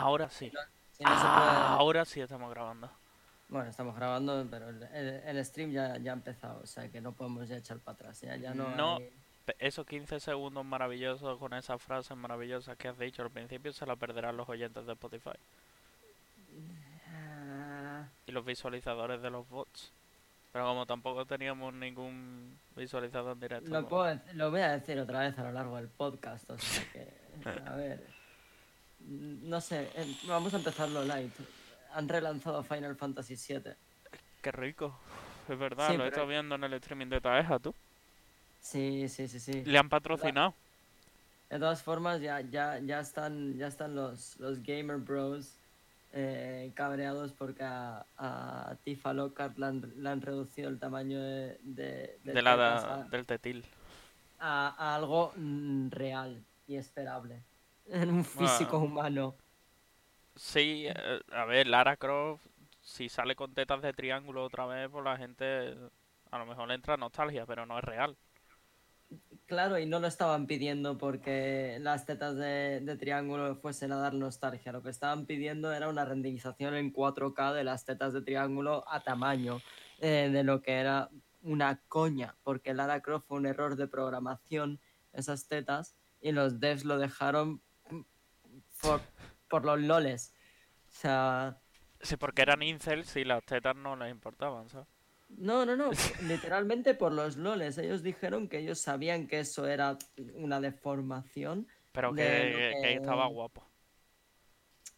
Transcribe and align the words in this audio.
Ahora 0.00 0.28
sí. 0.30 0.50
Si 0.92 1.04
no 1.04 1.10
se 1.10 1.26
Ah, 1.26 1.36
puede- 1.36 1.78
ahora 1.80 2.04
sí 2.04 2.20
estamos 2.20 2.50
grabando. 2.50 2.90
Bueno, 3.48 3.68
estamos 3.68 3.96
grabando, 3.96 4.46
pero 4.50 4.68
el, 4.68 4.82
el- 4.82 5.22
el 5.36 5.44
stream 5.44 5.70
ya, 5.72 5.96
ya 5.98 6.12
ha 6.12 6.14
empezado, 6.14 6.60
o 6.62 6.66
sea 6.66 6.88
que 6.88 7.00
no 7.00 7.12
podemos 7.12 7.48
ya 7.48 7.56
echar 7.56 7.78
para 7.78 7.94
atrás. 7.96 8.20
Ya, 8.20 8.36
ya 8.36 8.54
no, 8.54 8.68
No. 8.76 8.96
hay- 8.96 9.10
Esos 9.58 9.84
15 9.84 10.20
segundos 10.20 10.64
maravillosos 10.64 11.36
con 11.38 11.54
esas 11.54 11.82
frases 11.82 12.16
maravillosas 12.16 12.76
que 12.76 12.86
has 12.86 12.96
dicho 12.98 13.22
al 13.22 13.30
principio 13.30 13.72
se 13.72 13.84
la 13.84 13.96
perderán 13.96 14.36
los 14.36 14.48
oyentes 14.48 14.86
de 14.86 14.92
Spotify. 14.92 15.32
Ah, 17.12 18.04
Y 18.26 18.32
los 18.32 18.44
visualizadores 18.44 19.20
de 19.22 19.30
los 19.30 19.48
bots. 19.48 19.92
Pero 20.52 20.66
como 20.66 20.86
tampoco 20.86 21.24
teníamos 21.26 21.72
ningún 21.74 22.58
visualizador 22.76 23.32
en 23.32 23.40
directo. 23.40 23.70
Lo, 23.70 23.88
pues- 23.88 24.20
puedo 24.20 24.34
lo 24.36 24.50
voy 24.50 24.60
a 24.60 24.70
decir 24.72 24.98
otra 25.00 25.20
vez 25.20 25.38
a 25.38 25.42
lo 25.44 25.52
largo 25.52 25.76
del 25.76 25.88
podcast, 25.88 26.48
o 26.50 26.58
sea 26.58 26.84
que, 26.92 27.08
a 27.66 27.74
ver, 27.76 28.04
no 29.08 29.60
sé, 29.60 29.90
eh, 29.94 30.16
vamos 30.26 30.52
a 30.54 30.58
empezarlo 30.58 31.04
light. 31.04 31.32
Han 31.94 32.08
relanzado 32.08 32.62
Final 32.62 32.96
Fantasy 32.96 33.34
VII. 33.36 33.72
Qué 34.42 34.52
rico. 34.52 34.96
Es 35.48 35.58
verdad, 35.58 35.88
Sí, 35.88 35.96
lo 35.96 36.04
he 36.04 36.06
pero- 36.06 36.08
estado 36.08 36.26
viendo 36.28 36.54
en 36.54 36.64
el 36.64 36.72
streaming 36.74 37.06
de 37.08 37.20
Taeja, 37.20 37.58
tú. 37.58 37.74
Sí, 38.60 39.08
sí, 39.08 39.26
sí, 39.26 39.40
sí. 39.40 39.64
Le 39.64 39.78
han 39.78 39.88
patrocinado. 39.88 40.54
De 41.48 41.58
todas 41.58 41.82
formas, 41.82 42.20
ya, 42.20 42.40
ya, 42.42 42.78
ya 42.78 43.00
están, 43.00 43.56
ya 43.58 43.66
están 43.66 43.96
los, 43.96 44.38
los 44.38 44.62
Gamer 44.62 44.98
Bros 44.98 45.56
eh, 46.12 46.70
cabreados 46.74 47.32
porque 47.32 47.64
a, 47.64 48.04
a 48.18 48.76
Tifa 48.84 49.12
Lockhart 49.12 49.58
le 49.58 49.66
han, 49.66 49.92
le 49.96 50.08
han 50.08 50.20
reducido 50.20 50.68
el 50.68 50.78
tamaño 50.78 51.20
de, 51.20 51.58
de, 51.62 52.18
de 52.22 52.32
De 52.32 52.42
la, 52.42 52.76
a- 53.00 53.02
del 53.04 53.26
tetil. 53.26 53.64
a, 54.38 54.74
a 54.78 54.94
algo 54.94 55.32
mm, 55.36 55.88
real 55.90 56.40
y 56.68 56.76
esperable. 56.76 57.42
En 58.02 58.10
un 58.10 58.24
físico 58.24 58.76
Ah. 58.76 58.80
humano. 58.80 59.34
Sí, 60.36 60.86
eh, 60.86 61.20
a 61.32 61.44
ver, 61.44 61.66
Lara 61.66 61.96
Croft, 61.96 62.46
si 62.80 63.08
sale 63.08 63.34
con 63.34 63.52
tetas 63.52 63.82
de 63.82 63.92
triángulo 63.92 64.44
otra 64.44 64.64
vez, 64.66 64.88
pues 64.90 65.04
la 65.04 65.16
gente 65.16 65.76
a 66.30 66.38
lo 66.38 66.46
mejor 66.46 66.68
le 66.68 66.74
entra 66.74 66.96
nostalgia, 66.96 67.44
pero 67.46 67.66
no 67.66 67.78
es 67.78 67.84
real. 67.84 68.16
Claro, 69.46 69.76
y 69.80 69.86
no 69.86 69.98
lo 69.98 70.06
estaban 70.06 70.46
pidiendo 70.46 70.96
porque 70.96 71.78
las 71.80 72.06
tetas 72.06 72.36
de, 72.36 72.80
de 72.80 72.96
triángulo 72.96 73.56
fuesen 73.56 73.90
a 73.90 73.96
dar 73.96 74.14
nostalgia. 74.14 74.70
Lo 74.70 74.82
que 74.82 74.90
estaban 74.90 75.26
pidiendo 75.26 75.72
era 75.72 75.88
una 75.88 76.04
renderización 76.04 76.76
en 76.76 76.92
4K 76.92 77.52
de 77.52 77.64
las 77.64 77.84
tetas 77.84 78.12
de 78.12 78.22
triángulo 78.22 78.84
a 78.88 79.00
tamaño 79.00 79.60
eh, 79.98 80.30
de 80.32 80.44
lo 80.44 80.62
que 80.62 80.74
era 80.74 81.10
una 81.42 81.80
coña, 81.88 82.36
porque 82.44 82.72
Lara 82.74 83.00
Croft 83.02 83.26
fue 83.26 83.38
un 83.38 83.46
error 83.46 83.74
de 83.74 83.88
programación, 83.88 84.78
esas 85.12 85.48
tetas, 85.48 85.96
y 86.20 86.30
los 86.30 86.60
devs 86.60 86.84
lo 86.84 86.98
dejaron 86.98 87.60
por, 88.82 89.00
por 89.48 89.64
los 89.64 89.80
loles. 89.80 90.34
O 90.88 90.92
sea, 90.92 91.60
Sí, 92.02 92.16
porque 92.16 92.42
eran 92.42 92.62
incels 92.62 93.14
y 93.16 93.24
las 93.24 93.44
tetas 93.44 93.76
no 93.76 93.94
les 93.96 94.10
importaban, 94.10 94.68
¿sabes? 94.70 94.88
No, 95.28 95.64
no, 95.66 95.76
no, 95.76 95.90
literalmente 96.22 96.94
por 96.94 97.12
los 97.12 97.36
loles. 97.36 97.76
Ellos 97.78 98.02
dijeron 98.02 98.48
que 98.48 98.58
ellos 98.58 98.80
sabían 98.80 99.26
que 99.26 99.40
eso 99.40 99.66
era 99.66 99.98
una 100.34 100.60
deformación. 100.60 101.68
Pero 101.92 102.12
De 102.12 102.22
que, 102.24 102.78
que- 102.82 102.94
estaba 102.94 103.26
guapo. 103.26 103.66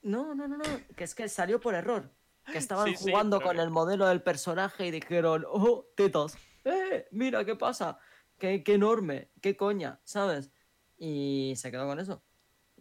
No, 0.03 0.35
no, 0.35 0.49
no, 0.49 0.57
no, 0.57 0.65
que 0.97 1.05
es 1.05 1.15
que 1.15 1.29
salió 1.29 1.61
por 1.61 1.75
error. 1.75 2.11
Que 2.51 2.59
estaban 2.59 2.89
Sí, 2.89 2.95
jugando 2.97 3.41
con 3.41 3.57
que- 3.57 3.63
el 3.63 3.71
modelo 3.71 4.07
del 4.07 4.23
personaje 4.23 4.87
y 4.87 4.91
dijeron, 4.91 5.45
oh, 5.49 5.87
tetas, 5.97 6.37
eh, 6.65 7.07
mira, 7.11 7.45
¿qué 7.45 7.57
pasa? 7.57 7.99
Qué, 8.39 8.63
qué 8.65 8.75
enorme, 8.75 9.31
qué 9.41 9.57
coña, 9.57 10.01
¿sabes? 10.05 10.51
Y 10.99 11.55
se 11.57 11.71
quedó 11.71 11.87
con 11.87 12.01
eso. 12.01 12.23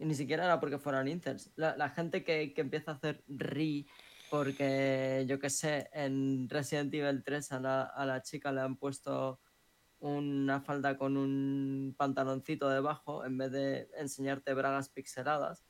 Y 0.02 0.04
ni 0.04 0.14
siquiera 0.16 0.44
era 0.44 0.58
porque 0.58 0.78
fueran 0.78 1.06
incels. 1.06 1.52
La, 1.54 1.76
la 1.76 1.88
gente 1.88 2.24
que, 2.24 2.52
que 2.52 2.60
empieza 2.60 2.90
a 2.90 2.94
hacer 2.94 3.22
re 3.28 3.86
porque, 4.30 5.24
yo 5.28 5.38
qué 5.38 5.48
sé, 5.48 5.88
en 5.92 6.48
Resident 6.48 6.92
Evil 6.92 7.22
3 7.22 7.52
a 7.52 7.60
la, 7.60 7.82
a 7.82 8.04
la 8.04 8.20
chica 8.22 8.50
le 8.50 8.62
han 8.62 8.76
puesto 8.76 9.40
una 10.00 10.60
falda 10.60 10.96
con 10.98 11.16
un 11.16 11.94
pantaloncito 11.96 12.68
debajo 12.68 13.24
en 13.24 13.38
vez 13.38 13.52
de 13.52 13.88
enseñarte 13.96 14.54
bragas 14.54 14.88
pixeladas. 14.88 15.64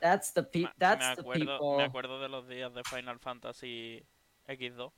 That's 0.00 0.34
the, 0.34 0.42
pe 0.42 0.68
that's 0.78 1.08
me, 1.08 1.14
the 1.14 1.20
acuerdo, 1.22 1.58
people. 1.58 1.76
me 1.78 1.84
acuerdo 1.84 2.20
de 2.20 2.28
los 2.28 2.46
días 2.46 2.74
de 2.74 2.82
Final 2.84 3.18
Fantasy 3.18 4.04
X2. 4.46 4.92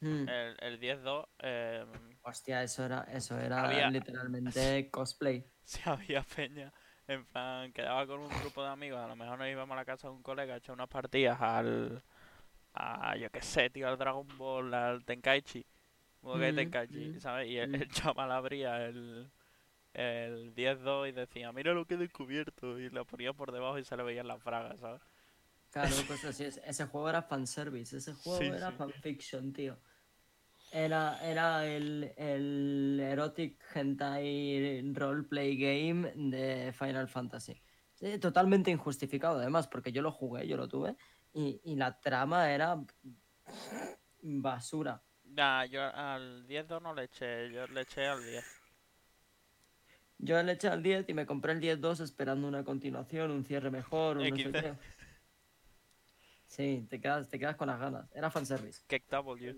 Mm. 0.00 0.28
El, 0.28 0.56
el 0.60 0.80
10-2, 0.80 1.28
eh, 1.40 1.84
Hostia, 2.22 2.62
eso 2.62 2.84
era, 2.84 3.02
eso 3.12 3.36
era 3.38 3.64
Había- 3.64 3.90
literalmente 3.90 4.88
cosplay. 4.90 5.44
si 5.64 5.80
había 5.84 6.22
peña, 6.22 6.72
en 7.08 7.24
plan, 7.26 7.72
quedaba 7.72 8.06
con 8.06 8.20
un 8.20 8.36
grupo 8.36 8.62
de 8.62 8.70
amigos, 8.70 9.00
a 9.00 9.08
lo 9.08 9.16
mejor 9.16 9.38
nos 9.38 9.48
íbamos 9.48 9.74
a 9.74 9.78
la 9.80 9.84
casa 9.86 10.08
de 10.08 10.14
un 10.14 10.22
colega 10.22 10.54
a 10.54 10.58
echar 10.58 10.74
unas 10.74 10.88
partidas 10.88 11.40
al, 11.40 12.02
a, 12.74 13.16
yo 13.16 13.30
qué 13.30 13.42
sé, 13.42 13.70
tío, 13.70 13.88
al 13.88 13.98
Dragon 13.98 14.26
Ball, 14.38 14.74
al 14.74 15.04
Tenkaichi, 15.04 15.66
Budokai 16.22 16.52
Mm, 16.52 16.54
Tenkaichi, 16.54 17.12
mm, 17.14 17.20
¿sabes? 17.20 17.48
Y 17.48 17.58
el, 17.58 17.70
mm. 17.70 17.74
el 17.74 17.88
chaval 17.90 18.32
abría 18.32 18.86
el, 18.86 19.30
el 19.94 20.54
10-2 20.54 21.08
y 21.08 21.12
decía, 21.12 21.52
mira 21.52 21.74
lo 21.74 21.86
que 21.86 21.94
he 21.94 21.98
descubierto, 21.98 22.78
y 22.80 22.90
lo 22.90 23.06
ponía 23.06 23.32
por 23.34 23.52
debajo 23.52 23.78
y 23.78 23.84
se 23.84 23.96
le 23.96 24.04
veían 24.04 24.28
las 24.28 24.42
fragas, 24.42 24.80
¿sabes? 24.80 25.02
Claro, 25.70 25.94
pues 26.06 26.24
así 26.24 26.44
es. 26.44 26.60
Ese 26.64 26.86
juego 26.86 27.08
era 27.08 27.22
fanservice, 27.22 27.96
ese 27.98 28.14
juego 28.14 28.40
Sí, 28.40 28.44
era 28.52 28.72
sí. 28.72 28.72
fanfiction, 28.72 29.52
tío. 29.52 29.78
Era, 30.70 31.18
era 31.26 31.66
el, 31.66 32.12
el 32.16 33.00
erotic 33.00 33.64
hentai 33.74 34.92
roleplay 34.92 35.56
game 35.56 36.12
de 36.14 36.72
Final 36.72 37.08
Fantasy. 37.08 37.60
Sí, 37.94 38.18
totalmente 38.18 38.70
injustificado, 38.70 39.38
además, 39.38 39.66
porque 39.66 39.92
yo 39.92 40.02
lo 40.02 40.12
jugué, 40.12 40.46
yo 40.46 40.56
lo 40.56 40.68
tuve, 40.68 40.94
y, 41.32 41.60
y 41.64 41.74
la 41.76 41.98
trama 41.98 42.52
era 42.52 42.80
basura. 44.22 45.02
Nah, 45.24 45.64
yo 45.64 45.82
al 45.82 46.46
10-2 46.46 46.82
no 46.82 46.94
le 46.94 47.04
eché, 47.04 47.50
yo 47.50 47.66
le 47.66 47.80
eché 47.82 48.06
al 48.06 48.22
10. 48.22 48.44
Yo 50.18 50.42
le 50.42 50.52
eché 50.52 50.68
al 50.68 50.82
10 50.82 51.08
y 51.08 51.14
me 51.14 51.26
compré 51.26 51.52
el 51.52 51.60
10-2 51.60 52.00
esperando 52.00 52.46
una 52.48 52.64
continuación, 52.64 53.30
un 53.30 53.44
cierre 53.44 53.70
mejor, 53.70 54.18
un 54.18 54.28
no 54.28 54.36
sé 54.36 54.52
qué. 54.52 54.74
Sí, 56.46 56.86
te 56.88 57.00
quedas, 57.00 57.28
te 57.28 57.38
quedas 57.38 57.56
con 57.56 57.68
las 57.68 57.78
ganas. 57.78 58.10
Era 58.14 58.30
fanservice. 58.30 58.82
Kick 58.86 59.08
W. 59.08 59.56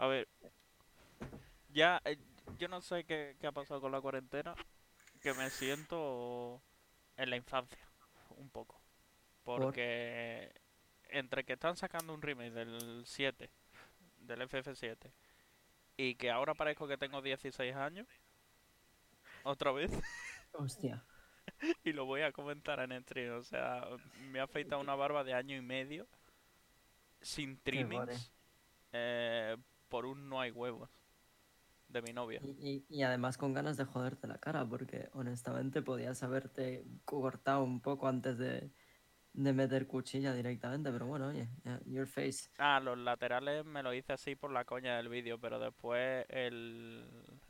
A 0.00 0.06
ver. 0.06 0.26
Ya, 1.68 2.00
eh, 2.06 2.16
yo 2.58 2.68
no 2.68 2.80
sé 2.80 3.04
qué, 3.04 3.36
qué 3.38 3.46
ha 3.46 3.52
pasado 3.52 3.82
con 3.82 3.92
la 3.92 4.00
cuarentena. 4.00 4.54
Que 5.20 5.34
me 5.34 5.50
siento 5.50 6.62
en 7.18 7.28
la 7.28 7.36
infancia. 7.36 7.86
Un 8.30 8.48
poco. 8.48 8.80
Porque 9.44 10.50
entre 11.10 11.44
que 11.44 11.52
están 11.52 11.76
sacando 11.76 12.14
un 12.14 12.22
remake 12.22 12.50
del 12.50 13.02
7, 13.04 13.50
del 14.20 14.40
FF7, 14.48 15.12
y 15.98 16.14
que 16.14 16.30
ahora 16.30 16.54
parezco 16.54 16.88
que 16.88 16.96
tengo 16.96 17.20
16 17.20 17.76
años. 17.76 18.08
Otra 19.42 19.70
vez. 19.70 19.90
Hostia. 20.52 21.04
y 21.84 21.92
lo 21.92 22.06
voy 22.06 22.22
a 22.22 22.32
comentar 22.32 22.80
en 22.80 23.02
stream. 23.02 23.36
O 23.36 23.42
sea, 23.42 23.86
me 24.30 24.40
ha 24.40 24.44
afeitado 24.44 24.80
una 24.80 24.94
barba 24.94 25.24
de 25.24 25.34
año 25.34 25.58
y 25.58 25.60
medio 25.60 26.08
sin 27.20 27.58
trimmings 27.58 28.32
eh, 28.92 29.58
por 29.90 30.06
un 30.06 30.30
no 30.30 30.40
hay 30.40 30.50
huevos 30.52 30.88
de 31.88 32.00
mi 32.00 32.12
novia. 32.12 32.40
Y, 32.42 32.50
y- 32.70 32.86
y 32.88 33.02
además 33.02 33.36
con 33.36 33.52
ganas 33.52 33.76
de 33.76 33.84
joderte 33.84 34.26
la 34.26 34.38
cara, 34.38 34.64
porque 34.66 35.10
honestamente 35.12 35.82
podías 35.82 36.22
haberte 36.22 36.86
cortado 37.04 37.62
un 37.64 37.80
poco 37.80 38.08
antes 38.08 38.38
de, 38.38 38.70
de 39.34 39.52
meter 39.52 39.86
cuchilla 39.86 40.32
directamente, 40.32 40.90
pero 40.90 41.06
bueno, 41.06 41.26
oye, 41.28 41.48
your 41.86 42.06
face. 42.06 42.48
Ah, 42.58 42.80
los 42.80 42.96
laterales 42.96 43.64
me 43.64 43.82
lo 43.82 43.92
hice 43.92 44.12
así 44.12 44.36
por 44.36 44.52
la 44.52 44.64
coña 44.64 44.96
del 44.96 45.08
vídeo, 45.08 45.38
pero 45.38 45.58
después 45.58 46.24
el, 46.28 47.04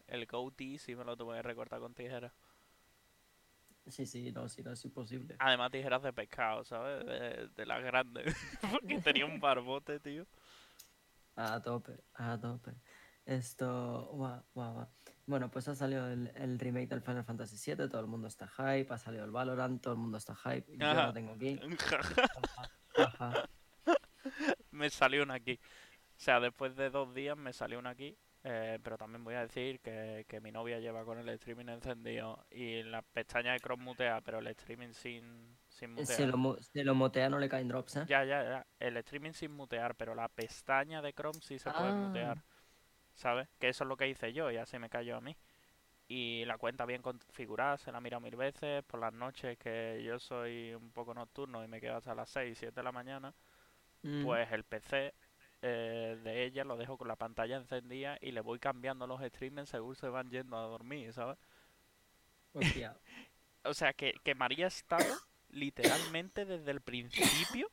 el 0.09 0.27
goatee 0.27 0.79
sí 0.79 0.97
me 0.97 1.05
lo 1.05 1.17
tuve 1.17 1.37
que 1.37 1.43
recortar 1.43 1.81
con 1.81 1.95
tijeras. 1.95 2.33
Sí, 3.89 4.07
sí, 4.07 4.31
no, 4.33 4.49
sí, 4.49 4.63
no 4.63 4.73
es 4.73 4.85
imposible. 4.85 5.35
Además 5.39 5.71
tijeras 5.71 6.03
de 6.03 6.13
pescado, 6.13 6.65
¿sabes? 6.65 7.05
De, 7.07 7.49
de 7.57 7.67
las 7.67 7.83
grandes. 7.83 8.37
Porque 8.73 8.99
tenía 8.99 9.27
un 9.27 9.41
barbote, 9.41 9.99
tío. 10.01 10.27
A 11.43 11.61
tope, 11.63 11.93
a 12.15 12.39
tope. 12.39 12.73
Esto, 13.25 14.11
guau, 14.13 14.43
guau, 14.55 14.73
guau. 14.75 14.89
Bueno, 15.27 15.51
pues 15.51 15.69
ha 15.69 15.75
salido 15.75 16.09
el, 16.11 16.31
el 16.35 16.59
remake 16.59 16.89
del 16.89 17.01
Final 17.03 17.25
Fantasy 17.25 17.57
VII, 17.75 17.89
todo 17.89 18.01
el 18.01 18.07
mundo 18.09 18.27
está 18.29 18.49
hype, 18.49 18.93
ha 18.93 18.99
salido 18.99 19.25
el 19.25 19.31
Valorant, 19.31 19.81
todo 19.81 19.95
el 19.95 20.01
mundo 20.01 20.19
está 20.19 20.35
hype, 20.35 20.67
yo 20.77 20.87
Ajá. 20.87 21.07
lo 21.07 21.13
tengo 21.13 21.33
aquí. 21.33 21.59
Ajá. 22.97 23.49
me 24.71 24.91
salió 24.91 25.23
una 25.23 25.35
aquí. 25.35 25.59
O 26.17 26.23
sea, 26.23 26.41
después 26.41 26.77
de 26.77 26.91
dos 26.91 27.15
días 27.15 27.37
me 27.37 27.53
salió 27.53 27.79
una 27.79 27.91
aquí. 27.91 28.19
eh, 28.43 28.79
pero 28.83 28.97
también 28.99 29.23
voy 29.23 29.35
a 29.35 29.43
decir 29.43 29.81
que, 29.81 30.25
que 30.29 30.41
mi 30.41 30.51
novia 30.51 30.79
lleva 30.81 31.05
con 31.05 31.19
el 31.19 31.29
streaming 31.31 31.69
encendido 31.69 32.45
y 32.51 32.83
la 32.83 33.03
pestaña 33.03 33.53
de 33.53 33.61
Chrome 33.61 33.85
mutea, 33.85 34.21
pero 34.23 34.39
el 34.41 34.47
streaming 34.49 34.93
sin, 34.93 35.57
sin 35.81 35.91
mutear. 35.93 36.07
Si 36.17 36.27
lo, 36.27 36.37
mu- 36.37 36.57
si 36.59 36.83
lo 36.85 36.95
motea 36.95 37.29
no 37.29 37.39
le 37.39 37.49
caen 37.49 37.69
drops, 37.69 37.97
¿eh? 37.97 38.05
Ya, 38.07 38.25
ya, 38.25 38.43
ya. 38.45 38.67
El 38.79 38.97
streaming 38.99 39.33
sin 39.33 39.51
mutear, 39.53 39.95
pero 39.97 40.15
la 40.15 40.29
pestaña 40.29 41.03
de 41.03 41.13
Chrome 41.13 41.41
sí 41.41 41.59
se 41.59 41.71
puede 41.71 41.89
Ah. 41.89 41.95
mutear. 41.95 42.43
¿Sabes? 43.15 43.49
Que 43.59 43.69
eso 43.69 43.85
es 43.85 43.89
lo 43.89 43.97
que 43.97 44.09
hice 44.09 44.33
yo 44.33 44.51
y 44.51 44.57
así 44.57 44.79
me 44.79 44.89
cayó 44.91 45.17
a 45.17 45.21
mí. 45.21 45.37
y 46.13 46.45
la 46.45 46.59
cuenta 46.59 46.87
bien 46.87 47.03
configurada, 47.03 47.79
se 47.79 47.93
la 47.93 48.01
mira 48.01 48.19
mil 48.19 48.35
veces, 48.35 48.83
por 48.83 48.99
las 48.99 49.13
noches 49.13 49.57
que 49.59 50.03
yo 50.05 50.19
soy 50.19 50.75
un 50.75 50.91
poco 50.91 51.15
nocturno 51.15 51.63
y 51.63 51.69
me 51.69 51.81
quedo 51.81 51.95
hasta 51.99 52.17
las 52.17 52.29
6, 52.31 52.59
7 52.59 52.75
de 52.75 52.83
la 52.83 52.91
mañana, 52.91 53.33
Mm. 54.03 54.25
pues 54.25 54.51
el 54.51 54.65
PC 54.65 55.15
eh, 55.63 56.19
de 56.25 56.45
ella 56.47 56.65
lo 56.65 56.77
dejo 56.77 56.99
con 56.99 57.07
la 57.07 57.15
pantalla 57.15 57.59
encendida 57.59 58.19
y 58.21 58.33
le 58.33 58.41
voy 58.41 58.59
cambiando 58.59 59.07
los 59.07 59.21
streamers 59.23 59.69
según 59.69 59.95
se 59.95 60.09
van 60.09 60.31
yendo 60.31 60.57
a 60.57 60.63
dormir, 60.63 61.13
¿sabes? 61.13 61.39
Hostia. 62.55 62.97
O 63.63 63.75
sea, 63.75 63.93
que, 63.93 64.15
que 64.25 64.35
María 64.35 64.67
estado 64.69 65.05
literalmente 65.53 66.45
desde 66.45 66.71
el 66.71 66.81
principio, 66.81 67.71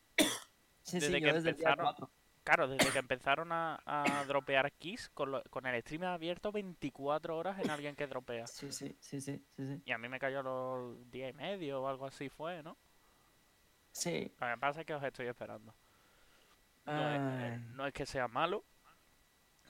Sí, 0.83 0.99
Desde 0.99 1.17
sí, 1.17 1.21
que 1.21 1.33
desde 1.33 1.49
empezaron- 1.49 1.85
4. 1.85 2.09
claro, 2.45 2.67
desde 2.69 2.91
que 2.93 2.99
empezaron 2.99 3.51
a, 3.51 3.81
a 3.85 4.23
dropear 4.25 4.71
keys 4.71 5.09
con, 5.09 5.31
lo- 5.31 5.43
con 5.49 5.65
el 5.65 5.81
streamer 5.81 6.07
abierto 6.09 6.51
24 6.53 7.37
horas 7.37 7.59
en 7.59 7.69
alguien 7.69 7.93
que 7.95 8.07
dropea. 8.07 8.47
Sí, 8.47 8.71
sí, 8.71 8.95
sí, 9.01 9.19
sí, 9.19 9.43
sí. 9.57 9.81
Y 9.85 9.91
a 9.91 9.97
mí 9.97 10.07
me 10.07 10.17
cayó 10.17 10.39
a 10.39 10.43
los 10.43 11.11
10 11.11 11.31
y 11.31 11.33
medio 11.33 11.81
o 11.81 11.87
algo 11.89 12.05
así 12.05 12.29
fue, 12.29 12.63
¿no? 12.63 12.77
Sí. 13.91 14.31
Lo 14.39 14.47
que 14.47 14.57
pasa 14.61 14.79
es 14.79 14.85
que 14.85 14.93
os 14.93 15.03
estoy 15.03 15.27
esperando. 15.27 15.73
No 16.85 17.09
es, 17.13 17.19
eh, 17.43 17.59
no 17.73 17.85
es 17.85 17.93
que 17.93 18.05
sea 18.05 18.29
malo, 18.29 18.63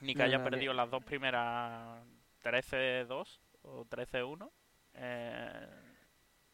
ni 0.02 0.14
que 0.14 0.20
No, 0.20 0.26
haya 0.26 0.38
no, 0.38 0.44
perdido 0.44 0.72
las 0.74 0.92
dos 0.92 1.04
primeras 1.04 2.00
13-2 2.44 3.40
o 3.64 3.86
13-1. 3.86 4.52
Eh, 4.94 5.68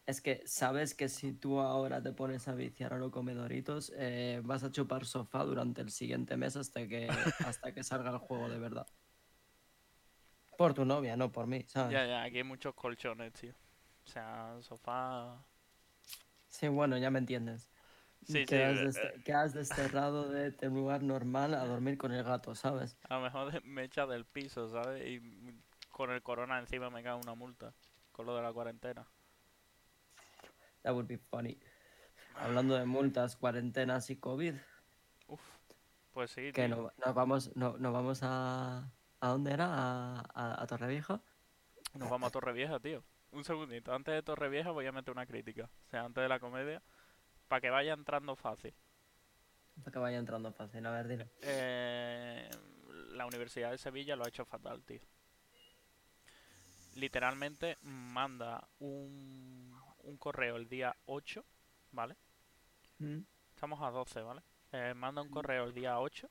Es 0.06 0.20
que 0.20 0.42
sabes 0.46 0.94
que 0.94 1.08
si 1.08 1.32
tú 1.32 1.60
ahora 1.60 2.02
te 2.02 2.12
pones 2.12 2.46
a 2.48 2.54
viciar 2.54 2.92
a 2.92 2.98
los 2.98 3.10
comedoritos, 3.10 3.92
eh, 3.96 4.40
vas 4.44 4.62
a 4.62 4.70
chupar 4.70 5.06
sofá 5.06 5.44
durante 5.44 5.80
el 5.80 5.90
siguiente 5.90 6.36
mes 6.36 6.56
hasta 6.56 6.86
que, 6.86 7.08
hasta 7.42 7.72
que 7.72 7.82
salga 7.82 8.10
el 8.10 8.18
juego 8.18 8.48
de 8.50 8.58
verdad. 8.58 8.86
Por 10.56 10.74
tu 10.74 10.84
novia, 10.84 11.16
no 11.16 11.30
por 11.32 11.46
mí, 11.46 11.64
¿sabes? 11.68 11.92
ya, 11.92 12.06
ya, 12.06 12.22
aquí 12.24 12.38
hay 12.38 12.44
muchos 12.44 12.74
colchones, 12.74 13.32
tío. 13.32 13.52
O 14.04 14.06
sea, 14.08 14.56
sofá. 14.60 15.44
Sí, 16.48 16.68
bueno, 16.68 16.96
ya 16.98 17.10
me 17.10 17.18
entiendes. 17.18 17.68
Sí, 18.24 18.46
que, 18.46 18.56
sí, 18.56 18.62
has 18.62 18.78
eh, 18.78 18.86
deste- 18.86 19.22
que 19.24 19.32
has 19.32 19.54
desterrado 19.54 20.30
de 20.30 20.52
tu 20.52 20.70
lugar 20.70 21.02
normal 21.02 21.54
a 21.54 21.64
dormir 21.66 21.98
con 21.98 22.12
el 22.12 22.24
gato, 22.24 22.54
¿sabes? 22.54 22.96
A 23.08 23.14
lo 23.14 23.20
mejor 23.22 23.64
me 23.64 23.84
echa 23.84 24.06
del 24.06 24.26
piso, 24.26 24.68
¿sabes? 24.68 25.06
Y 25.08 25.20
mm, 25.20 25.62
con 25.90 26.10
el 26.10 26.22
corona 26.22 26.58
encima 26.58 26.90
me 26.90 27.02
cae 27.02 27.14
una 27.14 27.34
multa. 27.34 27.72
Con 28.12 28.26
lo 28.26 28.36
de 28.36 28.42
la 28.42 28.52
cuarentena. 28.52 29.06
That 30.84 30.92
would 30.92 31.08
be 31.08 31.18
funny. 31.18 31.58
Hablando 32.36 32.76
de 32.76 32.84
multas, 32.84 33.36
cuarentenas 33.36 34.10
y 34.10 34.16
COVID, 34.16 34.54
Uf. 35.28 35.40
Pues 36.12 36.30
sí, 36.30 36.52
que 36.52 36.68
nos 36.68 36.92
vamos, 37.14 37.56
no, 37.56 37.76
nos 37.78 37.92
vamos 37.92 38.20
a... 38.22 38.92
¿A 39.20 39.28
dónde 39.28 39.52
era? 39.52 39.66
¿A, 39.66 40.20
a, 40.34 40.62
a 40.62 40.66
Torrevieja? 40.66 41.20
Nos 41.94 42.10
vamos 42.10 42.28
a 42.28 42.30
Torrevieja, 42.30 42.78
tío. 42.78 43.02
Un 43.32 43.44
segundito. 43.44 43.92
Antes 43.92 44.14
de 44.14 44.22
Torrevieja 44.22 44.70
voy 44.70 44.86
a 44.86 44.92
meter 44.92 45.12
una 45.12 45.26
crítica. 45.26 45.70
O 45.86 45.90
sea, 45.90 46.04
antes 46.04 46.22
de 46.22 46.28
la 46.28 46.38
comedia. 46.38 46.82
Para 47.48 47.60
que 47.62 47.70
vaya 47.70 47.94
entrando 47.94 48.36
fácil. 48.36 48.74
Para 49.80 49.92
que 49.92 49.98
vaya 49.98 50.18
entrando 50.18 50.52
fácil, 50.52 50.84
a 50.86 50.90
ver, 50.90 51.08
dile. 51.08 51.30
Eh, 51.40 52.48
la 53.12 53.26
Universidad 53.26 53.70
de 53.70 53.78
Sevilla 53.78 54.14
lo 54.14 54.24
ha 54.24 54.28
hecho 54.28 54.44
fatal, 54.44 54.84
tío. 54.84 55.00
Literalmente 56.94 57.78
manda 57.82 58.68
un, 58.78 59.63
un 60.04 60.16
correo 60.16 60.56
el 60.56 60.68
día 60.68 60.96
8, 61.06 61.44
¿vale? 61.92 62.16
Mm. 62.98 63.20
Estamos 63.50 63.80
a 63.82 63.90
12, 63.90 64.22
¿vale? 64.22 64.42
Eh, 64.72 64.94
manda 64.94 65.22
un 65.22 65.30
correo 65.30 65.64
el 65.64 65.74
día 65.74 66.00
8 66.00 66.28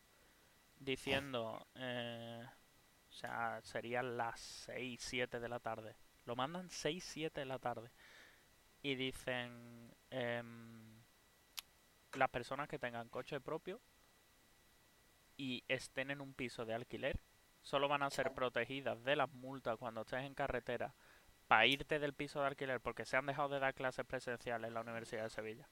diciendo, 0.80 1.66
eh, 1.76 2.46
o 3.10 3.12
sea, 3.12 3.62
serían 3.62 4.18
las 4.18 4.40
6, 4.40 5.00
7 5.02 5.40
de 5.40 5.50
la 5.50 5.60
tarde. 5.60 5.96
Lo 6.26 6.36
mandan 6.36 6.70
6, 6.70 7.04
7 7.04 7.40
de 7.42 7.46
la 7.46 7.60
tarde. 7.60 7.92
Y 8.82 8.96
dicen, 8.96 9.94
em, 10.10 11.02
las 12.14 12.30
personas 12.30 12.68
que 12.68 12.80
tengan 12.80 13.10
coche 13.10 13.40
propio 13.40 13.80
y 15.38 15.64
estén 15.68 16.12
en 16.12 16.22
un 16.22 16.34
piso 16.34 16.66
de 16.66 16.74
alquiler 16.74 17.20
solo 17.62 17.88
van 17.88 18.04
a 18.04 18.10
ser 18.10 18.34
protegidas 18.34 19.04
de 19.04 19.16
las 19.16 19.32
multas 19.32 19.78
cuando 19.78 20.02
estés 20.02 20.24
en 20.24 20.36
carretera 20.36 20.94
para 21.48 21.66
irte 21.66 22.00
del 22.00 22.14
piso 22.14 22.40
de 22.42 22.48
alquiler 22.48 22.80
porque 22.82 23.06
se 23.06 23.18
han 23.18 23.26
dejado 23.26 23.50
de 23.50 23.60
dar 23.60 23.74
clases 23.74 24.06
presenciales 24.06 24.68
en 24.68 24.74
la 24.74 24.82
Universidad 24.82 25.24
de 25.24 25.30
Sevilla. 25.30 25.68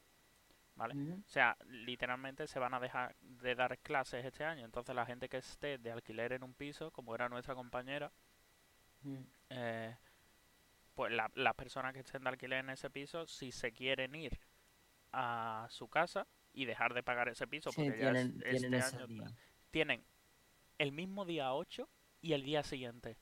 ¿Vale? 0.76 0.94
O 1.14 1.30
sea, 1.30 1.58
literalmente 1.68 2.48
se 2.48 2.58
van 2.58 2.74
a 2.74 2.80
dejar 2.80 3.16
de 3.20 3.56
dar 3.56 3.78
clases 3.80 4.26
este 4.26 4.46
año. 4.46 4.66
Entonces 4.66 4.96
la 4.96 5.06
gente 5.06 5.28
que 5.30 5.38
esté 5.38 5.78
de 5.78 5.92
alquiler 5.92 6.32
en 6.34 6.44
un 6.44 6.54
piso, 6.54 6.92
como 6.92 7.14
era 7.14 7.28
nuestra 7.30 7.54
compañera, 7.56 8.12
eh, 9.50 9.96
pues 10.96 11.12
la- 11.12 11.32
las 11.36 11.54
personas 11.56 11.94
que 11.94 12.00
estén 12.00 12.24
de 12.24 12.30
alquiler 12.30 12.60
en 12.60 12.70
ese 12.72 12.90
piso, 12.90 13.28
si 13.28 13.52
se 13.52 13.72
quieren 13.72 14.16
ir 14.16 14.40
a 15.12 15.68
su 15.70 15.88
casa 15.90 16.26
y 16.54 16.66
dejar 16.66 16.94
de 16.94 17.04
pagar 17.04 17.28
ese 17.30 17.48
piso, 17.48 17.72
Sí, 17.72 17.76
porque 17.84 18.00
ya 18.00 18.12
es- 18.12 18.14
tienen, 18.14 18.40
tienen 18.40 18.74
este 18.76 18.96
año 18.96 19.08
día. 19.08 19.28
tienen 19.72 20.06
el 20.78 20.92
mismo 20.94 21.26
día 21.26 21.54
8 21.54 21.90
y 22.22 22.34
el 22.34 22.44
día 22.44 22.64
siguiente. 22.64 23.18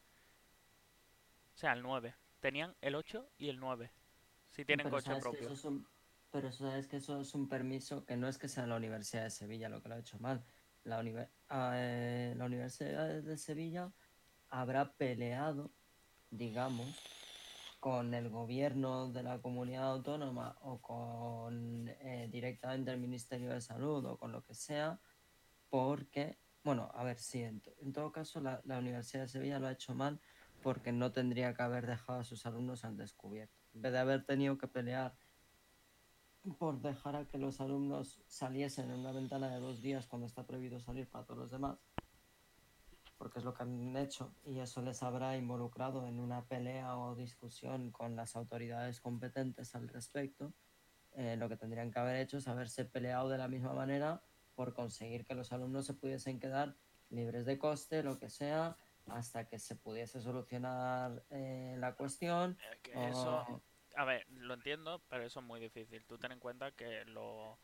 O 1.55 1.57
sea, 1.57 1.73
el 1.73 1.81
9. 1.81 2.15
Tenían 2.39 2.75
el 2.81 2.95
8 2.95 3.29
y 3.37 3.49
el 3.49 3.59
9. 3.59 3.91
Si 4.49 4.63
tienen 4.65 4.85
Pero 4.85 4.95
coche 4.97 5.15
propio. 5.19 5.41
eso 5.41 5.53
es 5.53 5.65
un- 5.65 5.87
pero 6.31 6.51
sabes 6.51 6.87
que 6.87 6.97
eso 6.97 7.19
es 7.19 7.33
un 7.33 7.49
permiso 7.49 8.05
que 8.05 8.15
no 8.15 8.27
es 8.27 8.37
que 8.37 8.47
sea 8.47 8.67
la 8.67 8.75
Universidad 8.75 9.23
de 9.23 9.29
Sevilla 9.31 9.67
lo 9.67 9.81
que 9.81 9.89
lo 9.89 9.95
ha 9.95 9.99
hecho 9.99 10.19
mal. 10.19 10.43
La, 10.83 11.03
ah, 11.49 11.71
eh, 11.75 12.33
la 12.37 12.45
Universidad 12.45 13.21
de 13.21 13.37
Sevilla 13.37 13.91
habrá 14.49 14.93
peleado, 14.93 15.71
digamos, 16.29 16.87
con 17.79 18.13
el 18.13 18.29
gobierno 18.29 19.11
de 19.11 19.23
la 19.23 19.41
comunidad 19.41 19.91
autónoma 19.91 20.57
o 20.61 20.79
con 20.81 21.87
eh, 21.87 22.27
directamente 22.31 22.91
el 22.91 22.99
Ministerio 22.99 23.49
de 23.51 23.61
Salud 23.61 24.05
o 24.05 24.17
con 24.17 24.31
lo 24.31 24.43
que 24.43 24.53
sea, 24.53 24.99
porque, 25.69 26.37
bueno, 26.63 26.91
a 26.93 27.03
ver, 27.03 27.17
sí, 27.19 27.41
en, 27.43 27.61
to- 27.61 27.73
en 27.81 27.91
todo 27.93 28.11
caso 28.11 28.39
la, 28.39 28.61
la 28.65 28.79
Universidad 28.79 29.23
de 29.23 29.29
Sevilla 29.29 29.59
lo 29.59 29.67
ha 29.67 29.71
hecho 29.71 29.93
mal 29.95 30.19
porque 30.61 30.91
no 30.91 31.11
tendría 31.11 31.53
que 31.53 31.61
haber 31.61 31.87
dejado 31.87 32.19
a 32.19 32.23
sus 32.23 32.45
alumnos 32.45 32.83
al 32.85 32.97
descubierto. 32.97 33.55
En 33.73 33.81
vez 33.81 33.91
de 33.91 33.99
haber 33.99 34.25
tenido 34.25 34.57
que 34.57 34.67
pelear 34.67 35.15
por 36.57 36.81
dejar 36.81 37.15
a 37.15 37.25
que 37.25 37.37
los 37.37 37.59
alumnos 37.59 38.21
saliesen 38.27 38.91
en 38.91 38.99
una 38.99 39.11
ventana 39.11 39.49
de 39.49 39.59
dos 39.59 39.81
días 39.81 40.07
cuando 40.07 40.25
está 40.25 40.45
prohibido 40.45 40.79
salir 40.79 41.07
para 41.07 41.25
todos 41.25 41.39
los 41.39 41.51
demás, 41.51 41.77
porque 43.17 43.39
es 43.39 43.45
lo 43.45 43.53
que 43.53 43.63
han 43.63 43.95
hecho 43.97 44.33
y 44.45 44.59
eso 44.59 44.81
les 44.81 45.03
habrá 45.03 45.35
involucrado 45.35 46.07
en 46.07 46.19
una 46.19 46.45
pelea 46.45 46.97
o 46.97 47.15
discusión 47.15 47.91
con 47.91 48.15
las 48.15 48.35
autoridades 48.35 49.01
competentes 49.01 49.75
al 49.75 49.89
respecto, 49.89 50.53
eh, 51.13 51.35
lo 51.35 51.49
que 51.49 51.57
tendrían 51.57 51.91
que 51.91 51.99
haber 51.99 52.15
hecho 52.15 52.37
es 52.37 52.47
haberse 52.47 52.85
peleado 52.85 53.29
de 53.29 53.37
la 53.37 53.47
misma 53.47 53.73
manera 53.73 54.21
por 54.55 54.73
conseguir 54.73 55.25
que 55.25 55.35
los 55.35 55.51
alumnos 55.51 55.85
se 55.85 55.93
pudiesen 55.93 56.39
quedar 56.39 56.75
libres 57.09 57.45
de 57.45 57.57
coste, 57.57 58.03
lo 58.03 58.19
que 58.19 58.29
sea, 58.29 58.77
hasta 59.11 59.47
que 59.47 59.59
se 59.59 59.75
pudiese 59.75 60.19
solucionar 60.21 61.23
eh, 61.29 61.75
la 61.77 61.95
cuestión. 61.95 62.57
Eso, 62.93 63.37
o- 63.37 63.61
a 63.95 64.05
ver, 64.05 64.25
lo 64.29 64.53
entiendo, 64.53 65.01
pero 65.09 65.23
eso 65.23 65.39
es 65.39 65.45
muy 65.45 65.59
difícil. 65.59 66.03
Tú 66.05 66.17
ten 66.17 66.31
en 66.31 66.39
cuenta 66.39 66.71
que 66.71 67.05
lo, 67.05 67.59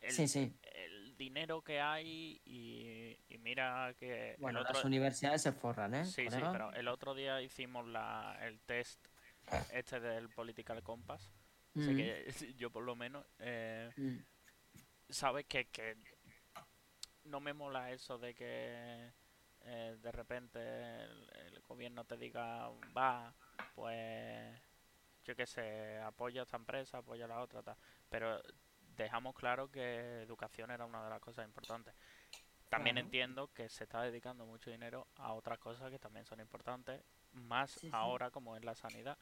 el, 0.00 0.16
Sí, 0.16 0.28
sí. 0.28 0.52
el 0.62 1.16
dinero 1.16 1.62
que 1.62 1.80
hay 1.80 2.40
y, 2.44 3.16
y 3.28 3.38
mira 3.38 3.94
que 3.98 4.34
Bueno, 4.38 4.58
el 4.60 4.66
otro, 4.66 4.78
las 4.78 4.84
universidades 4.84 5.42
se 5.42 5.52
forran, 5.52 5.94
¿eh? 5.94 6.04
sí, 6.04 6.28
sí, 6.30 6.42
pero 6.50 6.72
el 6.72 6.88
otro 6.88 7.14
día 7.14 7.40
hicimos 7.42 7.86
la, 7.86 8.38
el 8.42 8.60
test 8.60 9.06
este 9.72 10.00
del 10.00 10.28
Political 10.30 10.82
Compass. 10.82 11.32
Así 11.74 11.84
Mm, 11.84 11.96
que 11.96 12.54
yo 12.56 12.70
por 12.70 12.84
lo 12.84 12.94
menos 12.96 13.24
eh, 13.38 13.90
mm. 13.96 14.24
sabes 15.08 15.46
que, 15.46 15.68
que 15.70 15.96
no 17.24 17.40
me 17.40 17.52
mola 17.52 17.90
eso 17.92 18.18
de 18.18 18.34
que 18.34 19.12
eh, 19.64 19.96
de 20.00 20.12
repente 20.12 20.58
el, 21.04 21.30
el 21.34 21.60
gobierno 21.60 22.04
te 22.04 22.16
diga 22.16 22.68
va 22.96 23.32
pues 23.74 24.60
yo 25.24 25.34
qué 25.36 25.46
sé 25.46 25.98
apoya 26.00 26.42
a 26.42 26.44
esta 26.44 26.56
empresa 26.56 26.98
apoya 26.98 27.24
a 27.26 27.28
la 27.28 27.40
otra 27.40 27.62
tal 27.62 27.76
pero 28.08 28.40
dejamos 28.96 29.34
claro 29.34 29.70
que 29.70 30.22
educación 30.22 30.70
era 30.70 30.84
una 30.84 31.02
de 31.04 31.10
las 31.10 31.20
cosas 31.20 31.44
importantes 31.46 31.94
también 32.68 32.94
Claro. 32.96 33.06
entiendo 33.06 33.52
que 33.52 33.68
se 33.68 33.84
está 33.84 34.02
dedicando 34.02 34.46
mucho 34.46 34.70
dinero 34.70 35.06
a 35.16 35.32
otras 35.34 35.58
cosas 35.58 35.90
que 35.90 35.98
también 35.98 36.24
son 36.24 36.40
importantes 36.40 37.02
más 37.32 37.70
Sí, 37.72 37.80
sí. 37.80 37.88
ahora 37.92 38.30
como 38.30 38.56
es 38.56 38.64
la 38.64 38.74
sanidad 38.74 39.16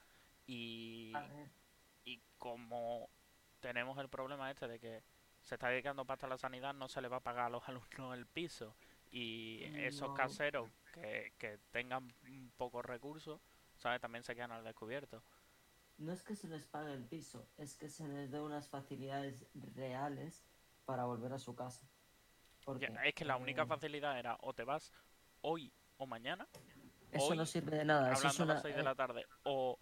y 0.46 1.12
y 2.04 2.20
como 2.38 3.10
tenemos 3.60 3.98
el 3.98 4.08
problema 4.08 4.50
este 4.50 4.66
de 4.66 4.80
que 4.80 5.02
se 5.42 5.54
está 5.54 5.68
dedicando 5.68 6.04
pasta 6.04 6.26
a 6.26 6.28
la 6.30 6.38
sanidad, 6.38 6.74
no 6.74 6.88
se 6.88 7.00
le 7.00 7.08
va 7.08 7.18
a 7.18 7.20
pagar 7.22 7.46
a 7.46 7.50
los 7.50 7.62
alumnos 7.68 8.14
el 8.16 8.26
piso. 8.26 8.74
Y 9.10 9.64
esos 9.76 10.08
No. 10.08 10.14
caseros 10.14 10.70
que, 10.92 11.32
que 11.38 11.58
tengan 11.72 12.12
pocos 12.56 12.84
recursos, 12.84 13.40
¿sabes? 13.76 14.00
También 14.00 14.22
se 14.22 14.34
quedan 14.34 14.52
al 14.52 14.64
descubierto. 14.64 15.22
No 15.98 16.12
es 16.12 16.22
que 16.22 16.34
se 16.34 16.48
les 16.48 16.66
pague 16.66 16.94
el 16.94 17.04
piso, 17.04 17.46
es 17.58 17.76
que 17.76 17.88
se 17.88 18.08
les 18.08 18.30
dé 18.30 18.40
unas 18.40 18.68
facilidades 18.68 19.46
reales 19.76 20.42
para 20.86 21.04
volver 21.04 21.32
a 21.32 21.38
su 21.38 21.54
casa. 21.54 21.82
Ya, 22.80 22.88
Porque, 22.88 23.08
es 23.08 23.14
que 23.14 23.24
la 23.24 23.36
única 23.36 23.62
eh, 23.62 23.66
facilidad 23.66 24.18
era 24.18 24.36
o 24.40 24.54
te 24.54 24.64
vas 24.64 24.92
hoy 25.42 25.72
o 25.98 26.06
mañana 26.06 26.46
Eso 27.12 27.32
hoy, 27.32 27.36
no 27.36 27.44
sirve 27.44 27.76
de 27.76 27.84
nada. 27.84 28.12
Eso 28.12 28.28
es 28.28 28.40
hablando 28.40 28.52
a 28.52 28.54
las 28.54 28.62
6 28.62 28.74
de 28.76 28.80
eh, 28.80 28.84
la 28.84 28.94
tarde, 28.94 29.26
o 29.44 29.78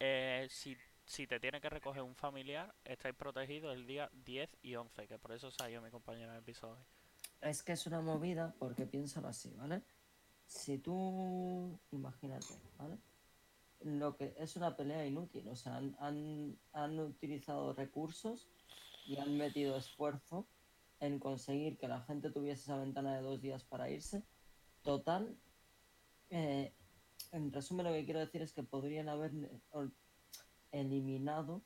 eh, 0.00 0.46
si, 0.50 0.76
si 1.04 1.26
te 1.26 1.38
tiene 1.38 1.60
que 1.60 1.68
recoger 1.70 2.02
un 2.02 2.16
familiar, 2.16 2.74
estáis 2.84 3.14
protegidos 3.14 3.74
el 3.74 3.86
día 3.86 4.10
10 4.12 4.50
y 4.62 4.74
11, 4.74 5.06
que 5.06 5.18
por 5.18 5.32
eso 5.32 5.50
salió 5.50 5.80
mi 5.80 5.90
compañera 5.90 6.34
de 6.34 6.42
piso 6.42 6.70
hoy. 6.70 6.78
Es 7.40 7.62
que 7.62 7.72
es 7.72 7.86
una 7.86 8.00
movida 8.00 8.54
porque 8.58 8.86
piénsalo 8.86 9.28
así, 9.28 9.52
¿vale? 9.54 9.82
Si 10.46 10.78
tú, 10.78 11.78
imagínate, 11.90 12.54
¿vale? 12.78 12.98
Lo 13.80 14.16
que 14.16 14.34
es 14.38 14.56
una 14.56 14.76
pelea 14.76 15.04
inútil, 15.06 15.46
o 15.48 15.56
sea, 15.56 15.76
han, 15.76 15.96
han, 16.00 16.58
han 16.72 16.98
utilizado 16.98 17.72
recursos 17.74 18.48
y 19.06 19.18
han 19.18 19.36
metido 19.36 19.76
esfuerzo 19.76 20.46
en 20.98 21.18
conseguir 21.18 21.76
que 21.78 21.88
la 21.88 22.00
gente 22.02 22.30
tuviese 22.30 22.62
esa 22.62 22.78
ventana 22.78 23.14
de 23.16 23.22
dos 23.22 23.40
días 23.42 23.64
para 23.64 23.90
irse. 23.90 24.24
Total, 24.82 25.36
eh, 26.30 26.72
en 27.32 27.52
resumen 27.52 27.86
lo 27.86 27.92
que 27.92 28.04
quiero 28.04 28.20
decir 28.20 28.40
es 28.40 28.52
que 28.52 28.62
podrían 28.62 29.08
haber 29.08 29.32
ol- 29.72 29.94
eliminado 30.72 31.62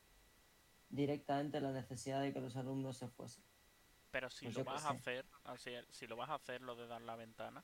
directamente 0.88 1.60
la 1.60 1.70
necesidad 1.72 2.20
de 2.22 2.32
que 2.32 2.40
los 2.40 2.56
alumnos 2.56 2.96
se 2.98 3.08
fuesen. 3.08 3.44
Pero 4.10 4.28
si 4.30 4.46
Pues 4.46 4.56
lo 4.56 4.64
vas 4.64 4.84
a 4.84 4.90
hacer, 4.90 5.24
así, 5.44 5.70
si 5.90 6.06
lo 6.06 6.16
vas 6.16 6.30
a 6.30 6.34
hacer 6.34 6.62
lo 6.62 6.74
de 6.74 6.86
dar 6.86 7.00
la 7.02 7.16
ventana, 7.16 7.62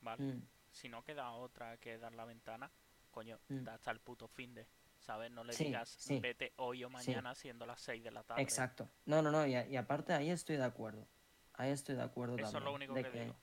¿vale? 0.00 0.22
Mm. 0.34 0.42
Si 0.70 0.88
no 0.88 1.02
queda 1.02 1.32
otra 1.32 1.76
que 1.78 1.98
dar 1.98 2.14
la 2.14 2.24
ventana, 2.24 2.70
coño, 3.10 3.40
Mm. 3.48 3.68
hasta 3.68 3.90
el 3.90 3.98
puto 4.00 4.28
fin 4.28 4.54
de, 4.54 4.66
¿sabes? 5.00 5.30
No 5.32 5.42
le 5.42 5.52
Sí, 5.52 5.64
digas 5.64 5.88
sí. 5.88 6.20
vete 6.20 6.52
hoy 6.56 6.84
o 6.84 6.88
Sí. 6.88 6.92
mañana 6.92 7.34
siendo 7.34 7.66
las 7.66 7.80
6 7.80 8.04
de 8.04 8.10
la 8.12 8.22
tarde. 8.22 8.42
Exacto. 8.42 8.88
No, 9.06 9.20
no, 9.22 9.30
no, 9.30 9.46
y, 9.46 9.76
aparte 9.76 10.12
ahí 10.12 10.30
estoy 10.30 10.56
de 10.56 10.64
acuerdo. 10.64 11.08
Ahí 11.54 11.70
estoy 11.72 11.96
de 11.96 12.02
acuerdo 12.02 12.36
Eso 12.36 12.46
es 12.46 12.52
también. 12.52 12.64
lo 12.70 12.74
único 12.74 12.94
de 12.94 13.02
que 13.10 13.20
digo. 13.24 13.36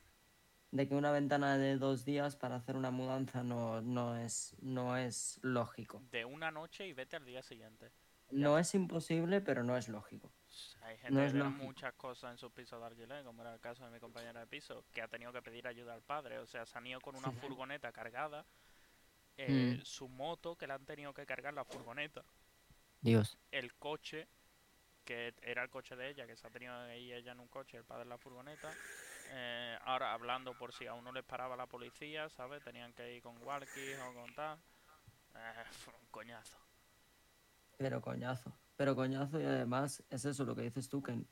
de 0.72 0.88
que 0.88 0.96
una 0.96 1.12
ventana 1.12 1.58
de 1.58 1.78
dos 1.78 2.04
días 2.06 2.36
para 2.38 2.56
hacer 2.56 2.76
una 2.78 2.92
mudanza 2.92 3.44
no, 3.44 3.82
no, 3.82 4.18
es, 4.18 4.56
no 4.62 4.96
es 4.98 5.40
lógico. 5.42 6.02
De 6.12 6.24
una 6.26 6.52
noche 6.52 6.88
y 6.88 6.94
vete 6.94 7.16
al 7.18 7.26
día 7.26 7.42
siguiente. 7.42 7.92
No 8.32 8.58
es 8.58 8.74
imposible, 8.76 9.42
pero 9.42 9.64
no 9.64 9.78
es 9.78 9.88
lógico. 9.88 10.32
Hay 10.82 10.98
gente 10.98 11.14
No 11.14 11.20
que 11.22 11.26
es 11.28 11.32
tiene 11.34 11.46
lógico. 11.50 11.64
muchas 11.64 11.94
cosas 11.94 12.32
en 12.32 12.38
sus 12.38 12.52
pisos 12.52 12.80
de 12.80 12.88
alquiler, 12.88 13.24
como 13.24 13.42
era 13.42 13.54
el 13.54 13.60
caso 13.60 13.86
de 13.86 13.92
mi 13.92 14.00
compañera 14.00 14.40
de 14.40 14.48
piso, 14.48 14.86
que 14.92 15.02
ha 15.02 15.08
tenido 15.08 15.32
que 15.32 15.42
pedir 15.42 15.68
ayuda 15.68 15.94
al 15.94 16.02
padre. 16.02 16.40
O 16.40 16.46
sea, 16.48 16.66
se 16.66 16.78
han 16.78 16.88
ido 16.88 17.00
con 17.02 17.16
una 17.16 17.32
Sí. 17.32 17.38
furgoneta 17.40 17.92
cargada, 17.92 18.46
eh, 19.38 19.78
Mm. 19.80 19.86
su 19.86 20.08
moto, 20.08 20.56
que 20.56 20.66
le 20.68 20.74
han 20.74 20.86
tenido 20.86 21.14
que 21.14 21.26
cargar 21.26 21.54
la 21.54 21.66
furgoneta, 21.66 22.24
Dios. 23.02 23.38
el 23.52 23.76
coche, 23.76 24.28
que 25.04 25.36
era 25.42 25.62
el 25.64 25.70
coche 25.70 25.96
de 25.96 26.10
ella, 26.10 26.26
que 26.26 26.36
se 26.36 26.48
ha 26.48 26.50
tenido 26.50 26.74
que 26.88 26.98
ir 27.00 27.14
ella 27.14 27.34
en 27.34 27.40
un 27.40 27.48
coche, 27.48 27.78
el 27.78 27.84
padre 27.86 28.04
en 28.04 28.10
la 28.10 28.18
furgoneta. 28.18 28.74
Eh, 29.30 29.78
ahora 29.84 30.14
hablando 30.14 30.58
por 30.58 30.74
si 30.74 30.88
a 30.88 30.94
uno 30.94 31.12
les 31.12 31.24
paraba 31.24 31.56
la 31.56 31.68
policía, 31.68 32.30
¿sabes? 32.30 32.64
Tenían 32.64 32.94
que 32.94 33.16
ir 33.16 33.22
con 33.22 33.38
walkies 33.44 34.00
o 34.00 34.14
con 34.14 34.34
tal. 34.34 34.58
Eh, 35.36 35.64
fue 35.92 35.94
un 36.00 36.06
coñazo. 36.08 36.58
Pero 37.78 38.02
coñazo. 38.02 38.58
Pero 38.76 38.96
coñazo 38.96 39.40
y 39.40 39.44
además 39.44 40.04
es 40.10 40.26
eso 40.26 40.46
lo 40.46 40.56
que 40.56 40.64
dices 40.64 40.90
tú, 40.90 41.02
que 41.02 41.26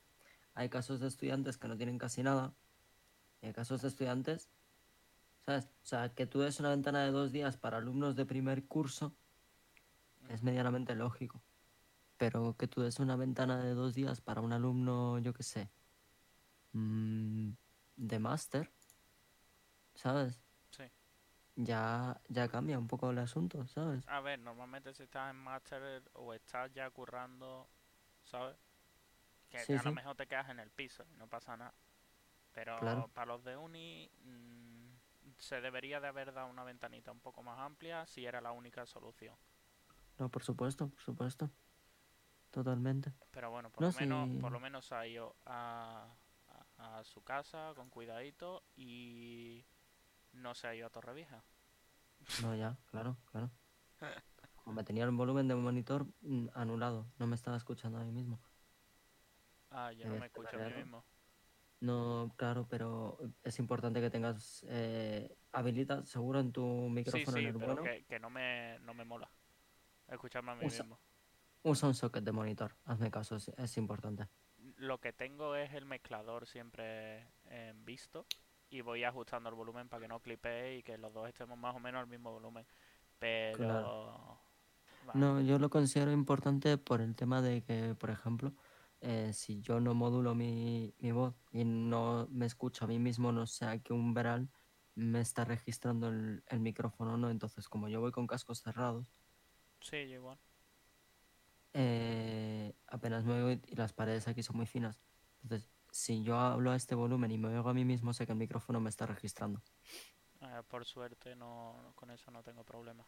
hay 0.53 0.69
casos 0.69 0.99
de 0.99 1.07
estudiantes 1.07 1.57
que 1.57 1.67
no 1.67 1.77
tienen 1.77 1.97
casi 1.97 2.23
nada. 2.23 2.53
Y 3.41 3.47
hay 3.47 3.53
casos 3.53 3.81
de 3.81 3.89
estudiantes, 3.89 4.49
¿sabes? 5.45 5.65
O 5.65 5.85
sea, 5.85 6.13
que 6.13 6.25
tú 6.25 6.39
des 6.39 6.59
una 6.59 6.69
ventana 6.69 7.03
de 7.03 7.11
dos 7.11 7.31
días 7.31 7.57
para 7.57 7.77
alumnos 7.77 8.15
de 8.15 8.25
primer 8.25 8.65
curso 8.65 9.15
es 10.29 10.43
medianamente 10.43 10.95
lógico. 10.95 11.41
Pero 12.17 12.55
que 12.57 12.67
tú 12.67 12.81
des 12.81 12.99
una 12.99 13.15
ventana 13.15 13.63
de 13.63 13.73
dos 13.73 13.93
días 13.93 14.21
para 14.21 14.41
un 14.41 14.53
alumno, 14.53 15.19
yo 15.19 15.33
qué 15.33 15.43
sé, 15.43 15.69
mm, 16.73 17.49
de 17.97 18.19
máster, 18.19 18.71
¿sabes? 19.95 20.42
Ya, 21.55 22.21
ya 22.29 22.47
cambia 22.49 22.77
un 22.79 22.87
poco 22.87 23.09
el 23.11 23.17
asunto, 23.19 23.65
¿sabes? 23.67 24.07
A 24.07 24.19
ver, 24.21 24.39
normalmente 24.39 24.93
si 24.93 25.03
estás 25.03 25.29
en 25.31 25.37
máster 25.37 26.03
o 26.13 26.33
estás 26.33 26.71
ya 26.73 26.89
currando, 26.89 27.69
¿sabes? 28.21 28.57
Que 29.49 29.59
Sí, 29.65 29.73
a 29.73 29.83
lo 29.83 29.91
mejor 29.93 30.15
te 30.17 30.27
quedas 30.27 30.49
en 30.49 30.59
el 30.59 30.71
piso 30.71 31.05
y 31.11 31.17
no 31.17 31.27
pasa 31.29 31.57
nada. 31.57 31.75
Pero 32.53 32.75
Claro. 32.75 33.09
para 33.13 33.27
los 33.33 33.43
de 33.45 33.57
uni 33.57 34.11
mm, 34.25 34.93
se 35.39 35.61
debería 35.61 35.99
de 36.01 36.07
haber 36.09 36.33
dado 36.33 36.47
una 36.49 36.63
ventanita 36.65 37.11
un 37.11 37.21
poco 37.21 37.43
más 37.43 37.59
amplia 37.59 38.05
si 38.07 38.25
era 38.25 38.41
la 38.41 38.51
única 38.53 38.85
solución. 38.87 39.37
No, 40.17 40.29
por 40.29 40.43
supuesto, 40.43 40.89
por 40.89 41.01
supuesto. 41.01 41.51
Totalmente. 42.51 43.13
Pero 43.31 43.49
bueno, 43.51 43.71
por 43.71 43.83
No, 43.83 43.91
lo 43.91 43.91
menos, 43.93 44.29
por 44.39 44.51
lo 44.51 44.59
menos 44.59 44.91
ha 44.91 45.07
ido 45.07 45.35
a, 45.45 46.15
a, 46.77 46.99
a 46.99 47.03
su 47.03 47.23
casa 47.23 47.73
con 47.75 47.89
cuidadito 47.89 48.63
y 48.75 49.65
no 50.33 50.53
se 50.55 50.67
ha 50.67 50.75
ido 50.75 50.87
a 50.87 50.89
Torrevieja. 50.89 51.43
No, 52.41 52.55
ya, 52.55 52.77
claro, 52.91 53.17
claro. 53.31 53.51
Como 54.55 54.75
me 54.75 54.83
tenía 54.83 55.03
el 55.03 55.11
volumen 55.11 55.47
de 55.47 55.55
monitor 55.55 56.07
mm, 56.21 56.47
anulado, 56.55 57.05
no 57.19 57.27
me 57.27 57.35
estaba 57.35 57.57
escuchando 57.57 57.97
a 57.99 58.03
mí 58.03 58.11
mismo. 58.11 58.39
Ah, 59.71 59.91
yo 59.91 60.07
no 60.07 60.11
Debes 60.11 60.21
me 60.21 60.27
escucho 60.27 60.55
a 60.57 60.59
mí 60.59 60.71
mismo. 60.73 61.03
No, 61.81 62.33
claro, 62.37 62.65
pero 62.69 63.17
es 63.43 63.59
importante 63.59 63.99
que 63.99 64.09
tengas 64.09 64.63
eh, 64.69 65.35
habilita 65.51 66.05
seguro 66.05 66.39
en 66.39 66.51
tu 66.53 66.63
Sí, 66.65 66.91
micrófono 66.91 67.37
sí, 67.37 67.39
en 67.39 67.45
el 67.47 67.53
pero 67.59 67.75
bueno. 67.75 67.83
que, 67.83 68.05
que 68.05 68.19
no 68.19 68.29
me, 68.29 68.79
no 68.79 68.93
me 68.93 69.03
mola 69.05 69.29
escucharme 70.07 70.51
a 70.51 70.55
mí 70.55 70.65
Usa- 70.65 70.83
mismo. 70.83 70.99
Usa 71.63 71.87
un 71.89 71.95
socket 71.95 72.23
de 72.23 72.31
monitor, 72.31 72.75
hazme 72.85 73.11
caso, 73.11 73.35
es, 73.37 73.49
es 73.49 73.77
importante. 73.77 74.27
Lo 74.77 74.99
que 74.99 75.13
tengo 75.13 75.55
es 75.55 75.73
el 75.73 75.85
mezclador 75.85 76.47
siempre 76.47 77.27
en 77.45 77.85
visto 77.85 78.25
y 78.73 78.81
voy 78.81 79.03
ajustando 79.03 79.49
el 79.49 79.55
volumen 79.55 79.89
para 79.89 80.01
que 80.01 80.07
no 80.07 80.21
clipee 80.21 80.77
y 80.77 80.83
que 80.83 80.97
los 80.97 81.13
dos 81.13 81.27
estemos 81.29 81.57
más 81.57 81.75
o 81.75 81.79
menos 81.79 82.01
al 82.01 82.07
mismo 82.07 82.31
volumen. 82.31 82.65
Pero... 83.19 84.39
No, 85.13 85.41
yo 85.41 85.59
lo 85.59 85.69
considero 85.69 86.11
importante 86.11 86.77
por 86.77 87.01
el 87.01 87.15
tema 87.15 87.41
de 87.41 87.63
que, 87.63 87.95
por 87.95 88.09
ejemplo, 88.09 88.53
eh, 89.01 89.31
si 89.33 89.61
yo 89.61 89.79
no 89.79 89.93
modulo 89.93 90.33
mi, 90.35 90.95
mi 90.99 91.11
voz 91.11 91.35
y 91.51 91.65
no 91.65 92.27
me 92.31 92.45
escucho 92.47 92.85
a 92.85 92.87
mí 92.87 92.99
mismo, 92.99 93.31
no 93.31 93.45
sé 93.47 93.65
a 93.65 93.79
qué 93.79 93.93
umbral 93.93 94.49
me 94.95 95.21
está 95.21 95.45
registrando 95.45 96.09
el, 96.09 96.43
el 96.47 96.59
micrófono, 96.61 97.17
¿no? 97.17 97.29
Entonces, 97.29 97.69
como 97.69 97.89
yo 97.89 98.01
voy 98.01 98.11
con 98.11 98.27
cascos 98.27 98.61
cerrados, 98.61 99.07
Sí, 99.81 100.07
yo 100.09 100.15
igual. 100.15 100.39
eh, 101.73 102.75
apenas 102.87 103.23
me 103.25 103.33
oigo 103.41 103.61
y 103.67 103.75
las 103.75 103.93
paredes 103.93 104.27
aquí 104.27 104.43
son 104.43 104.57
muy 104.57 104.65
finas. 104.65 105.01
Entonces, 105.43 105.69
si 105.93 106.23
yo 106.23 106.37
hablo 106.39 106.71
a 106.71 106.75
este 106.77 106.95
volumen 106.95 107.31
y 107.31 107.37
me 107.37 107.49
oigo 107.49 107.69
a 107.69 107.73
mí 107.75 107.85
mismo, 107.85 108.13
sé 108.13 108.25
que 108.25 108.33
el 108.33 108.39
micrófono 108.39 108.81
me 108.81 108.89
está 108.89 109.05
registrando. 109.07 109.63
Eh, 110.41 110.61
por 110.67 110.85
suerte 110.85 111.35
no, 111.35 111.93
con 111.95 112.11
eso 112.11 112.29
no 112.29 112.43
tengo 112.43 112.63
problema. 112.63 113.07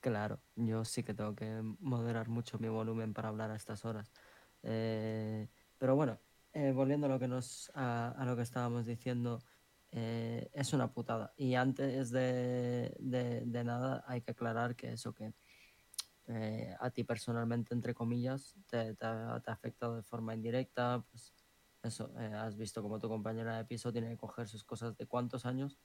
Claro, 0.00 0.42
yo 0.56 0.84
sí 0.84 1.04
que 1.04 1.14
tengo 1.14 1.34
que 1.36 1.62
moderar 1.80 2.28
mucho 2.28 2.58
mi 2.58 2.68
volumen 2.68 3.14
para 3.14 3.28
hablar 3.28 3.50
a 3.52 3.56
estas 3.56 3.84
horas. 3.84 4.12
Eh, 4.62 5.48
pero 5.78 5.94
bueno, 5.96 6.20
eh, 6.52 6.72
volviendo 6.72 7.06
a 7.06 7.10
lo 7.10 7.20
que 7.20 7.28
nos 7.28 7.70
a, 7.74 8.10
a 8.10 8.24
lo 8.26 8.34
que 8.36 8.42
estábamos 8.42 8.84
diciendo, 8.86 9.44
eh, 9.92 10.50
es 10.54 10.72
una 10.72 10.92
putada. 10.92 11.34
Y 11.36 11.54
antes 11.54 12.10
de, 12.10 12.96
de- 13.00 13.42
de 13.46 13.64
nada 13.64 14.04
hay 14.08 14.22
que 14.22 14.32
aclarar 14.32 14.74
que 14.76 14.92
eso 14.92 15.14
que 15.14 15.34
eh, 16.28 16.76
a 16.80 16.90
ti 16.90 17.04
personalmente, 17.04 17.74
entre 17.74 17.94
comillas, 17.94 18.56
te, 18.68 18.94
te 18.94 18.96
te 18.96 19.06
ha 19.06 19.54
afectado 19.54 19.96
de 19.96 20.02
forma 20.02 20.34
indirecta, 20.34 21.04
pues 21.10 21.34
eso, 21.82 22.12
eh, 22.18 22.32
has 22.34 22.56
visto 22.56 22.82
como 22.82 22.98
tu 22.98 23.08
compañera 23.08 23.56
de 23.58 23.64
piso 23.66 23.92
tiene 23.92 24.10
que 24.10 24.16
coger 24.18 24.48
sus 24.48 24.64
cosas 24.64 24.96
de 24.96 25.06
cuántos 25.06 25.46
años. 25.46 25.78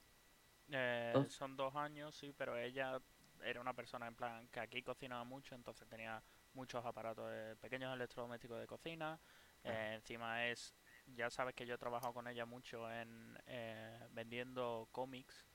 Eh, 0.70 1.24
¿Dos? 1.24 1.28
son 1.30 1.56
dos 1.56 1.76
años, 1.76 2.16
sí, 2.16 2.34
pero 2.38 2.58
ella 2.58 3.02
era 3.44 3.62
una 3.62 3.74
persona 3.74 4.08
en 4.08 4.16
plan 4.16 4.48
que 4.50 4.60
aquí 4.60 4.84
cocinaba 4.84 5.24
mucho, 5.24 5.56
entonces 5.56 5.88
tenía 5.88 6.22
muchos 6.54 6.86
aparatos, 6.86 7.30
de- 7.32 7.56
pequeños 7.58 7.94
electrodomésticos 7.96 8.60
de 8.60 8.68
cocina. 8.68 9.20
eh, 9.64 9.94
encima 9.96 10.48
es, 10.48 10.76
ya 11.08 11.30
sabes 11.30 11.54
que 11.56 11.66
yo 11.66 11.76
he 11.76 11.78
trabajado 11.78 12.14
con 12.14 12.28
ella 12.28 12.46
mucho 12.46 12.90
en 12.92 13.38
eh, 13.46 14.08
vendiendo 14.12 14.88
cómics 14.92 15.46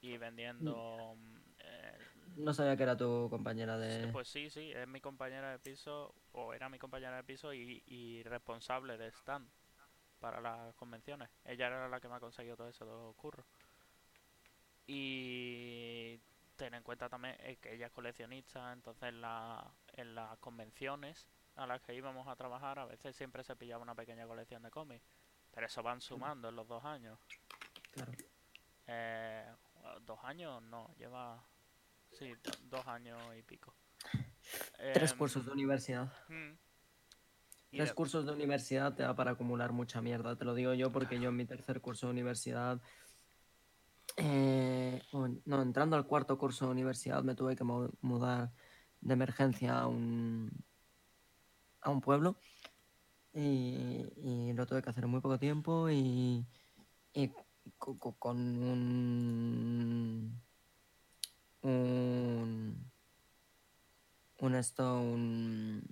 y 0.00 0.16
vendiendo... 0.18 1.16
mm, 1.16 1.36
eh, 1.36 1.43
No 2.36 2.52
sabía 2.52 2.76
que 2.76 2.82
era 2.82 2.96
tu 2.96 3.28
compañera 3.30 3.76
sí, 3.76 4.00
de... 4.00 4.08
pues 4.08 4.28
sí, 4.28 4.50
sí, 4.50 4.72
es 4.72 4.88
mi 4.88 5.00
compañera 5.00 5.52
de 5.52 5.58
piso, 5.58 6.14
o 6.32 6.52
era 6.52 6.68
mi 6.68 6.78
compañera 6.78 7.16
de 7.16 7.24
piso 7.24 7.54
y, 7.54 7.82
y 7.86 8.22
responsable 8.24 8.98
de 8.98 9.08
stand 9.08 9.48
para 10.20 10.40
las 10.40 10.74
convenciones. 10.74 11.28
Ella 11.44 11.68
era 11.68 11.88
la 11.88 12.00
que 12.00 12.08
me 12.08 12.16
ha 12.16 12.20
conseguido 12.20 12.56
todo 12.56 12.68
eso, 12.68 12.84
los 12.84 13.14
curros. 13.16 13.46
Y 14.86 16.18
ten 16.56 16.74
en 16.74 16.82
cuenta 16.82 17.08
también 17.08 17.36
eh, 17.40 17.56
que 17.60 17.74
ella 17.74 17.86
es 17.86 17.92
coleccionista, 17.92 18.72
entonces 18.72 19.08
en, 19.10 19.20
la, 19.20 19.64
en 19.92 20.14
las 20.14 20.38
convenciones 20.38 21.28
a 21.56 21.66
las 21.66 21.80
que 21.82 21.94
íbamos 21.94 22.26
a 22.26 22.36
trabajar 22.36 22.78
a 22.78 22.86
veces 22.86 23.14
siempre 23.14 23.44
se 23.44 23.54
pillaba 23.54 23.82
una 23.82 23.94
pequeña 23.94 24.26
colección 24.26 24.62
de 24.62 24.70
cómics. 24.70 25.04
Pero 25.52 25.66
eso 25.66 25.82
van 25.82 26.00
sumando 26.00 26.48
en 26.48 26.56
los 26.56 26.66
dos 26.66 26.84
años. 26.84 27.18
Claro. 27.92 28.12
Eh, 28.88 29.46
dos 30.00 30.18
años 30.24 30.60
no, 30.62 30.92
lleva... 30.98 31.40
Sí, 32.18 32.32
do- 32.42 32.76
dos 32.78 32.86
años 32.86 33.18
y 33.38 33.42
pico. 33.42 33.74
Tres 34.92 35.12
Em, 35.12 35.18
cursos 35.18 35.46
de 35.46 35.52
universidad. 35.52 36.12
mm. 36.28 36.58
Tres 37.70 37.88
de- 37.88 37.94
cursos 37.94 38.24
de 38.24 38.32
universidad 38.32 38.94
te 38.94 39.02
da 39.02 39.16
para 39.16 39.32
acumular 39.32 39.72
mucha 39.72 40.00
mierda. 40.00 40.36
Te 40.36 40.44
lo 40.44 40.54
digo 40.54 40.74
yo 40.74 40.92
porque 40.92 41.18
yo 41.18 41.30
en 41.30 41.36
mi 41.36 41.44
tercer 41.44 41.80
curso 41.80 42.06
de 42.06 42.12
universidad 42.12 42.80
Eh, 44.16 45.02
no, 45.44 45.60
entrando 45.62 45.96
al 45.96 46.06
cuarto 46.06 46.38
curso 46.38 46.66
de 46.66 46.70
universidad 46.70 47.24
me 47.24 47.34
tuve 47.34 47.56
que 47.56 47.64
mu- 47.64 47.90
mudar 48.00 48.52
de 49.00 49.12
emergencia 49.12 49.80
a 49.80 49.88
un, 49.88 50.52
a 51.80 51.90
un 51.90 52.00
pueblo 52.00 52.38
y, 53.32 54.06
y 54.16 54.52
lo 54.52 54.66
tuve 54.66 54.82
que 54.82 54.90
hacer 54.90 55.02
en 55.04 55.10
muy 55.10 55.20
poco 55.20 55.38
tiempo 55.40 55.90
y, 55.90 56.46
y 57.12 57.28
co- 57.76 57.98
co- 57.98 58.16
con 58.16 58.36
un, 58.38 60.40
un, 61.64 62.90
un 64.38 64.54
esto, 64.54 64.98
un, 65.00 65.82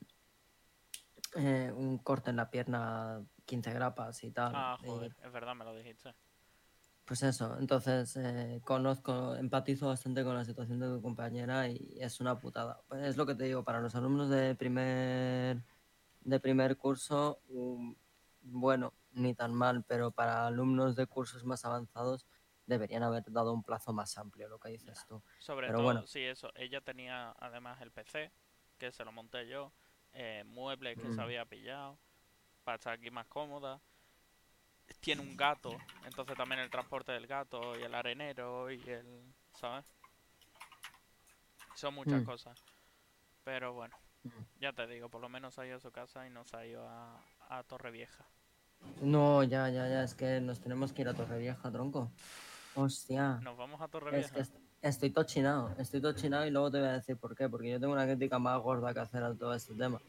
eh, 1.34 1.72
un 1.74 1.98
corte 1.98 2.30
en 2.30 2.36
la 2.36 2.50
pierna, 2.50 3.22
15 3.46 3.72
grapas 3.72 4.22
y 4.24 4.30
tal. 4.30 4.52
Ah, 4.54 4.78
y- 4.82 4.86
joder, 4.86 5.16
es 5.22 5.32
verdad, 5.32 5.54
me 5.54 5.64
lo 5.64 5.74
dijiste. 5.74 6.14
pues 7.04 7.22
eso, 7.22 7.56
entonces 7.58 8.16
eh, 8.16 8.60
conozco, 8.64 9.34
empatizo 9.34 9.88
bastante 9.88 10.24
con 10.24 10.34
la 10.34 10.44
situación 10.44 10.78
de 10.80 10.88
tu 10.88 11.02
compañera 11.02 11.68
y 11.68 11.98
es 12.00 12.20
una 12.20 12.38
putada. 12.38 12.80
Pues 12.88 13.02
es 13.02 13.16
lo 13.16 13.26
que 13.26 13.34
te 13.34 13.44
digo, 13.44 13.64
para 13.64 13.80
los 13.80 13.94
alumnos 13.94 14.28
de 14.30 14.54
primer, 14.54 15.62
de 16.22 16.40
primer 16.40 16.76
curso, 16.76 17.40
um, 17.48 17.94
bueno, 18.42 18.92
ni 19.12 19.34
tan 19.34 19.52
mal, 19.54 19.84
pero 19.84 20.10
para 20.10 20.46
alumnos 20.46 20.96
de 20.96 21.06
cursos 21.06 21.44
más 21.44 21.64
avanzados 21.64 22.26
deberían 22.66 23.02
haber 23.02 23.24
dado 23.30 23.52
un 23.52 23.62
plazo 23.62 23.92
más 23.92 24.16
amplio, 24.18 24.48
lo 24.48 24.58
que 24.58 24.70
dices 24.70 24.96
Ya. 24.98 25.06
tú. 25.06 25.22
Sobre 25.38 25.66
Pero 25.68 25.78
todo, 25.78 25.84
bueno. 25.86 26.06
sí, 26.06 26.20
eso. 26.20 26.50
Ella 26.54 26.80
tenía 26.80 27.32
además 27.38 27.80
el 27.80 27.90
PC, 27.90 28.30
que 28.78 28.92
se 28.92 29.04
lo 29.04 29.12
monté 29.12 29.46
yo, 29.48 29.72
eh, 30.12 30.44
muebles 30.46 30.96
que 30.96 31.08
Mm. 31.08 31.14
se 31.14 31.20
había 31.20 31.44
pillado, 31.44 31.98
para 32.64 32.76
estar 32.76 32.92
aquí 32.94 33.10
más 33.10 33.26
cómoda. 33.26 33.80
Tiene 35.00 35.22
un 35.22 35.36
gato, 35.36 35.80
entonces 36.04 36.36
también 36.36 36.60
el 36.60 36.70
transporte 36.70 37.12
del 37.12 37.26
gato 37.26 37.78
y 37.78 37.82
el 37.82 37.94
arenero 37.94 38.70
y 38.70 38.80
el... 38.88 39.34
¿Sabes? 39.54 39.84
Son 41.74 41.94
muchas 41.94 42.22
Mm. 42.22 42.26
cosas. 42.26 42.62
Pero 43.44 43.72
bueno, 43.72 43.96
Mm. 44.22 44.28
ya 44.60 44.72
te 44.72 44.86
digo, 44.86 45.08
por 45.08 45.20
lo 45.20 45.28
menos 45.28 45.58
ha 45.58 45.66
ido 45.66 45.76
a 45.76 45.80
su 45.80 45.90
casa 45.90 46.26
y 46.26 46.30
no 46.30 46.44
se 46.44 46.56
ha 46.56 46.66
ido 46.66 46.88
a, 46.88 47.20
a 47.48 47.62
Torrevieja. 47.64 48.24
No, 49.00 49.42
ya, 49.42 49.68
ya, 49.68 49.88
ya, 49.88 50.04
es 50.04 50.14
que 50.14 50.40
nos 50.40 50.60
tenemos 50.60 50.92
que 50.92 51.02
ir 51.02 51.08
a 51.08 51.14
Torrevieja, 51.14 51.70
tronco. 51.70 52.10
Hostia. 52.74 53.38
Nos 53.42 53.56
vamos 53.56 53.80
a 53.80 53.84
Es 53.84 53.90
Torrevieja. 53.90 54.34
que 54.34 54.40
est- 54.40 54.56
estoy 54.80 55.10
tochinado, 55.10 55.74
estoy 55.78 56.00
tochinado 56.00 56.46
y 56.46 56.50
luego 56.50 56.70
te 56.70 56.78
voy 56.80 56.88
a 56.88 56.92
decir 56.92 57.16
por 57.16 57.36
qué, 57.36 57.48
porque 57.48 57.70
yo 57.70 57.80
tengo 57.80 57.92
una 57.92 58.04
crítica 58.06 58.38
más 58.38 58.60
gorda 58.60 58.92
que 58.94 59.00
hacer 59.00 59.22
a 59.22 59.34
todo 59.34 59.52
este 59.54 59.74
tema. 59.74 60.00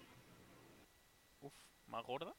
Uf, 1.41 1.53
¿más 1.87 2.05
gorda? 2.05 2.33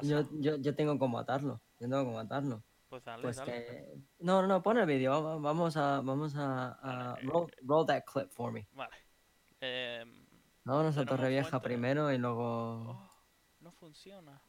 ¿Qué 0.00 0.06
Yo, 0.08 0.22
yo, 0.40 0.56
yo 0.56 0.74
tengo 0.74 0.98
como 0.98 1.18
atarlo, 1.18 1.60
yo 1.78 1.88
tengo 1.88 2.04
como 2.04 2.18
atarlo. 2.18 2.62
Pues 2.88 3.04
dale, 3.04 3.22
Pues 3.22 3.36
dale. 3.36 3.52
que... 3.52 3.94
No, 4.20 4.46
no, 4.46 4.62
pon 4.62 4.78
el 4.78 4.86
vídeo, 4.86 5.22
va- 5.22 5.36
vamos 5.36 5.76
a, 5.76 6.00
vamos 6.00 6.34
a, 6.36 6.72
a 6.72 7.12
Vale, 7.12 7.22
roll, 7.28 7.52
roll 7.62 7.86
that 7.86 8.02
clip 8.04 8.30
for 8.30 8.50
me. 8.50 8.66
Vale. 8.72 8.96
Em, 9.60 10.26
Vámonos 10.64 10.96
a 10.96 11.04
Torrevieja 11.04 11.60
primero 11.60 12.10
y 12.12 12.16
luego... 12.18 12.90
oh, 12.92 13.10
no 13.60 13.72
funciona. 13.72 14.40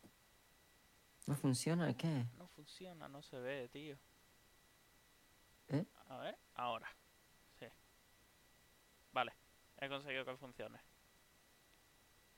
¿No 1.30 1.36
funciona? 1.36 1.94
¿Qué? 1.96 2.26
No 2.40 2.48
funciona, 2.48 3.08
no 3.08 3.22
se 3.22 3.38
ve, 3.40 3.70
tío. 3.70 3.96
¿Eh? 5.68 5.86
A 6.08 6.18
ver, 6.18 6.36
ahora. 6.56 6.90
Sí. 7.60 7.68
Vale, 9.12 9.32
he 9.78 9.88
conseguido 9.88 10.26
que 10.26 10.36
funcione. 10.38 10.80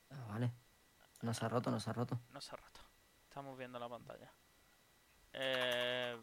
Ah, 0.10 0.26
vale. 0.28 0.52
No 1.22 1.34
se 1.34 1.46
ha 1.46 1.48
roto, 1.48 1.72
no 1.72 1.80
se 1.80 1.90
ha 1.90 1.94
roto. 1.94 2.20
No 2.32 2.42
se 2.42 2.54
ha 2.54 2.58
roto. 2.58 2.82
Estamos 3.30 3.58
viendo 3.58 3.80
la 3.80 3.88
pantalla. 3.88 4.30
Eh, 5.32 6.22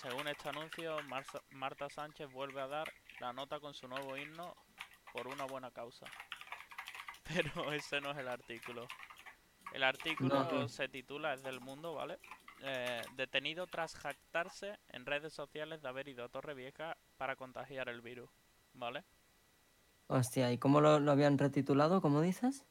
según 0.00 0.26
este 0.26 0.48
anuncio, 0.48 1.00
Marza- 1.04 1.42
Marta 1.50 1.88
Sánchez 1.88 2.28
vuelve 2.32 2.60
a 2.60 2.66
dar 2.66 2.92
la 3.20 3.32
nota 3.32 3.60
con 3.60 3.72
su 3.72 3.86
nuevo 3.86 4.16
himno 4.16 4.56
por 5.12 5.28
una 5.28 5.44
buena 5.44 5.70
causa. 5.70 6.06
Pero 7.22 7.72
ese 7.72 8.00
no 8.00 8.10
es 8.10 8.18
el 8.18 8.26
artículo. 8.26 8.88
El 9.72 9.82
artículo 9.82 10.44
No, 10.44 10.50
no. 10.50 10.68
se 10.68 10.88
titula, 10.88 11.34
es 11.34 11.42
del 11.42 11.60
mundo, 11.60 11.94
¿vale? 11.94 12.18
Eh, 12.62 13.02
detenido 13.16 13.66
tras 13.66 13.94
jactarse 13.94 14.78
en 14.88 15.06
redes 15.06 15.32
sociales 15.32 15.82
de 15.82 15.88
haber 15.88 16.08
ido 16.08 16.24
a 16.24 16.28
Torrevieja 16.28 16.96
para 17.16 17.36
contagiar 17.36 17.88
el 17.88 18.00
virus, 18.00 18.30
¿vale? 18.74 19.04
Hostia, 20.08 20.50
¿y 20.52 20.58
cómo 20.58 20.80
lo, 20.80 20.98
lo 21.00 21.12
habían 21.12 21.38
retitulado? 21.38 22.00
¿Cómo 22.00 22.20
dices? 22.20 22.64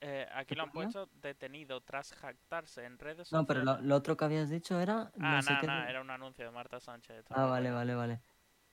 Eh, 0.00 0.26
aquí 0.32 0.54
lo 0.54 0.62
han 0.62 0.70
puesto 0.72 1.06
detenido 1.20 1.80
tras 1.82 2.12
jactarse 2.14 2.84
en 2.84 2.98
redes 2.98 3.30
No, 3.32 3.40
sociales. 3.40 3.46
pero 3.48 3.64
lo, 3.64 3.80
lo 3.86 3.96
otro 3.96 4.16
que 4.16 4.24
habías 4.24 4.48
dicho 4.48 4.80
era... 4.80 5.12
Ah, 5.20 5.40
no 5.48 5.60
qué 5.60 5.66
nada, 5.66 5.84
de- 5.84 5.90
era 5.90 6.00
un 6.00 6.10
anuncio 6.10 6.44
de 6.44 6.50
Marta 6.50 6.80
Sánchez. 6.80 7.24
Ah, 7.30 7.42
no 7.42 7.50
vale, 7.50 7.70
vale, 7.70 7.94
vale. 7.94 8.20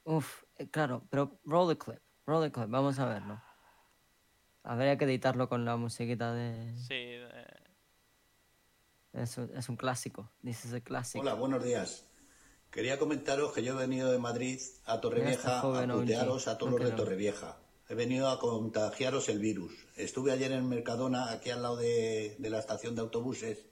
Uf, 0.03 0.43
eh, 0.55 0.69
claro, 0.69 1.03
pero 1.09 1.39
roll 1.45 1.67
the 1.75 1.77
clip, 1.77 1.99
roll 2.25 2.43
the 2.43 2.51
clip, 2.51 2.69
vamos 2.69 2.97
a 2.99 3.05
verlo. 3.05 3.41
Habría 4.63 4.97
que 4.97 5.05
editarlo 5.05 5.49
con 5.49 5.65
la 5.65 5.75
musiquita 5.77 6.33
de... 6.33 6.75
Sí, 6.77 6.93
eh, 6.93 7.45
Es, 9.15 9.37
un- 9.37 9.49
es 9.55 9.69
un 9.69 9.75
clásico. 9.77 10.29
Hola, 11.21 11.33
buenos 11.35 11.63
días. 11.63 12.05
Quería 12.69 12.99
comentaros 12.99 13.53
que 13.53 13.63
yo 13.63 13.73
he 13.73 13.77
venido 13.77 14.11
de 14.11 14.19
Madrid 14.19 14.59
a 14.85 14.99
Torrevieja 14.99 15.59
a 15.59 15.61
putearos 16.01 16.47
a 16.47 16.57
todos 16.57 16.71
No 16.73 16.77
los 16.79 16.89
de. 16.89 16.95
Torrevieja. 16.97 17.57
He 17.87 17.95
venido 17.95 18.29
a 18.29 18.39
contagiaros 18.39 19.29
el 19.29 19.39
virus. 19.39 19.71
Estuve 19.95 20.31
ayer 20.31 20.51
en 20.51 20.67
Mercadona, 20.67 21.31
aquí 21.31 21.51
al 21.51 21.61
lado 21.61 21.77
de, 21.77 22.35
de 22.39 22.49
la 22.49 22.59
estación 22.59 22.95
de 22.95 23.01
autobuses, 23.01 23.65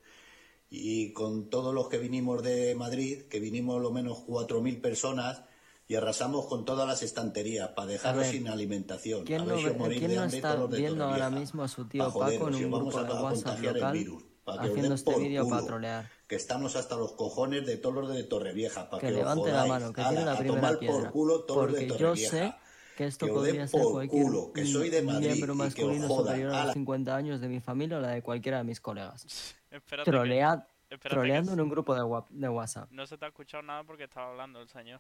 y 0.70 1.12
con 1.14 1.50
todos 1.50 1.74
los 1.74 1.90
que 1.90 1.98
vinimos 1.98 2.42
de 2.44 2.76
Madrid, 2.76 3.24
que 3.24 3.40
vinimos 3.40 3.82
lo 3.82 3.92
menos 3.92 4.20
4.000 4.20 4.82
personas, 4.82 5.42
y 5.88 5.96
arrasamos 5.96 6.46
con 6.46 6.64
todas 6.64 6.88
las 6.88 7.04
estanterías 7.04 7.70
para 7.70 7.88
dejaros 7.88 8.22
ver, 8.22 8.32
sin 8.32 8.48
alimentación. 8.48 9.26
¿Quién 9.26 9.42
a 9.42 9.46
no, 9.46 9.50
ver 9.56 9.60
si 9.60 9.66
ve- 9.66 9.74
morís 9.74 10.00
quién 10.00 10.12
de 10.12 10.16
no 10.18 10.24
está 10.24 10.56
viendo 10.68 11.04
ahora 11.04 11.30
mismo 11.30 11.64
a 11.64 11.68
su 11.68 11.86
tío 11.88 12.06
Paco 12.06 12.20
en 12.48 12.54
si 12.54 12.64
un 12.64 12.72
grupo 12.72 12.98
a 13.00 13.04
de 13.18 13.24
WhatsApp 13.24 13.44
contagiar 13.44 13.76
el 13.76 13.82
local 13.82 13.94
virus, 13.98 14.24
pa' 14.44 14.60
que 14.60 14.66
os 14.66 14.72
haciendo 14.72 14.96
este 14.96 15.20
vídeo 15.20 15.48
para 15.48 15.66
trolear? 15.66 16.10
que 16.28 16.36
estamos 16.36 16.76
hasta 16.76 16.96
los 16.96 17.14
cojones 17.14 17.66
de 17.66 17.78
todos 17.78 17.96
los 17.96 18.14
de 18.14 18.24
Torrevieja. 18.24 18.90
Para 18.90 19.00
Que 19.02 19.08
que, 19.08 19.14
levante 19.14 19.52
la 19.52 19.66
mano, 19.66 19.94
que 19.94 20.02
Ala, 20.02 20.10
tiene 20.10 20.26
la 20.26 20.38
primera 20.38 20.80
piedra. 20.80 20.96
por 21.04 21.12
culo 21.12 21.44
todos 21.46 21.72
los 21.72 21.80
de 21.80 21.88
Porque 21.88 22.02
yo 22.02 22.16
sé 22.16 22.54
que 22.98 23.06
esto 23.06 23.26
Que 23.26 23.32
podría 23.32 23.68
ser 23.68 23.82
por 23.82 23.92
cualquier 23.94 24.24
culo, 24.24 24.52
que 24.54 24.66
soy 24.66 24.90
de 24.90 25.02
Madrid 25.02 25.28
miembro 25.28 25.54
que 25.54 25.58
masculino 25.58 26.08
jodan. 26.08 26.26
superior 26.26 26.50
a 26.50 26.54
los 26.54 26.64
Ala. 26.64 26.74
50 26.74 27.16
años 27.16 27.42
de 27.42 27.48
mi 27.50 27.60
familia 27.60 27.98
o 27.98 28.02
la 28.02 28.10
de 28.10 28.22
cualquiera 28.22 28.58
de 28.60 28.64
mis 28.66 28.80
colegas. 28.82 29.26
espérate 29.72 30.10
que, 30.10 30.12
Trolea- 30.18 30.54
espérate 30.90 31.00
que 31.00 31.10
troleando 31.10 31.52
s- 31.52 31.54
en 31.60 31.62
un 31.64 31.70
grupo 31.70 31.96
de, 31.96 32.04
wa- 32.04 32.26
de 32.30 32.50
WhatsApp. 32.50 32.90
no 32.92 33.06
se 33.08 33.18
te 33.18 33.26
ha 33.26 33.30
escuchado 33.30 33.64
nada 33.64 33.84
porque 33.84 34.04
estaba 34.06 34.30
hablando 34.32 34.62
el 34.62 34.68
señor. 34.70 35.00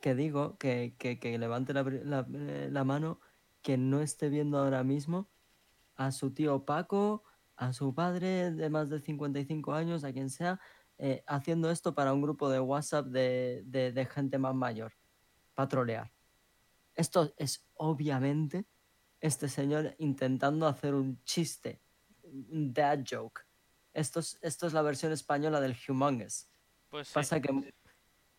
Que 0.00 0.14
digo 0.14 0.56
que, 0.56 0.94
que, 0.98 1.18
que 1.18 1.38
levante 1.38 1.74
la, 1.74 1.82
la- 1.82 2.26
eh, 2.32 2.68
la 2.70 2.84
mano 2.84 3.20
que 3.60 3.76
no 3.76 4.00
esté 4.00 4.30
viendo 4.30 4.58
ahora 4.58 4.82
mismo 4.82 5.28
a 5.96 6.10
su 6.12 6.30
tío 6.32 6.64
Paco, 6.64 7.22
a 7.60 7.74
su 7.74 7.94
padre 7.94 8.50
de 8.52 8.70
más 8.70 8.88
de 8.88 9.00
55 9.00 9.74
años, 9.74 10.02
a 10.02 10.12
quien 10.14 10.30
sea, 10.30 10.58
eh, 10.96 11.22
haciendo 11.26 11.70
esto 11.70 11.94
para 11.94 12.14
un 12.14 12.22
grupo 12.22 12.48
de 12.48 12.58
WhatsApp 12.58 13.06
de, 13.08 13.62
de- 13.66 13.92
de 13.92 14.06
gente 14.06 14.38
más 14.38 14.54
mayor, 14.54 14.94
para 15.54 15.68
trolear. 15.68 16.10
Esto 16.94 17.34
es 17.36 17.68
obviamente 17.74 18.64
este 19.20 19.48
señor 19.50 19.94
intentando 19.98 20.66
hacer 20.66 20.94
un 20.94 21.22
chiste, 21.24 21.82
un 22.22 22.72
dad 22.72 23.00
joke. 23.08 23.42
Esto 23.92 24.20
es, 24.20 24.38
esto 24.40 24.66
es 24.66 24.72
la 24.72 24.80
versión 24.80 25.12
española 25.12 25.60
del 25.60 25.76
Humongous. 25.86 26.48
Pues 26.88 27.08
sí, 27.08 27.14
Pasa 27.14 27.40
que 27.42 27.74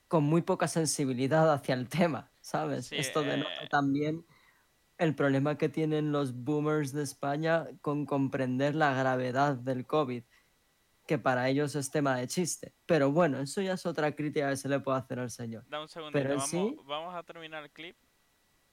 con 0.07 0.23
muy 0.23 0.41
poca 0.41 0.67
sensibilidad 0.67 1.53
hacia 1.53 1.75
el 1.75 1.87
tema, 1.89 2.31
¿sabes? 2.41 2.87
Sí, 2.87 2.95
Esto 2.97 3.21
denota 3.21 3.63
eh, 3.65 3.67
también 3.69 4.25
el 5.01 5.15
problema 5.15 5.57
que 5.57 5.67
tienen 5.67 6.11
los 6.11 6.33
boomers 6.43 6.93
de 6.93 7.01
España 7.03 7.67
con 7.81 8.05
comprender 8.05 8.75
la 8.75 8.93
gravedad 8.93 9.55
del 9.55 9.85
COVID, 9.87 10.23
que 11.07 11.17
para 11.17 11.49
ellos 11.49 11.75
es 11.75 11.89
tema 11.89 12.15
de 12.15 12.27
chiste. 12.27 12.73
Pero 12.85 13.11
bueno, 13.11 13.39
eso 13.39 13.61
ya 13.61 13.73
es 13.73 13.85
otra 13.87 14.15
crítica 14.15 14.49
que 14.49 14.57
se 14.57 14.69
le 14.69 14.79
puede 14.79 14.99
hacer 14.99 15.17
al 15.19 15.31
señor. 15.31 15.65
da 15.67 15.81
un 15.81 15.89
segundito. 15.89 16.19
pero 16.19 16.35
Vamos, 16.35 16.49
sí- 16.49 16.77
vamos 16.85 17.15
a 17.15 17.23
terminar 17.23 17.63
el 17.63 17.71
clip 17.71 17.97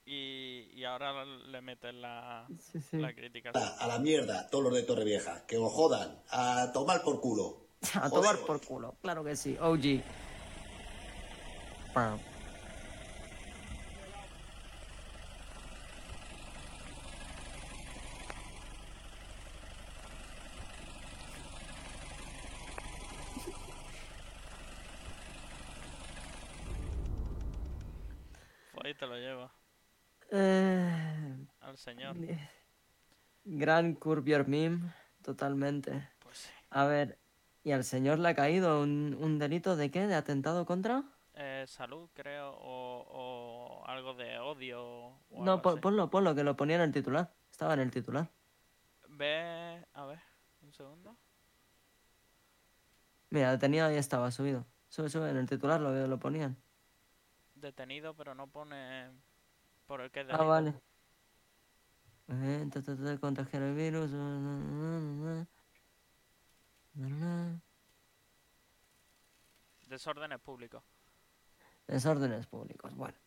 y, 0.05 0.69
y 0.75 0.83
ahora 0.85 1.25
le 1.25 1.61
meten 1.61 2.01
la, 2.01 2.47
Sí, 2.59 2.79
sí. 2.79 2.97
la 2.97 3.13
crítica. 3.13 3.49
Ala, 3.53 3.75
a 3.79 3.87
la 3.87 3.97
mierda, 3.99 4.47
todos 4.49 4.65
los 4.65 4.73
de 4.75 4.83
Torrevieja. 4.83 5.45
Que 5.47 5.57
os 5.57 5.71
jodan. 5.73 6.15
A 6.29 6.71
tomar 6.71 7.01
por 7.01 7.19
culo. 7.21 7.65
A 7.95 8.09
tomar 8.09 8.35
Joderos. 8.35 8.39
por 8.45 8.61
culo, 8.65 8.95
claro 9.01 9.23
que 9.23 9.35
sí. 9.35 9.57
OG. 9.59 10.01
Pam. 11.93 12.19
Ahí 28.89 28.95
te 28.95 29.07
lo 29.07 29.15
lleva 29.17 29.51
Eh, 30.31 31.47
al 31.61 31.77
señor. 31.77 32.15
gran 33.45 33.93
Curb 33.95 34.25
Your 34.25 34.47
Meme, 34.47 34.93
totalmente. 35.23 36.09
Pues 36.19 36.37
sí. 36.39 36.49
A 36.71 36.85
ver, 36.85 37.17
¿Y 37.61 37.71
al 37.71 37.83
señor 37.83 38.19
le 38.19 38.29
ha 38.29 38.35
caído 38.35 38.81
un, 38.81 39.15
un 39.19 39.37
delito 39.37 39.75
de 39.75 39.91
qué? 39.91 40.07
¿De 40.07 40.15
atentado 40.15 40.65
contra? 40.65 41.03
Eh, 41.33 41.65
salud, 41.67 42.09
creo, 42.13 42.51
o, 42.51 43.81
o 43.81 43.85
algo 43.85 44.13
de 44.13 44.39
odio. 44.39 44.81
O 45.29 45.43
No, 45.43 45.51
algo 45.53 45.61
pon- 45.61 45.73
así. 45.73 45.81
ponlo, 45.81 46.09
ponlo, 46.09 46.33
que 46.35 46.43
lo 46.45 46.55
ponía 46.55 46.77
en 46.77 46.83
el 46.83 46.91
titular. 46.93 47.33
Estaba 47.51 47.73
en 47.73 47.81
el 47.81 47.91
titular. 47.91 48.29
Ve, 49.09 49.85
a 49.93 50.05
ver, 50.05 50.19
un 50.61 50.71
segundo. 50.73 51.17
Mira, 53.29 53.51
detenido 53.51 53.85
ahí 53.87 53.97
estaba, 53.97 54.31
subido. 54.31 54.65
Sube, 54.87 55.09
sube, 55.09 55.29
en 55.29 55.37
el 55.37 55.47
titular 55.47 55.81
lo, 55.81 56.07
lo 56.07 56.17
ponían. 56.19 56.57
Detenido, 57.59 58.13
pero 58.15 58.33
no 58.35 58.47
pone 58.47 59.11
por 59.87 60.01
el 60.01 60.11
que 60.11 60.21
es 60.21 60.25
Ah, 60.29 60.37
delito. 60.37 60.47
vale. 60.47 60.73
Eh, 62.29 62.69
ta, 62.71 62.81
ta, 62.81 62.95
ta, 62.95 63.17
contagiar 63.19 63.63
el 63.63 63.75
virus. 63.75 64.11
Desórdenes 69.87 70.39
públicos. 70.39 70.83
Desórdenes 71.87 72.45
públicos. 72.47 72.95
Bueno. 72.95 73.17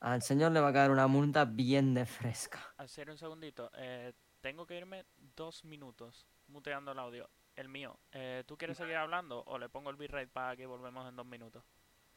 Al 0.00 0.22
señor 0.22 0.52
le 0.52 0.60
va 0.60 0.68
a 0.68 0.72
caer 0.72 0.90
una 0.90 1.06
multa 1.06 1.44
bien 1.44 1.92
de 1.94 2.06
fresca. 2.06 2.58
Así 2.78 3.02
un 3.02 3.18
segundito. 3.18 3.70
eh, 3.74 4.12
tengo 4.40 4.66
que 4.66 4.78
irme 4.78 5.04
dos 5.36 5.64
minutos 5.64 6.26
muteando 6.48 6.92
el 6.92 6.98
audio. 6.98 7.28
El 7.54 7.68
mío. 7.68 7.98
Eh, 8.12 8.42
¿Tú 8.46 8.56
quieres 8.56 8.78
seguir 8.78 8.96
hablando 8.96 9.44
o 9.46 9.58
le 9.58 9.68
pongo 9.68 9.90
el 9.90 9.96
bitrate 9.96 10.28
para 10.28 10.56
que 10.56 10.66
volvemos 10.66 11.06
en 11.08 11.16
dos 11.16 11.26
minutos? 11.26 11.62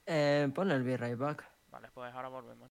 Eh, 0.05 0.49
ponle 0.53 0.75
el 0.75 0.83
B-Right 0.83 1.17
back. 1.17 1.49
Vale, 1.71 1.89
pues 1.93 2.13
ahora 2.13 2.29
volvemos. 2.29 2.72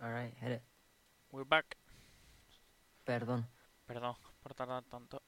Alright, 0.00 0.34
hit 0.40 0.52
it. 0.52 0.62
We're 1.32 1.44
back. 1.44 1.76
Perdón. 3.04 3.48
Perdón 3.86 4.14
por 4.42 4.54
tardar 4.54 4.84
tanto. 4.84 5.20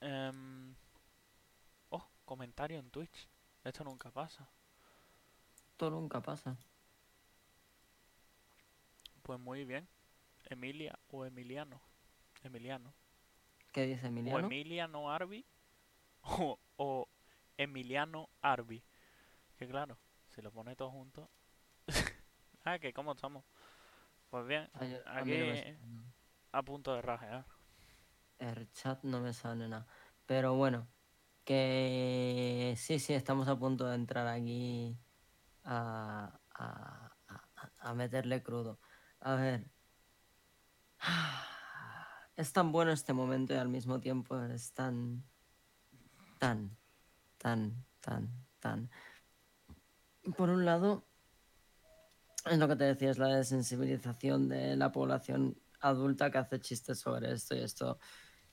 Em, 0.00 0.74
Oh, 1.90 2.06
comentario 2.24 2.78
en 2.78 2.90
Twitch. 2.90 3.28
Esto 3.64 3.82
nunca 3.82 4.10
pasa. 4.10 4.48
Esto 5.70 5.90
nunca 5.90 6.20
pasa. 6.20 6.56
Pues 9.22 9.40
muy 9.40 9.64
bien. 9.64 9.88
Emilia 10.48 10.96
o 11.08 11.24
Emiliano. 11.24 11.80
Emiliano. 12.42 12.94
¿Qué 13.72 13.86
dice 13.86 14.06
O 14.06 14.08
Emiliano? 14.08 14.46
Emiliano 14.46 15.10
Arbi 15.10 15.44
o, 16.22 16.58
o 16.76 17.08
Emiliano 17.56 18.28
Arbi. 18.42 18.82
Que 19.58 19.66
claro, 19.66 19.98
si 20.28 20.40
lo 20.40 20.52
pone 20.52 20.76
todo 20.76 20.90
junto. 20.90 21.28
ah, 22.64 22.78
que 22.78 22.92
cómo 22.92 23.12
estamos. 23.12 23.44
Pues 24.34 24.48
bien, 24.48 24.68
Ay, 24.74 24.92
a 25.06 25.14
no 25.14 25.20
aquí 25.20 25.30
sale 25.30 25.78
nada. 25.86 26.12
a 26.50 26.62
punto 26.64 26.92
de 26.92 27.02
rajear. 27.02 27.44
El 28.40 28.68
chat 28.72 29.04
no 29.04 29.20
me 29.20 29.32
sale 29.32 29.68
nada. 29.68 29.86
Pero 30.26 30.54
bueno, 30.56 30.88
que 31.44 32.74
sí, 32.76 32.98
sí, 32.98 33.14
estamos 33.14 33.46
a 33.46 33.56
punto 33.56 33.86
de 33.86 33.94
entrar 33.94 34.26
aquí 34.26 34.98
a, 35.62 36.36
a, 36.50 37.16
a- 37.28 37.70
a 37.78 37.94
meterle 37.94 38.42
crudo. 38.42 38.80
A 39.20 39.36
ver. 39.36 39.70
Es 42.36 42.52
tan 42.52 42.72
bueno 42.72 42.90
este 42.90 43.12
momento 43.12 43.54
y 43.54 43.58
al 43.58 43.68
mismo 43.68 44.00
tiempo 44.00 44.36
es 44.42 44.72
tan, 44.72 45.22
tan, 46.40 46.76
tan, 47.38 47.84
tan, 48.00 48.28
tan. 48.58 48.90
Por 50.36 50.50
un 50.50 50.64
lado, 50.64 51.04
es 52.44 52.58
lo 52.58 52.68
que 52.68 52.76
te 52.76 52.84
decía, 52.84 53.10
es 53.10 53.18
la 53.18 53.28
desensibilización 53.28 54.48
de 54.48 54.76
la 54.76 54.92
población 54.92 55.58
adulta 55.80 56.30
que 56.30 56.38
hace 56.38 56.60
chistes 56.60 56.98
sobre 57.00 57.32
esto 57.32 57.54
y 57.54 57.60
esto. 57.60 57.98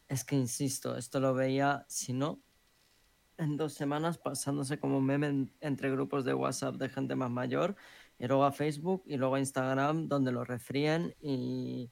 Es 0.07 0.23
que 0.23 0.35
insisto, 0.35 0.97
esto 0.97 1.19
lo 1.19 1.33
veía, 1.33 1.85
si 1.87 2.13
no, 2.13 2.41
en 3.37 3.57
dos 3.57 3.73
semanas 3.73 4.17
pasándose 4.17 4.79
como 4.79 5.01
meme 5.01 5.27
en- 5.27 5.51
entre 5.61 5.89
grupos 5.91 6.25
de 6.25 6.33
WhatsApp 6.33 6.75
de 6.75 6.89
gente 6.89 7.15
más 7.15 7.31
mayor, 7.31 7.75
y 8.19 8.27
luego 8.27 8.45
a 8.45 8.51
Facebook 8.51 9.03
y 9.05 9.17
luego 9.17 9.35
a 9.35 9.39
Instagram, 9.39 10.07
donde 10.07 10.31
lo 10.31 10.43
refríen 10.43 11.15
y. 11.21 11.89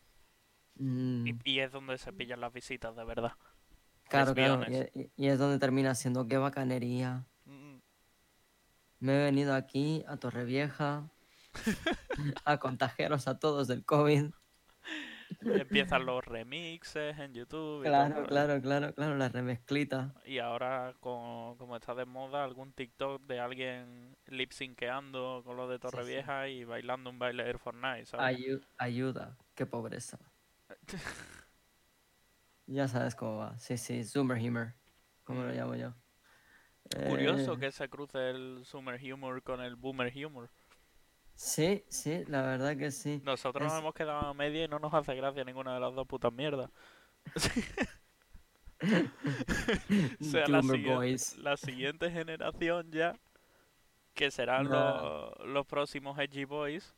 mm, 0.76 1.30
Y, 1.30 1.52
y 1.56 1.60
es 1.60 1.72
donde 1.72 1.98
se 1.98 2.14
pillan 2.14 2.40
las 2.42 2.54
visitas, 2.54 2.96
de 2.96 3.04
verdad. 3.04 3.34
claro, 4.10 4.34
claro, 4.34 4.64
y, 4.72 5.00
y- 5.02 5.12
y 5.16 5.28
es 5.28 5.40
donde 5.40 5.60
termina 5.60 5.96
siendo 5.96 6.28
qué 6.28 6.38
bacanería. 6.38 7.26
Mm, 7.46 7.78
Me 9.00 9.16
he 9.16 9.24
venido 9.26 9.54
aquí 9.56 10.04
a 10.08 10.18
Torrevieja 10.18 11.10
a 12.46 12.58
contagiaros 12.60 13.28
a 13.28 13.40
todos 13.40 13.68
del 13.68 13.86
COVID. 13.86 14.32
Empiezan 15.42 16.06
los 16.06 16.26
remixes 16.26 17.18
en 17.20 17.34
YouTube. 17.34 17.84
Claro, 17.84 18.16
todo. 18.16 18.26
claro, 18.28 18.62
claro, 18.62 18.94
claro, 18.96 19.16
la 19.16 19.30
remezclita. 19.30 20.14
Y 20.26 20.40
ahora, 20.40 20.96
como 21.00 21.56
está 21.78 21.94
de 21.96 22.06
moda, 22.06 22.44
algún 22.44 22.74
TikTok 22.74 23.22
de 23.24 23.40
alguien 23.40 24.18
lip 24.26 24.52
synqueando 24.52 25.42
con 25.46 25.56
lo 25.56 25.68
de 25.68 25.78
Torrevieja 25.80 26.48
y 26.50 26.64
bailando 26.64 27.10
un 27.10 27.20
baile 27.20 27.44
de 27.44 27.58
Fortnite, 27.58 28.06
¿sabes? 28.08 28.38
Ayu- 28.38 28.66
ayuda, 28.78 29.38
qué 29.56 29.66
pobreza. 29.66 30.20
Ya 32.72 32.88
sabes 32.88 33.16
cómo 33.16 33.38
va. 33.38 33.58
Sí, 33.58 33.78
sí, 33.78 34.04
Zoomer 34.04 34.38
Humor, 34.40 34.76
como 35.24 35.42
lo 35.42 35.50
Mm. 35.52 35.56
llamo 35.56 35.76
yo. 35.76 35.94
Curioso 37.08 37.54
Eh, 37.54 37.60
que 37.60 37.72
se 37.72 37.90
cruce 37.90 38.30
el 38.30 38.62
Summer 38.64 39.00
Humor 39.12 39.42
con 39.42 39.60
el 39.62 39.76
Boomer 39.76 40.14
Humor. 40.26 40.52
Sí, 41.40 41.86
sí, 41.88 42.26
la 42.28 42.42
verdad 42.42 42.76
que 42.76 42.92
sí. 42.92 43.22
Nosotros 43.24 43.64
nos 43.64 43.80
hemos 43.80 43.94
quedado 43.94 44.28
a 44.28 44.34
media 44.34 44.66
y 44.66 44.68
no 44.68 44.78
nos 44.78 44.94
hace 44.94 45.16
gracia 45.16 45.46
ninguna 45.46 45.74
de 45.74 45.80
las 45.80 45.96
dos 45.96 46.06
putas 46.06 46.34
mierdas. 46.34 46.70
O 48.82 50.24
sea, 50.24 50.48
la, 50.48 50.62
siguiente- 50.62 51.42
la 51.42 51.58
siguiente 51.58 52.12
generación 52.12 52.92
ya, 52.92 53.18
que 54.14 54.32
serán 54.32 54.70
los, 54.70 55.38
los 55.46 55.66
próximos 55.66 56.18
Edgy 56.20 56.46
Boys, 56.46 56.94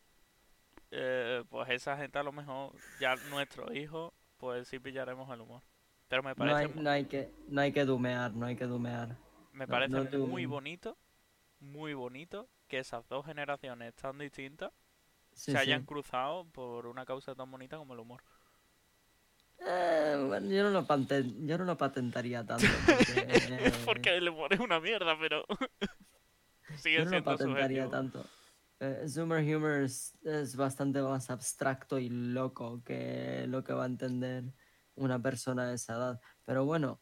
eh, 0.91 1.43
pues 1.49 1.69
esa 1.69 1.97
gente 1.97 2.19
a 2.19 2.23
lo 2.23 2.31
mejor, 2.31 2.73
ya 2.99 3.15
nuestros 3.29 3.73
hijos, 3.75 4.11
pues 4.37 4.67
sí 4.67 4.79
pillaremos 4.79 5.29
el 5.33 5.41
humor. 5.41 5.61
Pero 6.07 6.23
me 6.23 6.31
No 6.31 6.35
parece, 6.35 6.55
hay, 6.55 6.67
mu- 6.67 6.81
no 6.81 6.89
hay 6.89 7.05
que, 7.05 7.31
no 7.47 7.61
hay 7.61 7.71
que 7.71 7.85
dumear, 7.85 8.33
no 8.33 8.45
hay 8.45 8.55
que 8.55 8.65
dumear. 8.65 9.15
me 9.53 9.65
no- 9.65 9.71
parece 9.71 9.93
no 9.95 10.27
muy 10.27 10.45
bonito, 10.45 10.97
muy 11.59 11.93
bonito 11.93 12.47
que 12.71 12.79
esas 12.79 13.07
dos 13.09 13.25
generaciones 13.25 13.93
tan 13.95 14.17
distintas 14.17 14.71
Sí, 15.33 15.51
se 15.51 15.51
sí. 15.51 15.57
hayan 15.57 15.83
cruzado 15.85 16.45
por 16.45 16.87
una 16.87 17.05
causa 17.05 17.35
tan 17.35 17.51
bonita 17.51 17.77
como 17.77 17.93
el 17.93 17.99
humor. 17.99 18.23
Eh, 19.59 20.23
bueno, 20.27 20.47
yo, 20.49 20.63
no 20.63 20.69
lo 20.71 20.87
paten- 20.87 21.45
yo 21.45 21.57
no 21.57 21.65
lo 21.65 21.77
patentaría 21.77 22.45
tanto. 22.45 22.65
Porque, 22.87 23.71
Porque 23.85 24.17
el 24.17 24.29
humor 24.29 24.53
es 24.53 24.59
una 24.59 24.79
mierda, 24.79 25.17
pero 25.19 25.45
sigue 26.77 26.97
yo 26.97 27.05
no 27.05 27.11
lo 27.11 27.23
siendo 27.23 27.31
patentaría 27.37 27.87
subjetivo. 27.87 27.89
tanto. 27.89 28.25
Eh, 28.79 29.05
Zoomer 29.07 29.43
Humor 29.55 29.83
es, 29.83 30.17
es 30.23 30.55
bastante 30.55 31.01
más 31.01 31.29
abstracto 31.29 31.99
y 31.99 32.09
loco 32.09 32.81
que 32.83 33.45
lo 33.47 33.63
que 33.63 33.73
va 33.73 33.83
a 33.83 33.87
entender 33.87 34.45
una 34.95 35.21
persona 35.21 35.67
de 35.67 35.75
esa 35.75 35.93
edad. 35.93 36.21
Pero 36.45 36.65
bueno, 36.65 36.99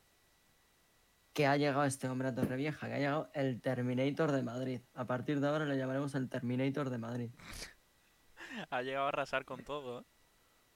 que 1.40 1.48
ha 1.48 1.56
llegado 1.56 1.86
este 1.86 2.10
hombre 2.10 2.28
a 2.28 2.36
Torrevieja, 2.36 2.88
que 2.88 2.96
ha 2.96 2.98
llegado 2.98 3.30
el 3.34 3.62
Terminator 3.62 4.34
de 4.34 4.44
Madrid. 4.44 4.82
A 4.94 5.08
partir 5.08 5.40
de 5.40 5.48
ahora 5.48 5.64
le 5.64 5.78
llamaremos 5.78 6.14
el 6.16 6.28
Terminator 6.28 6.90
de 6.90 6.98
Madrid. 6.98 7.32
Ha 8.70 8.82
llegado 8.82 9.06
a 9.06 9.08
arrasar 9.08 9.46
con 9.46 9.64
todo. 9.64 10.02
¿eh? 10.02 10.04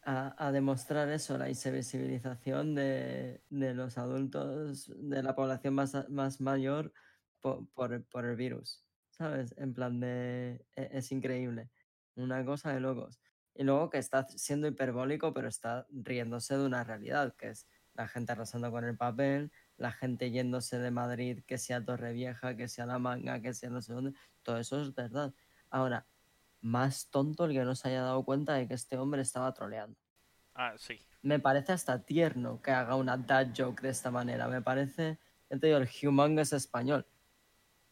a, 0.04 0.34
a 0.38 0.54
demostrar 0.54 1.10
eso, 1.10 1.38
la 1.38 1.50
invisibilización 1.50 2.76
de, 2.76 3.44
de 3.50 3.74
los 3.74 3.98
adultos, 3.98 4.90
de 4.96 5.22
la 5.22 5.36
población 5.36 5.74
más, 5.74 6.10
más 6.10 6.40
mayor 6.40 6.94
po- 7.42 7.68
por, 7.74 8.02
por 8.06 8.24
el 8.24 8.38
virus, 8.38 8.86
¿sabes? 9.10 9.54
En 9.58 9.74
plan 9.74 10.00
de... 10.00 10.66
e- 10.78 10.90
Es, 10.94 11.12
increíble, 11.12 11.72
una 12.16 12.46
cosa 12.46 12.74
de 12.74 12.80
locos. 12.80 13.20
Y 13.54 13.64
luego 13.66 13.90
que 13.90 13.98
está 13.98 14.26
siendo 14.30 14.68
hiperbólico, 14.68 15.34
pero 15.34 15.50
está 15.50 15.88
riéndose 15.92 16.58
de 16.58 16.66
una 16.66 16.86
realidad, 16.86 17.36
que 17.36 17.50
es 17.50 17.68
la 17.96 18.08
gente 18.08 18.32
arrasando 18.32 18.72
con 18.72 18.86
el 18.86 18.96
papel, 18.96 19.52
la 19.78 19.92
gente 19.92 20.32
yéndose 20.32 20.78
de 20.80 20.92
Madrid, 20.92 21.44
que 21.46 21.58
sea 21.58 21.84
Torrevieja, 21.84 22.56
que 22.56 22.68
sea 22.68 22.86
La 22.86 23.00
Manga, 23.00 23.42
que 23.42 23.54
sea 23.54 23.70
no 23.70 23.82
sé 23.82 23.94
dónde, 23.94 24.14
todo 24.44 24.58
eso 24.58 24.82
es 24.82 24.94
verdad. 24.94 25.34
Ahora, 25.70 26.06
más 26.62 27.10
tonto 27.10 27.46
el 27.46 27.54
que 27.54 27.64
no 27.64 27.76
se 27.76 27.90
haya 27.90 28.04
dado 28.04 28.24
cuenta 28.24 28.54
de 28.54 28.68
que 28.68 28.74
este 28.74 28.98
hombre 28.98 29.22
estaba 29.22 29.54
troleando. 29.54 30.00
Ah, 30.56 30.74
sí. 30.78 31.00
Me 31.22 31.40
parece 31.40 31.72
hasta 31.72 32.04
tierno 32.06 32.62
que 32.62 32.72
haga 32.72 32.96
una 32.96 33.18
dad 33.18 33.48
joke 33.56 33.82
de 33.82 33.90
esta 33.90 34.12
manera. 34.12 34.48
Me 34.48 34.62
parece, 34.62 35.18
ya 35.50 35.58
te 35.58 35.68
digo, 35.68 35.80
el 35.80 35.90
humongous 36.04 36.54
español. 36.54 37.06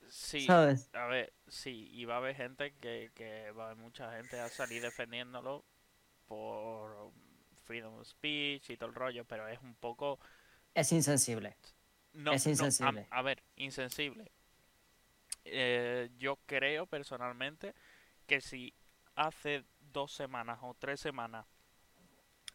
Sí, 0.07 0.41
¿Sabes? 0.41 0.89
a 0.93 1.05
ver, 1.07 1.33
sí, 1.47 1.89
y 1.93 2.03
va 2.03 2.15
a 2.15 2.17
haber 2.17 2.35
gente 2.35 2.75
que, 2.81 3.11
que 3.15 3.51
va 3.51 3.63
a 3.63 3.71
haber 3.71 3.81
mucha 3.81 4.11
gente 4.17 4.39
a 4.39 4.49
salir 4.49 4.81
defendiéndolo 4.81 5.63
por 6.27 7.11
freedom 7.63 7.95
of 7.95 8.05
speech 8.05 8.69
y 8.69 8.77
todo 8.77 8.89
el 8.89 8.95
rollo, 8.95 9.25
pero 9.25 9.47
es 9.47 9.59
un 9.61 9.75
poco... 9.75 10.19
Es 10.73 10.91
insensible. 10.91 11.57
No, 12.13 12.33
Es 12.33 12.45
no, 12.45 12.49
a- 12.49 12.51
insensible. 12.51 13.07
a, 13.09 13.21
ver, 13.21 13.43
insensible. 13.55 14.31
Eh, 15.45 16.09
yo 16.17 16.37
creo 16.45 16.85
personalmente 16.85 17.73
que 18.27 18.41
si 18.41 18.73
hace 19.15 19.63
dos 19.79 20.11
semanas 20.13 20.59
o 20.61 20.73
tres 20.75 20.99
semanas 20.99 21.45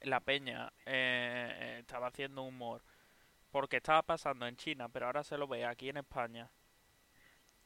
la 0.03 0.21
peña 0.21 0.73
eh, 0.85 1.79
estaba 1.81 2.09
haciendo 2.09 2.43
humor 2.43 2.83
porque 3.51 3.79
estaba 3.79 4.03
pasando 4.03 4.47
en 4.47 4.57
China, 4.57 4.89
pero 4.89 5.07
ahora 5.07 5.25
se 5.25 5.37
lo 5.39 5.49
ve 5.49 5.65
aquí 5.65 5.89
en 5.89 5.97
España. 5.99 6.51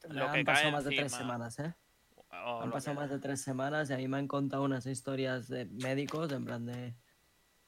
Lo 0.09 0.27
Han 0.27 0.33
que 0.33 0.45
pasado 0.45 0.71
más 0.71 0.83
de 0.85 0.95
tres 0.95 1.11
semanas, 1.11 1.59
¿eh? 1.59 1.73
Han 2.31 2.71
pasado 2.71 2.95
que- 2.95 3.01
más 3.01 3.09
de 3.09 3.19
tres 3.19 3.41
semanas 3.41 3.89
y 3.89 3.93
a 3.93 3.97
mí 3.97 4.07
me 4.07 4.17
han 4.17 4.27
contado 4.27 4.63
unas 4.63 4.85
historias 4.85 5.47
de 5.49 5.65
médicos, 5.65 6.31
en 6.31 6.45
plan 6.45 6.65
de 6.65 6.95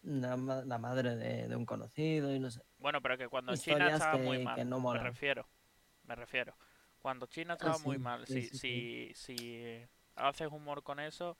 la, 0.03 0.35
la 0.65 0.77
madre 0.77 1.15
de, 1.15 1.47
de 1.47 1.55
un 1.55 1.65
conocido 1.65 2.33
y 2.33 2.39
no 2.39 2.49
sé. 2.51 2.61
Bueno, 2.79 3.01
pero 3.01 3.17
que 3.17 3.27
cuando 3.27 3.55
China 3.55 3.87
estaba 3.87 4.17
que- 4.17 4.25
muy 4.25 4.37
mal, 4.39 4.69
no 4.69 4.79
me 4.79 4.99
refiero, 4.99 5.47
me 6.03 6.15
refiero. 6.15 6.55
Cuando 7.01 7.25
China 7.27 7.53
estaba 7.55 7.77
muy 7.77 7.97
sí, 7.97 8.03
mal, 8.03 8.27
sí, 8.27 8.41
si, 8.41 8.49
sí, 8.49 8.57
si, 8.59 9.11
si 9.15 9.85
haces 10.15 10.49
humor 10.51 10.83
con 10.83 10.99
eso, 10.99 11.37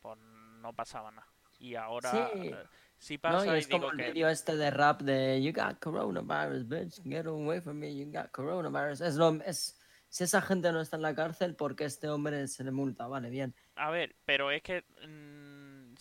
pues 0.00 0.18
no 0.18 0.72
pasaba 0.74 1.10
nada. 1.10 1.28
Y 1.58 1.74
ahora 1.76 2.10
Sí. 2.42 2.50
eh, 2.50 2.66
sí 2.98 3.18
No, 3.26 3.44
pasa 3.44 3.56
y 3.56 3.60
y 3.60 3.60
es 3.60 3.68
como 3.68 3.90
el 3.90 3.96
que 3.96 4.30
este 4.30 4.56
de 4.56 4.70
rap 4.70 5.02
de 5.02 5.42
You 5.42 5.52
got 5.52 5.78
coronavirus, 5.80 6.66
bitch, 6.68 7.02
get 7.04 7.26
away 7.26 7.60
from 7.60 7.78
me, 7.78 7.94
you 7.96 8.10
got 8.10 8.30
coronavirus. 8.32 9.00
Es 9.00 9.14
lo, 9.16 9.34
es, 9.44 9.78
si 10.08 10.24
esa 10.24 10.42
gente 10.42 10.72
no 10.72 10.80
está 10.80 10.96
en 10.96 11.02
la 11.02 11.14
cárcel, 11.14 11.54
¿por 11.54 11.76
qué 11.76 11.84
este 11.84 12.08
hombre 12.08 12.48
se 12.48 12.64
le 12.64 12.72
multa? 12.72 13.06
Vale, 13.06 13.30
bien. 13.30 13.54
A 13.76 13.90
ver, 13.90 14.16
pero 14.24 14.50
es 14.50 14.62
que 14.62 14.84
mm, 15.06 15.41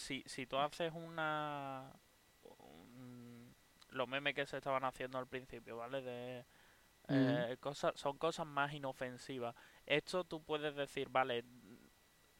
si, 0.01 0.23
si 0.27 0.45
tú 0.47 0.57
haces 0.57 0.91
una... 0.93 1.91
un- 2.59 3.55
los 3.89 4.07
memes 4.07 4.33
que 4.35 4.45
se 4.45 4.57
estaban 4.57 4.83
haciendo 4.85 5.17
al 5.17 5.27
principio, 5.27 5.77
¿vale? 5.77 6.01
De, 6.01 6.45
Mm. 7.07 7.45
eh, 7.53 7.57
cosas, 7.59 7.93
son 7.99 8.17
cosas 8.17 8.47
más 8.47 8.73
inofensivas. 8.73 9.55
Esto 9.85 10.23
tú 10.25 10.43
puedes 10.43 10.75
decir, 10.75 11.09
vale, 11.09 11.43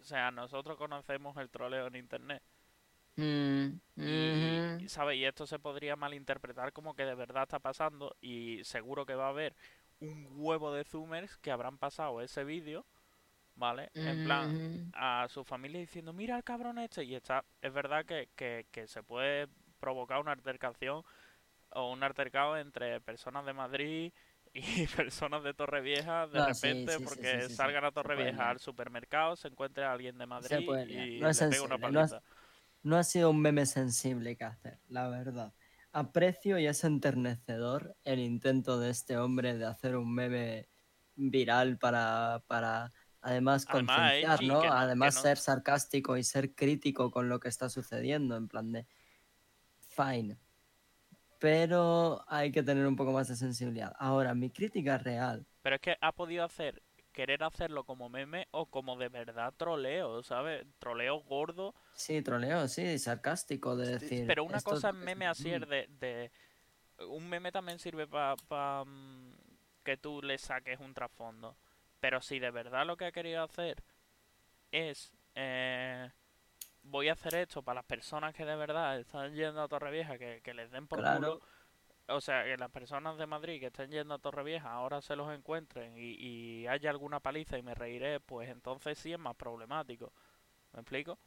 o 0.02 0.04
sea, 0.04 0.32
nosotros 0.32 0.78
conocemos 0.78 1.38
el 1.38 1.50
troleo 1.50 1.88
en 1.88 1.96
internet, 1.98 2.44
Mm, 3.18 3.80
Y. 3.98 4.88
¿sabes? 4.90 5.18
Y 5.18 5.26
esto 5.26 5.46
se 5.48 5.60
podría 5.60 5.96
malinterpretar 5.96 6.74
como 6.74 6.96
que 6.96 7.06
de 7.06 7.16
verdad 7.16 7.44
está 7.44 7.60
pasando 7.60 8.16
y 8.22 8.64
seguro 8.64 9.06
que 9.06 9.16
va 9.16 9.26
a 9.28 9.30
haber 9.30 9.56
un 10.00 10.28
huevo 10.38 10.74
de 10.74 10.84
zoomers 10.84 11.38
que 11.38 11.52
habrán 11.52 11.78
pasado 11.78 12.22
ese 12.22 12.44
vídeo, 12.44 12.86
¿vale? 13.62 13.94
En 14.04 14.22
plan, 14.22 14.58
Ujú. 14.58 14.92
a 14.94 15.28
su 15.30 15.46
familia 15.46 15.82
diciendo, 15.82 16.14
mira 16.14 16.38
el 16.38 16.46
cabrón 16.46 16.80
este. 16.80 17.06
Y 17.06 17.16
está, 17.16 17.46
es 17.62 17.74
verdad 17.74 18.06
que, 18.06 18.30
que, 18.36 18.68
que 18.72 18.88
se 18.90 19.04
puede 19.04 19.50
provocar 19.80 20.22
una 20.22 20.34
altercación 20.34 21.04
o 21.72 21.92
un 21.92 22.04
altercado 22.04 22.58
entre 22.58 23.02
personas 23.02 23.46
de 23.46 23.54
Madrid 23.54 24.14
y 24.54 24.88
personas 24.88 25.44
de 25.44 25.54
Torrevieja 25.54 26.28
de 26.28 26.42
No, 26.42 26.44
repente 26.44 27.00
sí, 27.00 27.08
sí, 27.08 27.26
sí, 27.26 27.40
porque 27.40 27.42
sí, 27.42 27.58
salgan 27.58 27.86
a 27.86 27.92
Torrevieja 27.92 28.50
al 28.50 28.60
supermercado, 28.60 29.36
se 29.36 29.48
encuentre 29.50 29.86
alguien 29.86 30.18
de 30.18 30.26
Madrid 30.28 30.78
y 30.88 31.20
No 31.20 31.32
le 31.32 31.46
pega 31.46 31.64
una. 31.64 31.78
No, 31.78 32.06
paliza. 32.06 32.22
no 32.84 32.98
ha 32.98 33.04
sido 33.04 33.30
un 33.32 33.42
meme 33.42 33.66
sensible 33.68 34.38
que 34.38 34.46
hacer, 34.46 34.80
la 34.90 35.10
verdad. 35.10 35.54
Aprecio 35.92 36.60
y 36.60 36.68
es 36.68 36.84
enternecedor 36.84 37.98
el 38.06 38.20
intento 38.20 38.80
de 38.80 38.92
este 38.92 39.18
hombre 39.18 39.58
de 39.58 39.66
hacer 39.66 39.98
un 39.98 40.14
meme 40.14 40.70
viral 41.16 41.78
para, 41.80 42.44
para 42.48 42.94
además 43.22 43.66
Además, 43.66 44.14
concienciar, 44.14 44.44
¿no? 44.44 44.62
que 44.62 44.68
no, 44.68 44.74
que 44.74 44.78
Además 44.78 45.16
no, 45.16 45.22
ser 45.22 45.38
sarcástico 45.38 46.18
y 46.18 46.24
ser 46.24 46.54
crítico 46.54 47.12
con 47.12 47.30
lo 47.30 47.40
que 47.40 47.50
está 47.50 47.70
sucediendo, 47.70 48.36
en 48.36 48.48
plan 48.48 48.72
de 48.72 48.86
fine. 49.90 50.38
Pero 51.40 52.24
hay 52.28 52.52
que 52.52 52.62
tener 52.64 52.86
un 52.86 52.96
poco 52.96 53.12
más 53.12 53.28
de 53.28 53.36
sensibilidad. 53.36 53.94
Ahora, 53.98 54.34
mi 54.36 54.50
crítica 54.52 54.98
real. 54.98 55.46
Pero 55.64 55.76
es 55.76 55.82
que 55.82 55.98
ha 56.00 56.12
podido 56.12 56.44
hacer, 56.44 56.82
querer 57.14 57.44
hacerlo 57.44 57.84
como 57.84 58.10
meme 58.10 58.48
o 58.52 58.66
como 58.68 58.96
de 58.98 59.10
verdad 59.10 59.54
troleo, 59.58 60.24
¿sabes? 60.24 60.66
Troleo 60.80 61.18
gordo. 61.22 61.74
Sí, 61.94 62.22
troleo, 62.22 62.68
sí, 62.68 62.98
sarcástico 63.00 63.76
de 63.76 64.00
decir. 64.00 64.28
Pero 64.28 64.44
una 64.44 64.58
esto 64.58 64.72
cosa 64.72 64.90
es 64.90 64.96
es- 64.96 65.02
meme 65.02 65.28
así, 65.28 65.50
mm, 65.50 65.64
es 65.64 65.70
de, 65.70 65.88
de... 66.00 66.32
Un 67.08 67.28
meme 67.30 67.52
también 67.52 67.80
sirve 67.80 68.06
para 68.08 68.36
que 69.84 69.98
tú 69.98 70.22
le 70.22 70.38
saques 70.38 70.80
un 70.80 70.94
trasfondo. 70.94 71.56
Pero 72.02 72.22
si 72.22 72.40
de 72.40 72.52
verdad 72.52 72.86
lo 72.86 72.98
que 72.98 73.06
ha 73.06 73.14
querido 73.14 73.44
hacer 73.44 73.84
es... 74.72 75.14
eh, 75.36 76.12
voy 76.84 77.10
a 77.10 77.14
hacer 77.14 77.36
esto 77.36 77.64
para 77.64 77.76
las 77.78 77.86
personas 77.86 78.34
que 78.36 78.46
de 78.46 78.56
verdad 78.56 79.00
están 79.00 79.34
yendo 79.34 79.62
a 79.62 79.68
Torrevieja, 79.68 80.18
que, 80.18 80.42
que 80.44 80.54
les 80.54 80.72
den 80.72 80.88
por 80.88 81.06
culo. 81.08 81.40
Claro, 81.40 81.42
O 82.08 82.22
sea, 82.22 82.44
que 82.44 82.58
las 82.58 82.72
personas 82.72 83.18
de 83.18 83.28
Madrid 83.28 83.60
que 83.60 83.68
estén 83.68 83.92
yendo 83.92 84.16
a 84.16 84.20
Torrevieja 84.20 84.72
ahora 84.74 85.02
se 85.02 85.16
los 85.16 85.32
encuentren 85.34 85.98
y, 85.98 86.16
y 86.20 86.68
haya 86.68 86.90
alguna 86.90 87.20
paliza 87.22 87.58
y 87.58 87.64
me 87.64 87.76
reiré, 87.76 88.20
pues 88.20 88.50
entonces 88.50 88.98
sí 89.00 89.14
es 89.14 89.20
más 89.20 89.36
problemático. 89.36 90.12
¿Me 90.74 90.82
explico? 90.82 91.20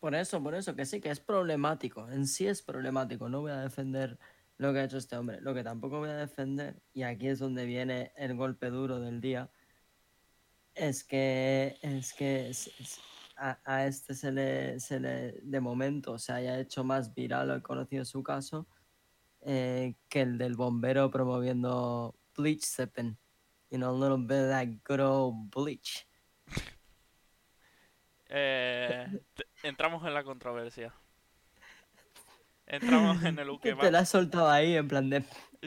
por 0.00 0.14
eso, 0.14 0.42
por 0.42 0.54
eso, 0.54 0.76
que 0.76 0.86
sí, 0.86 1.00
que 1.00 1.10
es 1.10 1.20
problemático. 1.20 2.08
En 2.10 2.26
sí 2.26 2.46
es 2.46 2.62
problemático. 2.62 3.28
No 3.28 3.40
voy 3.40 3.50
a 3.52 3.58
defender 3.60 4.18
lo 4.56 4.72
que 4.72 4.80
ha 4.80 4.84
hecho 4.84 4.98
este 4.98 5.16
hombre. 5.16 5.40
Lo 5.40 5.54
que 5.54 5.64
tampoco 5.64 5.98
voy 5.98 6.10
a 6.10 6.16
defender, 6.16 6.80
y 6.94 7.02
aquí 7.02 7.28
es 7.28 7.38
donde 7.40 7.66
viene 7.66 8.12
el 8.16 8.36
golpe 8.36 8.70
duro 8.70 9.00
del 9.00 9.20
día, 9.20 9.50
es 10.78 11.04
que, 11.04 11.76
es 11.82 12.12
que 12.14 12.48
es- 12.50 12.68
es- 12.80 13.00
a, 13.36 13.58
a 13.64 13.86
este 13.86 14.14
se 14.14 14.32
le, 14.32 14.80
se 14.80 14.98
le, 14.98 15.32
de 15.42 15.60
momento, 15.60 16.18
se 16.18 16.32
haya 16.32 16.58
hecho 16.58 16.82
más 16.82 17.14
viral 17.14 17.50
o 17.50 17.56
he 17.56 17.62
conocido 17.62 18.04
su 18.04 18.22
caso, 18.22 18.66
eh, 19.42 19.94
que 20.08 20.22
el 20.22 20.38
del 20.38 20.56
bombero 20.56 21.10
promoviendo 21.10 22.16
bleach 22.36 22.62
sipping. 22.64 23.16
You 23.70 23.78
know, 23.78 23.90
a 23.90 23.98
little 23.98 24.16
bit 24.18 24.44
of 24.44 24.48
that 24.50 24.66
good 24.84 25.00
old 25.00 25.50
bleach. 25.50 26.06
Eh, 28.28 29.06
entramos 29.62 30.04
en 30.06 30.14
la 30.14 30.24
controversia. 30.24 30.92
Entramos 32.66 33.22
en 33.24 33.38
el 33.38 33.58
que 33.60 33.74
te 33.74 33.90
la 33.90 34.00
has 34.00 34.10
soltado 34.10 34.50
ahí 34.50 34.74
en 34.76 34.88
plan 34.88 35.08
de... 35.08 35.24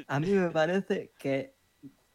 A 0.07 0.19
mí 0.19 0.27
me 0.27 0.49
parece 0.51 1.13
que, 1.17 1.55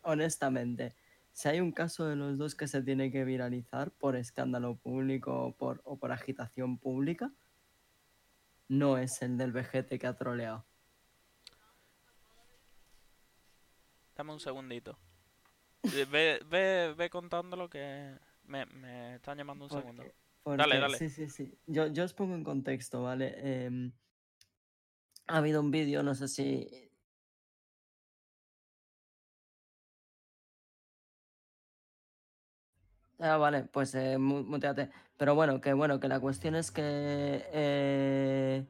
honestamente, 0.02 0.94
si 1.36 1.48
hay 1.48 1.60
un 1.60 1.70
caso 1.70 2.06
de 2.06 2.16
los 2.16 2.38
dos 2.38 2.54
que 2.54 2.66
se 2.66 2.80
tiene 2.82 3.10
que 3.12 3.22
viralizar 3.26 3.90
por 3.90 4.16
escándalo 4.16 4.76
público 4.76 5.38
o 5.48 5.52
por, 5.54 5.82
o 5.84 5.98
por 5.98 6.10
agitación 6.10 6.78
pública, 6.78 7.30
no 8.68 8.96
es 8.96 9.20
el 9.20 9.36
del 9.36 9.52
vejete 9.52 9.98
que 9.98 10.06
ha 10.06 10.16
troleado. 10.16 10.64
Dame 14.16 14.32
un 14.32 14.40
segundito. 14.40 14.98
Eh, 15.82 16.06
Ve, 16.10 16.40
ve, 16.48 16.94
ve 16.96 17.10
contándolo 17.10 17.68
que 17.68 18.16
me, 18.44 18.64
me 18.66 19.16
están 19.16 19.36
llamando 19.36 19.66
un 19.66 19.70
segundo. 19.70 20.02
Porque- 20.42 20.56
Dale, 20.62 20.78
dale. 20.78 20.96
Sí, 20.96 21.10
sí, 21.10 21.28
sí. 21.28 21.58
Yo, 21.66 21.88
yo 21.88 22.04
os 22.04 22.14
pongo 22.14 22.34
en 22.34 22.44
contexto, 22.44 23.02
¿vale? 23.02 23.34
Em, 23.66 23.92
ha 25.26 25.36
habido 25.36 25.60
un 25.60 25.70
vídeo, 25.70 26.02
no 26.02 26.14
sé 26.14 26.28
si... 26.28 26.85
Ah, 33.18 33.36
vale, 33.38 33.64
pues 33.64 33.94
eh, 33.94 34.18
mu- 34.18 34.42
muteate. 34.44 34.90
Pero 35.16 35.34
bueno, 35.34 35.60
que 35.60 35.72
bueno, 35.72 35.98
que 36.00 36.08
la 36.08 36.20
cuestión 36.20 36.54
es 36.54 36.70
que... 36.70 36.82
eh, 37.52 38.66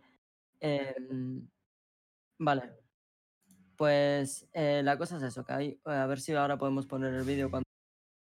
em, 0.60 1.48
vale, 2.38 2.72
pues 3.76 4.48
eh, 4.52 4.82
la 4.84 4.96
cosa 4.98 5.16
es 5.18 5.22
eso, 5.24 5.44
que 5.44 5.52
hay... 5.52 5.80
A 5.84 6.06
ver 6.06 6.20
si 6.20 6.32
ahora 6.34 6.58
podemos 6.58 6.86
poner 6.86 7.12
el 7.14 7.24
vídeo 7.24 7.50
cuando, 7.50 7.66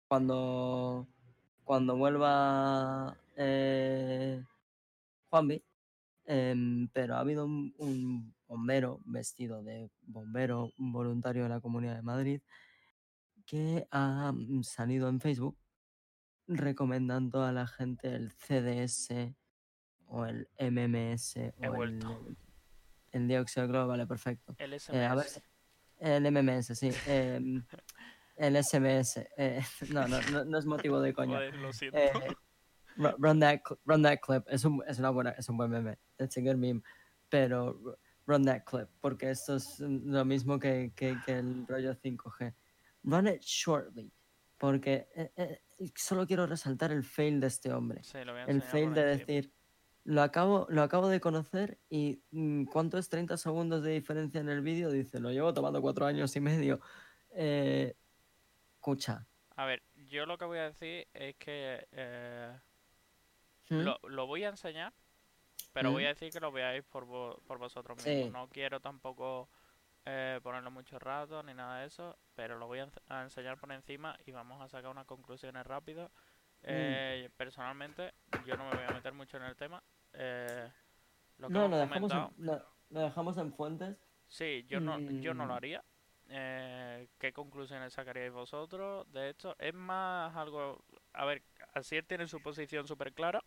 cuando, 0.09 1.09
cuando 1.65 1.97
vuelva 1.97 3.17
eh, 3.37 4.43
Juanvi. 5.31 5.63
Em, 6.27 6.89
pero 6.93 7.17
ha 7.17 7.21
habido 7.21 7.47
un, 7.47 7.75
un 7.79 8.35
bombero 8.49 9.01
vestido 9.07 9.63
de 9.65 9.91
bombero 10.03 10.73
voluntario 10.79 11.45
de 11.45 11.51
la 11.51 11.61
Comunidad 11.61 11.97
de 11.97 12.03
Madrid 12.03 12.41
que 13.47 13.87
ha 13.91 14.33
mm, 14.33 14.63
salido 14.63 15.09
en 15.09 15.21
Facebook 15.21 15.57
recomendando 16.49 17.45
a 17.45 17.53
la 17.53 17.67
gente 17.67 18.15
el 18.15 18.33
CDS 18.33 19.35
o 20.07 20.25
el 20.27 20.49
MMS 20.59 21.37
He 21.37 21.53
o 21.61 21.65
el, 21.65 21.71
vuelto. 21.77 22.27
el 23.13 23.29
dióxido 23.29 23.67
de 23.67 23.73
cloro, 23.73 23.87
vale, 23.89 24.07
perfecto. 24.07 24.55
El 24.59 24.73
Eh, 24.73 25.05
a 25.05 25.15
ver, 25.15 25.27
SMS. 25.27 25.35
si- 25.35 25.43
el 26.01 26.27
MMS, 26.27 26.75
sí. 26.75 26.91
em, 27.07 27.65
el 28.37 28.57
SMS. 28.57 29.29
eh, 29.37 29.61
no, 29.93 30.09
no, 30.09 30.21
no, 30.33 30.45
no 30.45 30.59
es 30.59 30.65
motivo 30.67 31.01
de 31.01 31.13
coña. 31.13 31.37
Joder, 31.37 31.55
lo 31.57 31.73
siento. 31.73 31.99
Eh, 31.99 32.13
ru- 32.97 33.15
run, 33.19 33.41
that, 33.41 33.61
run 33.85 34.03
that 34.03 34.19
clip. 34.23 34.45
Es 34.49 34.65
un, 34.65 34.83
es 34.87 34.99
una 34.99 35.11
buena, 35.11 35.31
es 35.33 35.49
un 35.49 35.57
buen 35.57 35.71
meme. 35.71 35.99
A 36.19 36.25
good 36.41 36.57
meme. 36.57 36.83
Pero 37.29 37.79
ru- 37.79 37.99
run 38.27 38.45
that 38.45 38.63
clip. 38.65 38.89
Porque 39.01 39.31
esto 39.31 39.57
es 39.57 39.79
lo 39.81 40.25
mismo 40.25 40.59
que, 40.59 40.93
que, 40.97 41.17
que 41.27 41.33
el 41.39 41.67
rollo 41.67 41.95
5G. 41.95 42.55
Run 43.05 43.27
it 43.29 43.43
shortly. 43.43 44.11
Porque 44.59 45.09
eh, 45.15 45.31
eh, 45.37 45.91
solo 45.95 46.27
quiero 46.27 46.47
resaltar 46.47 46.91
el 46.93 47.05
fail 47.05 47.41
de 47.41 47.47
este 47.47 47.73
hombre. 47.73 48.03
Sí, 48.03 48.19
lo 48.25 48.33
voy 48.33 48.43
a 48.43 48.45
El 48.45 48.61
fail 48.61 48.93
de 48.93 49.05
decir, 49.05 49.53
lo 50.05 50.23
acabo, 50.23 50.67
lo 50.69 50.83
acabo 50.83 51.09
de 51.09 51.21
conocer 51.21 51.79
y 51.89 52.23
mm, 52.33 52.65
¿cuánto 52.65 52.99
es 52.99 53.09
30 53.09 53.37
segundos 53.37 53.83
de 53.85 53.93
diferencia 53.93 54.41
en 54.41 54.49
el 54.49 54.61
vídeo? 54.63 54.91
Dice, 54.91 55.21
lo 55.21 55.31
llevo 55.31 55.55
tomando 55.55 55.81
cuatro 55.81 56.07
años 56.07 56.35
y 56.35 56.41
medio. 56.41 56.81
Eh, 57.31 57.95
escucha. 58.75 59.27
A 59.55 59.65
ver, 59.65 59.83
yo 59.95 60.27
lo 60.27 60.39
que 60.39 60.45
voy 60.45 60.59
a 60.59 60.65
decir 60.71 61.07
es 61.15 61.37
que 61.37 61.87
eh, 61.93 62.59
¿Mm? 63.71 63.81
lo, 63.81 63.99
lo 64.09 64.27
voy 64.27 64.45
a 64.45 64.49
enseñar, 64.49 64.93
pero 65.73 65.93
voy 65.93 66.03
¿Mm? 66.03 66.07
a 66.07 66.09
decir 66.11 66.33
que 66.33 66.41
lo 66.41 66.51
veáis 66.51 66.83
por, 66.85 67.07
vo- 67.07 67.41
por 67.47 67.59
vosotros 67.59 68.01
Sí. 68.03 68.11
mismos. 68.11 68.33
No 68.33 68.49
quiero 68.49 68.81
tampoco 68.81 69.49
eh, 70.07 70.41
ponerlo 70.43 70.71
mucho 70.71 70.99
rato 70.99 71.43
ni 71.43 71.55
nada 71.55 71.81
de 71.81 71.87
eso, 71.87 72.19
pero 72.35 72.59
lo 72.59 72.67
voy 72.67 72.81
a, 72.81 72.87
ense- 72.87 73.03
a 73.09 73.23
enseñar 73.23 73.59
por 73.59 73.73
encima 73.73 74.17
y 74.27 74.33
vamos 74.33 74.61
a 74.63 74.69
sacar 74.69 74.91
unas 74.91 75.07
conclusiones 75.07 75.67
rápidas. 75.67 76.11
Mm. 76.71 76.99
Eh, 77.03 77.31
Personalmente, 77.37 78.15
yo 78.47 78.57
no 78.57 78.65
me 78.71 78.77
voy 78.77 78.85
a 78.89 78.93
meter 78.95 79.13
mucho 79.13 79.37
en 79.37 79.45
el 79.45 79.57
tema. 79.57 79.83
Eh, 80.15 80.71
lo 81.39 81.51
que 81.51 81.55
No, 81.55 81.61
hemos 81.61 81.71
lo 81.71 81.77
dejamos, 81.79 82.13
en, 82.15 82.19
comentado, 82.19 82.33
lo, 82.39 82.63
lo 82.91 83.01
dejamos 83.01 83.37
en 83.39 83.53
fuentes. 83.53 83.97
sí, 84.27 84.65
yo 84.69 84.81
no, 84.81 85.01
yo 85.21 85.35
no 85.35 85.47
lo 85.47 85.55
haría. 85.55 85.85
Eh, 86.29 87.09
¿Qué 87.19 87.33
conclusiones 87.33 87.93
sacaríais 87.95 88.33
vosotros 88.33 89.11
de 89.13 89.31
esto? 89.31 89.57
Es 89.59 89.75
más 89.75 90.35
algo... 90.37 90.85
A 91.15 91.25
ver, 91.25 91.43
Asier 91.75 92.05
tiene 92.05 92.27
su 92.27 92.41
posición 92.43 92.87
súper 92.87 93.13
clara, 93.15 93.43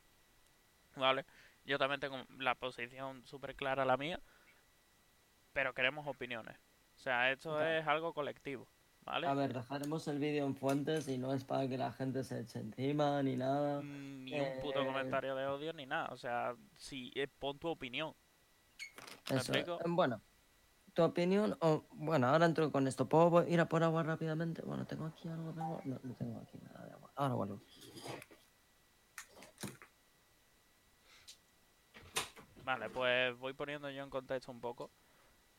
¿vale? 0.96 1.26
Yo 1.66 1.78
también 1.78 2.00
tengo 2.00 2.18
la 2.40 2.56
posición 2.56 3.26
súper 3.26 3.56
clara, 3.56 3.86
la 3.86 3.98
mía, 3.98 4.20
pero 5.54 5.74
queremos 5.74 6.08
opiniones. 6.08 6.58
O 6.96 7.00
sea, 7.00 7.32
esto 7.32 7.62
es 7.64 7.86
algo 7.88 8.14
colectivo, 8.14 8.68
¿vale? 9.02 9.28
A 9.28 9.34
ver, 9.34 9.54
dejaremos 9.54 10.08
el 10.08 10.20
vídeo 10.20 10.46
en 10.46 10.56
fuentes 10.56 11.08
y 11.08 11.18
no 11.18 11.34
es 11.34 11.44
para 11.44 11.68
que 11.68 11.78
la 11.78 11.92
gente 11.92 12.24
se 12.24 12.42
eche 12.42 12.60
encima 12.60 13.22
ni 13.24 13.36
nada. 13.36 13.82
Mm, 13.82 14.26
Ni 14.26 14.40
un 14.40 14.62
puto 14.62 14.82
Eh, 14.82 14.86
comentario 14.86 15.36
de 15.36 15.48
odio 15.48 15.74
ni 15.74 15.86
nada. 15.86 16.10
O 16.12 16.18
sea, 16.18 16.56
si 16.78 17.12
eh, 17.16 17.28
pon 17.28 17.58
tu 17.58 17.68
opinión. 17.70 18.14
¿Me 19.30 19.38
Eso, 19.38 19.52
explico? 19.54 19.80
Bueno, 19.88 20.22
tu 20.94 21.04
opinión, 21.04 21.58
o 21.62 21.86
bueno, 21.92 22.28
ahora 22.28 22.46
entro 22.46 22.72
con 22.72 22.88
esto. 22.88 23.08
¿Puedo 23.08 23.48
ir 23.48 23.60
a 23.60 23.66
por 23.68 23.84
agua 23.84 24.04
rápidamente? 24.04 24.62
Bueno, 24.62 24.86
tengo 24.86 25.06
aquí 25.06 25.28
algo 25.28 25.54
de 25.54 25.62
agua. 25.62 25.82
No, 25.86 26.00
no 26.04 26.14
tengo 26.16 26.40
aquí 26.40 26.58
nada 26.60 26.86
de 26.86 26.92
agua. 26.94 27.12
Ahora 27.16 27.34
vuelvo. 27.34 27.62
Vale, 32.64 32.90
pues 32.90 33.36
voy 33.40 33.54
poniendo 33.54 33.90
yo 33.90 34.04
en 34.04 34.10
contexto 34.10 34.52
un 34.52 34.62
poco. 34.62 34.92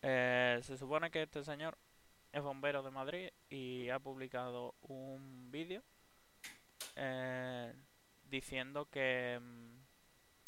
Eh, 0.03 0.59
se 0.63 0.77
supone 0.77 1.11
que 1.11 1.23
este 1.23 1.45
señor 1.45 1.79
es 2.33 2.43
bombero 2.43 2.83
de 2.83 2.91
Madrid 2.91 3.31
y 3.49 3.89
ha 3.89 4.01
publicado 4.01 4.75
un 4.83 5.51
vídeo 5.53 5.83
eh, 6.97 7.73
diciendo 8.25 8.89
que 8.91 9.39
mm, 9.41 9.83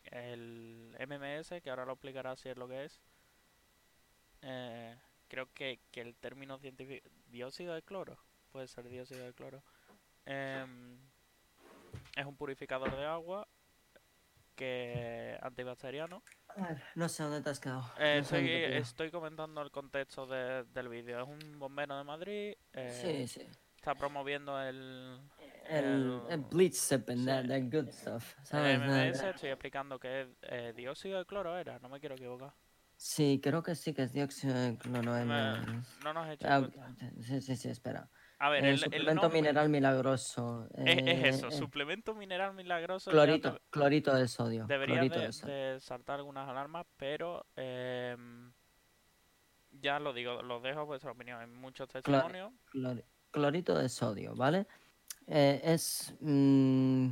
el 0.07 0.97
MMS, 0.99 1.63
que 1.63 1.71
ahora 1.71 1.85
lo 1.85 1.93
explicará 1.93 2.35
si 2.37 2.49
es 2.49 2.57
lo 2.57 2.69
que 2.69 2.85
es, 2.85 3.01
eh, 4.43 4.97
creo 5.29 5.53
que, 5.55 5.79
que 5.91 6.01
el 6.01 6.17
término 6.17 6.59
científico, 6.59 7.09
dióxido 7.29 7.75
de 7.75 7.83
cloro, 7.83 8.19
puede 8.51 8.67
ser 8.67 8.89
dióxido 8.89 9.25
de 9.25 9.35
cloro, 9.35 9.63
em, 10.27 10.99
es 12.17 12.27
un 12.27 12.37
purificador 12.37 12.95
de 12.97 13.05
agua 13.05 13.47
que 14.57 15.39
antibacteriano. 15.43 16.23
No 16.95 17.09
sé 17.09 17.23
dónde 17.23 17.41
te 17.43 17.51
has 17.51 17.61
quedado. 17.61 17.85
Eh, 17.99 18.19
No 18.19 18.25
sé 18.25 18.77
estoy, 18.79 19.09
te 19.09 19.13
comentando 19.13 19.61
el 19.63 19.71
contexto 19.71 20.27
de- 20.27 20.65
del 20.65 20.89
vídeo. 20.89 21.21
Es 21.23 21.29
un 21.29 21.59
bombero 21.59 21.97
de 21.99 22.05
Madrid. 22.05 22.55
eh, 22.73 23.27
Sí, 23.27 23.41
sí. 23.41 23.47
Está 23.77 23.95
promoviendo 23.95 24.61
el, 24.61 25.21
El, 25.69 25.85
el- 25.85 26.21
el 26.31 26.41
Blitzsteppen, 26.41 27.19
sí. 27.19 27.25
that, 27.27 27.45
good 27.71 27.91
stuff. 27.91 28.35
¿sabes? 28.43 28.79
MMS. 28.79 29.19
Nada. 29.19 29.31
Estoy 29.31 29.51
explicando 29.51 29.99
que 29.99 30.23
es 30.23 30.29
eh, 30.43 30.73
dióxido 30.75 31.19
de 31.19 31.27
cloro, 31.27 31.57
era. 31.59 31.79
No 31.81 31.89
me 31.89 32.01
quiero 32.01 32.15
equivocar. 32.15 32.55
Sí, 32.97 33.41
creo 33.43 33.63
que 33.63 33.75
sí 33.75 33.93
que 33.93 34.03
es 34.05 34.13
dióxido 34.13 34.55
de 34.55 34.79
cloro. 34.79 35.13
Me- 35.13 35.23
M. 35.23 35.83
no 36.03 36.13
nos 36.15 36.29
he 36.29 36.33
hecho 36.35 36.47
Ah, 36.49 36.67
sí, 37.21 37.41
sí, 37.43 37.57
sí, 37.57 37.69
espera. 37.69 38.09
A 38.39 38.49
ver, 38.51 38.65
Eh, 38.65 38.69
el, 38.69 38.75
el 38.75 38.81
suplemento 38.81 39.23
nombre 39.23 39.41
mineral 39.41 39.69
milagroso. 39.69 40.69
es, 40.75 40.97
es 40.99 41.07
eh, 41.07 41.29
eso. 41.29 41.49
eh, 41.49 41.53
Suplemento 41.53 42.15
mineral 42.15 42.55
milagroso. 42.55 43.11
clorito, 43.11 43.61
clorito 43.71 44.15
de 44.15 44.29
sodio. 44.29 44.67
Debería 44.67 45.01
de, 45.03 45.09
de 45.09 45.33
sodio. 45.33 45.55
de 45.55 45.81
saltar 45.81 46.17
algunas 46.19 46.49
alarmas, 46.49 46.87
pero 46.97 47.47
em, 47.57 48.53
ya 49.81 49.99
lo 50.01 50.13
digo, 50.13 50.43
lo 50.43 50.61
dejo 50.61 50.81
a 50.81 50.85
vuestra 50.85 51.13
opinión. 51.13 51.41
Hay 51.41 51.47
muchos 51.47 51.89
testimonios. 51.89 52.53
Clori- 52.73 53.05
clorito 53.31 53.79
de 53.79 53.89
sodio, 53.89 54.35
¿vale? 54.35 54.67
Eh, 55.27 55.61
es... 55.65 56.15
mm, 56.21 57.11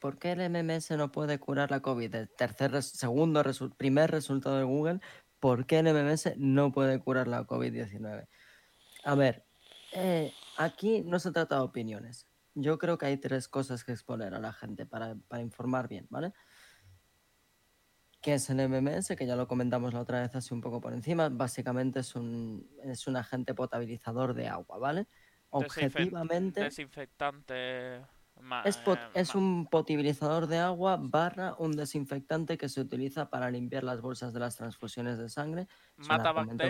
¿Por 0.00 0.18
qué 0.18 0.32
el 0.32 0.40
MMS 0.50 0.90
no 0.98 1.10
puede 1.10 1.38
curar 1.38 1.70
la 1.70 1.80
COVID? 1.80 2.14
El 2.14 2.28
tercer, 2.28 2.82
segundo, 2.82 3.42
resu- 3.42 3.74
primer 3.74 4.10
resultado 4.10 4.58
de 4.58 4.64
Google, 4.64 5.00
¿por 5.40 5.64
qué 5.64 5.78
el 5.78 5.86
MMS 5.88 6.34
no 6.36 6.72
puede 6.72 7.00
curar 7.00 7.26
la 7.26 7.46
COVID-19? 7.46 8.26
A 9.04 9.14
ver, 9.14 9.44
eh, 9.94 10.32
aquí 10.58 11.02
no 11.02 11.18
se 11.18 11.32
trata 11.32 11.56
de 11.56 11.62
opiniones. 11.62 12.26
Yo 12.54 12.78
creo 12.78 12.98
que 12.98 13.06
hay 13.06 13.16
tres 13.16 13.48
cosas 13.48 13.82
que 13.84 13.92
exponer 13.92 14.34
a 14.34 14.38
la 14.38 14.52
gente 14.52 14.86
para, 14.86 15.16
para 15.28 15.42
informar 15.42 15.88
bien, 15.88 16.06
¿vale? 16.10 16.32
¿Qué 18.20 18.34
es 18.34 18.48
el 18.48 18.58
MMS? 18.60 19.16
Que 19.16 19.26
ya 19.26 19.36
lo 19.36 19.46
comentamos 19.46 19.92
la 19.92 20.00
otra 20.00 20.20
vez 20.22 20.34
así 20.34 20.54
un 20.54 20.60
poco 20.60 20.80
por 20.80 20.92
encima. 20.94 21.28
Básicamente 21.28 22.00
es 22.00 22.14
un, 22.14 22.70
es 22.82 23.06
un 23.06 23.16
agente 23.16 23.54
potabilizador 23.54 24.34
de 24.34 24.48
agua, 24.48 24.78
¿vale? 24.78 25.06
Objetivamente 25.50 26.62
Desinfectante. 26.62 28.02
es, 28.64 28.76
eh, 28.78 28.80
es 29.14 29.34
un 29.34 29.66
potabilizador 29.66 30.46
de 30.46 30.58
agua 30.58 30.96
barra 30.98 31.54
un 31.58 31.72
desinfectante 31.72 32.56
que 32.56 32.68
se 32.68 32.80
utiliza 32.80 33.28
para 33.28 33.50
limpiar 33.50 33.84
las 33.84 34.00
bolsas 34.00 34.32
de 34.32 34.40
las 34.40 34.56
transfusiones 34.56 35.18
de 35.18 35.28
sangre 35.28 35.68
mata 36.08 36.30
argumento- 36.30 36.64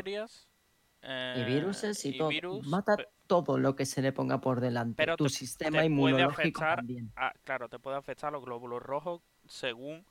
y 1.07 1.41
eh, 1.41 1.45
viruses 1.47 2.05
y, 2.05 2.17
todo. 2.17 2.29
virus, 2.29 2.67
Mata 2.67 2.97
todo 3.27 3.59
lo 3.59 3.75
que 3.77 3.85
se 3.87 4.01
le 4.03 4.13
ponga 4.13 4.41
por 4.41 4.61
delante. 4.61 4.95
pero 4.97 5.17
tu 5.17 5.25
te- 5.25 5.31
sistema 5.31 5.71
te 5.71 5.77
puede 5.77 5.87
inmunológico 5.87 6.41
afectar 6.61 6.77
también. 6.77 7.13
Claro, 7.45 7.69
te 7.69 7.79
puede 7.79 7.97
afectar 7.97 8.33
los 8.33 8.45
glóbulos 8.45 8.83
rojos 8.83 9.21
según 9.47 10.05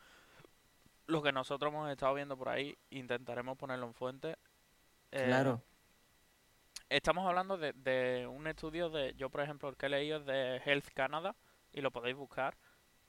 lo 1.07 1.21
que 1.21 1.31
nosotros 1.31 1.71
hemos 1.73 1.89
estado 1.91 2.13
viendo 2.13 2.37
por 2.37 2.49
ahí. 2.49 2.77
Intentaremos 2.91 3.57
ponerlo 3.57 3.87
en 3.87 3.93
fuente. 3.93 4.37
Eh, 5.11 5.25
Claro. 5.27 5.61
Estamos 6.89 7.25
hablando 7.27 7.57
de, 7.57 7.73
de 7.73 8.27
un 8.27 8.45
estudio 8.47 8.89
de, 8.89 9.15
yo 9.15 9.29
por 9.29 9.41
ejemplo, 9.41 9.69
el 9.69 9.75
que 9.77 9.87
he 9.87 9.89
leído 9.89 10.17
es 10.19 10.25
de 10.25 10.57
Health 10.63 10.89
Canada 10.93 11.35
y 11.71 11.81
lo 11.81 11.89
podéis 11.91 12.15
buscar, 12.15 12.55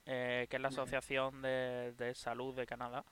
eh, 0.05 0.47
que 0.49 0.55
es 0.55 0.61
la. 0.61 0.69
Asociación 0.69 1.41
de, 1.43 1.93
de 1.95 2.15
Salud 2.15 2.55
de 2.55 2.65
Canadá. 2.65 3.05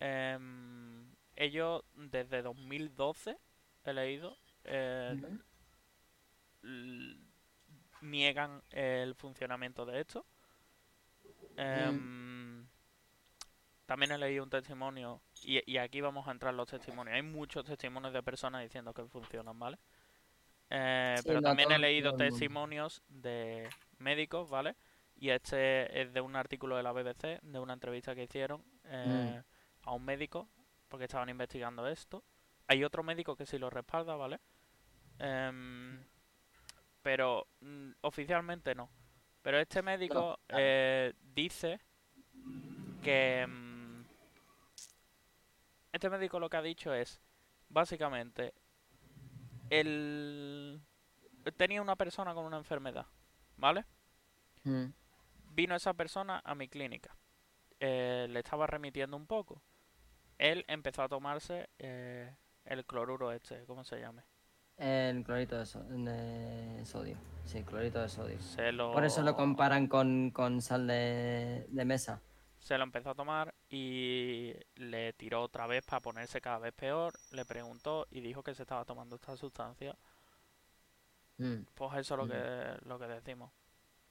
Em, 0.00 1.06
ellos 1.36 1.82
desde 1.94 2.42
2012, 2.42 3.36
he 3.84 3.92
leído, 3.92 4.38
eh, 4.64 5.16
niegan 8.00 8.62
el 8.70 9.14
funcionamiento 9.14 9.84
de 9.86 10.00
esto. 10.00 10.26
Em, 11.56 12.66
también 13.86 14.12
he 14.12 14.18
leído 14.18 14.44
un 14.44 14.50
testimonio, 14.50 15.22
y, 15.42 15.60
y 15.70 15.78
aquí 15.78 16.00
vamos 16.00 16.28
a 16.28 16.32
entrar 16.32 16.54
los 16.54 16.68
testimonios. 16.68 17.14
Hay 17.14 17.22
muchos 17.22 17.64
testimonios 17.64 18.12
de 18.12 18.22
personas 18.22 18.62
diciendo 18.62 18.92
que 18.92 19.04
funcionan, 19.06 19.58
¿vale? 19.58 19.78
Eh, 20.70 21.14
Sí, 21.16 21.22
pero 21.26 21.40
también 21.40 21.72
he 21.72 21.78
leído 21.78 22.10
testimonios 22.14 23.02
de 23.08 23.68
médicos, 23.98 24.50
¿vale? 24.50 24.76
Y 25.16 25.30
este 25.30 26.00
es 26.02 26.12
de 26.12 26.20
un 26.20 26.36
artículo 26.36 26.76
de 26.76 26.82
la 26.82 26.92
BBC, 26.92 27.40
de 27.42 27.58
una 27.58 27.72
entrevista 27.72 28.14
que 28.14 28.24
hicieron 28.24 28.62
eh, 28.84 29.42
a 29.82 29.92
un 29.92 30.04
médico, 30.04 30.48
porque 30.88 31.04
estaban 31.06 31.28
investigando 31.28 31.86
esto. 31.88 32.22
Hay 32.68 32.84
otro 32.84 33.02
médico 33.02 33.34
que 33.34 33.46
sí 33.46 33.58
lo 33.58 33.70
respalda, 33.70 34.14
¿vale? 34.14 34.40
Em, 35.18 36.04
pero 37.02 37.46
mm, 37.60 37.90
oficialmente 38.02 38.74
no. 38.74 38.90
Pero 39.42 39.58
este 39.58 39.82
médico 39.82 40.38
eh, 40.48 41.14
dice 41.34 41.80
que 43.02 43.46
mm, 43.46 44.04
este 45.92 46.10
médico 46.10 46.38
lo 46.38 46.50
que 46.50 46.56
ha 46.58 46.62
dicho 46.62 46.92
es 46.92 47.20
básicamente 47.70 48.52
el 49.70 50.80
tenía 51.56 51.80
una 51.80 51.96
persona 51.96 52.34
con 52.34 52.44
una 52.44 52.58
enfermedad, 52.58 53.06
¿vale? 53.56 53.84
Mm. 54.64 54.86
Vino 55.52 55.74
esa 55.74 55.94
persona 55.94 56.42
a 56.44 56.54
mi 56.54 56.68
clínica. 56.68 57.16
Eh, 57.80 58.26
le 58.28 58.40
estaba 58.40 58.66
remitiendo 58.66 59.16
un 59.16 59.26
poco. 59.26 59.62
Él 60.36 60.64
empezó 60.68 61.02
a 61.02 61.08
tomarse 61.08 61.68
eh, 61.78 62.36
el 62.68 62.84
cloruro 62.84 63.32
este, 63.32 63.64
¿cómo 63.66 63.84
se 63.84 63.98
llame? 64.00 64.22
El 64.76 65.24
clorito 65.24 65.58
de, 65.58 65.66
so- 65.66 65.82
de 65.82 66.82
sodio. 66.86 67.16
Sí, 67.44 67.62
clorito 67.64 68.00
de 68.00 68.08
sodio. 68.08 68.38
Se 68.40 68.70
lo, 68.70 68.92
Por 68.92 69.04
eso 69.04 69.22
lo 69.22 69.34
comparan 69.34 69.88
con, 69.88 70.30
con 70.30 70.62
sal 70.62 70.86
de, 70.86 71.66
de 71.68 71.84
mesa. 71.84 72.20
se 72.60 72.76
lo 72.78 72.84
empezó 72.84 73.10
a 73.10 73.14
tomar 73.14 73.54
y 73.68 74.52
le 74.76 75.12
tiró 75.14 75.42
otra 75.42 75.66
vez 75.66 75.84
para 75.84 76.00
ponerse 76.00 76.40
cada 76.40 76.58
vez 76.58 76.72
peor. 76.74 77.12
Le 77.32 77.44
preguntó 77.44 78.06
y 78.10 78.20
dijo 78.20 78.42
que 78.42 78.54
se 78.54 78.62
estaba 78.62 78.84
tomando 78.84 79.16
esta 79.16 79.36
sustancia. 79.36 79.96
Mm. 81.38 81.62
Pues 81.74 81.92
eso 81.98 82.14
es 82.14 82.18
lo 82.18 82.26
Mm. 82.26 82.28
que, 82.30 82.88
lo 82.88 82.98
que 82.98 83.06
decimos. 83.06 83.50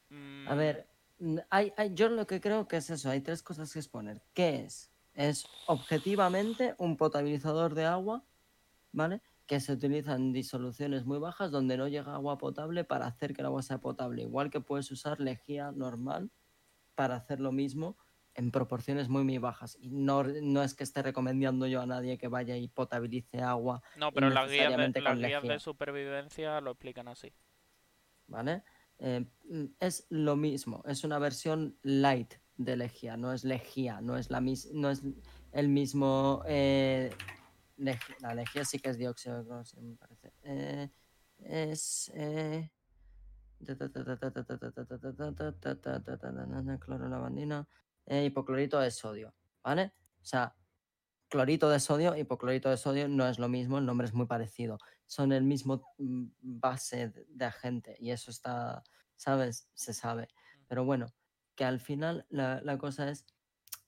A 0.10 0.14
Mm, 0.54 0.58
ver, 0.58 0.88
mm, 1.20 1.38
hay, 1.50 1.74
hay- 1.78 1.94
yo 1.94 2.10
lo 2.10 2.26
que 2.26 2.40
creo 2.42 2.68
que 2.68 2.78
es 2.78 2.90
eso, 2.90 3.10
hay 3.10 3.22
tres 3.22 3.44
cosas 3.44 3.72
que 3.72 3.80
exponer. 3.80 4.22
¿Qué 4.34 4.64
es? 4.66 4.92
Es 5.14 5.46
objetivamente 5.66 6.76
un 6.78 6.96
potabilizador 6.98 7.74
de 7.74 7.86
agua, 7.86 8.24
¿vale? 8.98 9.22
Que 9.46 9.60
se 9.60 9.74
utiliza 9.74 10.16
en 10.16 10.34
disoluciones 10.34 11.06
muy 11.06 11.20
bajas 11.20 11.52
donde 11.52 11.78
no 11.78 11.88
llega 11.88 12.16
agua 12.16 12.38
potable 12.38 12.84
para 12.84 13.06
hacer 13.06 13.34
que 13.34 13.42
el 13.42 13.46
agua 13.46 13.62
sea 13.62 13.78
potable. 13.78 14.24
Igual 14.24 14.50
que 14.50 14.60
puedes 14.60 14.90
usar 14.92 15.20
lejía 15.20 15.72
normal 15.72 16.32
para 16.96 17.16
hacer 17.16 17.40
lo 17.40 17.52
mismo 17.52 17.96
en 18.34 18.50
proporciones 18.52 19.08
muy, 19.08 19.24
muy 19.24 19.38
bajas. 19.38 19.78
Y 19.80 19.92
no, 19.92 20.24
no 20.24 20.64
es 20.64 20.74
que 20.74 20.84
esté 20.84 21.04
recomendando 21.04 21.68
yo 21.68 21.82
a 21.82 21.86
nadie 21.86 22.18
que 22.18 22.28
vaya 22.28 22.58
y 22.58 22.68
potabilice 22.68 23.42
agua, 23.42 23.82
No, 23.98 24.12
pero 24.12 24.30
las 24.30 24.50
guías, 24.50 24.76
de, 24.76 25.02
las 25.02 25.18
guías 25.18 25.62
supervivencia 25.62 26.60
lo 26.60 26.72
explican 26.72 27.08
así. 27.08 27.32
¿vale? 28.28 28.64
Eh, 29.00 29.26
mm, 29.50 29.66
es 29.80 30.08
lo 30.10 30.36
mismo, 30.36 30.84
es 30.88 31.04
una 31.04 31.20
versión 31.20 31.78
light 31.84 32.34
de 32.58 32.78
lejía, 32.78 33.16
no 33.16 33.32
es 33.32 33.44
lejía, 33.44 34.02
no 34.02 34.18
es 34.18 34.32
la 34.32 34.42
mis 34.42 34.74
no 34.74 34.90
es 34.90 35.04
el 35.52 35.70
mismo 35.70 36.42
eh, 36.48 37.12
la 37.78 38.34
lejía 38.34 38.66
sí 38.66 38.80
que 38.80 38.90
es 38.90 38.98
dióxido 38.98 39.38
de 39.38 39.46
cromo, 39.46 39.66
sí, 39.66 39.80
me 39.82 39.96
parece. 39.96 40.34
Eh, 40.44 40.90
es. 41.40 42.12
Eh, 42.16 42.70
cloro. 46.80 47.68
Eh, 48.06 48.26
hipoclorito 48.26 48.80
de 48.80 48.92
sodio, 48.92 49.34
¿vale? 49.64 49.92
O 50.22 50.26
sea, 50.26 50.56
clorito 51.30 51.70
de 51.70 51.80
sodio, 51.80 52.16
hipoclorito 52.16 52.70
de 52.70 52.78
sodio 52.78 53.08
no 53.08 53.28
es 53.28 53.40
lo 53.40 53.50
mismo, 53.50 53.78
el 53.78 53.86
nombre 53.86 54.08
es 54.08 54.14
muy 54.14 54.26
parecido. 54.26 54.80
Son 55.06 55.32
el 55.32 55.44
mismo 55.44 55.82
base 55.98 57.14
de 57.28 57.46
agente 57.46 57.96
y 58.00 58.12
eso 58.12 58.32
está, 58.32 58.84
¿sabes? 59.16 59.70
Se 59.74 59.94
sabe. 59.94 60.28
Pero 60.68 60.86
bueno, 60.86 61.08
que 61.56 61.66
al 61.66 61.80
final 61.80 62.26
la, 62.30 62.62
la 62.62 62.78
cosa 62.78 63.10
es 63.10 63.26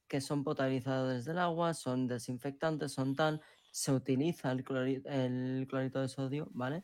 que 0.10 0.20
son 0.20 0.44
potabilizadores 0.44 1.24
del 1.24 1.38
agua, 1.38 1.74
son 1.74 2.08
desinfectantes, 2.08 2.92
son 2.92 3.16
tal. 3.16 3.42
Se 3.72 3.94
utiliza 3.94 4.52
el, 4.52 4.66
clori- 4.66 5.06
el 5.06 5.68
clorito 5.70 6.02
de 6.02 6.10
sodio, 6.10 6.50
¿vale? 6.52 6.84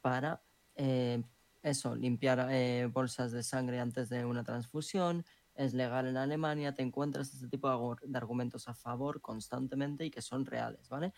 Para 0.00 0.42
eh, 0.74 1.22
eso, 1.62 1.94
limpiar 1.94 2.46
eh, 2.50 2.86
bolsas 2.92 3.32
de 3.32 3.42
sangre 3.42 3.80
antes 3.80 4.08
de 4.08 4.24
una 4.26 4.42
transfusión, 4.42 5.24
es 5.54 5.72
legal 5.72 6.08
en 6.08 6.16
Alemania, 6.16 6.74
te 6.74 6.82
encuentras 6.82 7.32
este 7.32 7.48
tipo 7.48 7.96
de, 8.02 8.18
argumentos 8.18 8.68
a 8.68 8.74
favor 8.74 9.20
constantemente 9.20 10.04
y 10.04 10.10
que 10.10 10.20
son 10.20 10.44
reales, 10.44 10.88
¿vale? 10.88 11.14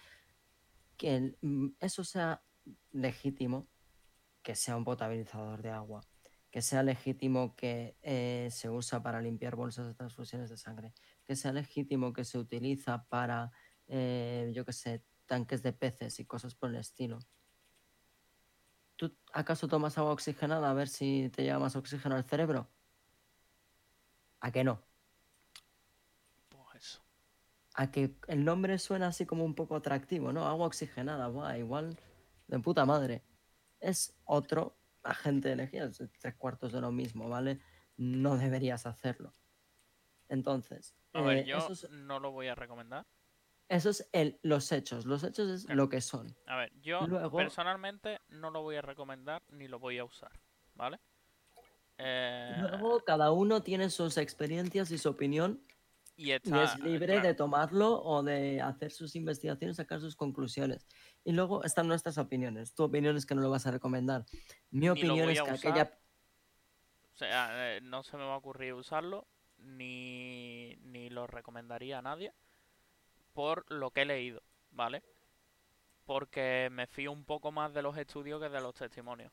Que 0.98 1.36
mm, 1.40 1.68
eso 1.80 2.04
sea 2.04 2.42
legítimo, 2.92 3.66
que 4.42 4.54
sea 4.54 4.76
un 4.76 4.84
potabilizador 4.84 5.62
de 5.62 5.70
agua, 5.70 6.02
que 6.50 6.60
sea 6.60 6.82
legítimo 6.82 7.56
que 7.56 7.96
eh, 8.02 8.48
se 8.52 8.68
usa 8.68 9.02
para 9.02 9.22
limpiar 9.22 9.56
bolsas 9.56 9.86
de 9.86 9.94
transfusiones 9.94 10.50
de 10.50 10.58
sangre, 10.58 10.92
que 11.26 11.36
sea 11.36 11.52
legítimo 11.52 12.12
que 12.12 12.24
se 12.24 12.38
utiliza 12.38 13.04
para, 13.08 13.50
eh, 13.88 14.52
yo 14.54 14.64
qué 14.64 14.72
sé, 14.72 15.04
tanques 15.26 15.62
de 15.62 15.72
peces 15.72 16.20
y 16.20 16.24
cosas 16.24 16.54
por 16.54 16.70
el 16.70 16.76
estilo. 16.76 17.18
¿Tú 18.96 19.14
acaso 19.32 19.68
tomas 19.68 19.98
agua 19.98 20.12
oxigenada 20.12 20.70
a 20.70 20.74
ver 20.74 20.88
si 20.88 21.28
te 21.30 21.42
lleva 21.42 21.58
más 21.58 21.76
oxígeno 21.76 22.14
al 22.14 22.24
cerebro? 22.24 22.70
¿A 24.40 24.50
que 24.50 24.64
no? 24.64 24.80
Pues 26.48 26.84
eso. 26.84 27.02
A 27.74 27.90
que 27.90 28.16
el 28.28 28.44
nombre 28.44 28.78
suena 28.78 29.08
así 29.08 29.26
como 29.26 29.44
un 29.44 29.54
poco 29.54 29.76
atractivo, 29.76 30.32
¿no? 30.32 30.46
Agua 30.46 30.66
oxigenada, 30.66 31.28
buah, 31.28 31.58
igual 31.58 31.98
de 32.46 32.58
puta 32.60 32.86
madre. 32.86 33.22
Es 33.80 34.14
otro 34.24 34.78
agente 35.02 35.48
de 35.48 35.54
energía, 35.54 35.84
es 35.84 36.02
tres 36.18 36.34
cuartos 36.36 36.72
de 36.72 36.80
lo 36.80 36.90
mismo, 36.92 37.28
¿vale? 37.28 37.60
No 37.96 38.36
deberías 38.38 38.86
hacerlo. 38.86 39.34
Entonces, 40.28 40.94
A 41.12 41.22
ver, 41.22 41.38
eh, 41.38 41.44
yo 41.46 41.58
eso 41.58 41.72
es, 41.72 41.90
no 41.90 42.18
lo 42.20 42.30
voy 42.32 42.48
a 42.48 42.54
recomendar. 42.54 43.06
eso 43.68 43.90
es 43.90 44.08
el, 44.12 44.38
los 44.42 44.70
hechos. 44.72 45.06
Los 45.06 45.22
hechos 45.24 45.48
es 45.50 45.64
Claro. 45.66 45.82
lo 45.82 45.88
que 45.88 46.00
son. 46.00 46.36
A 46.46 46.56
ver, 46.56 46.72
yo 46.80 47.06
Luego- 47.06 47.36
personalmente 47.36 48.20
no 48.28 48.50
lo 48.50 48.62
voy 48.62 48.76
a 48.76 48.82
recomendar 48.82 49.42
ni 49.48 49.68
lo 49.68 49.78
voy 49.78 49.98
a 49.98 50.04
usar, 50.04 50.32
¿vale? 50.74 50.98
Eh, 51.98 52.54
Luego, 52.58 53.00
cada 53.04 53.30
uno 53.32 53.62
tiene 53.62 53.88
sus 53.90 54.18
experiencias 54.18 54.90
y 54.90 54.98
su 54.98 55.08
opinión 55.08 55.62
y 56.14 56.32
es 56.32 56.42
libre 56.80 57.14
claro, 57.14 57.26
de 57.28 57.34
tomarlo 57.34 58.02
o 58.02 58.22
de 58.22 58.60
hacer 58.60 58.90
sus 58.90 59.16
investigaciones, 59.16 59.76
sacar 59.76 60.00
sus 60.00 60.14
conclusiones. 60.16 60.86
Y 61.24 61.32
luego 61.32 61.62
están 61.64 61.88
nuestras 61.88 62.18
opiniones. 62.18 62.74
Tu 62.74 62.82
opinión 62.82 63.16
es 63.16 63.24
que 63.26 63.34
no 63.34 63.40
lo 63.42 63.50
vas 63.50 63.66
a 63.66 63.70
recomendar. 63.70 64.24
Mi 64.70 64.88
opinión 64.88 65.30
es 65.30 65.38
que 65.40 65.52
usar. 65.52 65.54
aquella... 65.70 65.98
O 67.14 67.16
sea, 67.18 67.76
eh, 67.76 67.80
no 67.80 68.02
se 68.02 68.16
me 68.18 68.24
va 68.24 68.34
a 68.34 68.38
ocurrir 68.38 68.74
usarlo, 68.74 69.26
ni, 69.66 70.76
ni 70.82 71.10
lo 71.10 71.26
recomendaría 71.26 71.98
a 71.98 72.02
nadie, 72.02 72.32
por 73.32 73.70
lo 73.70 73.90
que 73.92 74.02
he 74.02 74.04
leído, 74.04 74.42
¿vale? 74.70 75.02
Porque 76.04 76.68
me 76.70 76.86
fío 76.86 77.12
un 77.12 77.24
poco 77.24 77.50
más 77.52 77.74
de 77.74 77.82
los 77.82 77.96
estudios 77.98 78.40
que 78.40 78.48
de 78.48 78.60
los 78.60 78.74
testimonios. 78.74 79.32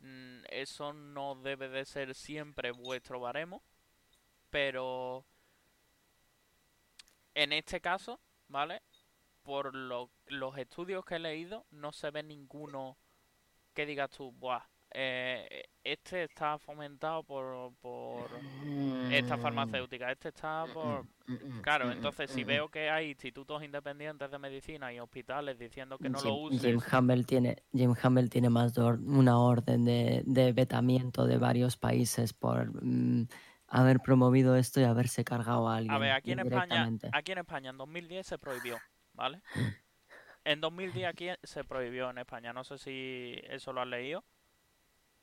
Mm, 0.00 0.42
Eso 0.50 0.92
no 0.92 1.34
debe 1.36 1.68
de 1.68 1.84
ser 1.84 2.14
siempre 2.14 2.70
vuestro 2.72 3.20
baremo, 3.20 3.62
pero 4.50 5.26
en 7.34 7.52
este 7.52 7.80
caso, 7.80 8.20
¿vale? 8.48 8.82
Por 9.42 9.74
lo- 9.74 10.10
los 10.26 10.56
estudios 10.58 11.04
que 11.04 11.16
he 11.16 11.18
leído, 11.20 11.66
no 11.70 11.92
se 11.92 12.10
ve 12.10 12.22
ninguno 12.22 12.98
que 13.74 13.86
digas 13.86 14.10
tú, 14.10 14.32
Buah, 14.32 14.64
eh, 14.92 15.64
este 15.84 16.24
está 16.24 16.58
fomentado 16.58 17.22
por, 17.22 17.72
por 17.80 18.30
esta 19.10 19.36
Mm. 19.36 19.40
farmacéutica, 19.40 20.10
este 20.12 20.28
está 20.28 20.66
por... 20.72 21.06
Claro, 21.62 21.92
entonces 21.92 22.30
si 22.30 22.42
veo 22.44 22.68
que 22.68 22.90
hay 22.90 23.10
institutos 23.10 23.62
independientes 23.62 24.30
de 24.30 24.38
medicina 24.38 24.92
y 24.92 24.98
hospitales 25.00 25.58
diciendo 25.58 25.98
que 25.98 26.08
no 26.08 26.20
lo 26.22 26.34
uses, 26.34 26.62
Jim 26.62 26.80
Campbell 26.80 27.24
tiene, 27.24 27.56
Jim 27.72 27.94
Campbell 27.94 28.28
tiene 28.28 28.48
más 28.50 28.74
de 28.74 28.82
or- 28.82 28.98
una 29.00 29.38
orden 29.38 29.84
de, 29.84 30.22
de 30.24 30.52
vetamiento 30.52 31.26
de 31.26 31.38
varios 31.38 31.76
países 31.76 32.32
por 32.32 32.70
mm, 32.82 33.28
haber 33.68 34.00
promovido 34.00 34.56
esto 34.56 34.80
y 34.80 34.84
haberse 34.84 35.22
cargado 35.24 35.68
a 35.68 35.76
alguien 35.76 35.94
a 35.94 35.98
ver, 35.98 36.12
aquí 36.12 36.32
en 36.32 36.40
España, 36.40 36.88
aquí 37.12 37.32
en 37.32 37.38
España 37.38 37.70
en 37.70 37.76
2010 37.78 38.26
se 38.26 38.38
prohibió, 38.38 38.78
¿vale? 39.14 39.40
En 40.44 40.60
2010 40.60 41.06
aquí 41.06 41.28
se 41.42 41.62
prohibió 41.64 42.10
en 42.10 42.18
España, 42.18 42.52
no 42.52 42.64
sé 42.64 42.78
si 42.78 43.38
eso 43.48 43.72
lo 43.72 43.82
has 43.82 43.88
leído. 43.88 44.24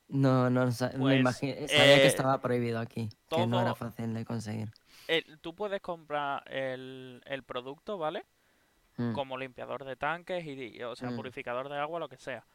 No, 0.09 0.49
no, 0.49 0.65
me 0.67 0.71
Pues, 0.71 1.21
imagi- 1.21 1.67
sabía 1.67 1.97
eh, 1.97 2.01
que 2.01 2.07
estaba 2.07 2.39
prohibido 2.39 2.79
aquí, 2.79 3.09
que 3.29 3.45
no 3.45 3.59
era 3.59 3.73
todo- 3.73 3.75
fácil 3.75 4.13
de 4.13 4.23
conseguir. 4.25 4.69
El- 5.07 5.39
tú 5.39 5.53
puedes 5.53 5.81
comprar 5.81 6.43
el, 6.51 7.21
el 7.25 7.43
producto, 7.43 7.97
¿vale? 7.97 8.25
Mm. 8.99 9.13
como 9.13 9.37
limpiador 9.37 9.85
de 9.85 9.95
tanques 9.95 10.43
y, 10.43 10.81
o 10.81 10.95
sea, 10.95 11.11
Mm. 11.11 11.15
purificador 11.17 11.69
de 11.69 11.77
agua, 11.77 11.99
lo 11.99 12.09
que 12.09 12.17
sea. 12.17 12.45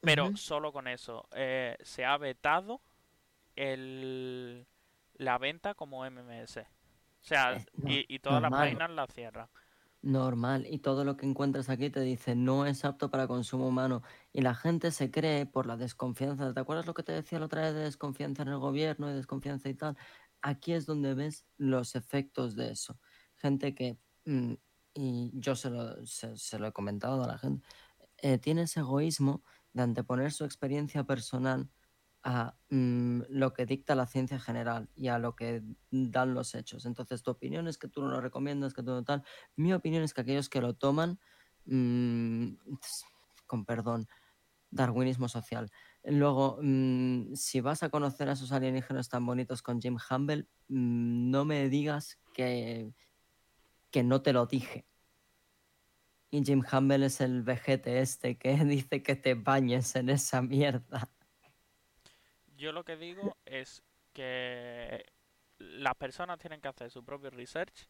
Pero 0.00 0.34
solo 0.36 0.72
con 0.72 0.88
eso. 0.88 1.28
eh, 1.32 1.76
se 1.82 2.04
ha 2.06 2.16
vetado 2.16 2.80
el, 3.56 4.66
la 5.16 5.36
venta 5.38 5.74
como 5.74 6.04
MMS. 6.06 6.60
O 6.60 6.64
sea, 7.20 7.54
Eh, 7.56 7.66
no, 7.74 7.90
y, 7.90 8.06
y 8.08 8.18
todas 8.20 8.40
las 8.40 8.50
páginas 8.50 8.90
la 8.90 9.06
cierran. 9.08 9.48
Normal, 10.00 10.64
y 10.70 10.78
todo 10.78 11.04
lo 11.04 11.16
que 11.16 11.26
encuentras 11.26 11.68
aquí 11.68 11.90
te 11.90 12.00
dice 12.00 12.36
no 12.36 12.66
es 12.66 12.84
apto 12.84 13.10
para 13.10 13.26
consumo 13.26 13.66
humano. 13.66 14.02
Y 14.32 14.42
la 14.42 14.54
gente 14.54 14.92
se 14.92 15.10
cree 15.10 15.44
por 15.44 15.66
la 15.66 15.76
desconfianza. 15.76 16.54
¿Te 16.54 16.60
acuerdas 16.60 16.86
lo 16.86 16.94
que 16.94 17.02
te 17.02 17.12
decía 17.12 17.40
la 17.40 17.46
otra 17.46 17.62
vez 17.62 17.74
de 17.74 17.80
desconfianza 17.80 18.42
en 18.42 18.48
el 18.48 18.58
gobierno 18.58 19.10
y 19.10 19.14
desconfianza 19.14 19.68
y 19.68 19.74
tal? 19.74 19.96
Aquí 20.40 20.72
es 20.72 20.86
donde 20.86 21.14
ves 21.14 21.46
los 21.56 21.96
efectos 21.96 22.54
de 22.54 22.70
eso. 22.70 23.00
Gente 23.36 23.74
que, 23.74 23.98
mm, 24.24 24.54
y 24.94 25.32
yo 25.34 25.56
se 25.56 25.70
lo, 25.70 26.06
se, 26.06 26.58
lo 26.60 26.68
he 26.68 26.72
comentado 26.72 27.24
a 27.24 27.26
la 27.26 27.38
gente, 27.38 27.66
eh, 28.18 28.38
tiene 28.38 28.62
ese 28.62 28.80
egoísmo 28.80 29.42
de 29.72 29.82
anteponer 29.82 30.32
su 30.32 30.44
experiencia 30.44 31.04
personal 31.04 31.70
a 32.28 32.54
mm, 32.68 33.22
lo 33.30 33.54
que 33.54 33.64
dicta 33.64 33.94
la 33.94 34.06
ciencia 34.06 34.38
general 34.38 34.90
y 34.94 35.08
a 35.08 35.18
lo 35.18 35.34
que 35.34 35.62
dan 35.90 36.34
los 36.34 36.54
hechos. 36.54 36.84
Entonces, 36.84 37.22
tu 37.22 37.30
opinión 37.30 37.66
es 37.68 37.78
que 37.78 37.88
tú 37.88 38.02
no 38.02 38.08
lo 38.08 38.20
recomiendas, 38.20 38.74
que 38.74 38.82
tú 38.82 38.90
no 38.90 39.02
tal. 39.02 39.24
Mi 39.56 39.72
opinión 39.72 40.02
es 40.02 40.12
que 40.12 40.20
aquellos 40.20 40.50
que 40.50 40.60
lo 40.60 40.74
toman, 40.74 41.18
mm, 41.64 42.48
con 43.46 43.64
perdón, 43.64 44.08
darwinismo 44.70 45.28
social. 45.28 45.70
Luego, 46.04 46.58
mm, 46.60 47.34
si 47.34 47.62
vas 47.62 47.82
a 47.82 47.88
conocer 47.88 48.28
a 48.28 48.32
esos 48.32 48.52
alienígenas 48.52 49.08
tan 49.08 49.24
bonitos 49.24 49.62
con 49.62 49.80
Jim 49.80 49.96
Humble, 50.10 50.46
no 50.68 51.46
me 51.46 51.70
digas 51.70 52.18
que, 52.34 52.92
que 53.90 54.02
no 54.02 54.20
te 54.20 54.34
lo 54.34 54.44
dije. 54.44 54.86
Y 56.30 56.44
Jim 56.44 56.62
Humble 56.70 57.06
es 57.06 57.22
el 57.22 57.42
vejete 57.42 58.00
este 58.00 58.36
que 58.36 58.52
dice 58.66 59.02
que 59.02 59.16
te 59.16 59.32
bañes 59.32 59.96
en 59.96 60.10
esa 60.10 60.42
mierda. 60.42 61.10
Yo 62.58 62.72
lo 62.72 62.84
que 62.84 62.96
digo 62.96 63.36
es 63.46 63.82
que 64.12 65.06
las 65.58 65.94
personas 65.94 66.38
tienen 66.38 66.60
que 66.60 66.68
hacer 66.68 66.90
su 66.90 67.04
propio 67.04 67.30
research. 67.30 67.88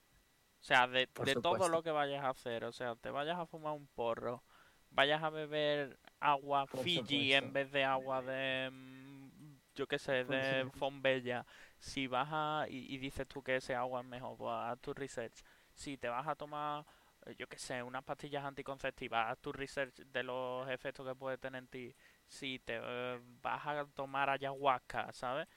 O 0.60 0.64
sea, 0.64 0.86
de, 0.86 1.08
de 1.24 1.34
todo 1.36 1.68
lo 1.68 1.82
que 1.82 1.90
vayas 1.90 2.22
a 2.22 2.30
hacer. 2.30 2.64
O 2.64 2.72
sea, 2.72 2.94
te 2.96 3.10
vayas 3.10 3.38
a 3.38 3.46
fumar 3.46 3.72
un 3.72 3.86
porro, 3.88 4.44
vayas 4.90 5.22
a 5.22 5.30
beber 5.30 5.98
agua 6.20 6.66
Por 6.66 6.82
Fiji 6.82 7.32
en 7.32 7.52
vez 7.52 7.72
de 7.72 7.84
agua 7.84 8.20
de, 8.20 8.68
mm, 8.70 9.56
yo 9.74 9.86
qué 9.86 9.98
sé, 9.98 10.24
de. 10.24 10.68
Fombella. 10.74 11.46
Si 11.78 12.06
vas 12.06 12.28
a, 12.30 12.66
y, 12.68 12.94
y 12.94 12.98
dices 12.98 13.26
tú 13.26 13.42
que 13.42 13.56
ese 13.56 13.74
agua 13.74 14.00
es 14.00 14.06
mejor, 14.06 14.36
pues 14.36 14.52
haz 14.52 14.78
tu 14.80 14.92
research. 14.92 15.42
Si 15.72 15.96
te 15.96 16.08
vas 16.08 16.26
a 16.26 16.34
tomar, 16.34 16.84
eh, 17.24 17.34
yo 17.36 17.46
qué 17.46 17.56
sé, 17.56 17.82
unas 17.82 18.04
pastillas 18.04 18.44
anticonceptivas, 18.44 19.30
haz 19.30 19.38
tu 19.38 19.52
research 19.52 19.94
de 19.94 20.22
los 20.24 20.68
efectos 20.68 21.06
que 21.06 21.14
puede 21.14 21.38
tener 21.38 21.60
en 21.60 21.68
ti. 21.68 21.94
Si 22.28 22.58
te 22.60 22.78
eh, 22.82 23.20
vas 23.42 23.66
a 23.66 23.86
tomar 23.94 24.30
ayahuasca, 24.30 25.12
¿sabes? 25.12 25.48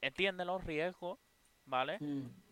Entiende 0.00 0.44
los 0.44 0.64
riesgos, 0.64 1.18
¿vale? 1.66 2.02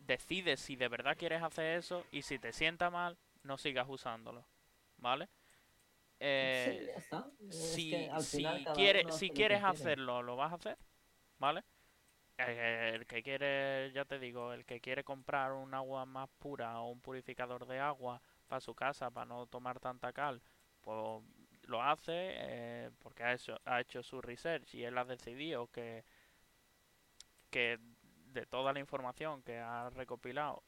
Decide 0.07 0.57
si 0.57 0.77
de 0.77 0.89
verdad 0.89 1.17
quieres 1.19 1.43
hacer 1.43 1.79
eso 1.79 2.05
y 2.13 2.23
si 2.23 2.39
te 2.39 2.53
sienta 2.53 2.91
mal, 2.91 3.19
no 3.45 3.59
sigas 3.59 3.89
usándolo, 3.89 4.47
¿vale? 4.99 5.29
Eh, 6.21 6.75
Sí, 6.79 6.87
ya 6.87 6.93
está. 6.99 7.31
Es 7.51 7.57
si, 7.75 7.91
que 7.91 8.11
si 8.19 8.71
quieres, 8.75 9.05
hace 9.07 9.19
si 9.19 9.31
quieres 9.31 9.59
quiere. 9.59 9.65
hacerlo, 9.65 10.23
lo 10.23 10.37
vas 10.37 10.53
a 10.53 10.57
hacer, 10.57 10.79
¿vale? 11.39 11.65
Eh, 12.39 12.93
El 12.95 13.07
que 13.07 13.23
quiere, 13.23 13.93
ya 13.93 14.05
te 14.05 14.19
digo, 14.19 14.53
el 14.53 14.65
que 14.65 14.81
quiere 14.81 15.05
comprar 15.05 15.53
un 15.53 15.75
agua 15.75 16.07
más 16.07 16.29
pura 16.39 16.81
o 16.81 16.91
un 16.91 17.01
purificador 17.01 17.67
de 17.67 17.79
agua 17.81 18.23
para 18.49 18.61
su 18.61 18.75
casa, 18.75 19.11
para 19.11 19.27
no 19.27 19.47
tomar 19.47 19.81
tanta 19.81 20.13
cal, 20.13 20.43
pues 20.83 21.23
lo 21.63 21.83
hace 21.83 22.13
eh, 22.13 22.91
porque 22.99 23.23
ha 23.23 23.33
hecho, 23.33 23.57
ha 23.65 23.81
hecho 23.81 24.03
su 24.03 24.21
research 24.21 24.75
y 24.75 24.85
él 24.85 24.97
ha 24.99 25.05
decidido 25.05 25.69
que, 25.69 26.05
que 27.51 27.79
de 28.33 28.47
toda 28.47 28.73
la 28.73 28.81
información 28.81 29.43
que 29.43 29.59
ha 29.59 29.91
recopilado, 29.91 30.63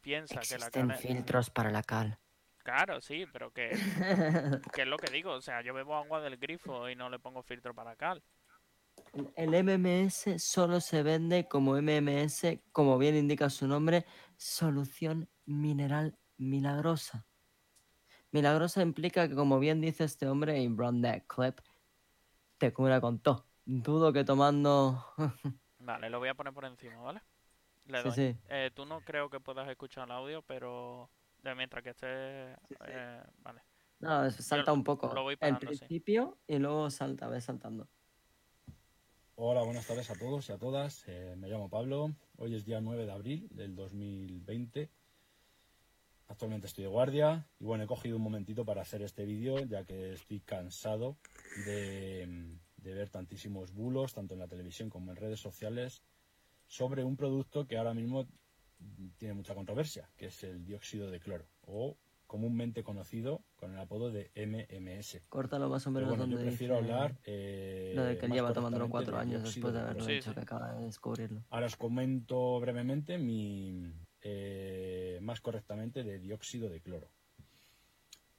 piensa 0.00 0.40
que 0.40 0.58
la 0.58 0.70
cal... 0.70 0.94
filtros 0.96 1.50
para 1.50 1.70
la 1.70 1.82
cal. 1.82 2.18
Claro, 2.58 3.00
sí, 3.00 3.26
pero 3.32 3.52
que, 3.52 3.70
que 4.72 4.82
es 4.82 4.88
lo 4.88 4.96
que 4.96 5.10
digo, 5.10 5.32
o 5.32 5.40
sea, 5.40 5.62
yo 5.62 5.74
bebo 5.74 5.96
agua 5.96 6.20
del 6.20 6.36
grifo 6.36 6.88
y 6.88 6.94
no 6.94 7.10
le 7.10 7.18
pongo 7.18 7.42
filtro 7.42 7.74
para 7.74 7.96
cal. 7.96 8.22
El 9.36 9.64
MMS 9.64 10.42
solo 10.42 10.80
se 10.80 11.02
vende 11.02 11.48
como 11.48 11.76
MMS, 11.80 12.60
como 12.72 12.98
bien 12.98 13.16
indica 13.16 13.50
su 13.50 13.66
nombre, 13.66 14.06
solución 14.36 15.28
mineral 15.44 16.18
milagrosa. 16.36 17.26
Milagrosa 18.32 18.82
implica 18.82 19.28
que, 19.28 19.34
como 19.34 19.58
bien 19.58 19.80
dice 19.80 20.04
este 20.04 20.26
hombre 20.26 20.58
y 20.60 20.68
Brand 20.68 21.04
That 21.04 21.22
Clip, 21.28 21.58
te 22.58 22.72
cura 22.72 23.00
con 23.00 23.18
todo. 23.20 23.46
Dudo 23.64 24.12
que 24.12 24.24
tomando. 24.24 25.04
Vale, 25.78 26.08
lo 26.10 26.18
voy 26.18 26.28
a 26.30 26.34
poner 26.34 26.52
por 26.52 26.64
encima, 26.64 27.00
¿vale? 27.00 27.20
Le 27.86 27.98
Sí, 27.98 28.04
doy. 28.04 28.12
sí. 28.12 28.36
Eh, 28.48 28.70
tú 28.74 28.86
no 28.86 29.00
creo 29.02 29.28
que 29.28 29.40
puedas 29.40 29.68
escuchar 29.68 30.06
el 30.06 30.12
audio, 30.12 30.42
pero 30.42 31.10
de 31.42 31.54
mientras 31.54 31.82
que 31.82 31.90
esté... 31.90 32.54
Sí, 32.68 32.74
sí. 32.74 32.76
eh, 32.88 33.22
vale. 33.38 33.60
No, 33.98 34.30
salta 34.30 34.72
un 34.72 34.82
poco. 34.82 35.12
lo 35.14 35.22
voy 35.24 35.34
El 35.34 35.38
parando, 35.38 35.60
sí. 35.60 35.78
principio 35.78 36.38
y 36.46 36.58
luego 36.58 36.90
salta, 36.90 37.28
ves 37.28 37.44
saltando. 37.44 37.88
Hola, 39.34 39.62
buenas 39.62 39.86
tardes 39.86 40.08
a 40.10 40.14
todos 40.14 40.48
y 40.48 40.52
a 40.52 40.58
todas. 40.58 41.04
Eh, 41.08 41.34
me 41.36 41.48
llamo 41.48 41.68
Pablo. 41.68 42.14
Hoy 42.36 42.54
es 42.54 42.64
día 42.64 42.80
9 42.80 43.04
de 43.06 43.12
abril 43.12 43.48
del 43.50 43.74
2020. 43.74 44.90
Actualmente 46.32 46.66
estoy 46.66 46.84
de 46.84 46.88
guardia 46.88 47.46
y 47.60 47.64
bueno, 47.64 47.84
he 47.84 47.86
cogido 47.86 48.16
un 48.16 48.22
momentito 48.22 48.64
para 48.64 48.80
hacer 48.80 49.02
este 49.02 49.26
vídeo 49.26 49.58
ya 49.66 49.84
que 49.84 50.14
estoy 50.14 50.40
cansado 50.40 51.18
de, 51.66 52.56
de 52.78 52.94
ver 52.94 53.10
tantísimos 53.10 53.74
bulos, 53.74 54.14
tanto 54.14 54.32
en 54.32 54.40
la 54.40 54.48
televisión 54.48 54.88
como 54.88 55.10
en 55.10 55.18
redes 55.18 55.40
sociales, 55.40 56.02
sobre 56.66 57.04
un 57.04 57.18
producto 57.18 57.66
que 57.66 57.76
ahora 57.76 57.92
mismo 57.92 58.26
tiene 59.18 59.34
mucha 59.34 59.54
controversia, 59.54 60.08
que 60.16 60.26
es 60.26 60.42
el 60.42 60.64
dióxido 60.64 61.10
de 61.10 61.20
cloro, 61.20 61.44
o 61.60 61.98
comúnmente 62.26 62.82
conocido 62.82 63.44
con 63.56 63.74
el 63.74 63.78
apodo 63.78 64.10
de 64.10 64.30
MMS. 64.34 65.20
Córtalo 65.28 65.68
más 65.68 65.86
o 65.86 65.90
menos 65.90 66.08
bueno, 66.08 66.24
yo 66.24 66.30
donde 66.30 66.46
prefiero 66.46 66.80
dice 66.80 66.90
hablar 66.92 67.18
eh, 67.24 67.92
lo 67.94 68.04
de 68.04 68.16
que 68.16 68.24
él 68.24 68.32
lleva 68.32 68.54
tomándolo 68.54 68.88
cuatro 68.88 69.16
de 69.16 69.20
años 69.20 69.42
después 69.42 69.74
de 69.74 69.80
haberlo 69.80 70.02
Sí, 70.06 70.12
dicho 70.12 70.30
sí. 70.30 70.34
que 70.36 70.40
acaba 70.40 70.72
de 70.72 70.86
descubrirlo. 70.86 71.42
Ahora 71.50 71.66
os 71.66 71.76
comento 71.76 72.58
brevemente 72.58 73.18
mi, 73.18 73.92
eh, 74.22 75.18
más 75.22 75.40
correctamente 75.40 76.04
de 76.04 76.18
dióxido 76.18 76.68
de 76.68 76.80
cloro. 76.80 77.08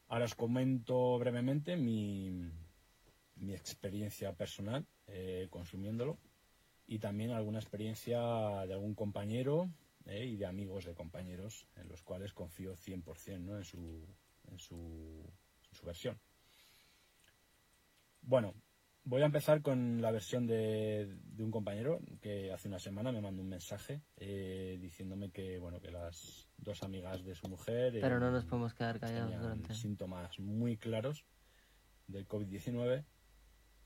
Ahora 0.07 0.25
os 0.25 0.35
comento 0.35 1.17
brevemente 1.17 1.75
mi, 1.75 2.51
mi 3.35 3.53
experiencia 3.53 4.33
personal 4.33 4.85
eh, 5.07 5.47
consumiéndolo 5.49 6.17
y 6.87 6.99
también 6.99 7.31
alguna 7.31 7.59
experiencia 7.59 8.19
de 8.65 8.73
algún 8.73 8.95
compañero 8.95 9.69
eh, 10.05 10.25
y 10.25 10.35
de 10.35 10.45
amigos 10.45 10.85
de 10.85 10.93
compañeros 10.93 11.65
en 11.75 11.87
los 11.87 12.01
cuales 12.01 12.33
confío 12.33 12.75
100% 12.75 13.39
¿no? 13.39 13.57
en, 13.57 13.63
su, 13.63 14.05
en, 14.51 14.59
su, 14.59 14.75
en 15.69 15.75
su 15.75 15.85
versión. 15.85 16.19
Bueno, 18.21 18.53
Voy 19.05 19.21
a 19.21 19.25
empezar 19.25 19.61
con 19.61 20.01
la 20.01 20.11
versión 20.11 20.47
de, 20.47 21.17
de 21.21 21.43
un 21.43 21.51
compañero 21.51 21.99
que 22.21 22.53
hace 22.53 22.69
una 22.69 22.79
semana 22.79 23.11
me 23.11 23.19
mandó 23.19 23.41
un 23.41 23.49
mensaje 23.49 24.01
eh, 24.15 24.77
diciéndome 24.79 25.29
que 25.29 25.57
bueno 25.59 25.81
que 25.81 25.91
las 25.91 26.47
dos 26.57 26.83
amigas 26.83 27.23
de 27.25 27.35
su 27.35 27.49
mujer 27.49 27.97
Pero 27.99 28.19
no 28.19 28.31
nos 28.31 28.45
podemos 28.45 28.73
quedar 28.73 29.01
callados 29.01 29.41
durante. 29.41 29.73
síntomas 29.73 30.39
muy 30.39 30.77
claros 30.77 31.25
del 32.07 32.25
COVID-19 32.27 33.03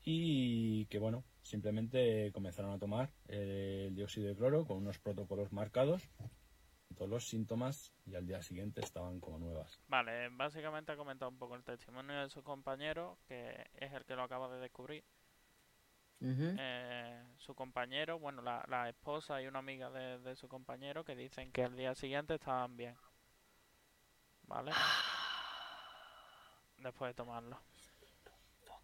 y 0.04 0.86
que 0.86 0.98
bueno 1.00 1.24
simplemente 1.42 2.30
comenzaron 2.32 2.70
a 2.70 2.78
tomar 2.78 3.12
eh, 3.26 3.86
el 3.88 3.96
dióxido 3.96 4.28
de 4.28 4.36
cloro 4.36 4.66
con 4.66 4.76
unos 4.76 5.00
protocolos 5.00 5.52
marcados 5.52 6.08
todos 6.94 7.10
los 7.10 7.28
síntomas 7.28 7.92
y 8.06 8.14
al 8.14 8.26
día 8.26 8.42
siguiente 8.42 8.80
estaban 8.80 9.20
como 9.20 9.38
nuevas. 9.38 9.80
Vale, 9.88 10.28
básicamente 10.30 10.92
ha 10.92 10.96
comentado 10.96 11.30
un 11.30 11.38
poco 11.38 11.54
el 11.54 11.64
testimonio 11.64 12.20
de 12.20 12.28
su 12.28 12.42
compañero, 12.42 13.18
que 13.28 13.70
es 13.74 13.92
el 13.92 14.04
que 14.04 14.16
lo 14.16 14.22
acaba 14.22 14.48
de 14.48 14.60
descubrir. 14.60 15.04
Eh, 16.20 17.22
su 17.36 17.54
compañero, 17.54 18.18
bueno, 18.18 18.42
la, 18.42 18.64
la 18.66 18.88
esposa 18.88 19.40
y 19.40 19.46
una 19.46 19.60
amiga 19.60 19.88
de, 19.90 20.18
de 20.18 20.34
su 20.34 20.48
compañero 20.48 21.04
que 21.04 21.14
dicen 21.14 21.52
que 21.52 21.62
al 21.62 21.76
día 21.76 21.94
siguiente 21.94 22.34
estaban 22.34 22.76
bien. 22.76 22.96
¿Vale? 24.42 24.72
Después 26.78 27.10
de 27.10 27.14
tomarlo. 27.14 27.60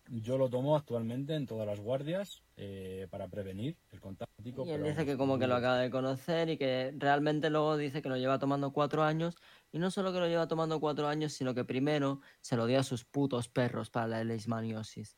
Yo 0.09 0.37
lo 0.37 0.51
tomo 0.51 0.77
actualmente 0.77 1.35
en 1.35 1.47
todas 1.47 1.67
las 1.67 1.81
guardias 1.81 2.43
eh, 2.57 3.09
para 3.11 3.29
prevenir 3.29 3.77
el 3.91 4.01
contacto. 4.01 4.35
Y 4.45 4.51
él 4.51 4.55
pero 4.57 4.85
dice 4.85 5.07
que 5.07 5.17
como 5.17 5.39
que 5.39 5.47
lo 5.47 5.55
acaba 5.55 5.79
de 5.79 5.91
conocer 5.91 6.51
y 6.51 6.59
que 6.59 6.93
realmente 6.99 7.49
luego 7.49 7.77
dice 7.77 8.03
que 8.03 8.11
lo 8.11 8.17
lleva 8.17 8.39
tomando 8.39 8.73
cuatro 8.73 9.03
años. 9.03 9.37
Y 9.73 9.79
no 9.79 9.91
solo 9.91 10.13
que 10.13 10.21
lo 10.21 10.29
lleva 10.29 10.47
tomando 10.47 10.79
cuatro 10.79 11.09
años, 11.09 11.33
sino 11.33 11.55
que 11.55 11.65
primero 11.65 12.21
se 12.41 12.57
lo 12.57 12.67
dio 12.67 12.79
a 12.79 12.83
sus 12.83 13.05
putos 13.05 13.49
perros 13.49 13.89
para 13.91 14.07
la 14.07 14.25
leishmaniosis. 14.25 15.17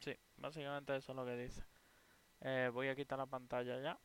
Sí, 0.00 0.14
básicamente 0.36 0.96
eso 0.96 1.12
es 1.12 1.16
lo 1.16 1.24
que 1.24 1.36
dice. 1.36 1.64
Eh, 2.42 2.70
voy 2.72 2.88
a 2.88 2.96
quitar 2.96 3.18
la 3.18 3.26
pantalla 3.26 3.80
ya. 3.80 3.98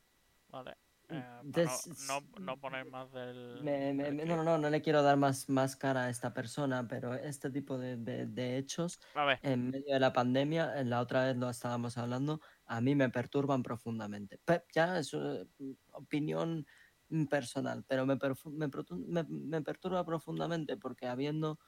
¿Vale? 0.48 0.76
Eh, 1.08 1.14
para 1.14 1.42
Des- 1.44 1.86
no, 2.08 2.20
no, 2.20 2.40
no 2.40 2.60
poner 2.60 2.86
más 2.90 3.12
del... 3.12 3.62
Me- 3.62 3.94
del 3.94 4.28
no, 4.28 4.42
no, 4.42 4.58
no, 4.58 4.70
le 4.70 4.82
quiero 4.82 5.02
dar 5.02 5.16
más, 5.16 5.48
más 5.48 5.76
cara 5.76 6.04
a 6.04 6.10
esta 6.10 6.32
persona, 6.34 6.86
pero 6.88 7.14
este 7.14 7.50
tipo 7.50 7.78
de, 7.78 7.96
de- 7.96 8.26
de 8.26 8.58
hechos 8.58 8.98
en 9.42 9.70
medio 9.70 9.94
de 9.94 10.00
la 10.00 10.12
pandemia, 10.12 10.78
en 10.80 10.90
la 10.90 11.00
otra 11.00 11.24
vez 11.26 11.36
lo 11.36 11.48
estábamos 11.48 11.96
hablando, 11.96 12.40
a 12.66 12.80
mí 12.80 12.94
me 12.94 13.08
perturban 13.10 13.62
profundamente. 13.62 14.40
Ya 14.74 14.98
es 14.98 15.14
eh, 15.14 15.46
opinión 15.92 16.66
mm, 17.08 17.26
personal, 17.26 17.84
pero 17.86 18.04
me, 18.06 18.16
me 18.16 18.68
me- 19.06 19.24
me 19.28 19.62
perturba 19.62 20.04
profundamente 20.04 20.76
porque 20.76 21.06
habiendo 21.06 21.58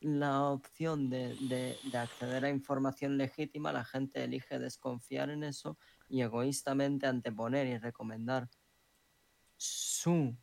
la 0.00 0.44
opción 0.50 1.08
de, 1.10 1.36
de- 1.40 1.78
de 1.82 1.98
acceder 1.98 2.44
a 2.44 2.50
información 2.50 3.16
legítima, 3.18 3.72
la 3.72 3.84
gente 3.84 4.24
elige 4.24 4.58
desconfiar 4.58 5.30
en 5.30 5.44
eso 5.44 5.78
y 6.08 6.22
egoístamente 6.22 7.06
anteponer 7.06 7.66
y 7.68 7.78
recomendar 7.78 8.48
su 9.62 10.36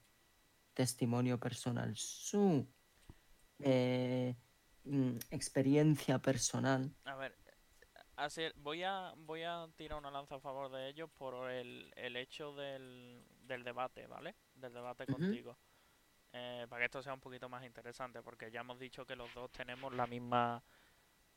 testimonio 0.73 1.37
personal, 1.39 1.93
su 1.97 2.65
eh, 3.59 4.33
mm, 4.85 5.17
experiencia 5.31 6.19
personal. 6.19 6.89
a 7.03 7.15
ver. 7.15 7.35
Voy 8.57 8.83
a 8.83 9.13
voy 9.15 9.43
a 9.43 9.67
tirar 9.77 9.97
una 9.97 10.11
lanza 10.11 10.35
a 10.35 10.39
favor 10.39 10.69
de 10.71 10.89
ellos 10.89 11.09
por 11.17 11.49
el, 11.49 11.91
el 11.95 12.17
hecho 12.17 12.53
del, 12.53 13.23
del 13.43 13.63
debate, 13.63 14.07
¿vale? 14.07 14.35
Del 14.55 14.73
debate 14.73 15.03
Ujú. 15.03 15.13
contigo. 15.13 15.57
Eh, 16.33 16.65
para 16.69 16.81
que 16.81 16.85
esto 16.85 17.01
sea 17.01 17.13
un 17.13 17.21
poquito 17.21 17.49
más 17.49 17.65
interesante, 17.65 18.21
porque 18.21 18.51
ya 18.51 18.61
hemos 18.61 18.77
dicho 18.77 19.05
que 19.05 19.15
los 19.15 19.33
dos 19.33 19.49
tenemos 19.51 19.93
la 19.93 20.05
misma... 20.05 20.61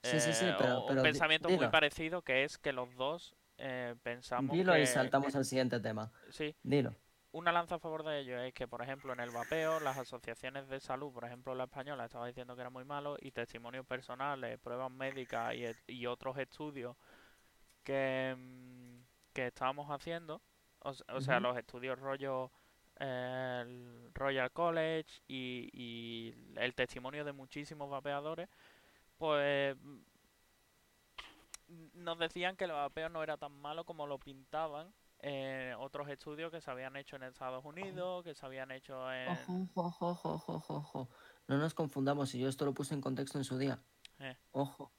Sí, 0.03 0.21
sí, 0.21 0.35
sí, 0.35 0.45
eh, 0.45 0.55
pero- 0.59 0.85
un 0.87 1.03
pensamiento 1.03 1.49
muy 1.49 1.69
parecido, 1.69 2.23
que 2.23 2.45
es 2.45 2.59
que 2.59 2.73
los 2.73 2.95
dos 2.97 3.37
eh, 3.59 3.95
pensamos 4.03 4.57
Dilo 4.57 4.75
que... 4.75 4.83
y 4.83 4.87
saltamos 4.87 5.35
al 5.37 5.45
siguiente 5.45 5.79
tema. 5.79 6.13
Sí, 6.31 6.55
Dilo. 6.63 6.95
Una 7.33 7.51
lanza 7.51 7.77
a 7.77 7.79
favor 7.79 8.05
de 8.05 8.21
ello 8.21 8.39
es 8.41 8.53
que, 8.53 8.69
por 8.69 8.83
ejemplo, 8.83 9.13
en 9.13 9.21
el 9.21 9.31
vapeo, 9.31 9.81
las 9.81 9.97
asociaciones 9.97 10.69
de 10.69 10.81
salud, 10.81 11.13
por 11.13 11.25
ejemplo, 11.25 11.55
la 11.55 11.65
española 11.65 12.05
estaba 12.05 12.27
diciendo 12.27 12.55
que 12.55 12.61
era 12.61 12.71
muy 12.71 12.85
malo, 12.85 13.17
y 13.21 13.31
testimonios 13.33 13.87
personales, 13.87 14.59
pruebas 14.59 14.91
médicas 14.91 15.55
y, 15.87 16.07
otros 16.07 16.37
estudios 16.39 16.97
que, 17.85 18.35
mm, 18.37 19.33
que 19.33 19.47
estábamos 19.47 19.91
haciendo, 19.91 20.43
o, 20.81 21.21
sea, 21.21 21.41
los 21.41 21.57
estudios 21.57 21.99
rollo 21.99 22.51
eh, 23.01 23.63
el 23.63 24.11
Royal 24.15 24.51
College 24.53 25.23
y, 25.29 25.71
y 25.73 26.35
el 26.57 26.75
testimonio 26.75 27.25
de 27.25 27.33
muchísimos 27.33 27.89
vapeadores, 27.89 28.49
pues 29.17 29.77
mm, 29.77 30.01
nos 31.95 32.19
decían 32.19 32.57
que 32.57 32.65
el 32.65 32.73
vapeo 32.73 33.09
no 33.09 33.23
era 33.23 33.37
tan 33.39 33.53
malo 33.53 33.85
como 33.85 34.07
lo 34.07 34.19
pintaban 34.19 34.93
eh, 35.23 35.75
otros 35.79 36.09
estudios 36.09 36.51
que 36.51 36.61
se 36.61 36.71
habían 36.71 36.97
hecho 36.97 37.17
en 37.17 37.23
Estados 37.23 37.65
Unidos, 37.65 38.25
que 38.25 38.35
se 38.35 38.45
habían 38.45 38.71
hecho 38.73 39.11
en... 39.13 39.29
Ojo, 39.29 39.69
ojo, 39.75 40.31
ojo, 40.35 40.65
ojo. 40.75 41.09
No 41.49 41.59
nos 41.59 41.75
confundamos, 41.75 42.35
y 42.35 42.41
yo 42.41 42.49
esto 42.49 42.65
lo 42.65 42.75
puse 42.75 42.95
en 42.95 43.01
contexto 43.01 43.39
en 43.39 43.45
su 43.45 43.57
día. 43.57 43.81
Eh. 44.19 44.37
Ojo, 44.51 44.93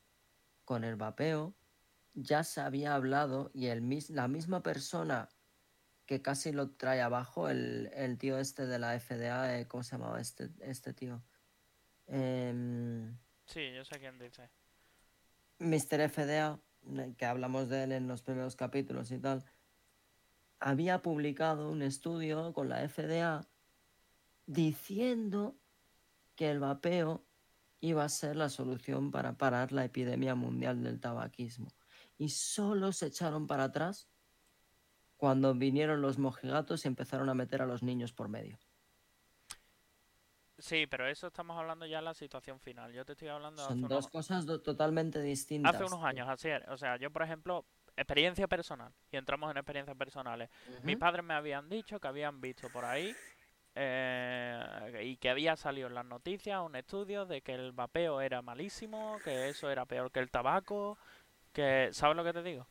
con 0.65 0.83
el 0.83 0.95
vapeo 0.95 1.53
ya 2.13 2.43
se 2.43 2.61
había 2.61 2.95
hablado 2.95 3.51
y 3.53 3.67
el 3.67 3.81
mis- 3.81 4.09
la 4.09 4.27
misma 4.27 4.61
persona 4.63 5.29
que 6.05 6.21
casi 6.21 6.51
lo 6.51 6.71
trae 6.71 7.01
abajo, 7.01 7.49
el, 7.49 7.89
el 7.93 8.17
tío 8.17 8.37
este 8.37 8.65
de 8.65 8.77
la 8.79 8.93
FDA, 8.99 9.57
eh, 9.59 9.67
¿cómo 9.67 9.83
se 9.83 9.91
llamaba 9.97 10.19
este, 10.21 10.49
este 10.59 10.93
tío? 10.93 11.23
Em, 12.07 13.17
Sí, 13.45 13.73
yo 13.73 13.83
sé 13.83 13.99
quién 13.99 14.17
dice. 14.19 14.49
Mr. 15.59 16.09
FDA, 16.09 16.59
que 17.17 17.25
hablamos 17.25 17.69
de 17.69 17.83
él 17.83 17.91
en 17.93 18.07
los 18.07 18.21
primeros 18.21 18.55
capítulos 18.55 19.11
y 19.11 19.19
tal, 19.19 19.43
había 20.63 21.01
publicado 21.01 21.69
un 21.69 21.81
estudio 21.81 22.53
con 22.53 22.69
la 22.69 22.81
FDA 22.87 23.45
diciendo 24.45 25.57
que 26.35 26.49
el 26.49 26.59
vapeo 26.59 27.25
iba 27.81 28.05
a 28.05 28.09
ser 28.09 28.37
la 28.37 28.47
solución 28.49 29.11
para 29.11 29.37
parar 29.37 29.73
la 29.73 29.83
epidemia 29.83 30.35
mundial 30.35 30.81
del 30.81 31.01
tabaquismo. 31.01 31.67
Y 32.17 32.29
solo 32.29 32.93
se 32.93 33.07
echaron 33.07 33.45
para 33.45 33.65
atrás 33.65 34.07
cuando 35.17 35.53
vinieron 35.53 36.01
los 36.01 36.17
mojigatos 36.17 36.85
y 36.85 36.87
empezaron 36.87 37.29
a 37.29 37.33
meter 37.33 37.61
a 37.61 37.65
los 37.65 37.83
niños 37.83 38.13
por 38.13 38.29
medio. 38.29 38.57
Sí, 40.59 40.87
pero 40.87 41.07
eso 41.07 41.27
estamos 41.27 41.57
hablando 41.57 41.85
ya 41.85 41.99
en 41.99 42.05
la 42.05 42.13
situación 42.13 42.59
final. 42.61 42.93
Yo 42.93 43.03
te 43.03 43.13
estoy 43.13 43.27
hablando 43.27 43.61
hace 43.61 43.73
Son 43.73 43.79
unos, 43.79 43.89
dos 43.89 44.07
cosas 44.07 44.45
do- 44.45 44.61
totalmente 44.61 45.21
distintas. 45.21 45.75
hace 45.75 45.83
unos 45.83 46.05
años, 46.05 46.29
así 46.29 46.47
es. 46.47 46.61
O 46.69 46.77
sea, 46.77 46.95
yo, 46.97 47.11
por 47.11 47.23
ejemplo, 47.23 47.65
experiencia 47.95 48.47
personal, 48.47 48.91
y 49.11 49.17
entramos 49.17 49.51
en 49.51 49.57
experiencias 49.57 49.97
personales. 49.97 50.49
Mis 50.83 50.97
padres 50.97 51.23
me 51.23 51.33
habían 51.33 51.69
dicho 51.69 51.99
que 51.99 52.07
habían 52.07 52.41
visto 52.41 52.69
por 52.69 52.85
ahí 52.85 53.15
eh, 53.75 55.01
y 55.03 55.17
que 55.17 55.29
había 55.29 55.55
salido 55.55 55.87
en 55.87 55.95
las 55.95 56.05
noticias 56.05 56.61
un 56.61 56.75
estudio 56.75 57.25
de 57.25 57.41
que 57.41 57.53
el 57.53 57.71
vapeo 57.71 58.21
era 58.21 58.41
malísimo, 58.41 59.17
que 59.23 59.49
eso 59.49 59.69
era 59.69 59.85
peor 59.85 60.11
que 60.11 60.19
el 60.19 60.29
tabaco, 60.29 60.97
que... 61.51 61.89
¿Sabes 61.91 62.15
lo 62.15 62.23
que 62.23 62.33
te 62.33 62.43
digo? 62.43 62.67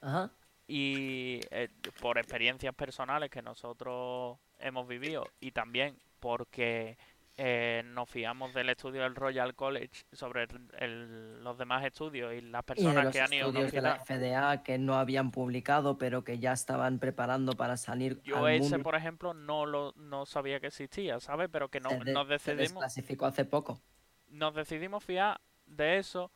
Ajá. 0.00 0.30
Y 0.68 1.40
eh, 1.50 1.68
por 2.00 2.18
experiencias 2.18 2.74
personales 2.74 3.30
que 3.30 3.42
nosotros 3.42 4.38
hemos 4.58 4.88
vivido 4.88 5.28
y 5.38 5.52
también 5.52 5.96
porque 6.18 6.98
eh, 7.38 7.82
nos 7.86 8.08
fiamos 8.08 8.54
del 8.54 8.70
estudio 8.70 9.02
del 9.02 9.14
Royal 9.14 9.54
College 9.54 10.04
sobre 10.12 10.44
el- 10.44 10.70
el- 10.78 11.44
los 11.44 11.58
demás 11.58 11.84
estudios 11.84 12.32
y 12.34 12.40
las 12.40 12.62
Y 12.62 12.66
personas 12.66 13.04
los 13.04 13.12
que 13.12 13.20
han 13.20 13.32
ido 13.32 13.48
estudios 13.48 13.72
de 13.72 13.80
la. 13.82 13.96
FDA 13.98 14.62
que 14.62 14.78
no 14.78 14.94
habían 14.94 15.30
publicado, 15.30 15.98
pero 15.98 16.24
que 16.24 16.38
ya 16.38 16.52
estaban 16.52 16.98
preparando 16.98 17.52
para 17.52 17.76
salir 17.76 18.22
Yo 18.22 18.44
al 18.46 18.54
ese, 18.54 18.70
mundo. 18.70 18.82
por 18.84 18.94
ejemplo, 18.94 19.34
no 19.34 19.66
lo 19.66 19.92
no 19.96 20.24
sabía 20.24 20.60
que 20.60 20.68
existía, 20.68 21.20
¿sabes? 21.20 21.48
Pero 21.52 21.68
que 21.68 21.80
no, 21.80 21.90
de- 21.90 22.12
nos 22.12 22.26
decidimos 22.26 22.58
desclasificó 22.72 23.26
hace 23.26 23.44
poco. 23.44 23.80
nos 24.28 24.54
decidimos 24.54 25.04
fiar 25.04 25.38
de 25.66 25.98
eso 25.98 26.32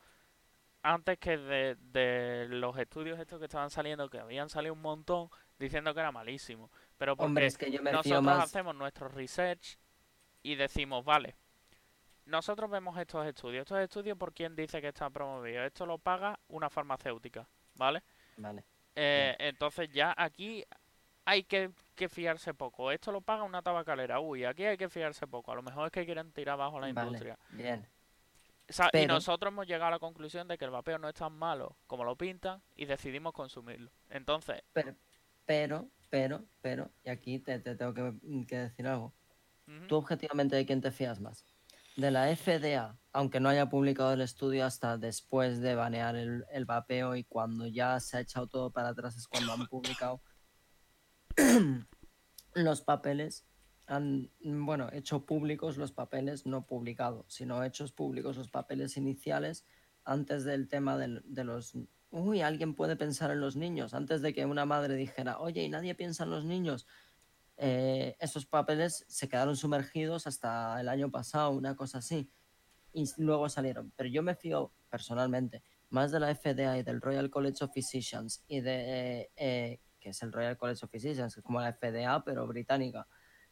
antes 0.82 1.18
que 1.18 1.36
de, 1.36 1.76
de 1.76 2.46
los 2.48 2.76
estudios 2.78 3.18
estos 3.18 3.38
que 3.38 3.44
estaban 3.46 3.70
saliendo, 3.70 4.08
que 4.10 4.18
habían 4.18 4.48
salido 4.48 4.74
un 4.74 4.80
montón 4.82 5.28
diciendo 5.58 5.92
que 5.94 6.00
era 6.00 6.10
malísimo. 6.12 6.70
Pero 6.98 7.16
porque 7.16 7.26
Hombre, 7.26 7.46
es 7.46 7.56
que 7.58 7.70
yo 7.70 7.82
me 7.82 7.90
fío 7.90 7.96
nosotros 7.98 8.22
más. 8.22 8.44
hacemos 8.44 8.74
nuestro 8.74 9.08
research 9.08 9.76
y 10.42 10.54
decimos, 10.54 11.04
vale, 11.04 11.34
nosotros 12.26 12.70
vemos 12.70 12.96
estos 12.98 13.26
estudios. 13.26 13.62
Estos 13.62 13.80
estudios, 13.80 14.16
¿por 14.16 14.32
quién 14.32 14.54
dice 14.54 14.80
que 14.80 14.88
están 14.88 15.12
promovidos? 15.12 15.66
Esto 15.66 15.86
lo 15.86 15.98
paga 15.98 16.38
una 16.48 16.70
farmacéutica, 16.70 17.46
¿vale? 17.74 18.02
Vale. 18.36 18.64
Eh, 18.94 19.36
entonces 19.38 19.90
ya 19.92 20.14
aquí 20.16 20.64
hay 21.24 21.44
que, 21.44 21.70
que 21.94 22.08
fiarse 22.08 22.54
poco. 22.54 22.90
Esto 22.90 23.12
lo 23.12 23.20
paga 23.20 23.42
una 23.42 23.62
tabacalera. 23.62 24.20
Uy, 24.20 24.44
aquí 24.44 24.64
hay 24.64 24.76
que 24.76 24.88
fiarse 24.88 25.26
poco. 25.26 25.52
A 25.52 25.54
lo 25.54 25.62
mejor 25.62 25.86
es 25.86 25.92
que 25.92 26.04
quieren 26.04 26.32
tirar 26.32 26.54
abajo 26.54 26.80
la 26.80 26.92
Vale, 26.92 27.06
industria. 27.08 27.38
bien. 27.50 27.86
Y 28.68 28.72
Pero- 28.92 29.14
nosotros 29.14 29.50
hemos 29.52 29.66
llegado 29.66 29.86
a 29.86 29.90
la 29.90 29.98
conclusión 29.98 30.46
de 30.46 30.56
que 30.56 30.64
el 30.64 30.70
vapeo 30.70 30.96
no 30.98 31.08
es 31.08 31.14
tan 31.14 31.32
malo 31.32 31.76
como 31.88 32.04
lo 32.04 32.14
pintan 32.14 32.62
y 32.76 32.84
decidimos 32.84 33.32
consumirlo. 33.32 33.90
Entonces, 34.10 34.62
Pero, 34.72 34.94
pero, 35.44 35.88
pero, 36.08 36.44
pero, 36.62 36.88
y 37.04 37.10
aquí 37.10 37.40
te, 37.40 37.58
te 37.58 37.74
tengo 37.74 37.92
que, 37.92 38.12
que 38.46 38.56
decir 38.56 38.86
algo. 38.86 39.12
Tú 39.88 39.96
objetivamente 39.96 40.56
de 40.56 40.66
quién 40.66 40.80
te 40.80 40.90
fías 40.90 41.20
más. 41.20 41.44
De 41.96 42.10
la 42.10 42.28
FDA, 42.34 42.96
aunque 43.12 43.40
no 43.40 43.48
haya 43.48 43.68
publicado 43.68 44.12
el 44.12 44.20
estudio 44.20 44.64
hasta 44.64 44.96
después 44.96 45.60
de 45.60 45.74
banear 45.74 46.16
el, 46.16 46.44
el 46.52 46.64
vapeo 46.64 47.16
y 47.16 47.24
cuando 47.24 47.66
ya 47.66 47.98
se 48.00 48.16
ha 48.16 48.20
echado 48.20 48.46
todo 48.46 48.70
para 48.70 48.90
atrás 48.90 49.16
es 49.16 49.26
cuando 49.26 49.52
han 49.52 49.66
publicado 49.66 50.22
los 52.54 52.80
papeles, 52.82 53.46
han, 53.86 54.30
bueno, 54.40 54.88
hecho 54.92 55.26
públicos 55.26 55.76
los 55.76 55.92
papeles, 55.92 56.46
no 56.46 56.66
publicados, 56.66 57.26
sino 57.28 57.62
hechos 57.64 57.92
públicos 57.92 58.36
los 58.36 58.48
papeles 58.48 58.96
iniciales 58.96 59.64
antes 60.04 60.44
del 60.44 60.68
tema 60.68 60.96
del- 60.96 61.22
de 61.24 61.44
los... 61.44 61.74
Uy, 62.12 62.40
alguien 62.40 62.74
puede 62.74 62.96
pensar 62.96 63.30
en 63.30 63.40
los 63.40 63.56
niños, 63.56 63.94
antes 63.94 64.22
de 64.22 64.32
que 64.32 64.44
una 64.44 64.64
madre 64.64 64.94
dijera, 64.94 65.38
oye, 65.38 65.62
y 65.62 65.68
nadie 65.68 65.94
piensa 65.94 66.24
en 66.24 66.30
los 66.30 66.44
niños. 66.44 66.86
Eh, 67.62 68.16
esos 68.18 68.46
papeles 68.46 69.04
se 69.06 69.28
quedaron 69.28 69.54
sumergidos 69.54 70.26
hasta 70.26 70.80
el 70.80 70.88
año 70.88 71.10
pasado, 71.10 71.50
una 71.50 71.76
cosa 71.76 71.98
así, 71.98 72.30
y 72.94 73.04
luego 73.18 73.50
salieron. 73.50 73.92
Pero 73.96 74.08
yo 74.08 74.22
me 74.22 74.34
fío 74.34 74.72
personalmente 74.88 75.62
más 75.90 76.10
de 76.10 76.20
la 76.20 76.34
FDA 76.34 76.78
y 76.78 76.82
del 76.82 77.02
Royal 77.02 77.28
College 77.28 77.64
of 77.64 77.72
Physicians 77.74 78.44
y 78.48 78.60
de, 78.60 79.30
eh, 79.36 79.80
que 80.00 80.08
es 80.08 80.22
el 80.22 80.32
Royal 80.32 80.56
College 80.56 80.86
of 80.86 80.90
Physicians, 80.90 81.34
que 81.34 81.40
es 81.40 81.44
como 81.44 81.60
la 81.60 81.74
FDA, 81.74 82.24
pero 82.24 82.46
británica, 82.46 83.06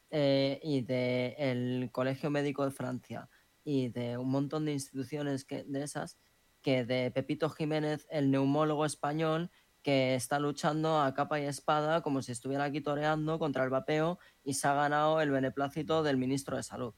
eh, 0.09 0.59
y 0.63 0.81
del 0.81 1.91
Colegio 1.91 2.31
Médico 2.31 2.65
de 2.65 2.71
Francia 2.71 3.29
y 3.63 3.89
de 3.89 4.17
un 4.17 4.31
montón 4.31 4.65
de 4.65 4.71
instituciones 4.71 5.45
que, 5.45 5.65
de 5.65 5.83
esas, 5.83 6.17
que 6.63 6.83
de 6.83 7.11
Pepito 7.11 7.47
Jiménez, 7.51 8.07
el 8.09 8.31
neumólogo 8.31 8.87
español, 8.87 9.51
que 9.83 10.15
está 10.15 10.39
luchando 10.39 10.99
a 11.01 11.13
capa 11.13 11.39
y 11.39 11.45
espada 11.45 12.01
como 12.01 12.21
si 12.21 12.31
estuviera 12.31 12.65
aquí 12.65 12.81
toreando 12.81 13.39
contra 13.39 13.63
el 13.63 13.69
vapeo 13.69 14.19
y 14.43 14.53
se 14.55 14.67
ha 14.67 14.73
ganado 14.73 15.21
el 15.21 15.31
beneplácito 15.31 16.03
del 16.03 16.17
ministro 16.17 16.57
de 16.57 16.63
Salud. 16.63 16.93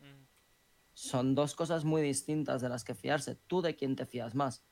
ujú. 0.00 0.26
Son 0.94 1.34
dos 1.34 1.56
cosas 1.56 1.84
muy 1.84 2.00
distintas 2.00 2.62
de 2.62 2.68
las 2.68 2.84
que 2.84 2.94
fiarse. 2.94 3.34
¿Tú 3.34 3.60
de 3.60 3.74
quién 3.74 3.96
te 3.96 4.06
fías 4.06 4.36
más? 4.36 4.64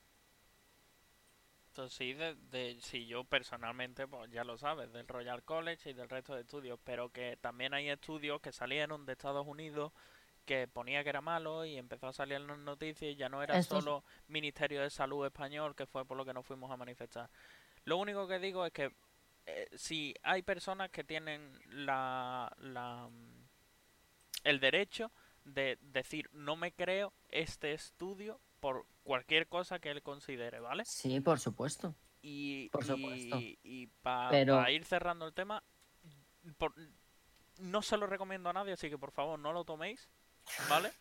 Entonces, 1.71 1.97
sí, 1.97 2.13
de, 2.15 2.35
de- 2.35 2.79
sí, 2.81 3.07
yo 3.07 3.25
personalmente, 3.25 4.07
pues 4.09 4.31
ya 4.31 4.43
lo 4.45 4.59
sabes, 4.59 4.93
del 4.93 5.07
Royal 5.07 5.45
College 5.45 5.91
y 5.91 5.93
del 5.95 6.09
resto 6.09 6.35
de 6.35 6.41
estudios, 6.43 6.79
pero 6.85 7.11
que 7.13 7.37
también 7.41 7.73
hay 7.75 7.89
estudios 7.89 8.41
que 8.41 8.53
salieron 8.53 9.07
de 9.07 9.13
Estados 9.13 9.47
Unidos 9.47 9.93
que 10.49 10.67
ponía 10.67 11.03
que 11.05 11.11
era 11.11 11.21
malo 11.21 11.67
y 11.67 11.77
empezó 11.77 12.07
a 12.09 12.13
salir 12.15 12.37
en 12.37 12.47
las 12.47 12.59
noticias 12.59 13.13
y 13.13 13.17
ya 13.17 13.29
no 13.29 13.43
era 13.43 13.63
solo 13.63 14.03
Ministerio 14.29 14.81
de 14.81 14.89
Salud 14.89 15.27
español, 15.27 15.77
que 15.77 15.85
fue 15.85 16.07
por 16.07 16.17
lo 16.17 16.25
que 16.25 16.33
nos 16.33 16.47
fuimos 16.47 16.71
a 16.71 16.77
manifestar. 16.79 17.29
Lo 17.85 17.99
único 17.99 18.27
que 18.27 18.39
digo 18.39 18.65
es 18.65 18.73
que 18.73 18.91
eh, 19.45 19.69
si 19.77 20.15
hay 20.23 20.41
personas 20.43 20.91
que 20.91 21.05
tienen 21.05 21.53
la, 21.69 22.51
la 22.59 23.09
mm, 23.11 23.45
el 24.45 24.59
derecho 24.61 25.13
de 25.45 25.77
decir 25.83 26.31
no 26.33 26.57
me 26.57 26.73
creo 26.73 27.13
este 27.29 27.73
estudio 27.75 28.41
por 28.61 28.87
cualquier 29.05 29.49
cosa 29.49 29.79
que 29.79 29.91
él 29.91 30.03
considere, 30.03 30.61
¿vale? 30.61 30.85
Sí, 30.87 31.21
por 31.21 31.39
supuesto. 31.39 31.95
Y, 32.23 32.69
Por 32.71 32.85
supuesto. 32.85 33.37
y, 33.39 33.87
para 34.03 34.31
Pero- 34.31 34.69
ir 34.71 34.85
cerrando 34.85 35.27
el 35.27 35.33
tema, 35.35 35.63
por- 36.57 36.75
no 37.59 37.81
se 37.83 37.97
lo 37.97 38.07
recomiendo 38.07 38.49
a 38.49 38.53
nadie, 38.53 38.73
así 38.73 38.89
que 38.91 38.99
por 38.99 39.13
favor 39.13 39.39
no 39.39 39.53
lo 39.53 39.65
toméis, 39.65 40.09
¿vale? 40.69 40.93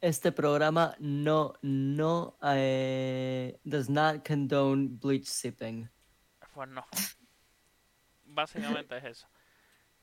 Este 0.00 0.30
programa 0.30 0.94
no, 1.00 1.54
no, 1.62 2.38
eh, 2.42 3.58
does 3.64 3.88
not 3.88 4.26
condone 4.26 4.88
bleach 4.90 5.24
sipping. 5.26 5.90
Pues 6.54 6.68
no. 6.68 6.84
Básicamente 8.24 8.96
es 8.98 9.04
eso. 9.04 9.28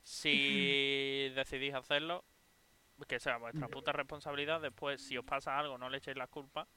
Si 0.03 1.29
decidís 1.35 1.73
hacerlo, 1.73 2.25
que 3.07 3.19
sea 3.19 3.37
vuestra 3.37 3.67
puta 3.69 3.91
responsabilidad, 3.91 4.61
después 4.61 5.01
si 5.01 5.17
os 5.17 5.25
pasa 5.25 5.57
algo 5.57 5.77
no 5.77 5.89
le 5.89 5.97
echéis 5.97 6.17
la 6.17 6.27
culpa. 6.27 6.67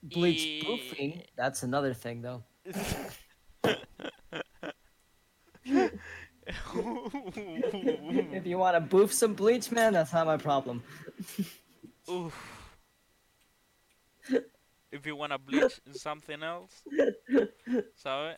Bleach 0.00 0.40
Y- 0.42 0.60
proofing, 0.64 1.22
that's 1.36 1.62
another 1.62 1.94
thing 1.94 2.22
though. 2.22 2.44
If 8.34 8.46
you 8.46 8.58
want 8.58 8.74
to 8.74 8.80
boof 8.80 9.12
some 9.12 9.34
bleach, 9.34 9.70
man, 9.70 9.92
that's 9.92 10.12
not 10.12 10.26
my 10.26 10.36
problem. 10.36 10.82
Uf. 12.08 12.34
If 14.92 15.06
you 15.06 15.16
wanna 15.16 15.38
bleach 15.38 15.80
something 15.92 16.42
else, 16.42 16.84
¿sabes? 17.94 18.36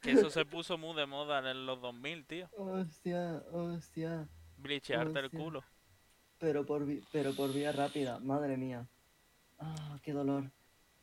Que 0.00 0.12
eso 0.12 0.30
se 0.30 0.44
puso 0.46 0.78
muy 0.78 0.94
de 0.96 1.04
moda 1.06 1.38
en 1.50 1.66
los 1.66 1.80
2000, 1.82 2.24
tío. 2.26 2.48
Hostia, 2.56 3.42
hostia. 3.52 4.26
Bleachearte 4.56 5.18
el 5.18 5.30
culo. 5.30 5.62
Pero 6.38 6.64
por, 6.64 6.86
vi- 6.86 7.02
pero 7.12 7.34
por 7.34 7.52
vía 7.52 7.72
rápida, 7.72 8.18
madre 8.20 8.56
mía. 8.56 8.86
Ah, 9.58 9.98
qué 10.02 10.12
dolor. 10.14 10.50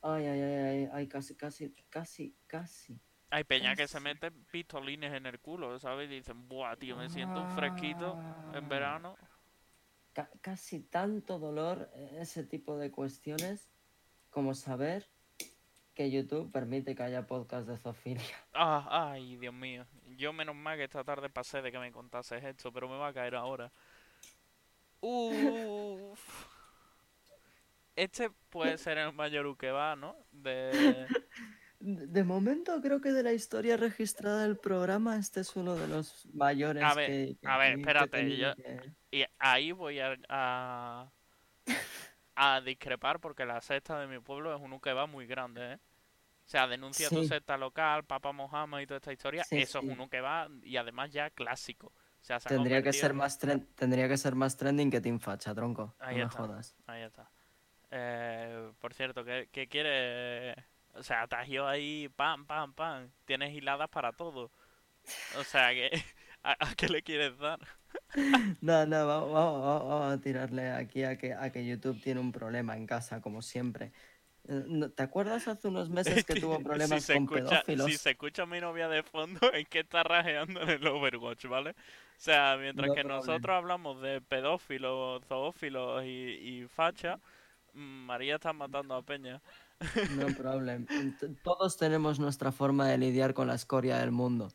Ay, 0.01 0.25
ay, 0.25 0.41
ay, 0.41 0.53
ay, 0.55 0.89
ay, 0.91 1.07
casi, 1.07 1.35
casi, 1.35 1.71
casi, 1.89 2.35
casi. 2.47 2.99
Hay 3.33 3.43
peña 3.45 3.75
que 3.75 3.87
se 3.87 3.99
mete 3.99 4.29
pistolines 4.31 5.11
en 5.13 5.25
el 5.25 5.39
culo, 5.39 5.79
¿sabes? 5.79 6.07
Y 6.09 6.15
dicen, 6.15 6.47
buah, 6.47 6.75
tío, 6.75 6.95
me 6.95 7.09
siento 7.09 7.41
un 7.41 7.49
fresquito 7.55 8.13
en 8.53 8.63
Ah. 8.65 8.67
verano. 8.69 9.17
Ca- 10.13 10.29
casi 10.41 10.81
tanto 10.81 11.39
dolor 11.39 11.89
eh, 11.95 12.17
ese 12.21 12.43
tipo 12.43 12.77
de 12.77 12.91
cuestiones 12.91 13.67
como 14.29 14.53
saber 14.53 15.07
que 15.95 16.11
YouTube 16.11 16.51
permite 16.51 16.93
que 16.95 17.01
haya 17.01 17.25
podcast 17.25 17.67
de 17.67 17.77
zoofilia. 17.77 18.21
Ah, 18.53 19.11
ay, 19.13 19.37
Dios 19.37 19.53
mío. 19.53 19.87
Yo 20.15 20.31
menos 20.31 20.55
mal 20.55 20.77
que 20.77 20.83
esta 20.83 21.03
tarde 21.03 21.27
pasé 21.31 21.63
de 21.63 21.71
que 21.71 21.79
me 21.79 21.91
contases 21.91 22.43
esto, 22.43 22.71
pero 22.71 22.87
me 22.87 22.97
va 22.97 23.07
a 23.07 23.13
caer 23.13 23.33
ahora. 23.35 23.71
Uf. 25.01 26.19
Este 27.95 28.29
puede 28.49 28.77
ser 28.79 28.97
el 28.97 29.13
mayor 29.13 29.55
que 29.57 29.69
va, 29.71 29.95
¿no? 29.95 30.15
De... 30.31 31.07
De 31.85 32.23
momento 32.23 32.79
creo 32.81 33.01
que 33.01 33.11
de 33.11 33.23
la 33.23 33.33
historia 33.33 33.75
registrada 33.75 34.43
del 34.43 34.55
programa 34.57 35.17
este 35.17 35.41
es 35.41 35.53
uno 35.57 35.75
de 35.75 35.89
los 35.89 36.25
mayores 36.33 36.81
A 36.81 36.93
ver, 36.93 37.09
que, 37.09 37.35
que- 37.41 37.47
a 37.47 37.57
ver, 37.57 37.73
que 37.73 37.75
he 37.75 37.81
espérate, 37.81 38.37
yo- 38.37 38.55
que- 38.55 38.93
Y 39.11 39.25
ahí 39.37 39.73
voy 39.73 39.99
a, 39.99 40.17
a, 40.29 41.11
a 42.35 42.61
discrepar 42.61 43.19
porque 43.19 43.45
la 43.45 43.59
secta 43.59 43.99
de 43.99 44.07
mi 44.07 44.19
pueblo 44.19 44.55
es 44.55 44.61
un 44.61 44.71
va 44.71 45.07
muy 45.07 45.27
grande, 45.27 45.73
¿eh? 45.73 45.75
O 45.75 46.49
sea, 46.49 46.67
denuncia 46.67 47.09
tu 47.09 47.21
secta 47.25 47.57
local, 47.57 48.05
Papa 48.05 48.31
Mohammed 48.31 48.79
y 48.79 48.87
toda 48.87 48.99
esta 48.99 49.11
historia. 49.11 49.43
Sí, 49.43 49.57
eso 49.57 49.81
sí. 49.81 49.89
es 49.89 49.99
un 49.99 50.07
va 50.23 50.47
y 50.61 50.77
además 50.77 51.11
ya 51.11 51.31
clásico. 51.31 51.87
O 51.87 52.23
sea, 52.25 52.39
se 52.39 52.47
ha 52.47 52.49
Tendría 52.49 52.81
que 52.81 52.93
ser 52.93 53.13
más 53.13 53.37
tren- 53.41 53.67
tendría 53.75 54.07
que 54.07 54.15
ser 54.15 54.35
más 54.35 54.55
trending 54.55 54.89
que 54.89 55.01
Team 55.01 55.19
Facha, 55.19 55.53
tronco. 55.53 55.95
Ahí 55.99 56.15
no 56.15 56.21
me 56.21 56.27
está. 56.29 56.37
jodas. 56.37 56.75
Ahí 56.87 57.01
está. 57.03 57.29
Eh, 57.91 58.71
por 58.79 58.93
cierto, 58.93 59.25
¿qué, 59.25 59.49
qué 59.51 59.67
quiere? 59.67 60.55
O 60.93 61.03
sea, 61.03 61.27
Tagio 61.27 61.67
ahí, 61.67 62.09
pam, 62.15 62.45
pam, 62.45 62.73
pam. 62.73 63.09
Tienes 63.25 63.53
hiladas 63.53 63.89
para 63.89 64.11
todo. 64.13 64.51
O 65.39 65.43
sea, 65.43 65.69
que 65.73 65.89
¿a, 66.43 66.51
a 66.69 66.75
qué 66.75 66.87
le 66.89 67.03
quieres 67.03 67.37
dar? 67.37 67.59
No, 68.61 68.85
no, 68.85 69.07
vamos, 69.07 69.31
vamos- 69.33 69.61
vamos- 69.63 69.89
vamos 69.89 70.13
a 70.13 70.21
tirarle 70.21 70.71
aquí 70.71 71.03
a 71.03 71.17
que, 71.17 71.33
a 71.33 71.51
que 71.51 71.65
YouTube 71.65 72.01
tiene 72.01 72.19
un 72.19 72.31
problema 72.31 72.75
en 72.77 72.85
casa, 72.87 73.21
como 73.21 73.41
siempre. 73.41 73.91
Eh, 74.47 74.89
¿Te 74.95 75.03
acuerdas 75.03 75.47
hace 75.47 75.67
unos 75.67 75.89
meses 75.89 76.25
que 76.25 76.35
tuvo 76.35 76.59
problemas 76.59 77.03
si 77.03 77.13
con 77.13 77.23
escucha, 77.23 77.61
pedófilos? 77.63 77.91
Si 77.91 77.97
se 77.97 78.11
escucha 78.11 78.43
a 78.43 78.45
mi 78.45 78.59
novia 78.59 78.87
de 78.89 79.03
fondo, 79.03 79.39
es 79.53 79.67
que 79.67 79.79
está 79.79 80.03
rajeando 80.03 80.61
en 80.61 80.69
el 80.69 80.87
Overwatch, 80.87 81.45
¿vale? 81.45 81.71
O 81.71 81.75
sea, 82.17 82.57
mientras 82.59 82.87
No 82.87 82.93
que 82.95 83.03
nosotros 83.03 83.55
hablamos 83.55 84.01
de 84.01 84.21
pedófilos, 84.21 85.23
zoófilos 85.25 86.03
y, 86.03 86.07
y 86.07 86.67
facha, 86.67 87.19
mm, 87.73 88.05
María 88.05 88.35
está 88.35 88.53
matando 88.53 88.95
a 88.95 89.01
Peña. 89.01 89.41
No 90.15 90.27
problem. 90.37 90.85
Todos 91.43 91.77
tenemos 91.77 92.19
nuestra 92.19 92.51
forma 92.51 92.87
de 92.87 92.97
lidiar 92.97 93.33
con 93.33 93.47
la 93.47 93.55
escoria 93.55 93.97
del 93.99 94.11
mundo. 94.11 94.51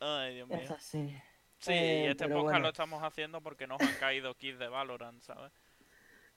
Ay, 0.00 0.34
Dios 0.36 0.48
mío. 0.48 0.58
Es 0.58 0.70
así. 0.70 1.16
Sí, 1.58 1.72
Eh, 1.72 2.04
y 2.06 2.10
este 2.10 2.24
podcast 2.28 2.42
bueno. 2.44 2.58
lo 2.60 2.68
estamos 2.68 3.02
haciendo 3.02 3.40
porque 3.40 3.66
nos 3.66 3.80
han 3.80 3.94
caído 3.98 4.34
kits 4.34 4.58
de 4.58 4.68
Valorant, 4.68 5.22
¿sabes? 5.22 5.52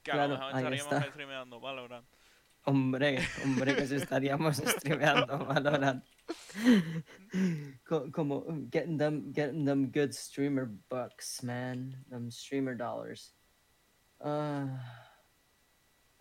Que 0.02 0.10
a 0.12 0.14
Claro, 0.14 0.32
lo 0.34 0.38
mejor 0.38 0.56
estaríamos 0.74 1.10
streameando 1.12 1.60
Valorant. 1.60 2.06
Hombre, 2.64 3.18
hombre, 3.44 3.74
que 3.76 3.86
si 3.86 3.94
estaríamos 3.96 4.56
streameando 4.66 5.44
Valorant. 5.46 6.04
Co- 7.86 8.10
Como 8.12 8.44
getting 8.72 8.98
them, 8.98 9.32
getting 9.34 9.64
them 9.64 9.90
good 9.92 10.12
streamer 10.12 10.66
bucks, 10.88 11.42
man. 11.42 12.04
Them 12.08 12.30
streamer 12.30 12.76
dollars. 12.76 13.34
Ah, 14.20 15.09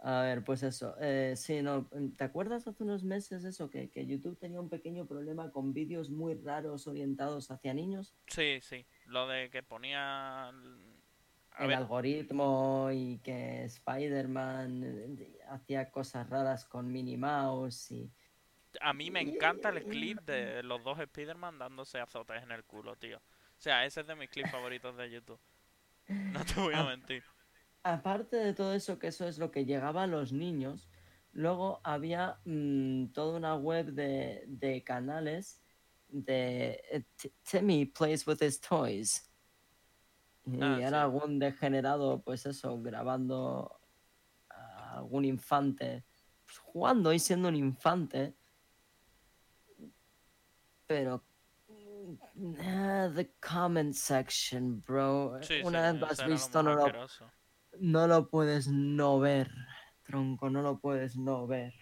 a 0.02 0.22
ver, 0.22 0.44
pues 0.44 0.64
eso. 0.64 0.96
Eh, 1.02 1.34
sí, 1.36 1.62
no. 1.62 1.90
¿Te 2.18 2.24
acuerdas 2.24 2.68
hace 2.68 2.84
unos 2.84 3.04
meses 3.04 3.44
eso? 3.44 3.70
Que, 3.70 3.90
que 3.90 4.06
YouTube 4.06 4.38
tenía 4.40 4.62
un 4.62 4.70
pequeño 4.70 5.06
problema 5.06 5.52
con 5.52 5.74
vídeos 5.74 6.10
muy 6.10 6.36
raros 6.36 6.88
orientados 6.88 7.52
hacia 7.52 7.74
niños. 7.74 8.16
Sí, 8.28 8.60
sí. 8.62 8.86
Lo 9.06 9.28
de 9.28 9.50
que 9.50 9.64
ponía... 9.64 10.50
A 11.52 11.64
el 11.64 11.68
ver, 11.68 11.78
algoritmo 11.78 12.90
y 12.94 13.20
que 13.20 13.66
Spider-Man 13.66 14.84
eh, 15.20 15.40
hacía 15.50 15.92
cosas 15.92 16.30
raras 16.30 16.64
con 16.66 16.90
Minnie 16.92 17.18
Mouse 17.18 17.92
y... 17.92 18.10
a 18.80 18.94
mí 18.94 19.12
me 19.12 19.20
encanta 19.22 19.70
el 19.70 19.84
clip 19.84 20.20
de 20.26 20.64
los 20.64 20.82
dos 20.84 21.00
Spider-Man 21.00 21.60
dándose 21.60 22.00
azotes 22.00 22.42
en 22.44 22.52
el 22.52 22.64
culo, 22.64 22.96
tío. 22.96 23.18
O 23.18 23.62
sea, 23.62 23.86
ese 23.86 24.02
es 24.02 24.08
de 24.08 24.16
mis 24.16 24.30
clips 24.30 24.52
favoritos 24.52 24.96
de 24.96 25.10
YouTube. 25.12 25.40
No 26.08 26.46
te 26.46 26.54
voy 26.56 26.74
a 26.74 26.80
Ah, 26.80 26.86
mentir. 26.86 27.24
Aparte 27.84 28.36
de 28.38 28.54
todo 28.54 28.74
eso, 28.74 29.00
que 29.00 29.08
eso 29.08 29.28
es 29.28 29.38
lo 29.38 29.52
que 29.52 29.66
llegaba 29.66 30.04
a 30.04 30.08
los 30.08 30.32
niños, 30.34 30.90
luego 31.32 31.80
había 31.84 32.40
mm, 32.46 33.08
toda 33.08 33.38
una 33.38 33.56
web 33.56 33.94
de, 33.94 34.44
de 34.48 34.84
canales 34.84 35.62
de 36.08 36.82
eh, 36.92 37.04
Timmy 37.44 37.86
plays 37.86 38.26
with 38.28 38.42
his 38.42 38.60
toys. 38.60 39.26
Y 40.46 40.60
Ah, 40.62 40.78
era 40.80 40.90
sí. 40.90 40.96
algún 40.96 41.38
degenerado, 41.38 42.22
pues 42.24 42.46
eso, 42.48 42.82
grabando 42.82 43.80
a 44.50 44.98
algún 44.98 45.26
infante, 45.26 46.04
pues, 46.46 46.58
jugando 46.58 47.14
y 47.14 47.20
siendo 47.20 47.50
un 47.50 47.56
infante. 47.56 48.36
Pero... 50.88 51.24
ah, 52.64 53.12
the 53.16 53.32
comment 53.40 53.94
section, 53.94 54.82
bro. 54.82 55.38
Sí, 55.42 55.56
sí, 55.60 55.62
Una 55.64 55.92
vez 55.92 56.02
lo 56.02 56.06
ese 56.08 56.14
has 56.14 56.20
era 56.20 56.28
visto, 56.28 56.64
no. 56.64 56.86
No 57.82 58.08
lo 58.08 58.30
puedes 58.30 58.68
no 58.68 59.20
ver, 59.20 59.52
tronco, 60.04 60.50
no 60.50 60.62
lo 60.62 60.80
puedes 60.80 61.16
no 61.18 61.48
ver. 61.48 61.74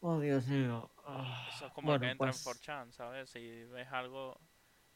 Oh, 0.00 0.20
Dios 0.20 0.46
mío. 0.46 0.90
Ah, 1.04 1.46
Eso 1.48 1.66
es 1.66 1.72
como 1.72 1.88
bueno, 1.88 2.00
que 2.00 2.10
entra 2.10 2.30
pues, 2.30 2.36
en 2.36 2.42
4chan, 2.42 2.92
¿sabes? 2.92 3.30
Si 3.30 3.64
ves 3.64 3.88
algo, 3.92 4.38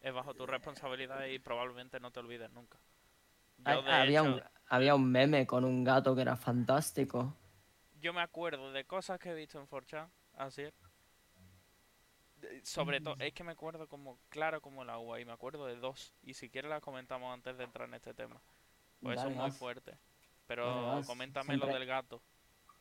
es 0.01 0.13
bajo 0.13 0.35
tu 0.35 0.47
responsabilidad 0.47 1.27
y 1.27 1.39
probablemente 1.39 2.01
no 2.01 2.11
te 2.11 2.21
olvides 2.21 2.51
nunca. 2.53 2.79
Yo, 3.59 3.83
hay- 3.83 3.83
de 3.83 3.91
había, 4.03 4.23
hecho, 4.23 4.29
un, 4.37 4.43
había 4.69 4.95
un 4.95 5.11
meme 5.11 5.47
con 5.47 5.65
un 5.65 5.83
gato 5.85 6.15
que 6.15 6.23
era 6.23 6.37
fantástico. 6.37 7.37
yo 8.01 8.13
me 8.13 8.21
acuerdo 8.21 8.73
de 8.73 8.85
cosas 8.85 9.21
que 9.21 9.31
he 9.31 9.35
visto 9.35 9.61
en 9.61 9.67
4chan, 9.69 10.11
así 10.35 10.63
es. 10.63 10.75
Sobre 12.65 13.01
todo, 13.01 13.17
es 13.21 13.33
que 13.35 13.45
me 13.45 13.53
acuerdo 13.53 13.87
como 13.89 14.19
claro 14.31 14.61
como 14.61 14.83
el 14.83 14.91
agua 14.91 15.21
y 15.21 15.25
me 15.25 15.33
acuerdo 15.33 15.67
de 15.67 15.77
dos. 15.77 16.15
Y 16.23 16.35
si 16.35 16.51
quieres 16.51 16.69
las 16.71 16.81
comentamos 16.83 17.33
antes 17.33 17.57
de 17.57 17.65
entrar 17.65 17.89
en 17.89 17.95
este 17.95 18.15
tema. 18.15 18.41
Pues 19.01 19.19
eso 19.19 19.29
es 19.31 19.37
muy 19.37 19.45
gas. 19.47 19.57
fuerte. 19.59 19.99
Pero 20.47 21.01
coméntame 21.07 21.57
lo 21.57 21.67
del 21.67 21.87
gato. 21.87 22.23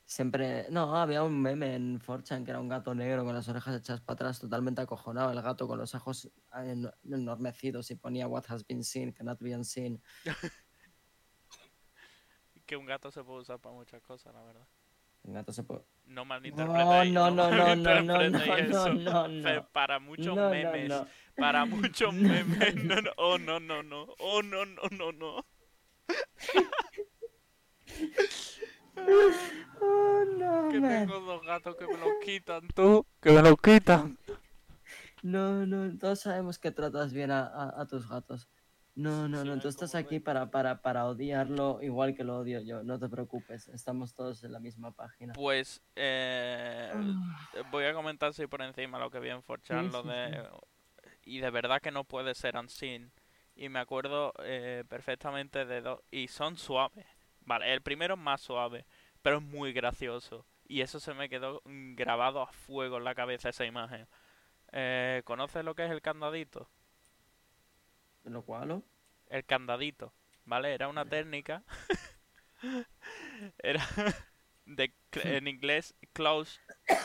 Siempre. 0.06 0.66
No, 0.72 0.96
había 0.98 1.22
un 1.24 1.40
meme 1.40 1.76
en 1.76 2.00
4chan 2.00 2.44
que 2.44 2.50
era 2.50 2.60
un 2.60 2.68
gato 2.68 2.96
negro 2.96 3.24
con 3.24 3.36
las 3.36 3.48
orejas 3.48 3.76
hechas 3.76 4.02
para 4.02 4.16
atrás, 4.16 4.40
totalmente 4.40 4.82
acojonado. 4.82 5.32
El 5.32 5.42
gato 5.42 5.68
con 5.68 5.78
los 5.78 5.94
ojos 5.94 6.32
en- 6.56 6.92
enormecidos 7.04 7.92
y 7.92 7.96
ponía 7.96 8.28
What 8.28 8.46
has 8.50 8.66
been 8.66 8.84
seen, 8.84 9.12
cannot 9.12 9.40
be 9.40 9.56
unseen. 9.56 10.02
Que 12.66 12.76
un 12.78 12.86
gato 12.86 13.10
se 13.10 13.24
puede 13.24 13.40
usar 13.42 13.60
para 13.60 13.74
muchas 13.74 14.00
cosas, 14.04 14.32
la 14.34 14.44
verdad. 14.44 14.68
El 15.24 15.34
gato 15.34 15.52
se 15.52 15.64
puede. 15.64 15.82
No 16.06 16.22
No, 16.22 16.26
malinterpretéis. 16.26 17.14
no, 17.14 17.32
no, 17.32 17.50
no, 17.52 17.76
no, 17.76 18.02
no, 18.02 18.20
no, 18.22 18.90
no, 18.94 19.28
no, 19.28 19.72
Para 19.72 20.00
muchos 20.00 20.36
memes. 20.36 20.94
Para 21.36 21.66
muchos 21.66 22.14
memes. 22.14 22.76
no, 22.86 22.96
No, 22.96 23.02
no. 23.02 23.12
Oh, 23.18 23.38
no, 23.40 23.60
no, 23.60 23.82
no. 23.84 24.16
Oh, 24.20 24.42
no, 24.44 24.66
no, 24.66 24.84
no, 24.92 25.12
no. 25.12 25.46
Oh, 29.82 30.24
no, 30.38 30.70
Que 30.70 30.80
man. 30.80 31.08
tengo 31.08 31.20
dos 31.22 31.42
gatos 31.46 31.76
que 31.76 31.86
me 31.88 31.98
los 31.98 32.10
quitan, 32.24 32.68
tú. 32.76 33.06
Que 33.22 33.32
me 33.32 33.42
los 33.42 33.56
quitan. 33.62 34.18
No, 35.22 35.66
no, 35.66 35.98
todos 35.98 36.20
sabemos 36.22 36.60
que 36.60 36.72
tratas 36.72 37.14
bien 37.14 37.32
a, 37.32 37.46
a- 37.48 37.82
a 37.82 37.86
tus 37.88 38.08
gatos. 38.10 38.48
No, 38.96 39.30
no, 39.30 39.44
Sí, 39.44 39.48
no, 39.48 39.60
tú 39.60 39.70
estás 39.70 39.96
aquí 39.96 40.16
ven. 40.16 40.24
para, 40.24 40.52
para, 40.52 40.82
para 40.82 41.06
odiarlo 41.06 41.80
igual 41.82 42.16
que 42.16 42.24
lo 42.26 42.40
odio 42.40 42.60
yo, 42.62 42.84
no 42.84 43.00
te 43.00 43.08
preocupes, 43.08 43.70
estamos 43.70 44.14
todos 44.14 44.44
en 44.44 44.52
la 44.52 44.60
misma 44.60 44.92
página. 44.92 45.32
Pues 45.34 45.82
eh, 45.96 46.92
Ah, 46.94 47.64
voy 47.72 47.86
a 47.86 47.94
comentar 47.94 48.30
así 48.30 48.46
por 48.48 48.62
encima 48.62 49.00
lo 49.00 49.10
que 49.10 49.20
vi 49.20 49.30
en 49.30 49.42
4chan, 49.42 49.86
Sí, 49.86 49.92
lo 49.94 50.02
sí, 50.04 50.10
de... 50.10 50.50
Y 51.24 51.40
de 51.40 51.50
verdad 51.52 51.82
que 51.82 51.92
no 51.92 52.04
puede 52.04 52.34
ser 52.36 52.58
unseen. 52.58 53.12
Y 53.60 53.68
me 53.68 53.80
acuerdo 53.80 54.34
eh, 54.40 54.86
perfectamente 54.88 55.66
de 55.66 55.82
dos... 55.82 56.00
Y 56.12 56.30
son 56.30 56.56
suaves. 56.56 57.06
Vale, 57.42 57.74
el 57.74 57.82
primero 57.82 58.14
es 58.14 58.20
más 58.20 58.40
suave, 58.40 58.86
pero 59.22 59.40
es 59.40 59.44
muy 59.44 59.74
gracioso. 59.74 60.46
Y 60.66 60.80
eso 60.80 61.02
se 61.02 61.14
me 61.14 61.28
quedó 61.28 61.62
mm, 61.66 61.96
grabado 61.96 62.42
a 62.42 62.48
fuego 62.54 63.00
en 63.00 63.04
la 63.04 63.16
cabeza 63.16 63.50
esa 63.50 63.66
imagen. 63.66 64.08
Eh, 64.72 65.24
¿Conoces 65.26 65.66
lo 65.66 65.76
que 65.76 65.84
es 65.84 65.92
el 65.92 66.02
candadito? 66.02 66.70
¿Lo 68.24 68.44
cual? 68.44 68.82
El 69.28 69.44
candadito, 69.44 70.14
¿vale? 70.46 70.74
Era 70.74 70.88
una 70.88 71.04
técnica. 71.04 71.62
Era 73.58 73.86
de 74.68 74.94
en 75.12 75.50
inglés 75.50 75.94
closed, 76.14 76.62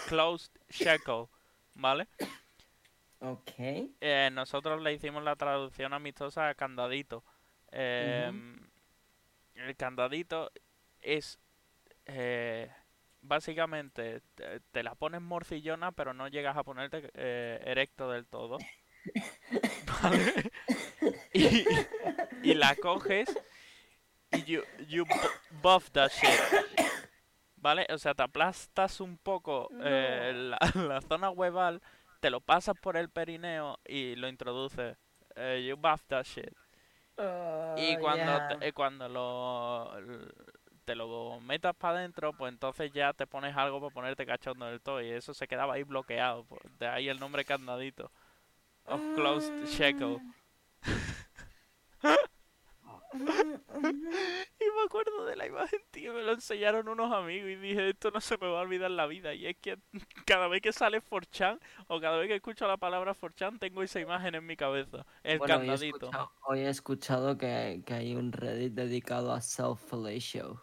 closed 0.07 0.53
shackle, 0.69 1.27
¿vale? 1.75 2.07
Ok. 3.25 3.53
Eh, 3.59 4.29
nosotros 4.33 4.83
le 4.83 4.93
hicimos 4.93 5.23
la 5.23 5.37
traducción 5.37 5.93
amistosa 5.93 6.49
a 6.49 6.55
candadito. 6.55 7.25
Em, 7.73 8.59
El 9.55 9.77
candadito 9.77 10.51
es 11.01 11.39
eh, 12.07 12.71
básicamente 13.23 14.21
te, 14.35 14.61
te 14.61 14.83
la 14.83 14.95
pones 14.95 15.21
morcillona, 15.23 15.93
pero 15.93 16.13
no 16.13 16.29
llegas 16.29 16.57
a 16.57 16.63
ponerte 16.65 17.11
eh, 17.15 17.63
erecto 17.65 18.11
del 18.11 18.27
todo. 18.27 18.59
¿Vale? 20.03 20.51
Y, 21.33 21.65
y 22.43 22.55
la 22.55 22.75
coges 22.77 23.29
y 24.33 24.43
you, 24.45 24.63
you 24.89 25.05
bu- 25.05 25.31
buff 25.63 25.91
that 25.93 26.11
shit. 26.11 26.29
¿Vale? 27.57 27.87
O 27.91 27.99
sea, 27.99 28.15
te 28.15 28.23
aplastas 28.23 29.01
un 29.01 29.17
poco 29.19 29.71
eh, 29.83 30.33
la, 30.35 30.59
la 30.75 31.01
zona 31.01 31.31
hueval, 31.31 31.81
te 32.25 32.31
lo 32.31 32.41
pasas 32.41 32.75
por 32.81 32.97
el 32.97 33.11
perineo 33.11 33.79
y 33.85 34.17
lo 34.17 34.29
introduces. 34.29 34.97
Eh, 35.37 35.67
you 35.69 35.77
buff 35.77 36.07
that 36.07 36.25
shit. 36.25 36.49
Y 36.49 36.53
Oh, 37.19 37.77
cuando, 38.01 38.25
yeah. 38.25 38.59
te, 38.59 38.73
cuando 38.73 39.11
lo, 39.11 39.91
te 40.87 40.95
lo 40.95 41.39
metas 41.43 41.77
para 41.77 41.99
adentro, 41.99 42.33
pues 42.33 42.51
entonces 42.51 42.91
ya 42.95 43.13
te 43.13 43.27
pones 43.27 43.55
algo 43.55 43.79
para 43.79 43.93
ponerte 43.93 44.25
cachondo 44.25 44.65
del 44.65 44.81
todo. 44.81 45.03
Y 45.03 45.11
eso 45.11 45.35
se 45.35 45.47
quedaba 45.47 45.75
ahí 45.75 45.83
bloqueado. 45.83 46.47
pues, 46.47 46.63
de 46.79 46.87
ahí 46.87 47.11
el 47.11 47.21
nombre 47.21 47.45
candadito. 47.45 48.11
Of 48.87 49.03
Closed 49.17 49.67
Shackle. 49.67 50.23
y 53.15 53.19
me 54.85 54.87
acuerdo 54.87 55.25
de 55.25 55.37
la 55.37 55.47
imagen, 55.47 55.81
tío. 55.91 56.13
Me 56.15 56.23
lo 56.23 56.33
enseñaron 56.33 56.89
unos 56.89 57.13
amigos 57.13 57.51
y 57.51 57.57
dije, 57.57 57.91
esto 57.91 58.11
no 58.11 58.21
se 58.21 58.37
me 58.39 58.47
va 58.49 58.59
a 58.59 58.63
olvidar 58.63 58.91
en 58.91 58.97
la 58.97 59.07
vida. 59.07 59.35
Y 59.35 59.47
es 59.47 59.57
que 59.57 59.79
cada 60.27 60.49
vez 60.49 60.61
que 60.63 60.73
sale 60.73 61.03
4chan 61.03 61.61
o 61.89 62.01
cada 62.01 62.19
vez 62.19 62.29
que 62.29 62.37
escucho 62.37 62.67
la 62.67 62.77
palabra 62.77 63.15
4chan, 63.15 63.59
tengo 63.59 63.83
esa 63.83 64.01
imagen 64.01 64.35
en 64.35 64.47
mi 64.47 64.57
cabeza. 64.57 65.07
El 65.23 65.39
Bueno, 65.39 65.59
hoy 65.59 65.71
he 65.71 65.77
candadito. 65.77 66.07
escuchado, 66.07 66.33
hoy 66.43 66.61
he 66.61 66.69
escuchado 66.69 67.39
que, 67.39 67.83
que 67.87 67.95
hay 67.95 68.15
un 68.15 68.33
Reddit 68.33 68.73
dedicado 68.75 69.33
a 69.33 69.41
self-fellatio. 69.41 70.61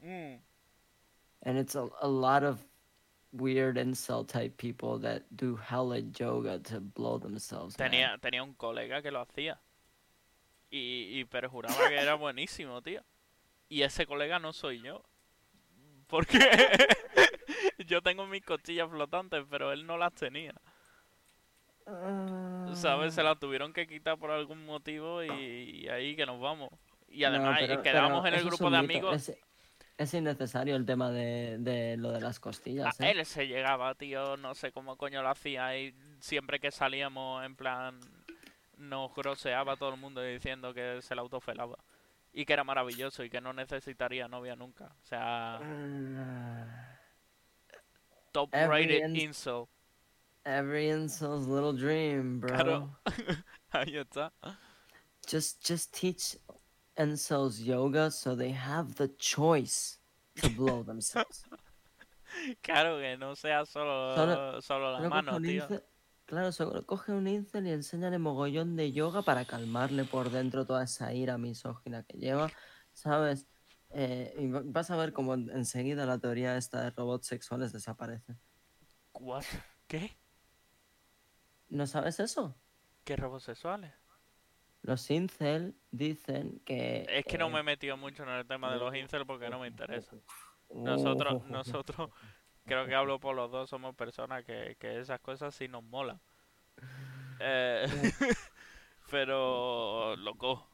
Mm. 0.00 0.40
And 1.42 1.58
it's 1.58 1.74
a, 1.76 1.88
a 2.00 2.08
lot 2.08 2.42
of 2.44 2.64
weird 3.32 3.76
incel 3.76 4.24
type 4.26 4.56
people 4.56 4.98
that 4.98 5.22
do 5.36 5.56
hella 5.56 6.00
yoga 6.00 6.58
to 6.58 6.80
blow 6.80 7.18
themselves. 7.18 7.78
man. 7.78 7.90
Tenía, 7.90 8.18
tenía 8.18 8.42
un 8.42 8.54
colega 8.54 9.02
que 9.02 9.10
lo 9.10 9.20
hacía. 9.20 9.60
Y, 10.70 11.20
y 11.20 11.24
pero 11.26 11.48
juraba 11.48 11.88
que 11.88 11.96
era 11.98 12.14
buenísimo, 12.16 12.82
tío. 12.82 13.02
Y 13.68 13.82
ese 13.82 14.06
colega 14.06 14.38
no 14.38 14.52
soy 14.52 14.80
yo. 14.80 15.02
Porque 16.06 16.38
yo 17.86 18.00
tengo 18.02 18.26
mis 18.26 18.44
costillas 18.44 18.88
flotantes, 18.90 19.44
pero 19.50 19.72
él 19.72 19.86
no 19.86 19.96
las 19.98 20.14
tenía. 20.14 20.54
¿Sabes? 22.74 23.14
Se 23.14 23.22
las 23.22 23.38
tuvieron 23.38 23.72
que 23.72 23.86
quitar 23.86 24.18
por 24.18 24.30
algún 24.30 24.64
motivo 24.66 25.22
y, 25.22 25.28
y 25.84 25.88
ahí 25.88 26.16
que 26.16 26.26
nos 26.26 26.40
vamos. 26.40 26.70
Y 27.08 27.20
No, 27.20 27.28
además 27.28 27.58
pero- 27.60 27.82
quedamos 27.82 28.22
pero 28.22 28.34
en 28.36 28.40
el 28.42 28.46
grupo 28.46 28.70
de 28.70 28.76
amigos. 28.76 29.28
Es, 29.28 29.38
es 29.98 30.14
innecesario 30.14 30.76
el 30.76 30.84
tema 30.84 31.10
de, 31.10 31.56
de 31.58 31.96
lo 31.96 32.10
de 32.12 32.20
las 32.20 32.38
A 32.38 32.40
costillas. 32.40 33.00
¿eh? 33.00 33.12
él 33.12 33.24
se 33.24 33.46
llegaba, 33.46 33.94
tío, 33.94 34.36
no 34.36 34.54
sé 34.54 34.72
cómo 34.72 34.96
coño 34.96 35.22
lo 35.22 35.28
hacía 35.30 35.78
y 35.78 35.94
siempre 36.20 36.58
que 36.60 36.70
salíamos 36.70 37.44
en 37.44 37.54
plan 37.56 37.98
nos 38.78 39.14
groseaba 39.14 39.76
todo 39.76 39.94
el 39.94 40.00
mundo 40.00 40.20
diciendo 40.20 40.74
que 40.74 41.00
se 41.00 41.14
la 41.14 41.22
autofelaba 41.22 41.78
y 42.38 42.44
que 42.44 42.52
era 42.52 42.64
maravilloso 42.64 43.24
y 43.24 43.30
que 43.30 43.40
no 43.40 43.54
necesitaría 43.54 44.28
novia 44.28 44.54
nunca. 44.54 44.94
O 45.02 45.06
sea, 45.06 45.56
Ah, 45.56 46.98
top 48.32 48.50
rated 48.52 49.08
incel. 49.14 49.66
Every 50.44 50.90
incel's 50.90 51.46
little 51.48 51.72
dream, 51.72 52.38
bro. 52.40 52.48
Claro. 52.54 52.98
Ahí 53.72 53.96
está. 53.96 54.32
Just, 55.26 55.66
just 55.66 55.92
teach 55.92 56.36
incels 56.98 57.58
yoga 57.64 58.10
so 58.10 58.36
they 58.36 58.52
have 58.52 58.94
the 58.96 59.08
choice 59.18 59.98
to 60.42 60.50
blow 60.50 60.82
themselves. 60.82 61.44
Claro 62.62 62.98
que 62.98 63.16
no 63.16 63.34
sea 63.34 63.64
solo, 63.64 64.14
Solo- 64.14 64.60
solo 64.60 64.90
la 65.00 65.08
mano, 65.08 65.40
tío. 65.40 65.66
Claro, 66.26 66.50
solo 66.50 66.84
coge 66.84 67.12
un 67.12 67.28
incel 67.28 67.68
y 67.68 67.70
enséñale 67.70 68.18
mogollón 68.18 68.74
de 68.74 68.90
yoga 68.92 69.22
para 69.22 69.44
calmarle 69.44 70.04
por 70.04 70.30
dentro 70.30 70.66
toda 70.66 70.82
esa 70.82 71.14
ira 71.14 71.38
misógina 71.38 72.02
que 72.02 72.18
lleva, 72.18 72.50
¿sabes? 72.92 73.46
Eh, 73.90 74.34
y 74.36 74.48
va- 74.48 74.62
vas 74.64 74.90
a 74.90 74.96
ver 74.96 75.12
cómo 75.12 75.34
en- 75.34 75.50
enseguida 75.50 76.04
la 76.04 76.18
teoría 76.18 76.56
esta 76.56 76.82
de 76.82 76.90
robots 76.90 77.28
sexuales 77.28 77.72
desaparece. 77.72 78.34
What? 79.14 79.44
¿Qué? 79.86 80.18
¿No 81.68 81.86
sabes 81.86 82.18
eso? 82.18 82.60
¿Qué 83.04 83.14
robos 83.14 83.44
sexuales? 83.44 83.92
Los 84.82 85.08
incel 85.10 85.76
dicen 85.92 86.60
que... 86.64 87.06
Es 87.08 87.24
que 87.24 87.38
no 87.38 87.46
eh, 87.46 87.50
me 87.52 87.60
he 87.60 87.62
metido 87.62 87.96
mucho 87.96 88.24
en 88.24 88.30
el 88.30 88.46
tema 88.46 88.72
de 88.72 88.80
los 88.80 88.94
incel 88.96 89.26
porque 89.26 89.48
no 89.48 89.60
me 89.60 89.68
interesa. 89.68 90.16
Nosotros, 90.74 91.44
nosotros, 91.44 92.10
creo 92.66 92.86
que 92.86 92.94
hablo 92.94 93.18
por 93.20 93.34
los 93.36 93.50
dos, 93.50 93.70
somos 93.70 93.94
personas 93.96 94.44
que, 94.44 94.76
que 94.78 95.00
esas 95.00 95.20
cosas 95.20 95.54
sí 95.54 95.68
nos 95.68 95.82
molan. 95.84 96.20
Eh, 97.38 97.86
pero, 99.10 100.16
loco, 100.16 100.66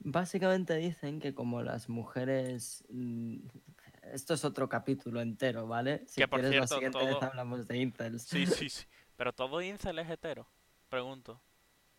Básicamente 0.00 0.76
dicen 0.76 1.20
que 1.20 1.34
como 1.34 1.62
las 1.62 1.88
mujeres... 1.88 2.84
mm, 2.88 3.36
Esto 4.12 4.34
es 4.34 4.44
otro 4.44 4.68
capítulo 4.68 5.20
entero, 5.20 5.66
¿vale? 5.66 6.04
Si 6.06 6.20
Que, 6.20 6.28
por 6.28 6.40
quieres 6.40 6.54
la 6.54 6.66
cierto, 6.66 6.74
siguiente 6.74 6.98
todo- 6.98 7.20
vez 7.20 7.22
hablamos 7.22 7.66
de 7.66 7.78
incels. 7.78 8.22
sí, 8.22 8.46
sí, 8.46 8.68
sí. 8.68 8.86
Pero 9.16 9.32
todo 9.32 9.60
incel 9.60 9.98
es 9.98 10.08
hetero, 10.08 10.46
pregunto. 10.88 11.40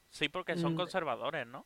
Sí, 0.10 0.30
porque 0.30 0.58
son 0.58 0.72
Mm, 0.72 0.76
conservadores, 0.76 1.46
¿no? 1.48 1.66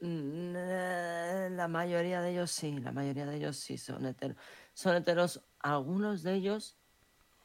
Mm, 0.00 0.54
eh, 0.56 1.48
La 1.52 1.68
mayoría 1.68 2.20
de 2.20 2.32
ellos 2.32 2.50
sí, 2.50 2.78
la 2.80 2.92
mayoría 2.92 3.24
de 3.26 3.36
ellos 3.36 3.56
sí 3.56 3.78
son 3.78 4.04
heteros. 4.06 4.36
Son 4.74 4.96
heteros, 4.96 5.40
algunos 5.62 6.22
de 6.22 6.34
ellos, 6.34 6.76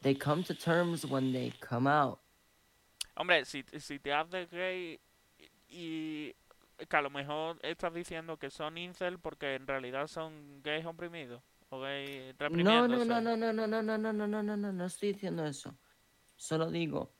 they 0.02 0.14
come 0.14 0.42
to 0.44 0.54
terms 0.54 1.04
when 1.04 1.32
they 1.32 1.52
come 1.60 1.86
out. 1.88 2.20
Hombre, 3.16 3.44
si, 3.44 3.64
si 3.78 3.98
te 3.98 4.12
haces 4.12 4.50
gay 4.50 5.00
y 5.68 6.34
que 6.88 6.96
a 6.96 7.02
lo 7.02 7.10
mejor 7.10 7.58
estás 7.62 7.92
diciendo 7.92 8.36
que 8.38 8.50
son 8.50 8.78
incel 8.78 9.18
porque 9.18 9.54
en 9.56 9.66
realidad 9.66 10.06
son 10.06 10.62
gays 10.62 10.86
oprimidos 10.86 11.42
o 11.70 11.80
gays 11.80 12.34
No, 12.38 12.86
reprimiéndose. 12.86 13.08
no, 13.08 13.20
no, 13.20 13.36
no, 13.36 13.52
no, 13.52 13.66
no, 13.66 13.82
no, 13.82 13.98
no, 13.98 14.12
no, 14.12 14.26
no, 14.26 14.42
no, 14.42 14.56
no, 14.56 14.72
no 14.72 14.84
estoy 14.86 15.12
diciendo 15.12 15.44
eso. 15.44 15.76
Solo 16.36 16.70
digo 16.70 17.12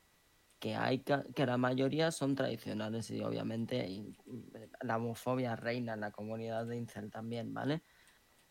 que 0.59 0.75
hay 0.75 0.99
que 0.99 1.45
la 1.45 1.57
mayoría 1.57 2.11
son 2.11 2.35
tradicionales 2.35 3.09
y 3.11 3.21
obviamente 3.21 3.87
y, 3.87 4.01
mm, 4.25 4.87
la 4.87 4.97
homofobia 4.97 5.55
reina 5.55 5.93
en 5.93 6.01
la 6.01 6.11
comunidad 6.11 6.65
de 6.65 6.77
incel 6.77 7.11
también, 7.11 7.53
¿vale? 7.53 7.83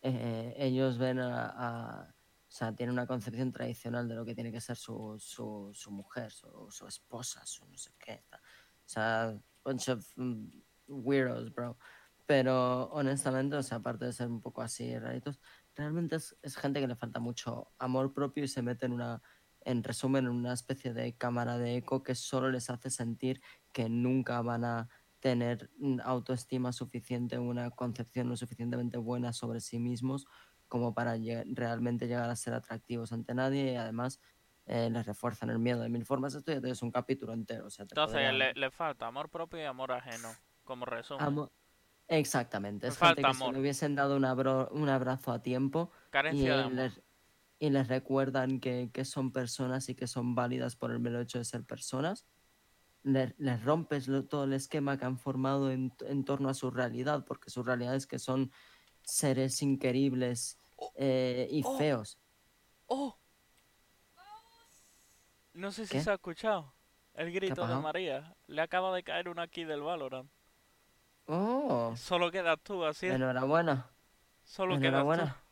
Eh, 0.01 0.53
ellos 0.57 0.97
ven 0.97 1.19
a, 1.19 1.49
a- 1.55 2.15
o 2.49 2.51
sea, 2.51 2.75
tienen 2.75 2.93
una 2.93 3.05
concepción 3.05 3.51
tradicional 3.51 4.07
de 4.07 4.15
lo 4.15 4.25
que 4.25 4.33
tiene 4.33 4.51
que 4.51 4.59
ser 4.59 4.75
su, 4.75 5.15
su, 5.19 5.69
su 5.71 5.91
mujer, 5.91 6.31
su, 6.31 6.67
su 6.71 6.87
esposa, 6.87 7.45
su 7.45 7.63
no 7.67 7.77
sé 7.77 7.91
qué. 7.99 8.23
O 8.33 8.87
sea, 8.87 9.39
bunch 9.63 9.89
of 9.89 10.03
mm, 10.15 10.47
weirdos, 10.87 11.53
bro. 11.53 11.77
Pero 12.25 12.89
honestamente, 12.89 13.55
o 13.55 13.61
sea, 13.61 13.77
aparte 13.77 14.05
de 14.05 14.13
ser 14.13 14.27
un 14.27 14.41
poco 14.41 14.63
así 14.63 14.97
raritos, 14.97 15.39
realmente 15.75 16.15
es, 16.15 16.35
es 16.41 16.57
gente 16.57 16.79
que 16.79 16.87
le 16.87 16.95
falta 16.95 17.19
mucho 17.19 17.71
amor 17.77 18.13
propio 18.13 18.43
y 18.43 18.47
se 18.47 18.63
mete 18.63 18.87
en 18.87 18.93
una, 18.93 19.21
en 19.61 19.83
resumen, 19.83 20.25
en 20.25 20.31
una 20.31 20.53
especie 20.53 20.91
de 20.91 21.13
cámara 21.13 21.59
de 21.59 21.77
eco 21.77 22.01
que 22.01 22.15
solo 22.15 22.49
les 22.49 22.71
hace 22.71 22.89
sentir 22.89 23.41
que 23.71 23.89
nunca 23.89 24.41
van 24.41 24.65
a 24.65 24.89
tener 25.19 25.69
mm, 25.77 25.99
autoestima 26.03 26.71
suficiente, 26.71 27.37
una 27.37 27.69
concepción 27.69 28.27
lo 28.27 28.35
suficientemente 28.35 28.97
buena 28.97 29.33
sobre 29.33 29.59
sí 29.59 29.77
mismos 29.77 30.25
como 30.69 30.93
para 30.93 31.17
realmente 31.47 32.07
llegar 32.07 32.29
a 32.29 32.35
ser 32.37 32.53
atractivos 32.53 33.11
ante 33.11 33.33
nadie 33.33 33.73
y 33.73 33.75
además 33.75 34.21
eh, 34.67 34.89
les 34.89 35.05
refuerzan 35.05 35.49
el 35.49 35.59
miedo 35.59 35.81
de 35.81 35.89
mil 35.89 36.05
formas. 36.05 36.35
Esto 36.35 36.53
ya 36.53 36.69
es 36.69 36.81
un 36.81 36.91
capítulo 36.91 37.33
entero. 37.33 37.65
O 37.65 37.69
sea, 37.69 37.85
te 37.85 37.95
Entonces 37.95 38.33
le, 38.33 38.53
le 38.53 38.71
falta 38.71 39.07
amor 39.07 39.29
propio 39.29 39.59
y 39.59 39.63
amor 39.65 39.91
ajeno, 39.91 40.37
como 40.63 40.85
resumen. 40.85 41.49
Exactamente, 42.07 42.87
Me 42.87 42.91
es 42.93 42.97
gente 42.97 43.21
que 43.21 43.33
si 43.33 43.51
le 43.51 43.59
hubiesen 43.59 43.95
dado 43.95 44.17
un, 44.17 44.25
abro- 44.25 44.69
un 44.71 44.89
abrazo 44.89 45.31
a 45.31 45.43
tiempo 45.43 45.91
y, 45.91 46.09
Carencia 46.11 46.55
de 46.55 46.61
amor. 46.63 46.75
les, 46.75 47.01
y 47.59 47.69
les 47.69 47.87
recuerdan 47.87 48.59
que, 48.59 48.89
que 48.93 49.05
son 49.05 49.31
personas 49.31 49.89
y 49.89 49.95
que 49.95 50.07
son 50.07 50.33
válidas 50.35 50.75
por 50.75 50.91
el 50.91 50.99
mero 50.99 51.19
hecho 51.21 51.37
de 51.39 51.45
ser 51.45 51.65
personas, 51.65 52.27
le- 53.03 53.35
les, 53.37 53.63
rompes 53.63 54.07
lo- 54.07 54.25
todo 54.27 54.45
el 54.45 54.53
esquema 54.53 54.97
que 54.97 55.05
han 55.05 55.19
formado 55.19 55.71
en, 55.71 55.93
en 56.07 56.25
torno 56.25 56.49
a 56.49 56.53
su 56.55 56.71
realidad, 56.71 57.25
porque 57.25 57.49
su 57.51 57.63
realidad 57.63 57.95
es 57.95 58.07
que 58.07 58.19
son 58.19 58.51
seres 59.09 59.61
inqueribles 59.61 60.57
eh, 60.95 61.47
y 61.51 61.61
oh. 61.65 61.77
feos. 61.77 62.17
¡Oh! 62.87 63.15
No 65.53 65.71
sé 65.71 65.85
si 65.85 65.93
¿Qué? 65.93 66.01
se 66.01 66.11
ha 66.11 66.13
escuchado. 66.15 66.73
El 67.13 67.31
grito 67.31 67.67
de? 67.67 67.75
María. 67.75 68.35
Le 68.47 68.61
acaba 68.61 68.95
de 68.95 69.03
caer 69.03 69.27
una 69.29 69.43
aquí 69.43 69.63
del 69.65 69.81
Valorant. 69.81 70.29
¡Oh! 71.27 71.93
Solo 71.97 72.31
quedas 72.31 72.59
tú, 72.63 72.83
así 72.85 73.07
es. 73.07 73.15
Enhorabuena. 73.15 73.91
Solo 74.43 74.79
quedas 74.79 75.07
tú. 75.11 75.19
Enhorabuena. 75.19 75.43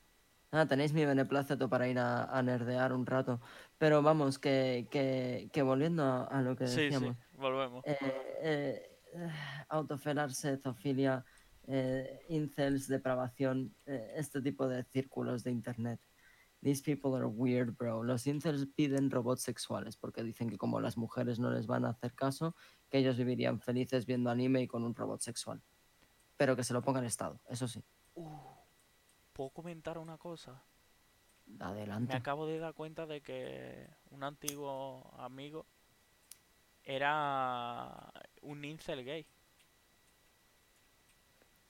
Ah, 0.51 0.65
tenéis 0.65 0.93
mi 0.93 1.05
beneplácito 1.05 1.69
para 1.69 1.87
ir 1.89 1.99
a, 1.99 2.23
a 2.25 2.41
nerdear 2.41 2.93
un 2.93 3.05
rato. 3.05 3.41
Pero 3.77 4.01
vamos, 4.01 4.39
que, 4.39 4.87
que, 4.89 5.49
que 5.51 5.61
volviendo 5.61 6.03
a, 6.03 6.23
a 6.25 6.41
lo 6.41 6.55
que 6.55 6.67
Sí, 6.67 6.89
sí, 6.91 7.09
decíamos. 7.09 7.17
volvemos. 7.33 7.85
eh, 7.85 7.97
eh, 8.41 8.99
eh, 9.13 9.31
autofelarse, 9.69 10.57
zoofilia, 10.57 11.25
eh, 11.67 12.25
incels, 12.29 12.87
depravación, 12.87 13.75
eh, 13.85 14.13
este 14.15 14.41
tipo 14.41 14.67
de 14.67 14.83
círculos 14.85 15.43
de 15.43 15.51
internet. 15.51 15.99
These 16.63 16.81
people 16.81 17.15
are 17.15 17.25
weird, 17.25 17.75
bro. 17.77 18.03
Los 18.03 18.25
incels 18.25 18.65
piden 18.65 19.11
robots 19.11 19.43
sexuales 19.43 19.95
porque 19.95 20.23
dicen 20.23 20.49
que 20.49 20.57
como 20.57 20.79
las 20.79 20.97
mujeres 20.97 21.39
no 21.39 21.51
les 21.51 21.67
van 21.67 21.85
a 21.85 21.89
hacer 21.89 22.13
caso, 22.15 22.55
que 22.89 22.97
ellos 22.97 23.17
vivirían 23.17 23.59
felices 23.59 24.05
viendo 24.05 24.29
anime 24.29 24.61
y 24.63 24.67
con 24.67 24.83
un 24.83 24.95
robot 24.95 25.21
sexual. 25.21 25.61
Pero 26.35 26.55
que 26.55 26.63
se 26.63 26.73
lo 26.73 26.81
ponga 26.81 26.99
el 26.99 27.05
Estado, 27.05 27.39
eso 27.49 27.67
sí. 27.67 27.83
Uh, 28.15 28.27
¿Puedo 29.33 29.49
comentar 29.51 29.97
una 29.97 30.17
cosa? 30.17 30.63
Me 31.45 31.63
Adelante. 31.63 32.15
acabo 32.15 32.47
de 32.47 32.59
dar 32.59 32.73
cuenta 32.73 33.05
de 33.05 33.21
que 33.21 33.87
un 34.09 34.23
antiguo 34.23 35.13
amigo 35.17 35.65
era 36.83 38.11
un 38.41 38.63
incel 38.65 39.03
gay. 39.03 39.25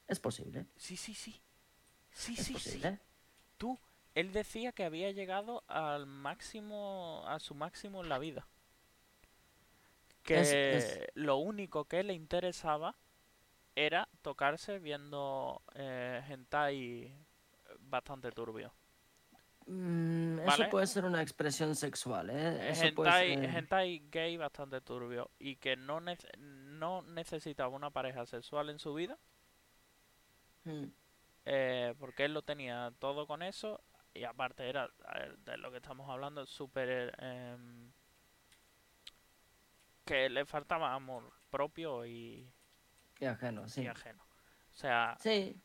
Es 0.07 0.19
posible. 0.19 0.65
Sí, 0.77 0.95
sí, 0.97 1.13
sí. 1.13 1.41
Sí, 2.11 2.35
Es 2.37 2.45
sí, 2.45 2.55
sí. 2.59 2.81
Tú, 3.57 3.77
él 4.15 4.31
decía 4.31 4.71
que 4.71 4.85
había 4.85 5.11
llegado 5.11 5.63
al 5.67 6.05
máximo, 6.07 7.23
a 7.27 7.39
su 7.39 7.53
máximo 7.55 8.01
en 8.03 8.09
la 8.09 8.19
vida. 8.19 8.47
Que 10.23 10.39
Es- 10.39 10.51
es- 10.51 11.07
lo 11.15 11.37
único 11.37 11.85
que 11.85 12.03
le 12.03 12.13
interesaba 12.13 12.95
era 13.75 14.07
tocarse 14.21 14.79
viendo 14.79 15.61
eh, 15.75 16.21
hentai 16.27 17.13
bastante 17.79 18.31
turbio. 18.31 18.73
Mm, 19.67 20.37
¿Vale? 20.37 20.63
Eso 20.63 20.69
puede 20.71 20.87
ser 20.87 21.05
una 21.05 21.21
expresión 21.21 21.75
sexual, 21.75 22.29
¿eh? 22.29 22.71
Eso 22.71 22.85
hentai, 22.85 23.27
ser- 23.35 23.55
hentai 23.57 23.99
gay 24.09 24.37
bastante 24.37 24.81
turbio 24.81 25.29
y 25.39 25.57
que 25.57 25.75
no, 25.75 25.99
nece- 25.99 26.35
no 26.37 27.01
necesitaba 27.03 27.75
una 27.75 27.91
pareja 27.91 28.25
sexual 28.25 28.69
en 28.69 28.79
su 28.79 28.93
vida 28.93 29.17
Mm. 30.68 30.91
eh, 31.45 31.93
porque 31.99 32.26
él 32.26 32.34
lo 32.34 32.41
tenía 32.43 32.93
todo 32.99 33.28
con 33.28 33.41
eso 33.41 33.82
y 34.13 34.24
aparte 34.24 34.70
era 34.70 34.89
de 35.45 35.57
lo 35.57 35.72
que 35.72 35.78
estamos 35.78 36.09
hablando 36.09 36.45
súper 36.45 37.15
em, 37.20 37.91
que 40.05 40.30
le 40.30 40.45
faltaba 40.45 40.93
amor 40.93 41.32
propio 41.51 42.05
y, 42.05 42.51
Y 43.20 43.26
ajeno, 43.26 43.68
y 43.68 43.70
sí. 43.70 43.88
ajeno 43.88 44.24
o 44.72 44.76
sea 44.76 45.18
Sí, 45.20 45.55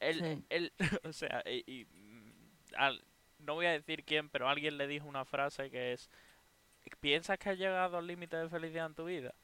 Él, 0.00 0.20
Sí. 0.20 0.44
él, 0.50 0.72
o 1.04 1.12
sea, 1.12 1.42
y, 1.46 1.64
y, 1.66 1.86
mm, 1.86 2.32
al- 2.76 3.04
no 3.38 3.54
voy 3.54 3.66
a 3.66 3.72
decir 3.72 4.04
quién, 4.04 4.30
pero 4.30 4.48
alguien 4.48 4.78
le 4.78 4.86
dijo 4.88 5.06
una 5.08 5.24
frase 5.24 5.70
que 5.70 5.92
es, 5.94 6.10
¿piensas 7.00 7.38
que 7.38 7.50
has 7.50 7.58
llegado 7.58 7.98
al 7.98 8.06
límite 8.06 8.36
de 8.36 8.48
felicidad 8.48 8.86
en 8.86 8.94
tu 8.94 9.06
vida? 9.06 9.34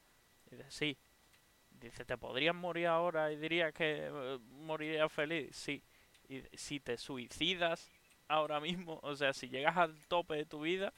Y 0.51 0.55
dice, 0.57 0.71
sí. 0.71 0.97
Dice, 1.79 2.05
¿te 2.05 2.17
podrías 2.17 2.55
morir 2.55 2.87
ahora 2.87 3.31
y 3.31 3.37
dirías 3.37 3.73
que 3.73 4.07
eh, 4.11 4.39
morirías 4.51 5.11
feliz? 5.11 5.55
Sí. 5.55 5.81
Y 6.27 6.43
si 6.55 6.79
te 6.79 6.97
suicidas 6.97 7.89
ahora 8.27 8.59
mismo, 8.59 8.99
o 9.03 9.15
sea, 9.15 9.33
si 9.33 9.49
llegas 9.49 9.77
al 9.77 9.95
tope 10.07 10.35
de 10.35 10.45
tu 10.45 10.61
vida 10.61 10.93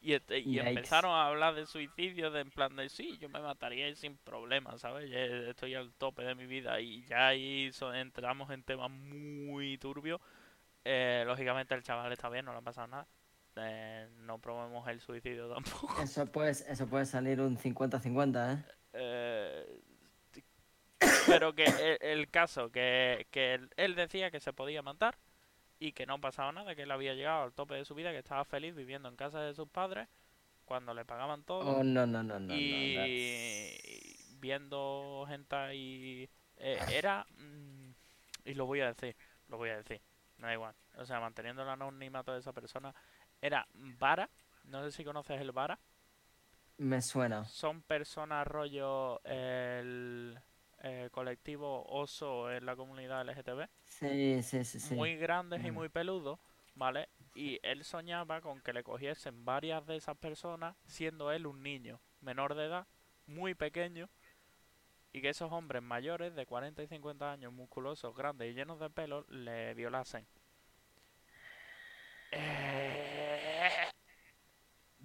y, 0.00 0.12
este- 0.12 0.40
y 0.40 0.58
empezaron 0.58 1.10
a 1.12 1.26
hablar 1.26 1.54
de 1.54 1.66
suicidio, 1.66 2.30
de 2.30 2.40
en 2.40 2.50
plan 2.50 2.76
de, 2.76 2.88
sí, 2.88 3.16
yo 3.18 3.28
me 3.28 3.40
mataría 3.40 3.94
sin 3.96 4.16
problema, 4.18 4.76
¿sabes? 4.78 5.10
Ya 5.10 5.18
estoy 5.50 5.74
al 5.74 5.92
tope 5.94 6.22
de 6.22 6.34
mi 6.34 6.46
vida 6.46 6.80
y 6.80 7.04
ya 7.06 7.28
ahí 7.28 7.70
entramos 7.94 8.50
en 8.50 8.62
temas 8.62 8.90
muy 8.90 9.78
turbios. 9.78 10.20
Eh, 10.84 11.24
lógicamente 11.26 11.74
el 11.74 11.82
chaval 11.82 12.12
está 12.12 12.28
bien, 12.28 12.44
no 12.44 12.52
le 12.52 12.58
ha 12.58 12.62
pasado 12.62 12.86
nada. 12.86 13.06
Eh, 13.56 14.08
no 14.20 14.38
promovemos 14.38 14.86
el 14.88 15.00
suicidio 15.00 15.48
tampoco. 15.52 16.00
Eso 16.00 16.26
puede, 16.26 16.50
eso 16.52 16.86
puede 16.86 17.06
salir 17.06 17.40
un 17.40 17.56
50-50, 17.58 18.52
¿eh? 18.54 18.64
Eh, 18.92 19.80
pero 21.28 21.54
que 21.54 21.64
el, 21.64 21.98
el 22.00 22.30
caso, 22.30 22.70
que, 22.70 23.26
que 23.30 23.54
él, 23.54 23.70
él 23.76 23.94
decía 23.94 24.30
que 24.30 24.40
se 24.40 24.52
podía 24.52 24.82
matar 24.82 25.16
y 25.80 25.92
que 25.92 26.06
no 26.06 26.20
pasaba 26.20 26.52
nada, 26.52 26.74
que 26.74 26.82
él 26.82 26.90
había 26.90 27.14
llegado 27.14 27.44
al 27.44 27.52
tope 27.54 27.74
de 27.74 27.84
su 27.84 27.94
vida, 27.94 28.12
que 28.12 28.18
estaba 28.18 28.44
feliz 28.44 28.74
viviendo 28.74 29.08
en 29.08 29.16
casa 29.16 29.40
de 29.40 29.54
sus 29.54 29.68
padres 29.68 30.08
cuando 30.66 30.94
le 30.94 31.04
pagaban 31.04 31.44
todo 31.44 31.78
Oh, 31.78 31.84
no, 31.84 32.06
no, 32.06 32.22
no, 32.22 32.38
no. 32.38 32.48
no, 32.48 32.54
y 32.54 32.94
that's- 32.94 34.38
viendo 34.40 35.24
gente 35.28 35.56
y 35.74 36.28
eh, 36.58 36.78
era 36.92 37.26
mm, 37.38 37.90
y 38.46 38.54
lo 38.54 38.66
voy 38.66 38.80
a 38.80 38.88
decir, 38.88 39.16
lo 39.48 39.56
voy 39.58 39.70
a 39.70 39.78
decir, 39.78 40.00
me 40.38 40.48
da 40.48 40.54
igual, 40.54 40.74
o 40.96 41.04
sea, 41.06 41.20
manteniendo 41.20 41.62
el 41.62 41.68
anonimato 41.68 42.32
de 42.32 42.40
esa 42.40 42.52
persona, 42.52 42.94
era 43.40 43.66
Vara, 43.74 44.28
no 44.64 44.82
sé 44.84 44.92
si 44.92 45.04
conoces 45.04 45.40
el 45.40 45.52
Vara, 45.52 45.78
Me 46.78 47.00
suena. 47.02 47.44
son 47.44 47.82
personas 47.82 48.46
rollo 48.46 49.20
el 49.24 50.38
eh, 50.82 51.08
colectivo 51.12 51.84
oso 51.86 52.50
en 52.52 52.66
la 52.66 52.76
comunidad 52.76 53.22
LGTB, 53.22 53.68
Sí, 53.86 54.42
sí, 54.42 54.64
sí, 54.64 54.80
sí. 54.80 54.94
muy 54.94 55.16
grandes 55.16 55.64
y 55.64 55.70
Mm. 55.70 55.74
muy 55.74 55.88
peludos, 55.88 56.38
¿vale? 56.74 57.08
Y 57.34 57.58
él 57.62 57.84
soñaba 57.84 58.40
con 58.40 58.60
que 58.60 58.72
le 58.72 58.82
cogiesen 58.82 59.44
varias 59.44 59.86
de 59.86 59.96
esas 59.96 60.16
personas, 60.16 60.76
siendo 60.86 61.30
él 61.32 61.46
un 61.46 61.62
niño 61.62 62.00
menor 62.20 62.54
de 62.54 62.66
edad, 62.66 62.86
muy 63.26 63.54
pequeño, 63.54 64.08
y 65.12 65.20
que 65.22 65.30
esos 65.30 65.50
hombres 65.52 65.82
mayores 65.82 66.34
de 66.34 66.46
40 66.46 66.82
y 66.82 66.86
50 66.86 67.32
años, 67.32 67.52
musculosos, 67.52 68.14
grandes 68.16 68.50
y 68.50 68.54
llenos 68.54 68.78
de 68.78 68.90
pelo, 68.90 69.24
le 69.28 69.74
violasen. 69.74 70.26
Eh, 72.30 73.88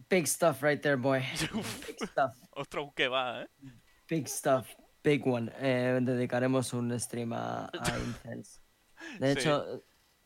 Big 0.09 0.27
stuff 0.27 0.61
right 0.61 0.81
there, 0.81 0.97
boy. 0.97 1.19
Big 1.87 1.97
stuff. 2.03 2.35
Otro 2.51 2.91
que 2.95 3.07
va, 3.07 3.43
¿eh? 3.43 3.47
Big 4.07 4.27
stuff. 4.27 4.75
Big 5.03 5.27
one. 5.27 5.51
Eh, 5.59 5.99
dedicaremos 6.01 6.73
un 6.73 6.97
stream 6.99 7.33
a, 7.33 7.65
a 7.65 7.69
incels. 7.99 8.61
De 9.19 9.33
Sí. 9.33 9.39
hecho, 9.39 9.83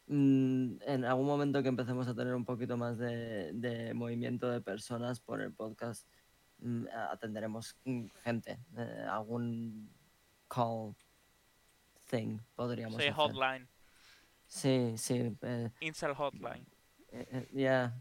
mm, 0.07 0.81
en 0.85 1.05
algún 1.05 1.25
momento 1.25 1.61
que 1.63 1.69
empecemos 1.69 2.07
a 2.07 2.13
tener 2.13 2.35
un 2.35 2.45
poquito 2.45 2.77
más 2.77 2.97
de, 2.97 3.51
de 3.53 3.93
movimiento 3.93 4.49
de 4.51 4.61
personas 4.61 5.19
por 5.19 5.41
el 5.41 5.51
podcast, 5.53 6.07
mm, 6.59 6.85
atenderemos 7.11 7.75
mm, 7.85 8.05
gente. 8.23 8.59
eh, 8.77 9.05
algún 9.09 9.89
call 10.47 10.95
thing 12.09 12.39
podríamos 12.55 12.97
Sí, 13.01 13.07
hacer. 13.09 13.13
hotline. 13.15 13.67
Sí, 14.45 14.93
sí. 14.97 15.35
eh, 15.41 15.71
Incel 15.81 16.13
hotline. 16.13 16.65
eh, 17.11 17.27
eh, 17.31 17.47
yeah. 17.53 17.93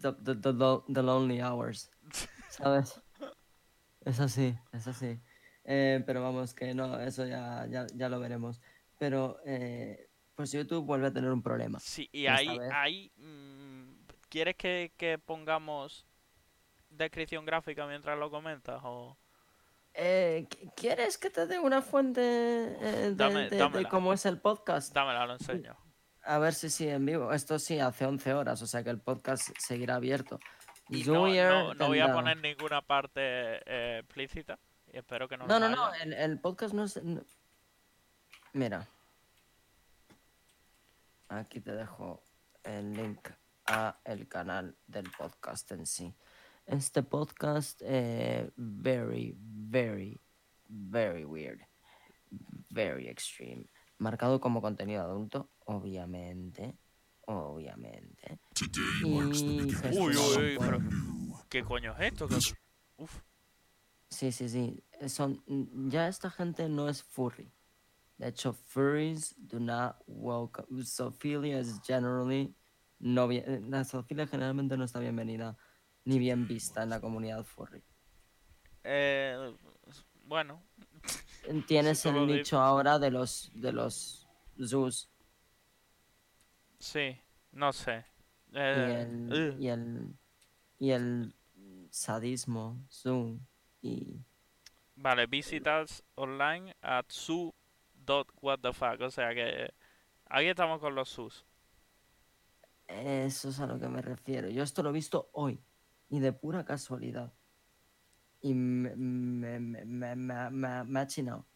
The, 0.00 0.12
the, 0.12 0.34
the, 0.34 0.82
the 0.92 1.02
lonely 1.02 1.40
hours. 1.40 1.90
¿Sabes? 2.50 3.00
Es 4.04 4.18
así, 4.18 4.58
es 4.72 4.86
así. 4.88 5.20
Eh, 5.64 6.02
pero 6.06 6.22
vamos, 6.22 6.54
que 6.54 6.74
no, 6.74 6.98
eso 7.00 7.24
ya, 7.26 7.66
ya, 7.68 7.86
ya 7.94 8.08
lo 8.08 8.18
veremos. 8.20 8.60
Pero, 8.98 9.38
eh, 9.44 10.08
pues 10.34 10.50
YouTube 10.52 10.84
vuelve 10.84 11.08
a 11.08 11.12
tener 11.12 11.30
un 11.30 11.42
problema. 11.42 11.78
Sí, 11.80 12.08
y 12.12 12.26
ahí, 12.26 12.48
ahí 12.72 13.12
mm, 13.16 14.06
¿quieres 14.28 14.56
que, 14.56 14.92
que 14.96 15.18
pongamos 15.18 16.06
descripción 16.90 17.44
gráfica 17.44 17.86
mientras 17.86 18.18
lo 18.18 18.30
comentas? 18.30 18.80
O... 18.84 19.16
Eh, 19.94 20.46
¿qu- 20.48 20.72
¿Quieres 20.74 21.18
que 21.18 21.30
te 21.30 21.46
dé 21.46 21.58
una 21.58 21.82
fuente 21.82 22.20
eh, 22.22 23.10
de, 23.10 23.14
Dame- 23.14 23.44
de- 23.44 23.50
de 23.50 23.56
dámela. 23.58 23.88
cómo 23.88 24.12
es 24.12 24.24
el 24.26 24.40
podcast? 24.40 24.92
Dámela, 24.94 25.26
lo 25.26 25.34
enseño. 25.34 25.76
A 26.24 26.38
ver 26.38 26.54
si 26.54 26.70
sí 26.70 26.88
en 26.88 27.04
vivo. 27.04 27.32
Esto 27.32 27.58
sí, 27.58 27.78
hace 27.78 28.06
11 28.06 28.32
horas, 28.34 28.62
o 28.62 28.66
sea 28.66 28.82
que 28.84 28.90
el 28.90 29.00
podcast 29.00 29.50
seguirá 29.58 29.96
abierto. 29.96 30.38
Y 30.88 31.04
no, 31.04 31.26
no, 31.28 31.74
no 31.74 31.86
voy 31.88 32.00
a 32.00 32.12
poner 32.12 32.36
ninguna 32.38 32.80
parte 32.82 33.20
eh, 33.20 33.98
explícita 34.02 34.58
espero 34.98 35.28
que 35.28 35.36
no 35.36 35.46
No, 35.46 35.58
lo 35.58 35.68
no, 35.68 35.76
no, 35.76 35.94
el, 35.94 36.12
el 36.12 36.38
podcast 36.40 36.74
no 36.74 36.84
es... 36.84 37.02
no- 37.02 37.24
Mira. 38.52 38.86
Aquí 41.28 41.60
te 41.60 41.72
dejo 41.72 42.22
el 42.64 42.92
link 42.92 43.28
a 43.66 43.98
el 44.04 44.28
canal 44.28 44.76
del 44.86 45.10
podcast 45.16 45.70
en 45.72 45.86
sí. 45.86 46.14
Este 46.66 47.02
podcast, 47.02 47.80
eh, 47.84 48.50
very, 48.56 49.34
very, 49.38 50.20
very 50.68 51.24
weird. 51.24 51.60
Very 52.70 53.08
extreme. 53.08 53.66
Marcado 53.98 54.40
como 54.40 54.60
contenido 54.60 55.02
adulto, 55.02 55.50
obviamente. 55.64 56.76
Obviamente. 57.26 58.38
Y 59.02 59.04
Uy, 59.04 59.24
uy, 59.96 60.16
uy, 60.16 60.56
pero 60.58 60.78
¿qué 61.48 61.62
coño 61.64 61.94
es 61.98 62.12
esto? 62.12 62.28
¿Qué- 62.28 62.36
Uf, 62.98 63.20
Sí, 64.12 64.30
sí, 64.30 64.48
sí. 64.48 64.84
eh, 65.00 65.08
Son, 65.08 65.42
mm, 65.46 65.88
ya 65.88 66.06
esta 66.06 66.30
gente 66.30 66.68
no 66.68 66.86
es 66.88 67.02
furry. 67.02 67.50
De 68.18 68.28
hecho, 68.28 68.52
furries 68.52 69.34
do 69.38 69.58
not 69.58 69.96
welcome. 70.06 70.66
Zoofilia 70.84 71.58
is 71.58 71.80
generally 71.82 72.54
no 73.00 73.26
bien. 73.26 73.42
eh, 73.46 73.60
La 73.70 73.84
zoofilia 73.84 74.26
generalmente 74.26 74.76
no 74.76 74.84
está 74.84 75.00
bienvenida 75.00 75.56
ni 76.04 76.18
bien 76.18 76.46
vista 76.46 76.82
en 76.82 76.90
la 76.90 77.00
comunidad 77.00 77.42
furry. 77.44 77.82
eh, 78.84 79.56
bueno, 80.26 80.62
Tienes 81.66 82.04
el 82.06 82.26
nicho 82.26 82.60
ahora 82.60 82.98
de 82.98 83.10
los 83.10 83.50
de 83.54 83.72
los 83.72 84.28
zoos 84.62 85.08
sí, 86.78 87.16
no 87.52 87.72
sé. 87.72 88.04
y 88.52 88.54
Eh, 88.58 89.02
el, 89.02 89.56
y 89.58 89.68
el 89.68 90.14
y 90.78 90.90
el 90.90 91.34
sadismo 91.90 92.76
zoo 92.90 93.38
y 93.82 94.24
Vale, 94.94 95.26
visitas 95.26 96.04
online 96.14 96.76
at 96.82 97.06
su.whatthefuck. 97.08 99.00
O 99.00 99.10
sea 99.10 99.34
que 99.34 99.74
aquí 100.26 100.46
estamos 100.46 100.80
con 100.80 100.94
los 100.94 101.08
sus. 101.08 101.46
Eso 102.86 103.48
es 103.48 103.58
a 103.60 103.66
lo 103.66 103.78
que 103.80 103.88
me 103.88 104.02
refiero. 104.02 104.48
Yo 104.50 104.62
esto 104.62 104.82
lo 104.82 104.90
he 104.90 104.92
visto 104.92 105.30
hoy 105.32 105.60
y 106.08 106.20
de 106.20 106.32
pura 106.32 106.64
casualidad. 106.64 107.32
Y 108.40 108.54
me, 108.54 108.94
me, 108.96 109.60
me, 109.60 109.84
me, 109.86 110.16
me- 110.16 110.50
me- 110.50 110.84
me 110.84 111.00
ha 111.00 111.06
chinado. 111.06 111.46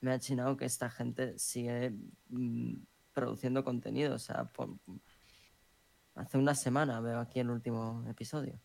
Me 0.00 0.12
ha 0.12 0.18
chinado 0.20 0.56
que 0.56 0.66
esta 0.66 0.88
gente 0.90 1.38
sigue 1.38 1.92
mm, 2.28 2.74
produciendo 3.12 3.64
contenido. 3.64 4.14
O 4.14 4.18
sea, 4.18 4.44
por- 4.52 4.78
hace 6.14 6.38
una 6.38 6.54
semana 6.54 7.00
veo 7.00 7.18
aquí 7.20 7.40
el 7.40 7.50
último 7.50 8.04
episodio. 8.08 8.60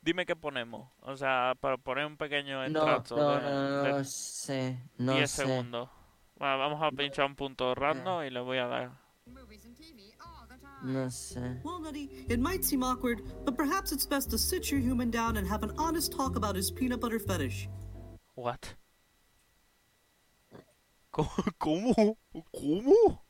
Dime 0.00 0.24
qué 0.26 0.36
ponemos. 0.36 0.88
O 1.00 1.16
sea, 1.16 1.54
para 1.60 1.76
poner 1.76 2.06
un 2.06 2.16
pequeño 2.16 2.62
extracto 2.64 3.16
no, 3.16 3.30
de, 3.36 3.42
no, 3.42 3.82
de 3.82 3.92
no 3.92 4.04
sé. 4.04 4.78
No 4.96 5.14
10 5.14 5.30
sé. 5.30 5.42
segundos. 5.44 5.88
Vamos 6.36 6.80
a 6.82 6.90
pinchar 6.92 7.26
un 7.26 7.34
punto 7.34 7.74
random 7.74 8.22
y 8.24 8.30
le 8.30 8.40
voy 8.40 8.58
a 8.58 8.66
dar. 8.66 8.90
No 10.82 11.10
sé. 11.10 11.60
Well, 11.64 11.80
Nutty, 11.80 12.08
it 12.28 12.38
might 12.38 12.64
seem 12.64 12.84
awkward, 12.84 13.22
but 13.44 13.56
perhaps 13.56 13.90
it's 13.90 14.06
best 14.06 14.30
to 14.30 14.38
sit 14.38 14.70
your 14.70 14.80
human 14.80 15.10
down 15.10 15.36
and 15.36 15.46
have 15.48 15.64
an 15.64 15.72
honest 15.76 16.12
talk 16.12 16.36
about 16.36 16.54
his 16.54 16.70
peanut 16.70 17.00
butter 17.00 17.18
fetish. 17.18 17.68
What? 18.36 18.74
¿Cómo? 21.10 21.30
¿Cómo? 21.58 22.16
¿Cómo? 22.54 23.22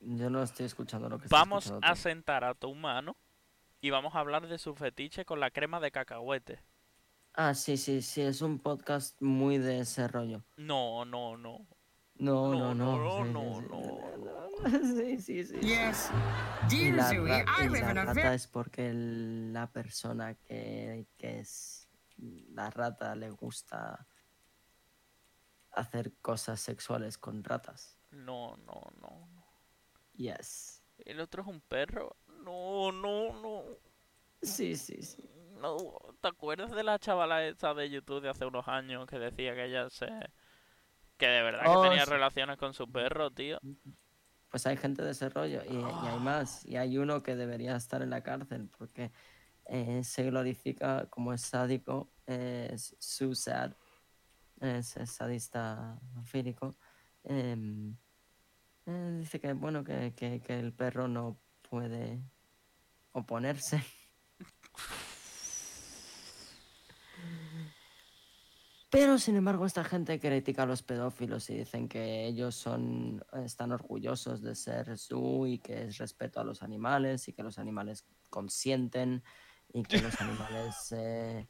Yo 0.00 0.28
no 0.28 0.42
estoy 0.42 0.66
escuchando 0.66 1.08
lo 1.08 1.18
que 1.20 1.28
Vamos 1.28 1.66
escuchando 1.66 1.86
a 1.86 1.94
tú. 1.94 2.00
sentar 2.00 2.42
a 2.42 2.54
tu 2.54 2.68
humano 2.68 3.14
y 3.82 3.90
vamos 3.90 4.14
a 4.14 4.20
hablar 4.20 4.46
de 4.46 4.58
su 4.58 4.74
fetiche 4.76 5.24
con 5.24 5.40
la 5.40 5.50
crema 5.50 5.80
de 5.80 5.90
cacahuete. 5.90 6.60
Ah, 7.34 7.52
sí, 7.54 7.76
sí, 7.76 8.00
sí. 8.00 8.20
Es 8.22 8.40
un 8.40 8.58
podcast 8.60 9.20
muy 9.20 9.58
de 9.58 9.80
ese 9.80 10.06
rollo. 10.06 10.44
No, 10.56 11.04
no, 11.04 11.36
no. 11.36 11.66
No, 12.14 12.54
No, 12.54 12.74
no, 12.74 12.96
no. 12.96 12.98
no, 12.98 13.24
sí, 13.24 13.32
no, 13.32 13.60
sí, 13.60 13.66
no. 13.68 14.70
sí, 14.70 15.18
Sí, 15.18 15.18
sí, 15.18 15.44
sí. 15.44 15.60
Yes. 15.60 16.10
Y 16.70 16.90
Dear 16.92 16.94
la, 16.94 17.14
y 17.64 17.68
la 17.68 17.78
in 17.90 17.98
a 17.98 18.04
rata 18.04 18.34
es 18.34 18.46
porque 18.46 18.88
el- 18.90 19.52
la 19.52 19.66
persona 19.72 20.34
que, 20.34 21.08
que 21.18 21.40
es 21.40 21.88
la 22.18 22.70
rata 22.70 23.16
le 23.16 23.30
gusta 23.30 24.06
hacer 25.72 26.12
cosas 26.20 26.60
sexuales 26.60 27.18
con 27.18 27.42
ratas. 27.42 27.98
No, 28.12 28.56
no, 28.58 28.80
no. 29.00 29.28
Yes. 30.14 30.84
El 30.98 31.18
otro 31.18 31.42
es 31.42 31.48
un 31.48 31.60
perro. 31.62 32.14
No, 32.44 32.90
no, 32.92 33.32
no. 33.40 33.64
Sí, 34.42 34.76
sí, 34.76 35.02
sí. 35.02 35.22
No, 35.60 35.76
¿te 36.20 36.28
acuerdas 36.28 36.72
de 36.72 36.82
la 36.82 36.98
chavala 36.98 37.46
esta 37.46 37.72
de 37.74 37.88
YouTube 37.88 38.20
de 38.22 38.30
hace 38.30 38.44
unos 38.44 38.66
años 38.66 39.06
que 39.06 39.18
decía 39.18 39.54
que 39.54 39.66
ella 39.66 39.88
se... 39.90 40.08
que 41.16 41.26
de 41.26 41.42
verdad 41.42 41.66
Oh, 41.68 41.82
que 41.82 41.88
tenía 41.88 42.04
sí. 42.04 42.10
relaciones 42.10 42.56
con 42.56 42.74
su 42.74 42.90
perro, 42.90 43.30
tío? 43.30 43.58
Pues 44.50 44.66
hay 44.66 44.76
gente 44.76 45.02
de 45.02 45.12
ese 45.12 45.28
rollo 45.28 45.62
y, 45.64 45.74
y 45.74 45.78
hay 45.78 46.18
más. 46.20 46.66
Y 46.66 46.76
hay 46.76 46.98
uno 46.98 47.22
que 47.22 47.36
debería 47.36 47.76
estar 47.76 48.02
en 48.02 48.10
la 48.10 48.22
cárcel 48.22 48.68
porque 48.76 49.12
eh, 49.66 50.02
se 50.04 50.24
glorifica 50.24 51.08
como 51.08 51.32
es 51.32 51.42
sádico, 51.42 52.12
es 52.26 52.96
susad, 52.98 53.76
es, 54.60 54.96
es 54.96 55.10
sadista 55.10 56.00
fílico. 56.24 56.76
em, 57.24 57.96
eh, 58.86 59.16
dice 59.20 59.40
que 59.40 59.52
bueno 59.52 59.84
que, 59.84 60.12
que- 60.16 60.40
que 60.40 60.58
el 60.58 60.72
perro 60.74 61.06
no 61.08 61.40
puede 61.72 62.22
oponerse. 63.12 63.82
Pero 68.90 69.16
sin 69.16 69.36
embargo 69.36 69.64
esta 69.64 69.82
gente 69.82 70.20
critica 70.20 70.64
a 70.64 70.66
los 70.66 70.82
pedófilos 70.82 71.48
y 71.48 71.54
dicen 71.54 71.88
que 71.88 72.26
ellos 72.26 72.54
son 72.54 73.24
están 73.42 73.72
orgullosos 73.72 74.42
de 74.42 74.54
ser 74.54 74.98
su 74.98 75.46
y 75.46 75.60
que 75.60 75.84
es 75.84 75.96
respeto 75.96 76.40
a 76.40 76.44
los 76.44 76.62
animales 76.62 77.26
y 77.28 77.32
que 77.32 77.42
los 77.42 77.58
animales 77.58 78.04
consienten 78.28 79.22
y 79.72 79.82
que 79.82 80.02
los 80.02 80.20
animales 80.20 80.92
eh, 80.92 81.46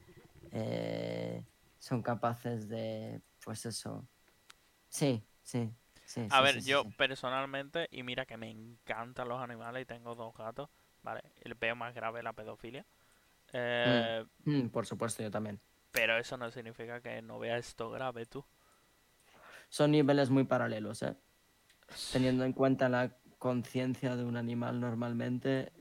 eh, 0.53 1.45
son 1.81 2.01
capaces 2.01 2.69
de 2.69 3.23
pues 3.45 3.67
eso. 3.67 4.07
Sí, 4.89 5.27
sí, 5.43 5.69
sí. 6.15 6.29
A 6.29 6.41
sí, 6.41 6.47
ver, 6.47 6.63
sí, 6.63 6.63
yo 6.65 6.87
personalmente, 6.97 7.89
y 7.91 8.03
mira 8.03 8.27
que 8.27 8.37
me 8.37 8.51
encantan 8.51 9.29
los 9.29 9.41
animales 9.43 9.83
y 9.83 9.87
tengo 9.87 10.15
dos 10.15 10.35
gatos, 10.37 10.71
¿vale? 11.03 11.23
El 11.43 11.55
veo 11.55 11.77
más 11.77 11.95
grave 11.95 12.23
la 12.23 12.33
pedofilia. 12.33 12.87
Eh, 13.53 14.25
Mm, 14.45 14.69
por 14.69 14.87
supuesto, 14.87 15.23
yo 15.23 15.31
también. 15.31 15.61
Pero 15.91 16.19
eso 16.19 16.37
no 16.37 16.51
significa 16.51 17.01
que 17.01 17.23
no 17.23 17.39
vea 17.39 17.57
esto 17.57 17.91
grave 17.91 18.27
tú. 18.27 18.45
Son 19.69 19.91
niveles 19.91 20.31
muy 20.31 20.45
paralelos, 20.45 21.03
¿eh? 21.03 21.17
Teniendo 22.11 22.45
en 22.45 22.53
cuenta 22.53 22.89
la 22.89 23.17
conciencia 23.39 24.17
de 24.17 24.25
un 24.25 24.37
animal 24.37 24.81
normalmente 24.81 25.73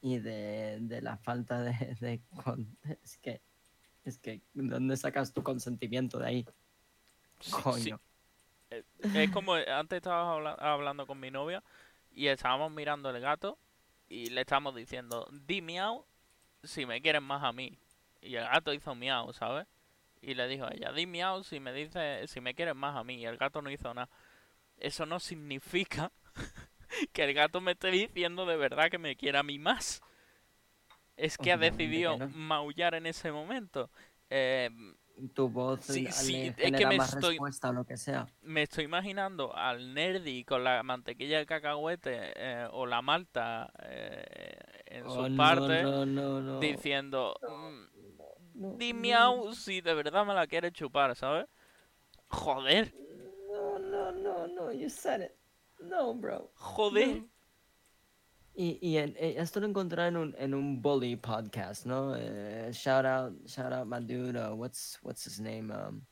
y 0.00 0.18
de, 0.18 0.78
de 0.80 1.02
la 1.02 1.16
falta 1.18 1.62
de, 1.62 1.96
de 2.00 2.20
con- 2.44 2.76
Es 3.02 3.18
que... 3.18 3.40
Es 4.04 4.18
que... 4.18 4.42
¿Dónde 4.54 4.96
sacas 4.96 5.32
tu 5.32 5.42
consentimiento 5.42 6.18
de 6.18 6.26
ahí? 6.26 6.46
Coño. 7.50 8.00
Es 9.12 9.30
como 9.30 9.56
eh, 9.56 9.70
antes 9.70 9.98
estaba 9.98 10.32
habla- 10.34 10.56
hablando 10.60 11.06
con 11.06 11.18
mi 11.20 11.30
novia 11.30 11.62
y 12.12 12.28
estábamos 12.28 12.72
mirando 12.72 13.10
el 13.10 13.20
gato 13.20 13.58
y 14.08 14.30
le 14.30 14.42
estábamos 14.42 14.74
diciendo, 14.74 15.28
di 15.32 15.60
miau 15.62 16.04
si 16.62 16.86
me 16.86 17.00
quieres 17.02 17.22
más 17.22 17.42
a 17.44 17.52
mí. 17.52 17.78
Y 18.20 18.36
el 18.36 18.44
gato 18.44 18.72
hizo 18.72 18.94
miau, 18.94 19.32
¿sabes? 19.32 19.66
Y 20.20 20.34
le 20.34 20.48
dijo 20.48 20.66
a 20.66 20.70
ella, 20.74 20.92
di 20.92 21.06
miau 21.06 21.44
si 21.44 21.60
me 21.60 21.72
dice, 21.72 22.26
si 22.28 22.40
me 22.40 22.54
quieres 22.54 22.74
más 22.74 22.96
a 22.96 23.04
mí. 23.04 23.16
Y 23.16 23.26
el 23.26 23.36
gato 23.38 23.62
no 23.62 23.70
hizo 23.70 23.92
nada. 23.94 24.08
Eso 24.78 25.06
no 25.06 25.20
significa 25.20 26.12
que 27.12 27.24
el 27.24 27.34
gato 27.34 27.60
me 27.60 27.72
esté 27.72 27.90
diciendo 27.90 28.46
de 28.46 28.56
verdad 28.56 28.90
que 28.90 28.98
me 28.98 29.16
quiera 29.16 29.40
a 29.40 29.44
mí 29.44 29.58
más. 29.58 30.02
Es 31.16 31.36
que 31.38 31.52
ha 31.52 31.56
decidido 31.58 32.18
maullar 32.18 32.94
en 32.94 33.06
ese 33.06 33.32
momento. 33.32 33.90
Eh, 34.30 34.70
Tu 35.34 35.48
voz 35.48 35.80
Sí, 35.84 36.04
le 36.04 36.12
sí, 36.12 36.52
es 36.56 36.72
que 36.72 36.86
me 36.86 36.96
más 36.96 37.14
estoy- 37.14 37.34
respuesta 37.34 37.70
o 37.70 37.72
lo 37.72 37.84
que 37.84 37.96
sea. 37.96 38.26
me 38.42 38.62
estoy 38.62 38.84
imaginando 38.84 39.54
al 39.56 39.92
nerdy 39.94 40.44
con 40.44 40.62
la 40.62 40.82
mantequilla 40.82 41.38
de 41.38 41.46
cacahuete 41.46 42.32
eh, 42.36 42.68
o 42.70 42.86
la 42.86 43.02
malta 43.02 43.70
eh, 43.82 44.54
en 44.86 45.06
Oh, 45.06 45.10
su 45.10 45.30
no, 45.30 45.36
parte 45.36 45.82
no, 45.82 46.06
no, 46.06 46.40
no. 46.40 46.60
diciendo 46.60 47.34
mm, 47.42 47.84
No, 48.54 48.76
di 48.76 48.92
no, 48.92 49.00
miau 49.00 49.54
si 49.54 49.80
de 49.80 49.94
verdad 49.94 50.24
me 50.24 50.34
la 50.34 50.46
quieres 50.46 50.72
chupar, 50.72 51.14
¿sabes? 51.16 51.46
Joder, 52.28 52.92
No, 53.50 53.78
no, 53.78 54.12
no, 54.12 54.46
no, 54.46 54.72
you 54.72 54.88
said 54.88 55.20
it. 55.22 55.32
No, 55.80 56.14
bro. 56.14 56.50
joder. 56.54 57.22
Y, 58.60 58.76
y 58.82 58.96
en- 58.98 59.14
eh, 59.16 59.36
esto 59.38 59.60
lo 59.60 59.68
encontré 59.68 60.08
en 60.08 60.16
un, 60.16 60.34
en 60.36 60.52
un 60.52 60.82
bully 60.82 61.14
podcast, 61.14 61.86
¿no? 61.86 62.16
Eh, 62.16 62.70
shout 62.72 63.04
out, 63.06 63.46
shout 63.46 63.72
out 63.72 63.86
my 63.86 64.00
dude, 64.00 64.36
uh, 64.36 64.52
what's, 64.52 64.98
what's 65.02 65.24
his 65.24 65.38
name? 65.38 65.70
Um, 65.72 66.04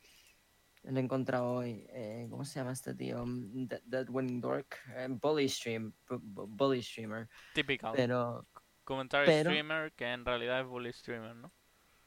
lo 0.85 0.97
he 0.97 1.03
encontrado 1.03 1.55
hoy. 1.57 1.85
eh, 1.91 2.29
¿Cómo 2.31 2.45
se 2.45 2.61
llama 2.61 2.71
este 2.71 2.95
tío? 2.95 3.21
Um, 3.25 3.67
Dead, 3.67 3.83
Dead 3.85 4.09
Winning 4.09 4.41
Dork. 4.41 4.79
eh, 4.95 5.09
bully 5.11 5.49
stream, 5.49 5.93
bu- 6.09 6.21
bu- 6.23 6.47
bully 6.47 6.81
streamer. 6.83 7.29
Típico. 7.53 7.91
Pero, 7.97 8.47
Comentario 8.85 9.27
pero- 9.27 9.51
streamer 9.51 9.93
que 9.95 10.05
en 10.13 10.25
realidad 10.25 10.61
es 10.61 10.67
bully 10.69 10.93
streamer, 10.93 11.35
¿no? 11.35 11.53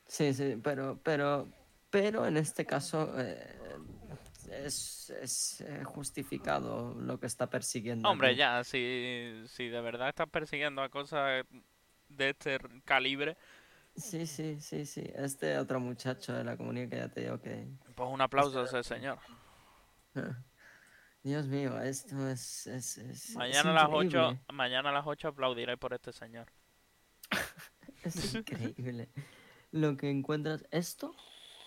sí, 0.07 0.33
sí, 0.33 0.55
pero, 0.63 0.97
pero, 1.03 1.49
pero 1.89 2.25
en 2.25 2.37
este 2.37 2.65
caso 2.65 3.13
eh, 3.19 3.57
es, 4.51 5.09
es 5.09 5.61
eh, 5.61 5.83
justificado 5.83 6.95
lo 6.95 7.19
que 7.19 7.27
está 7.27 7.49
persiguiendo. 7.49 8.09
Hombre, 8.09 8.29
aquí. 8.29 8.37
ya, 8.37 8.63
si, 8.63 9.43
si 9.47 9.67
de 9.67 9.81
verdad 9.81 10.09
estás 10.09 10.29
persiguiendo 10.29 10.81
a 10.81 10.89
cosas 10.89 11.45
de 12.09 12.29
este 12.29 12.59
calibre, 12.85 13.37
Sí, 13.95 14.25
sí, 14.27 14.59
sí, 14.61 14.85
sí. 14.85 15.03
Este 15.15 15.57
otro 15.57 15.79
muchacho 15.79 16.33
de 16.33 16.43
la 16.43 16.55
comunidad 16.55 16.89
que 16.89 16.97
ya 16.97 17.09
te 17.09 17.21
digo 17.21 17.39
que... 17.41 17.67
pues 17.95 18.09
un 18.09 18.21
aplauso 18.21 18.61
a 18.61 18.65
ese 18.65 18.83
señor. 18.83 19.19
Dios 21.23 21.47
mío, 21.47 21.79
esto 21.81 22.29
es... 22.29 22.67
es, 22.67 22.97
es- 22.97 23.35
Mañana 23.35 23.71
a 23.71 23.73
las 23.73 23.89
8, 23.91 24.05
increíble, 24.05 24.39
mañana 24.53 24.89
a 24.89 24.93
las 24.93 25.05
8 25.05 25.27
aplaudiré 25.29 25.77
por 25.77 25.93
este 25.93 26.13
señor. 26.13 26.47
Es 28.03 28.33
increíble. 28.33 29.09
Lo 29.71 29.97
que 29.97 30.09
encuentras... 30.09 30.65
Esto... 30.71 31.13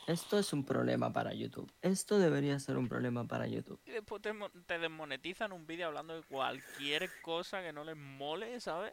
Esto 0.06 0.38
es 0.38 0.52
un 0.52 0.64
problema 0.64 1.12
para 1.12 1.32
YouTube. 1.32 1.72
Esto 1.80 2.18
debería 2.18 2.58
ser 2.58 2.76
un 2.76 2.88
problema 2.88 3.24
para 3.26 3.46
YouTube. 3.46 3.80
Y 3.86 3.92
después 3.92 4.20
te, 4.20 4.32
te 4.66 4.78
desmonetizan 4.78 5.52
un 5.52 5.66
vídeo 5.66 5.86
hablando 5.86 6.14
de 6.16 6.22
cualquier 6.24 7.08
cosa 7.22 7.62
que 7.62 7.72
no 7.72 7.84
les 7.84 7.96
mole, 7.96 8.58
¿sabes? 8.60 8.92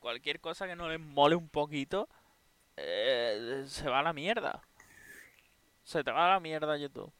Cualquier 0.00 0.40
cosa 0.40 0.66
que 0.66 0.74
no 0.74 0.88
les 0.88 0.98
mole 0.98 1.36
un 1.36 1.48
poquito, 1.48 2.08
eh, 2.76 3.64
se 3.66 3.88
va 3.88 4.00
a 4.00 4.02
la 4.02 4.12
mierda. 4.12 4.60
Se 5.84 6.02
te 6.02 6.10
va 6.10 6.26
a 6.26 6.34
la 6.34 6.40
mierda 6.40 6.76
YouTube. 6.76 7.12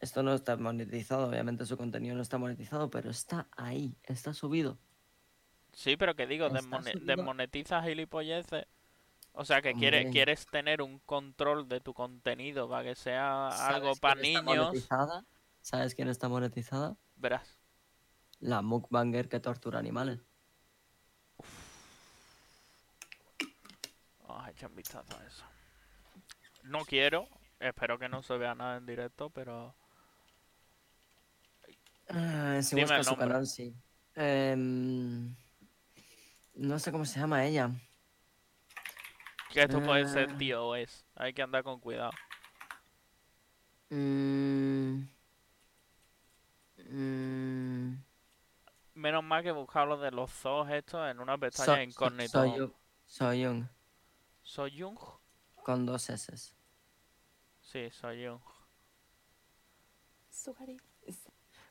Esto 0.00 0.22
no 0.22 0.32
está 0.34 0.56
monetizado, 0.56 1.28
obviamente 1.28 1.66
su 1.66 1.76
contenido 1.76 2.14
no 2.14 2.22
está 2.22 2.38
monetizado, 2.38 2.88
pero 2.90 3.10
está 3.10 3.48
ahí, 3.56 3.96
está 4.04 4.32
subido. 4.32 4.78
Sí, 5.72 5.96
pero 5.96 6.14
que 6.14 6.26
digo, 6.26 6.48
desmone- 6.48 6.92
subido. 6.92 7.16
desmonetizas 7.16 7.84
gilipolleces. 7.84 8.66
O 9.40 9.44
sea, 9.44 9.62
que 9.62 9.72
quieres, 9.74 10.00
Hombre. 10.06 10.12
quieres 10.12 10.46
tener 10.46 10.82
un 10.82 10.98
control 10.98 11.68
de 11.68 11.80
tu 11.80 11.94
contenido 11.94 12.68
para 12.68 12.82
que 12.82 12.94
sea 12.96 13.46
algo 13.68 13.94
¿Sabes 13.94 14.00
para 14.00 14.20
niños. 14.20 14.44
monetizada? 14.44 15.24
¿Sabes 15.62 15.94
quién 15.94 16.08
está 16.08 16.28
monetizada? 16.28 16.96
Verás. 17.14 17.56
La 18.40 18.62
mukbanger 18.62 19.28
que 19.28 19.38
tortura 19.38 19.78
animales. 19.78 20.18
Vamos 24.26 24.44
a 24.44 24.50
echar 24.50 24.70
un 24.70 24.76
vistazo 24.76 25.16
a 25.16 25.24
eso. 25.24 25.44
No 26.64 26.80
quiero, 26.84 27.28
espero 27.60 27.96
que 27.96 28.08
no 28.08 28.24
se 28.24 28.36
vea 28.36 28.56
nada 28.56 28.76
en 28.78 28.86
directo, 28.86 29.30
pero... 29.30 29.72
Ah, 32.08 32.58
si 32.60 32.74
Dime 32.74 32.82
buscas 32.82 32.98
el 32.98 33.04
su 33.04 33.10
nombre. 33.10 33.28
canal, 33.28 33.46
sí. 33.46 33.72
Em, 34.16 35.32
no 36.54 36.78
sé 36.80 36.90
cómo 36.90 37.04
se 37.04 37.20
llama 37.20 37.44
ella. 37.46 37.70
Que 39.50 39.62
esto 39.62 39.82
puede 39.82 40.06
ser 40.08 40.30
Ah. 40.30 40.38
TOS. 40.38 41.04
Hay 41.16 41.32
que 41.32 41.42
andar 41.42 41.62
con 41.62 41.80
cuidado. 41.80 42.10
Mm, 43.90 45.02
mm, 46.90 48.02
Menos 48.94 49.22
mal 49.22 49.42
que 49.44 49.52
buscar 49.52 49.86
lo 49.86 49.96
de 49.96 50.10
los 50.10 50.30
zoos 50.30 50.68
estos 50.70 51.08
en 51.08 51.20
una 51.20 51.34
So- 51.34 51.40
pestaña 51.40 51.76
so- 51.76 51.82
incógnita. 51.82 52.40
Soyun- 52.44 52.74
Soyun, 53.06 53.70
¿Soyung? 54.42 54.98
con 55.62 55.86
dos 55.86 56.10
S. 56.10 56.52
Sí, 57.62 57.90
Soyung. 57.90 58.40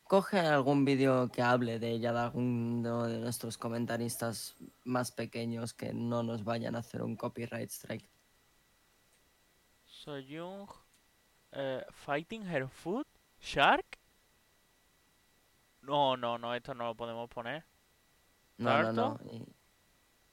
Coge 0.08 0.40
algún 0.40 0.86
vídeo 0.86 1.30
que 1.30 1.42
hable 1.42 1.80
de 1.80 1.92
ella, 1.92 2.14
de 2.14 2.20
alguno 2.20 3.08
de 3.08 3.20
nuestros 3.20 3.58
comentaristas 3.58 4.56
más 4.86 5.12
pequeños 5.12 5.74
que 5.74 5.94
no 5.94 6.24
nos 6.24 6.44
vayan 6.46 6.76
a 6.76 6.80
hacer 6.80 7.02
un 7.02 7.16
copyright 7.18 7.70
strike. 7.70 8.10
Soyung. 9.86 10.68
eh, 11.52 11.84
Fighting 11.90 12.48
Her 12.48 12.68
Food? 12.70 13.06
¿Shark? 13.42 13.86
No, 15.82 16.16
no, 16.16 16.38
no, 16.38 16.54
esto 16.54 16.74
no 16.74 16.86
lo 16.86 16.96
podemos 16.96 17.30
poner. 17.30 17.66
No, 18.58 18.82
no, 18.84 18.94
no. 18.94 19.20
Y, 19.32 19.44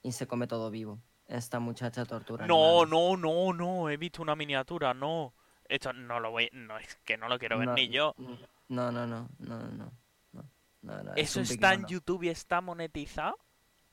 y 0.03 0.13
se 0.13 0.27
come 0.27 0.47
todo 0.47 0.71
vivo. 0.71 0.99
Esta 1.27 1.59
muchacha 1.59 2.05
tortura. 2.05 2.47
No, 2.47 2.83
animales. 2.83 2.91
no, 2.91 3.17
no, 3.17 3.53
no. 3.53 3.91
He 3.91 3.97
visto 3.97 4.23
una 4.23 4.37
miniatura, 4.37 4.95
no. 4.95 5.33
Esto 5.69 5.93
no 5.93 6.21
lo 6.21 6.31
voy, 6.31 6.51
no 6.53 6.79
es 6.79 6.97
que 7.05 7.17
no 7.17 7.29
lo 7.29 7.39
quiero 7.39 7.59
ver 7.59 7.69
No, 7.69 7.75
ni 7.75 7.89
yo. 7.89 8.15
No, 8.19 8.37
no, 8.69 8.91
no, 8.93 9.07
no, 9.07 9.29
no, 9.39 9.59
no. 9.59 9.93
no, 10.33 10.51
no, 10.83 11.03
no, 11.03 11.15
es 11.15 11.31
Eso 11.31 11.41
un 11.41 11.45
está 11.45 11.75
en. 11.75 11.87
YouTube 11.87 12.23
y 12.25 12.29
está 12.29 12.61
monetizado. 12.61 13.39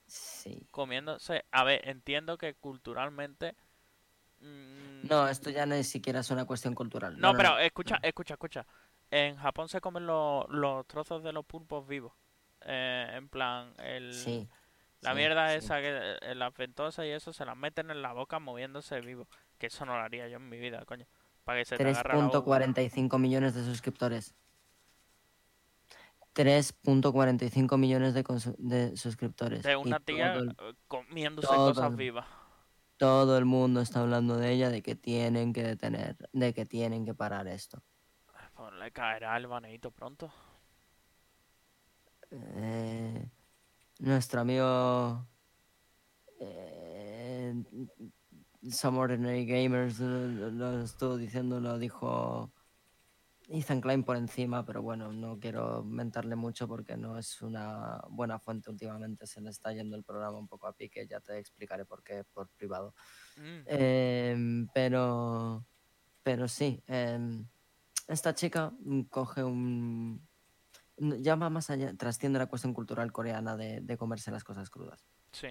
Sí. 0.07 0.67
Comiéndose. 0.71 1.45
A 1.51 1.63
ver, 1.63 1.87
entiendo 1.87 2.37
que 2.37 2.55
culturalmente. 2.55 3.55
mm, 4.39 5.07
No, 5.07 5.27
esto 5.27 5.49
ya 5.49 5.65
ni 5.65 5.83
siquiera 5.83 6.19
es 6.21 6.31
una 6.31 6.45
cuestión 6.45 6.75
cultural. 6.75 7.17
No, 7.19 7.33
pero 7.35 7.57
escucha, 7.59 7.99
escucha, 8.01 8.33
escucha. 8.35 8.65
En 9.09 9.35
Japón 9.37 9.67
se 9.69 9.81
comen 9.81 10.05
los, 10.05 10.47
los 10.49 10.87
trozos 10.87 11.23
de 11.23 11.33
los 11.33 11.45
pulpos 11.45 11.87
vivos. 11.87 12.13
Eh, 12.61 13.07
en 13.13 13.29
plan, 13.29 13.73
el, 13.79 14.13
Sí. 14.13 14.47
la 15.01 15.11
sí, 15.11 15.17
mierda 15.17 15.49
sí. 15.49 15.57
esa, 15.57 15.79
que 15.81 16.17
eh, 16.21 16.35
las 16.35 16.53
ventosas 16.55 17.05
y 17.05 17.09
eso 17.09 17.33
se 17.33 17.45
las 17.45 17.57
meten 17.57 17.91
en 17.91 18.01
la 18.01 18.13
boca 18.13 18.39
moviéndose 18.39 19.01
vivo. 19.01 19.27
Que 19.57 19.67
eso 19.67 19.85
no 19.85 19.93
lo 19.97 20.03
haría 20.03 20.27
yo 20.27 20.37
en 20.37 20.49
mi 20.49 20.59
vida, 20.59 20.85
coño. 20.85 21.07
Para 21.43 21.59
que 21.59 21.65
se 21.65 21.79
te 21.79 21.83
agarre 21.83 22.17
la 22.17 22.27
boca. 22.27 22.39
3.45 22.39 23.19
millones 23.19 23.53
de 23.55 23.63
suscriptores. 23.63 24.33
3.45 26.33 27.77
millones 27.77 28.13
de, 28.13 28.23
de 28.57 28.97
suscriptores. 28.97 29.63
De 29.63 29.75
una 29.75 29.99
tía 29.99 30.33
el, 30.33 30.49
eh, 30.51 30.73
comiéndose 30.87 31.47
todo 31.47 31.73
cosas 31.73 31.95
vivas. 31.95 32.25
todo 32.97 33.37
el 33.37 33.45
mundo 33.45 33.81
está 33.81 34.01
hablando 34.01 34.37
de 34.37 34.51
ella, 34.51 34.69
de 34.69 34.81
que 34.81 34.95
tienen 34.95 35.53
que 35.53 35.63
detener, 35.63 36.17
de 36.31 36.53
que 36.53 36.65
tienen 36.65 37.05
que 37.05 37.13
parar 37.13 37.47
esto. 37.47 37.83
Pues 38.55 38.73
le 38.73 38.91
caerá 38.91 39.35
el 39.37 39.47
baneito 39.47 39.91
pronto. 39.91 40.31
Eh, 42.31 43.29
nuestro 43.99 44.41
amigo 44.41 45.27
eh, 46.39 47.53
Some 48.69 48.99
Ordinary 48.99 49.45
Gamers 49.45 49.99
lo, 49.99 50.27
lo- 50.27 50.51
lo 50.51 50.81
estuvo 50.81 51.17
diciendo, 51.17 51.59
lo 51.59 51.77
dijo 51.77 52.51
Ethan 53.53 53.81
Klein 53.81 54.03
por 54.03 54.15
encima, 54.15 54.65
pero 54.65 54.81
bueno, 54.81 55.11
no 55.11 55.37
quiero 55.37 55.83
mentarle 55.83 56.35
mucho 56.35 56.67
porque 56.67 56.95
no 56.95 57.17
es 57.17 57.41
una 57.41 58.01
buena 58.09 58.39
fuente 58.39 58.69
últimamente, 58.69 59.27
se 59.27 59.41
le 59.41 59.49
está 59.49 59.73
yendo 59.73 59.97
el 59.97 60.03
programa 60.03 60.37
un 60.37 60.47
poco 60.47 60.67
a 60.67 60.73
pique, 60.73 61.05
ya 61.05 61.19
te 61.19 61.37
explicaré 61.37 61.83
por 61.83 62.01
qué 62.01 62.23
por 62.23 62.47
privado. 62.49 62.95
Mm, 63.35 63.61
Em, 63.65 64.67
pero, 64.73 65.65
pero 66.23 66.47
sí, 66.47 66.81
em, 66.87 67.45
esta 68.07 68.33
chica 68.33 68.71
mm, 68.79 69.01
coge 69.03 69.43
un... 69.43 70.27
Ya 70.97 71.35
va 71.35 71.49
más 71.49 71.69
allá, 71.69 71.93
trasciende 71.97 72.39
la 72.39 72.45
cuestión 72.47 72.73
cultural 72.73 73.11
coreana 73.11 73.57
de, 73.57 73.81
de 73.81 73.97
comerse 73.97 74.31
las 74.31 74.43
cosas 74.43 74.69
crudas. 74.69 75.05
sí. 75.31 75.47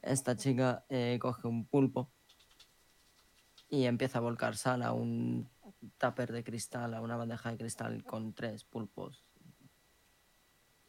Esta 0.00 0.36
chica 0.36 0.84
eh, 0.88 1.18
coge 1.20 1.48
un 1.48 1.66
pulpo 1.66 2.12
y 3.68 3.84
empieza 3.84 4.18
a 4.18 4.20
volcar 4.22 4.56
sal 4.56 4.82
a 4.82 4.92
un 4.92 5.48
tupper 5.98 6.32
de 6.32 6.44
cristal, 6.44 6.94
a 6.94 7.00
una 7.00 7.16
bandeja 7.16 7.50
de 7.50 7.58
cristal 7.58 8.04
con 8.04 8.32
tres 8.34 8.64
pulpos. 8.64 9.24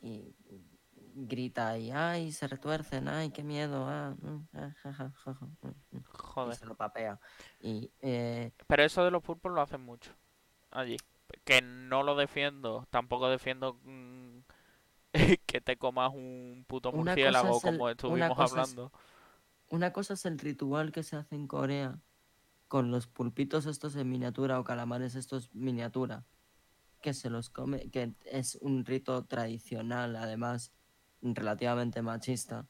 Y 0.02 0.36
grita 1.16 1.78
y, 1.78 1.92
ay, 1.92 2.32
se 2.32 2.48
retuercen, 2.48 3.08
ay, 3.08 3.30
qué 3.32 3.44
miedo, 3.44 3.86
ah, 3.88 4.16
ja, 4.54 4.72
ja, 4.82 4.94
ja, 4.94 5.12
ja, 5.12 5.32
mm, 5.62 5.68
mm", 5.68 5.98
y 5.98 6.04
Joder. 6.12 6.56
se 6.56 6.66
lo 6.66 6.76
papea. 6.76 7.20
Y 7.60 7.92
eh, 8.02 8.52
Pero 8.68 8.84
eso 8.84 9.04
de 9.06 9.12
los 9.12 9.22
pulpos 9.22 9.52
lo 9.52 9.62
hacen 9.62 9.82
mucho. 9.82 10.12
Allí. 10.72 10.98
Que 11.46 11.62
no 11.62 12.04
lo 12.04 12.16
defiendo. 12.16 12.88
Tampoco 12.90 13.30
defiendo 13.30 13.80
mm, 13.84 14.40
que 15.46 15.62
te 15.62 15.78
comas 15.78 16.12
un 16.14 16.66
puto 16.68 16.92
murciélago 16.92 17.58
es 17.58 17.64
el- 17.66 17.78
como 17.78 17.86
una 17.86 17.92
estuvimos 17.92 18.38
es- 18.40 18.52
hablando. 18.52 18.92
Una 19.70 19.94
cosa 19.94 20.14
es 20.16 20.26
el 20.26 20.38
ritual 20.38 20.92
que 20.92 21.04
se 21.04 21.16
hace 21.16 21.36
en 21.36 21.48
Corea 21.48 21.98
con 22.74 22.90
los 22.90 23.06
pulpitos 23.06 23.68
estos 23.68 23.96
en 23.98 24.10
miniatura 24.10 24.60
o 24.60 24.64
calamares 24.64 25.14
estos 25.14 25.54
miniatura, 25.54 26.26
que 27.02 27.14
se 27.14 27.30
los 27.30 27.52
come, 27.52 27.92
que 27.92 28.16
es 28.26 28.58
un 28.62 28.84
rito 28.84 29.26
tradicional, 29.26 30.16
además 30.16 30.74
relativamente 31.22 32.02
machista, 32.02 32.68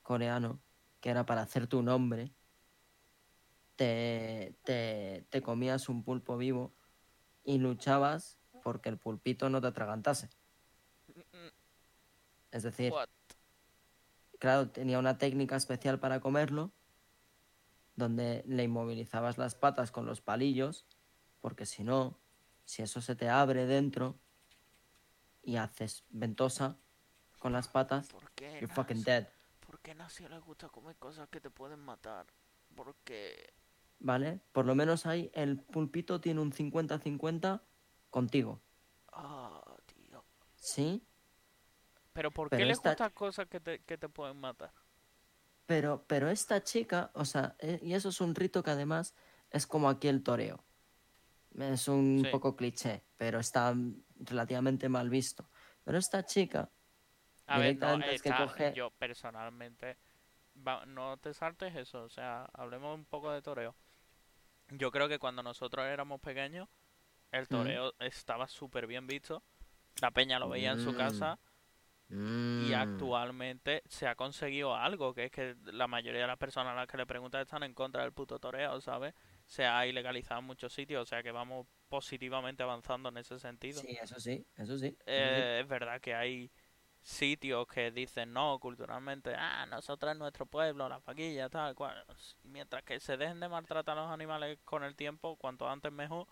coreano, 0.00 0.62
que 1.02 1.10
era 1.10 1.26
para 1.26 1.42
hacer 1.42 1.66
tu 1.66 1.82
nombre. 1.82 2.32
Te, 3.76 4.56
te, 4.64 5.26
te 5.28 5.42
comías 5.42 5.90
un 5.90 6.02
pulpo 6.02 6.38
vivo 6.38 6.72
y 7.44 7.58
luchabas 7.58 8.38
porque 8.62 8.88
el 8.88 8.96
pulpito 8.96 9.50
no 9.50 9.60
te 9.60 9.66
atragantase. 9.66 10.30
Es 12.50 12.62
decir, 12.62 12.94
claro, 14.38 14.70
tenía 14.70 14.98
una 14.98 15.18
técnica 15.18 15.56
especial 15.56 16.00
para 16.00 16.20
comerlo, 16.20 16.72
donde 17.96 18.42
le 18.46 18.64
inmovilizabas 18.64 19.38
las 19.38 19.54
patas 19.54 19.90
con 19.90 20.06
los 20.06 20.20
palillos, 20.20 20.86
porque 21.40 21.66
si 21.66 21.84
no, 21.84 22.18
si 22.64 22.82
eso 22.82 23.00
se 23.00 23.16
te 23.16 23.28
abre 23.28 23.66
dentro 23.66 24.18
y 25.42 25.56
haces 25.56 26.04
ventosa 26.10 26.78
con 27.38 27.52
las 27.52 27.68
patas, 27.68 28.08
¿Por 28.08 28.30
qué? 28.32 28.52
you're 28.60 28.68
no 28.68 28.74
fucking 28.74 29.02
dead, 29.02 29.28
¿Por 29.66 29.80
qué 29.80 29.94
no 29.94 30.08
si 30.08 30.26
les 30.28 30.40
gusta 30.40 30.68
comer 30.68 30.96
cosas 30.96 31.28
que 31.28 31.40
te 31.40 31.50
pueden 31.50 31.80
matar? 31.80 32.26
Porque... 32.74 33.52
¿vale? 34.00 34.40
Por 34.52 34.66
lo 34.66 34.74
menos 34.74 35.06
ahí 35.06 35.30
el 35.34 35.58
pulpito 35.60 36.20
tiene 36.20 36.40
un 36.40 36.52
50-50 36.52 37.62
contigo, 38.10 38.60
Ah, 39.12 39.62
tío. 39.86 40.24
¿sí? 40.56 41.06
Pero 42.12 42.30
¿por 42.30 42.48
Pero 42.50 42.60
qué 42.60 42.66
les 42.66 42.76
esta- 42.78 42.90
gustan 42.90 43.10
cosas 43.12 43.46
que 43.48 43.60
te, 43.60 43.82
que 43.84 43.96
te 43.98 44.08
pueden 44.08 44.36
matar? 44.38 44.72
Pero, 45.72 46.04
pero 46.06 46.28
esta 46.28 46.62
chica, 46.62 47.10
o 47.14 47.24
sea, 47.24 47.56
eh, 47.58 47.78
y 47.82 47.94
eso 47.94 48.10
es 48.10 48.20
un 48.20 48.34
rito 48.34 48.62
que 48.62 48.72
además 48.72 49.14
es 49.50 49.66
como 49.66 49.88
aquí 49.88 50.06
el 50.06 50.22
toreo. 50.22 50.62
Es 51.58 51.88
un 51.88 52.20
Sí. 52.22 52.30
poco 52.30 52.54
cliché, 52.56 53.04
pero 53.16 53.40
está 53.40 53.72
mm, 53.72 54.02
relativamente 54.16 54.90
mal 54.90 55.08
visto. 55.08 55.48
Pero 55.82 55.96
esta 55.96 56.26
chica, 56.26 56.68
A 57.46 57.58
ver, 57.58 57.76
no, 57.76 57.86
Directamente 57.86 58.14
es 58.16 58.22
que 58.22 58.28
está- 58.28 58.46
coge- 58.46 58.74
yo 58.74 58.90
personalmente, 58.90 59.96
va- 60.56 60.84
no 60.84 61.16
te 61.16 61.32
saltes 61.32 61.74
eso, 61.74 62.02
o 62.04 62.10
sea, 62.10 62.50
hablemos 62.52 62.94
un 62.94 63.06
poco 63.06 63.32
de 63.32 63.40
toreo. 63.40 63.74
Yo 64.68 64.90
creo 64.90 65.08
que 65.08 65.18
cuando 65.18 65.42
nosotros 65.42 65.86
éramos 65.86 66.20
pequeños, 66.20 66.68
el 67.30 67.48
toreo 67.48 67.94
estaba 67.98 68.46
súper 68.46 68.86
bien 68.86 69.06
visto, 69.06 69.42
la 70.02 70.10
peña 70.10 70.38
lo 70.38 70.50
veía 70.50 70.72
en 70.72 70.80
su 70.80 70.94
Mm. 72.08 72.66
y 72.66 72.70
mm, 72.70 72.74
actualmente 72.74 73.82
se 73.88 74.06
ha 74.06 74.14
conseguido 74.14 74.76
algo, 74.76 75.14
que 75.14 75.24
es 75.24 75.30
que 75.30 75.56
la 75.64 75.86
mayoría 75.86 76.20
de 76.20 76.26
las 76.26 76.36
personas 76.36 76.72
a 76.72 76.76
las 76.76 76.86
que 76.86 76.98
le 76.98 77.06
preguntas 77.06 77.40
están 77.40 77.62
en 77.62 77.72
contra 77.72 78.02
del 78.02 78.12
puto 78.12 78.38
toreo, 78.38 78.80
¿sabes? 78.80 79.14
Se 79.46 79.64
ha 79.64 79.86
ilegalizado 79.86 80.40
en 80.40 80.46
muchos 80.46 80.72
sitios, 80.72 81.02
o 81.02 81.06
sea 81.06 81.22
que 81.22 81.32
vamos 81.32 81.66
positivamente 81.88 82.62
avanzando 82.62 83.08
en 83.08 83.16
ese 83.16 83.38
sentido. 83.38 83.80
Sí, 83.80 83.98
eso 84.00 84.20
sí, 84.20 84.46
eso 84.56 84.76
sí. 84.78 84.96
Eh, 85.06 85.60
es 85.62 85.68
verdad 85.68 86.00
que 86.00 86.14
hay 86.14 86.50
sitios 87.00 87.66
que 87.66 87.90
dicen 87.90 88.32
no 88.32 88.58
culturalmente, 88.60 89.34
ah, 89.34 89.66
nosotros 89.66 90.12
en 90.12 90.18
nuestro 90.18 90.46
pueblo, 90.46 90.88
las 90.88 91.04
vaquillas, 91.04 91.50
tal 91.50 91.74
cual. 91.74 92.04
Mientras 92.44 92.82
que 92.84 93.00
se 93.00 93.16
dejen 93.16 93.40
de 93.40 93.48
maltratar 93.48 93.98
a 93.98 94.02
los 94.02 94.10
animales 94.10 94.58
con 94.64 94.84
el 94.84 94.94
tiempo, 94.94 95.36
cuanto 95.36 95.68
antes 95.68 95.90
mejor. 95.92 96.26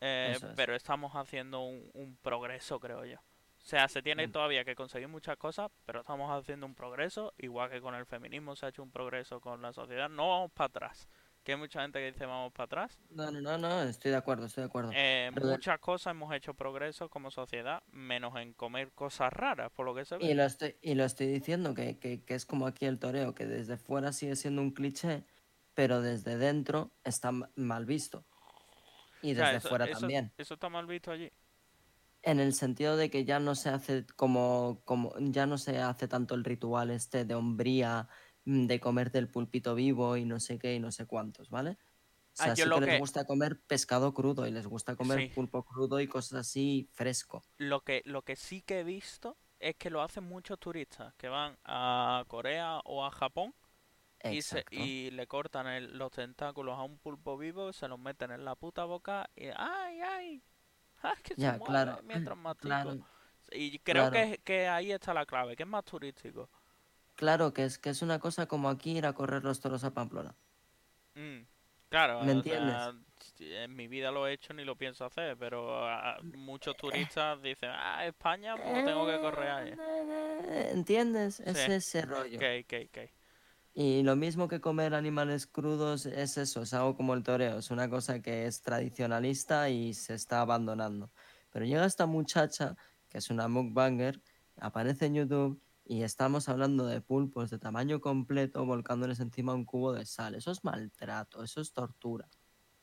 eh, 0.00 0.32
es. 0.34 0.44
pero 0.56 0.74
estamos 0.74 1.12
haciendo 1.14 1.60
un, 1.60 1.90
un 1.94 2.16
progreso, 2.16 2.80
creo 2.80 3.04
yo. 3.04 3.18
O 3.62 3.66
sea, 3.70 3.86
se 3.88 4.02
tiene 4.02 4.26
Mm. 4.26 4.32
todavía 4.32 4.64
que 4.64 4.74
conseguir 4.74 5.08
muchas 5.08 5.36
cosas, 5.36 5.70
pero 5.84 6.00
estamos 6.00 6.30
haciendo 6.30 6.66
un 6.66 6.74
progreso, 6.74 7.34
igual 7.38 7.70
que 7.70 7.80
con 7.80 7.94
el 7.94 8.06
feminismo 8.06 8.56
se 8.56 8.66
ha 8.66 8.68
hecho 8.70 8.82
un 8.82 8.90
progreso 8.90 9.40
con 9.40 9.60
la 9.62 9.72
sociedad. 9.72 10.08
No 10.08 10.28
vamos 10.30 10.50
para 10.52 10.66
atrás. 10.66 11.08
Que 11.44 11.52
hay 11.52 11.58
mucha 11.58 11.80
gente 11.80 11.98
que 12.00 12.12
dice 12.12 12.26
vamos 12.26 12.52
para 12.52 12.64
atrás. 12.66 12.98
No, 13.10 13.30
no, 13.30 13.40
no, 13.40 13.56
no, 13.56 13.82
estoy 13.82 14.10
de 14.10 14.16
acuerdo, 14.18 14.44
estoy 14.46 14.62
de 14.62 14.68
acuerdo. 14.68 14.90
Eh, 14.94 15.30
muchas 15.40 15.78
cosas 15.78 16.10
hemos 16.10 16.34
hecho 16.34 16.52
progreso 16.52 17.08
como 17.08 17.30
sociedad, 17.30 17.82
menos 17.92 18.36
en 18.36 18.52
comer 18.52 18.92
cosas 18.92 19.32
raras, 19.32 19.70
por 19.72 19.86
lo 19.86 19.94
que 19.94 20.04
se 20.04 20.18
ve. 20.18 20.24
Y 20.26 20.34
lo 20.34 20.44
estoy, 20.44 20.76
y 20.82 20.94
lo 20.94 21.04
estoy 21.04 21.28
diciendo, 21.28 21.74
que, 21.74 21.98
que, 21.98 22.22
que 22.24 22.34
es 22.34 22.44
como 22.44 22.66
aquí 22.66 22.84
el 22.84 22.98
toreo, 22.98 23.34
que 23.34 23.46
desde 23.46 23.78
fuera 23.78 24.12
sigue 24.12 24.36
siendo 24.36 24.60
un 24.60 24.70
cliché, 24.72 25.24
pero 25.74 26.02
desde 26.02 26.36
dentro 26.36 26.90
está 27.04 27.30
mal 27.56 27.86
visto. 27.86 28.24
Y 29.22 29.32
O 29.32 29.34
sea, 29.36 29.46
desde 29.46 29.58
eso- 29.58 29.68
fuera 29.70 29.84
eso- 29.86 30.00
también. 30.00 30.32
Eso 30.36 30.54
está 30.54 30.68
mal 30.68 30.86
visto 30.86 31.10
allí. 31.10 31.30
En 32.22 32.38
el 32.38 32.52
sentido 32.52 32.96
de 32.96 33.10
que 33.10 33.24
ya 33.24 33.40
no 33.40 33.54
se 33.54 33.70
hace 33.70 34.04
como, 34.16 34.82
como 34.84 35.14
ya 35.18 35.46
no 35.46 35.56
se 35.56 35.78
hace 35.78 36.06
tanto 36.06 36.34
el 36.34 36.44
ritual 36.44 36.90
este 36.90 37.24
de 37.24 37.34
hombría, 37.34 38.08
mm, 38.44 38.66
de 38.66 38.78
comerte 38.80 39.18
el 39.18 39.28
pulpito 39.30 39.74
vivo 39.74 40.16
y 40.18 40.26
no 40.26 40.38
sé 40.38 40.58
qué 40.58 40.74
y 40.74 40.80
no 40.80 40.92
sé 40.92 41.06
cuántos, 41.06 41.48
¿vale? 41.48 41.70
O 41.72 41.76
Ah, 42.38 42.46
sea, 42.46 42.54
yo 42.54 42.64
sí 42.64 42.68
lo 42.70 42.74
que 42.76 42.80
les 42.82 42.90
que- 42.90 42.98
gusta 42.98 43.24
comer 43.24 43.60
pescado 43.66 44.12
crudo 44.14 44.46
y 44.46 44.50
les 44.50 44.66
gusta 44.66 44.96
comer 44.96 45.18
Sí. 45.18 45.32
pulpo 45.34 45.64
crudo 45.64 45.98
y 46.00 46.08
cosas 46.08 46.40
así 46.40 46.90
fresco. 46.92 47.42
Lo 47.58 47.80
que, 47.84 48.02
lo 48.04 48.22
que 48.22 48.36
sí 48.36 48.62
que 48.62 48.80
he 48.80 48.84
visto 48.84 49.36
es 49.58 49.76
que 49.76 49.90
lo 49.90 50.02
hacen 50.02 50.24
muchos 50.24 50.58
turistas 50.58 51.14
que 51.16 51.28
van 51.28 51.58
a 51.64 52.24
Corea 52.28 52.80
o 52.84 53.04
a 53.04 53.10
Japón 53.10 53.54
y, 54.24 54.42
se, 54.42 54.64
y 54.70 55.10
le 55.12 55.26
cortan 55.26 55.66
el- 55.66 55.98
los 55.98 56.10
tentáculos 56.12 56.78
a 56.78 56.82
un 56.84 56.98
pulpo 56.98 57.36
vivo, 57.38 57.72
se 57.72 57.88
los 57.88 57.98
meten 57.98 58.30
en 58.32 58.44
la 58.44 58.56
puta 58.56 58.84
boca 58.84 59.30
y 59.36 59.46
¡ay, 59.56 60.00
ay! 60.02 60.44
¡Ay, 61.02 61.16
que 61.22 61.36
se 61.36 61.50
Ya, 61.50 61.52
mueve 61.52 61.78
claro, 61.78 62.00
mientras 62.02 62.36
mastico! 62.38 62.96
Claro, 62.96 63.06
Y 63.52 63.78
creo 63.80 64.08
claro. 64.08 64.10
que, 64.10 64.40
que 64.44 64.68
ahí 64.68 64.92
está 64.92 65.14
la 65.14 65.26
clave, 65.26 65.56
que 65.56 65.64
es 65.64 65.68
más 65.68 65.84
turístico. 65.84 66.50
claro 67.14 67.52
que 67.54 67.64
es 67.64 67.78
que 67.78 67.90
es 67.90 68.02
una 68.02 68.18
cosa 68.18 68.46
como 68.46 68.68
aquí 68.68 68.98
ir 68.98 69.06
a 69.06 69.12
correr 69.12 69.44
los 69.44 69.60
toros 69.60 69.84
a 69.84 69.94
Pamplona. 69.94 70.34
Mm, 71.14 71.42
claro, 71.88 72.20
¿Me 72.24 72.32
entiendes? 72.32 72.76
sea, 72.76 72.94
en 73.38 73.74
mi 73.76 73.88
vida 73.88 74.10
lo 74.10 74.26
he 74.26 74.32
hecho 74.32 74.52
ni 74.54 74.64
lo 74.64 74.76
pienso 74.76 75.04
hacer, 75.04 75.36
pero 75.38 75.86
ah, 75.86 76.18
muchos 76.22 76.76
turistas 76.76 77.40
dicen, 77.42 77.70
ah, 77.72 78.06
España, 78.06 78.58
pues 78.58 78.84
tengo 78.84 79.06
que 79.06 79.18
correr 79.20 79.50
ahí. 79.50 79.80
¿Entiendes? 80.72 81.40
Es 81.40 81.68
Sí. 81.68 81.72
ese 81.76 82.02
rollo. 82.02 82.40
Ok, 82.40 82.64
ok, 82.64 82.72
ok. 82.88 82.98
Y 83.72 84.02
lo 84.02 84.16
mismo 84.16 84.48
que 84.48 84.60
comer 84.60 84.94
animales 84.94 85.46
crudos 85.46 86.04
es 86.06 86.36
eso, 86.38 86.62
es 86.62 86.74
algo 86.74 86.96
como 86.96 87.14
el 87.14 87.22
toreo, 87.22 87.58
es 87.58 87.70
una 87.70 87.88
cosa 87.88 88.20
que 88.20 88.46
es 88.46 88.62
tradicionalista 88.62 89.70
y 89.70 89.94
se 89.94 90.14
está 90.14 90.40
abandonando. 90.40 91.12
Pero 91.50 91.64
llega 91.66 91.84
esta 91.86 92.06
muchacha, 92.06 92.76
que 93.08 93.18
es 93.18 93.30
una 93.30 93.46
mukbanger, 93.48 94.22
aparece 94.56 95.06
en 95.06 95.14
YouTube 95.14 95.62
y 95.84 96.02
estamos 96.02 96.48
hablando 96.48 96.84
de 96.86 97.00
pulpos 97.00 97.50
de 97.50 97.58
tamaño 97.60 98.00
completo 98.00 98.64
volcándoles 98.66 99.20
encima 99.20 99.54
un 99.54 99.64
cubo 99.64 99.92
de 99.92 100.04
sal. 100.04 100.34
Eso 100.34 100.50
es 100.50 100.64
maltrato, 100.64 101.42
eso 101.44 101.60
es 101.60 101.72
tortura. 101.72 102.28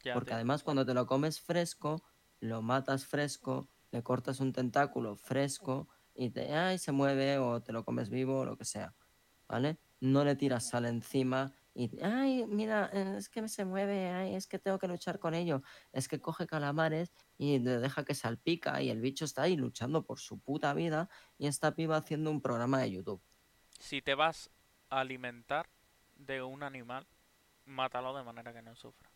Ya 0.03 0.19
Porque 0.19 0.33
te- 0.33 0.35
además 0.35 0.63
cuando 0.63 0.85
te 0.85 0.93
lo 0.93 1.05
comes 1.07 1.41
fresco, 1.41 2.03
lo 2.39 2.61
matas 2.61 3.05
fresco, 3.05 3.69
le 3.91 4.03
cortas 4.03 4.39
un 4.39 4.53
tentáculo 4.53 5.15
fresco 5.17 5.89
y 6.15 6.31
te, 6.31 6.53
ay, 6.53 6.77
se 6.79 6.91
mueve 6.93 7.37
o 7.39 7.61
te 7.61 7.73
lo 7.73 7.83
comes 7.85 8.09
vivo 8.09 8.39
o 8.39 8.45
lo 8.45 8.57
que 8.57 8.65
sea, 8.65 8.95
¿vale? 9.47 9.79
No 9.99 10.23
le 10.23 10.35
tiras 10.35 10.69
sal 10.69 10.85
encima 10.85 11.51
y, 11.73 11.91
ay, 12.01 12.45
mira, 12.47 12.89
eh, 12.91 13.15
es 13.17 13.29
que 13.29 13.47
se 13.47 13.63
mueve, 13.63 14.09
ay, 14.09 14.33
es 14.33 14.47
que 14.47 14.57
tengo 14.57 14.79
que 14.79 14.87
luchar 14.87 15.19
con 15.19 15.35
ello. 15.35 15.61
Es 15.91 16.07
que 16.07 16.19
coge 16.19 16.47
calamares 16.47 17.13
y 17.37 17.59
le 17.59 17.77
deja 17.77 18.03
que 18.03 18.15
salpica 18.15 18.81
y 18.81 18.89
el 18.89 18.99
bicho 18.99 19.25
está 19.25 19.43
ahí 19.43 19.55
luchando 19.55 20.03
por 20.03 20.19
su 20.19 20.39
puta 20.39 20.73
vida 20.73 21.07
y 21.37 21.45
esta 21.45 21.75
piba 21.75 21.97
haciendo 21.97 22.31
un 22.31 22.41
programa 22.41 22.79
de 22.79 22.91
YouTube. 22.91 23.21
Si 23.79 24.01
te 24.01 24.15
vas 24.15 24.49
a 24.89 25.01
alimentar 25.01 25.69
de 26.15 26.41
un 26.41 26.63
animal, 26.63 27.05
mátalo 27.65 28.17
de 28.17 28.23
manera 28.23 28.51
que 28.51 28.63
no 28.63 28.75
sufra. 28.75 29.11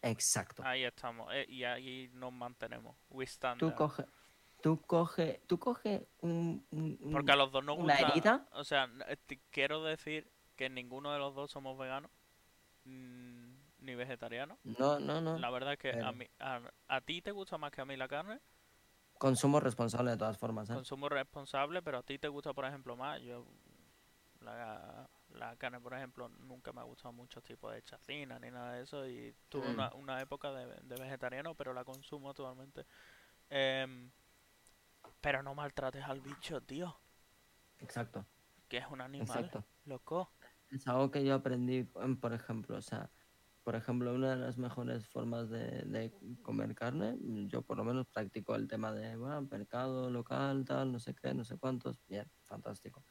Exacto. 0.00 0.62
Ahí 0.64 0.84
estamos, 0.84 1.28
eh, 1.34 1.44
y 1.48 1.64
ahí 1.64 2.08
nos 2.14 2.32
mantenemos. 2.32 2.96
We 3.10 3.26
stand 3.26 3.58
Tú 3.58 3.66
there. 3.68 4.08
Tú 4.66 4.80
coge, 4.84 5.40
tú 5.46 5.60
coge 5.60 6.08
un, 6.22 6.66
Porque 7.12 7.30
a 7.30 7.36
los 7.36 7.52
dos 7.52 7.64
nos 7.64 7.76
gusta. 7.76 8.00
herida. 8.00 8.48
O 8.50 8.64
sea, 8.64 8.90
eh, 9.06 9.16
quiero 9.50 9.84
decir 9.84 10.28
que 10.56 10.68
ninguno 10.68 11.12
de 11.12 11.20
los 11.20 11.36
dos 11.36 11.52
somos 11.52 11.78
veganos 11.78 12.10
mm, 12.84 13.52
ni 13.78 13.94
vegetarianos. 13.94 14.58
No, 14.64 14.98
no, 14.98 15.20
no. 15.20 15.38
La 15.38 15.50
verdad 15.50 15.74
es 15.74 15.78
que 15.78 15.92
a, 16.00 16.10
mí, 16.10 16.26
a, 16.40 16.60
a 16.88 17.00
ti 17.00 17.22
te 17.22 17.30
gusta 17.30 17.58
más 17.58 17.70
que 17.70 17.80
a 17.80 17.84
mí 17.84 17.96
la 17.96 18.08
carne. 18.08 18.40
Consumo 19.18 19.60
responsable 19.60 20.10
de 20.10 20.16
todas 20.16 20.36
formas, 20.36 20.68
¿eh? 20.68 20.74
Consumo 20.74 21.08
responsable, 21.08 21.80
pero 21.80 21.98
a 21.98 22.02
ti 22.02 22.18
te 22.18 22.26
gusta, 22.26 22.52
por 22.52 22.64
ejemplo, 22.64 22.96
más. 22.96 23.22
Yo, 23.22 23.46
la, 24.40 25.08
la 25.30 25.54
carne, 25.58 25.78
por 25.78 25.94
ejemplo, 25.94 26.28
nunca 26.28 26.72
me 26.72 26.80
ha 26.80 26.84
gustado 26.84 27.12
muchos 27.12 27.44
tipos 27.44 27.72
de 27.72 27.82
chacina 27.84 28.40
ni 28.40 28.50
nada 28.50 28.72
de 28.72 28.82
eso. 28.82 29.06
Y 29.06 29.32
tuve 29.48 29.68
Mm. 29.68 29.74
una, 29.74 29.94
una 29.94 30.20
época 30.20 30.50
de, 30.50 30.66
de 30.82 30.96
vegetariano, 31.00 31.54
pero 31.54 31.72
la 31.72 31.84
consumo 31.84 32.30
actualmente. 32.30 32.84
Em, 33.48 34.10
pero 35.26 35.42
no 35.42 35.56
maltrates 35.56 36.04
al 36.04 36.20
bicho, 36.20 36.60
tío. 36.60 37.00
Exacto, 37.80 38.24
Que 38.68 38.76
es 38.76 38.86
un 38.86 39.00
animal, 39.00 39.40
exacto. 39.40 39.66
loco. 39.84 40.30
Es 40.70 40.86
algo 40.86 41.10
que 41.10 41.24
yo 41.24 41.34
aprendí, 41.34 41.90
em, 42.00 42.16
por 42.16 42.32
ejemplo, 42.32 42.76
o 42.76 42.80
sea, 42.80 43.10
por 43.64 43.74
ejemplo, 43.74 44.14
una 44.14 44.30
de 44.30 44.36
las 44.36 44.56
mejores 44.56 45.08
formas 45.08 45.50
de, 45.50 45.82
de 45.82 46.12
comer 46.44 46.76
carne, 46.76 47.18
yo 47.48 47.62
por 47.62 47.76
lo 47.76 47.82
menos 47.82 48.06
practico 48.06 48.54
el 48.54 48.68
tema 48.68 48.92
de, 48.92 49.16
bueno, 49.16 49.42
mercado 49.50 50.08
local, 50.10 50.64
tal, 50.64 50.92
no 50.92 51.00
sé 51.00 51.12
qué, 51.12 51.34
no 51.34 51.44
sé 51.44 51.58
cuántos, 51.58 52.06
bien, 52.06 52.30
fantástico. 52.44 53.04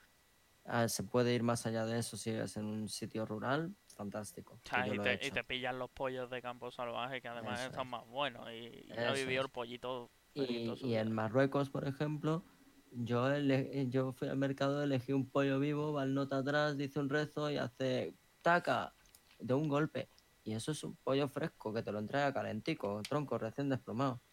Ah, 0.64 0.88
se 0.88 1.04
puede 1.04 1.36
ir 1.36 1.44
más 1.44 1.66
allá 1.66 1.86
de 1.86 2.00
eso 2.00 2.16
si 2.16 2.30
es 2.30 2.56
en 2.56 2.66
un 2.66 2.88
sitio 2.88 3.26
rural, 3.26 3.76
fantástico. 3.90 4.58
Ah, 4.72 4.88
y, 4.88 4.94
he 4.96 5.00
te, 5.00 5.28
y 5.28 5.32
te 5.32 5.44
pillan 5.44 5.78
los 5.78 5.90
pollos 5.90 6.30
de 6.30 6.42
campo 6.42 6.72
salvaje 6.72 7.22
que 7.22 7.28
además 7.28 7.60
Eso 7.60 7.72
están 7.72 7.88
es. 7.88 7.92
más 7.92 8.08
buenos. 8.08 8.50
Y, 8.52 8.54
y 8.54 9.14
vivido 9.16 9.44
el 9.44 9.50
pollito 9.50 10.10
Y, 10.36 10.94
en. 10.96 11.12
Marruecos, 11.14 11.70
por 11.70 11.88
ejemplo, 11.88 12.46
yo, 12.92 13.30
ele- 13.32 13.88
yo 13.90 14.14
fui 14.14 14.28
al 14.28 14.38
mercado, 14.38 14.84
elegí 14.84 15.14
un 15.14 15.32
pollo 15.32 15.60
vivo, 15.60 15.94
va 15.94 16.04
el 16.04 16.14
nota 16.14 16.38
atrás, 16.40 16.78
dice 16.78 17.00
un 17.00 17.10
rezo 17.10 17.50
y 17.52 17.58
hace 17.58 18.18
taca 18.42 18.96
de 19.40 19.54
un 19.54 19.68
golpe. 19.70 20.12
Y 20.44 20.54
eso 20.54 20.72
es 20.74 20.84
un 20.84 20.98
pollo 20.98 21.30
fresco 21.30 21.74
que 21.74 21.84
te 21.84 21.92
lo 21.92 22.00
entrega 22.00 22.34
calentico, 22.34 23.02
tronco 23.08 23.38
recién 23.38 23.70
desplomado. 23.70 24.24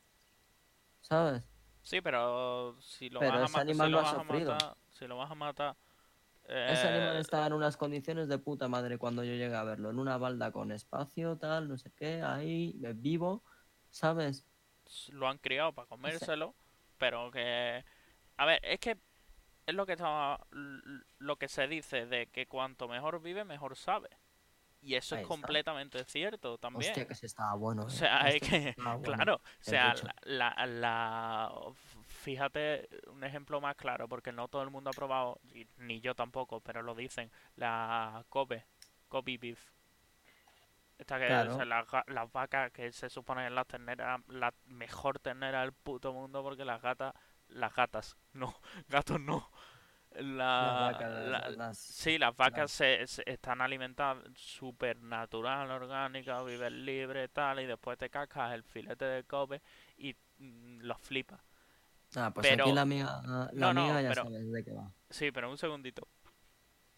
¿Sabes? 1.01 1.45
Sí, 1.83 2.01
pero 2.01 2.81
si 2.81 3.11
lo 3.11 3.21
Pero 3.21 3.37
vas 3.39 3.43
a, 3.45 3.49
ese 3.49 3.53
ma- 3.53 3.61
animal 3.61 3.87
si 3.87 3.91
lo 3.91 4.03
vas 4.03 4.19
a 4.19 4.23
matar, 4.25 4.77
si 4.91 5.07
lo 5.07 5.17
vas 5.17 5.31
a 5.31 5.35
matar, 5.35 5.77
Ese 6.67 6.87
animal 6.89 7.17
eh, 7.17 7.21
estaba 7.21 7.47
en 7.47 7.53
unas 7.55 7.77
condiciones 7.77 8.29
de 8.29 8.39
puta 8.39 8.69
madre 8.69 8.99
cuando 8.99 9.25
yo 9.25 9.33
llegué 9.33 9.55
a 9.55 9.65
verlo, 9.65 9.91
en 9.91 9.99
una 9.99 10.17
balda 10.19 10.53
con 10.53 10.71
espacio, 10.73 11.37
tal, 11.39 11.69
no 11.69 11.77
sé 11.77 11.93
qué, 11.97 12.23
ahí, 12.23 12.81
eh, 12.85 12.93
vivo, 12.97 13.45
¿sabes? 13.91 14.47
Lo 15.13 15.29
han 15.29 15.39
criado 15.39 15.73
para 15.73 15.89
comérselo, 15.89 16.55
pero 16.99 17.31
que... 17.31 17.85
A 18.37 18.47
ver, 18.47 18.61
es 18.65 18.81
que 18.81 18.97
es 19.67 19.75
lo 19.75 19.87
que 19.87 19.93
l- 20.53 21.03
lo 21.19 21.37
que 21.37 21.49
se 21.49 21.69
dice 21.69 22.07
de 22.07 22.27
que 22.29 22.47
cuanto 22.47 22.89
mejor 22.89 23.21
vive, 23.23 23.45
mejor 23.45 23.77
sabe. 23.77 24.09
Y 24.81 24.97
eso 24.97 25.15
Ahí 25.15 25.21
es 25.21 25.25
está. 25.27 25.35
completamente 25.37 26.05
cierto 26.05 26.59
también. 26.59 26.91
Hostia, 26.91 27.07
que 27.07 27.15
se 27.15 27.27
estaba 27.27 27.55
bueno. 27.55 27.85
O 27.85 27.89
eh. 27.89 27.91
sea, 27.91 28.29
es 28.29 28.41
que, 28.43 28.75
bueno. 28.77 29.01
claro, 29.03 29.37
o 29.37 29.41
sea, 29.61 29.95
la, 30.25 30.55
la, 30.57 30.67
la- 30.67 31.53
fíjate 32.09 32.89
un 33.07 33.23
ejemplo 33.25 33.61
más 33.61 33.77
claro, 33.77 34.09
porque 34.09 34.33
no 34.33 34.49
todo 34.49 34.63
el 34.63 34.71
mundo 34.71 34.91
ha 34.91 34.93
probado, 34.93 35.41
ni 35.79 36.01
yo 36.01 36.15
tampoco, 36.15 36.61
pero 36.61 36.83
lo 36.83 36.95
dicen, 36.95 37.31
la 37.57 38.25
Kobe, 38.29 38.67
Kobe 39.09 39.39
beef. 39.39 39.71
Esta 41.03 41.19
que 41.19 41.27
Claro. 41.27 41.53
o 41.53 41.57
sea, 41.57 41.65
las, 41.65 42.33
vacas 42.33 42.71
que 42.73 42.91
se 42.93 43.11
supone 43.11 43.49
las 43.51 43.67
terneras, 43.67 44.21
la 44.29 44.55
mejor 44.67 45.19
ternera 45.19 45.61
del 45.63 45.73
puto 45.73 46.13
mundo, 46.13 46.43
porque 46.43 46.65
las 46.65 46.81
gatas, 46.81 47.13
las 47.49 47.75
gatas, 47.75 48.17
no, 48.33 48.55
gatos 48.89 49.21
no. 49.21 49.51
La, 50.15 50.21
Las 50.21 50.93
vacas, 50.93 51.11
la- 51.27 51.49
las- 51.51 51.79
Sí, 51.79 52.19
las 52.19 52.37
vacas 52.37 52.71
se, 52.71 53.07
se- 53.07 53.23
están 53.27 53.61
alimentadas 53.63 54.19
súper 54.35 55.01
natural, 55.03 55.71
orgánica, 55.71 56.43
viven 56.43 56.85
libre, 56.85 57.29
tal, 57.29 57.61
y 57.61 57.67
después 57.67 57.97
te 57.99 58.11
cascas 58.11 58.53
el 58.53 58.63
filete 58.63 59.07
de 59.07 59.25
Kobe 59.25 59.63
y 59.97 60.15
mm, 60.39 60.81
los 60.83 61.01
flipas. 61.01 61.41
Ah, 62.15 62.31
pues 62.33 62.47
pero- 62.47 62.65
aquí 62.65 62.73
la 62.75 62.83
amiga, 62.83 63.23
la 63.25 63.49
No, 63.55 63.73
no, 63.75 63.81
amiga 63.85 64.03
ya 64.03 64.09
pero- 64.11 64.25
sabes 64.25 64.53
de 64.53 64.63
qué 64.65 64.73
va. 64.73 64.93
Sí, 65.11 65.33
pero 65.33 65.51
un 65.51 65.57
segundito. 65.59 66.07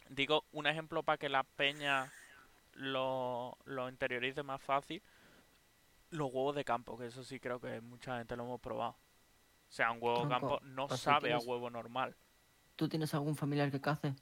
Digo, 0.09 0.45
un 0.53 0.67
ejemplo 0.67 1.03
para 1.05 1.17
que 1.17 1.29
la 1.29 1.45
peña 1.45 2.13
lo, 2.75 3.57
lo 3.65 3.89
interiorice 3.89 4.43
más 4.43 4.61
fácil. 4.63 5.03
Los 6.11 6.33
huevos 6.33 6.55
de 6.55 6.65
campo, 6.65 6.97
que 6.97 7.07
eso 7.07 7.25
sí 7.25 7.41
creo 7.41 7.61
que 7.61 7.81
mucha 7.81 8.19
gente 8.19 8.37
lo 8.37 8.45
hemos 8.45 8.61
probado. 8.61 8.93
O 8.93 8.97
sea, 9.77 9.91
un 9.91 9.99
huevo 10.01 10.23
de 10.25 10.29
campo 10.29 10.61
no 10.63 10.87
pues 10.87 11.01
si 11.01 11.05
sabe 11.05 11.33
a 11.33 11.39
tienes- 11.39 11.47
huevo 11.47 11.71
normal. 11.71 12.17
¿Tú 12.77 12.89
tienes 12.89 13.13
algún 13.15 13.35
familiar 13.37 13.71
que 13.71 13.81
cace? 13.81 14.15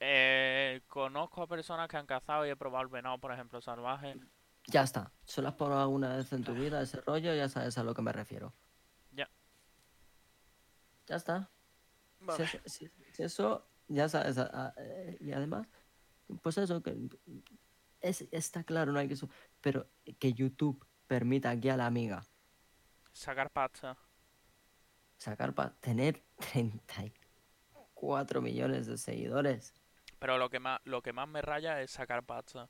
Eh, 0.00 0.82
conozco 0.88 1.42
a 1.42 1.46
personas 1.46 1.88
que 1.88 1.96
han 1.96 2.06
cazado 2.06 2.44
y 2.46 2.50
he 2.50 2.56
probado 2.56 2.82
el 2.82 2.88
venado, 2.88 3.18
por 3.18 3.32
ejemplo, 3.32 3.60
salvaje. 3.60 4.16
Ya 4.66 4.82
está. 4.82 5.12
Solo 5.24 5.48
has 5.48 5.54
probado 5.54 5.82
alguna 5.82 6.16
vez 6.16 6.32
en 6.32 6.44
tu 6.44 6.54
vida 6.54 6.82
ese 6.82 7.00
rollo, 7.00 7.34
ya 7.34 7.48
sabes 7.48 7.78
a 7.78 7.84
lo 7.84 7.94
que 7.94 8.02
me 8.02 8.12
refiero. 8.12 8.52
Ya. 9.12 9.28
Ya 11.06 11.16
está. 11.16 11.50
Si 12.20 12.24
Vale. 12.26 12.44
eso, 12.44 12.58
si- 12.66 12.90
si 13.12 13.22
eso, 13.22 13.66
ya 13.88 14.08
sabes. 14.08 14.38
a- 14.38 14.66
a- 14.68 14.74
eh, 14.78 15.16
y 15.20 15.32
además, 15.32 15.66
pues 16.42 16.58
eso, 16.58 16.82
que 16.82 16.96
es, 18.00 18.22
está 18.32 18.64
claro, 18.64 18.92
no 18.92 18.98
hay 18.98 19.08
que... 19.08 19.16
su- 19.16 19.28
Pero 19.60 19.88
que 20.18 20.32
YouTube 20.32 20.84
permita 21.06 21.50
aquí 21.50 21.68
a 21.68 21.76
la 21.76 21.86
amiga 21.86 22.24
Sacar 23.12 23.50
pasta. 23.50 23.96
sacar 25.18 25.54
para 25.54 25.74
tener 25.80 26.22
34 26.52 28.40
millones 28.40 28.86
de 28.86 28.96
seguidores. 28.98 29.74
Pero 30.18 30.38
lo 30.38 30.48
que 30.50 30.60
más, 30.60 30.80
lo 30.84 31.02
que 31.02 31.12
más 31.12 31.28
me 31.28 31.42
raya 31.42 31.80
es 31.82 31.90
sacar 31.90 32.22
pasta. 32.24 32.68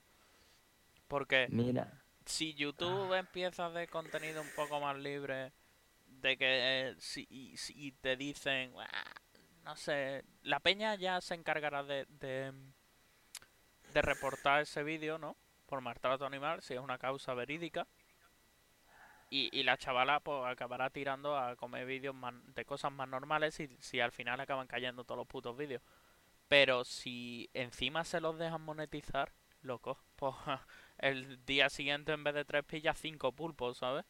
Porque 1.09 1.48
Mira, 1.51 2.02
si 2.24 2.55
YouTube 2.55 3.12
empieza 3.14 3.66
a 3.66 3.68
hacer 3.68 3.89
contenido 3.89 4.40
un 4.43 4.48
poco 4.56 4.80
más 4.80 4.97
libre, 4.97 5.52
de 6.06 6.36
que 6.36 6.89
eh, 6.90 6.94
si, 6.98 7.26
y- 7.30 7.56
si 7.56 7.93
te 7.93 8.16
dicen, 8.16 8.72
"Ah, 8.78 9.05
no 9.64 9.76
sé, 9.76 10.24
la 10.43 10.60
peña 10.60 10.94
ya 10.94 11.20
se 11.20 11.34
encargará 11.34 11.82
de, 11.82 12.06
de, 12.09 12.52
de 13.93 14.02
reportar 14.02 14.62
ese 14.62 14.82
vídeo, 14.82 15.19
¿no? 15.19 15.36
Por 15.66 15.81
maltrato 15.81 16.27
animal, 16.27 16.62
si 16.62 16.74
es 16.74 16.81
una 16.81 16.98
causa 16.98 17.35
verídica. 17.35 17.86
Y, 19.31 19.48
y 19.59 19.62
la 19.62 19.78
chavala 19.78 20.20
pues 20.20 20.44
acabará 20.44 20.90
tirando 20.90 21.39
a 21.39 21.56
comer 21.56 21.86
vídeos 21.86 22.14
de 22.55 22.64
cosas 22.66 22.93
más 22.93 23.09
normales 23.09 23.59
y 23.60 23.69
si 23.81 23.98
al 23.98 24.12
final 24.12 24.39
acaban 24.40 24.66
cayendo 24.66 25.05
todos 25.05 25.19
los 25.19 25.27
putos 25.27 25.56
vídeos. 25.56 25.82
Pero 26.48 26.85
si 26.85 27.48
encima 27.55 28.05
se 28.05 28.20
los 28.20 28.39
dejan 28.39 28.60
monetizar, 28.60 29.32
loco, 29.62 29.98
pues 30.16 30.35
el 30.98 31.43
día 31.47 31.70
siguiente 31.70 32.12
en 32.12 32.24
vez 32.24 32.35
de 32.35 32.44
tres 32.44 32.64
pillas 32.64 32.98
cinco 32.98 33.32
pulpos, 33.32 33.78
¿sabes? 33.78 34.05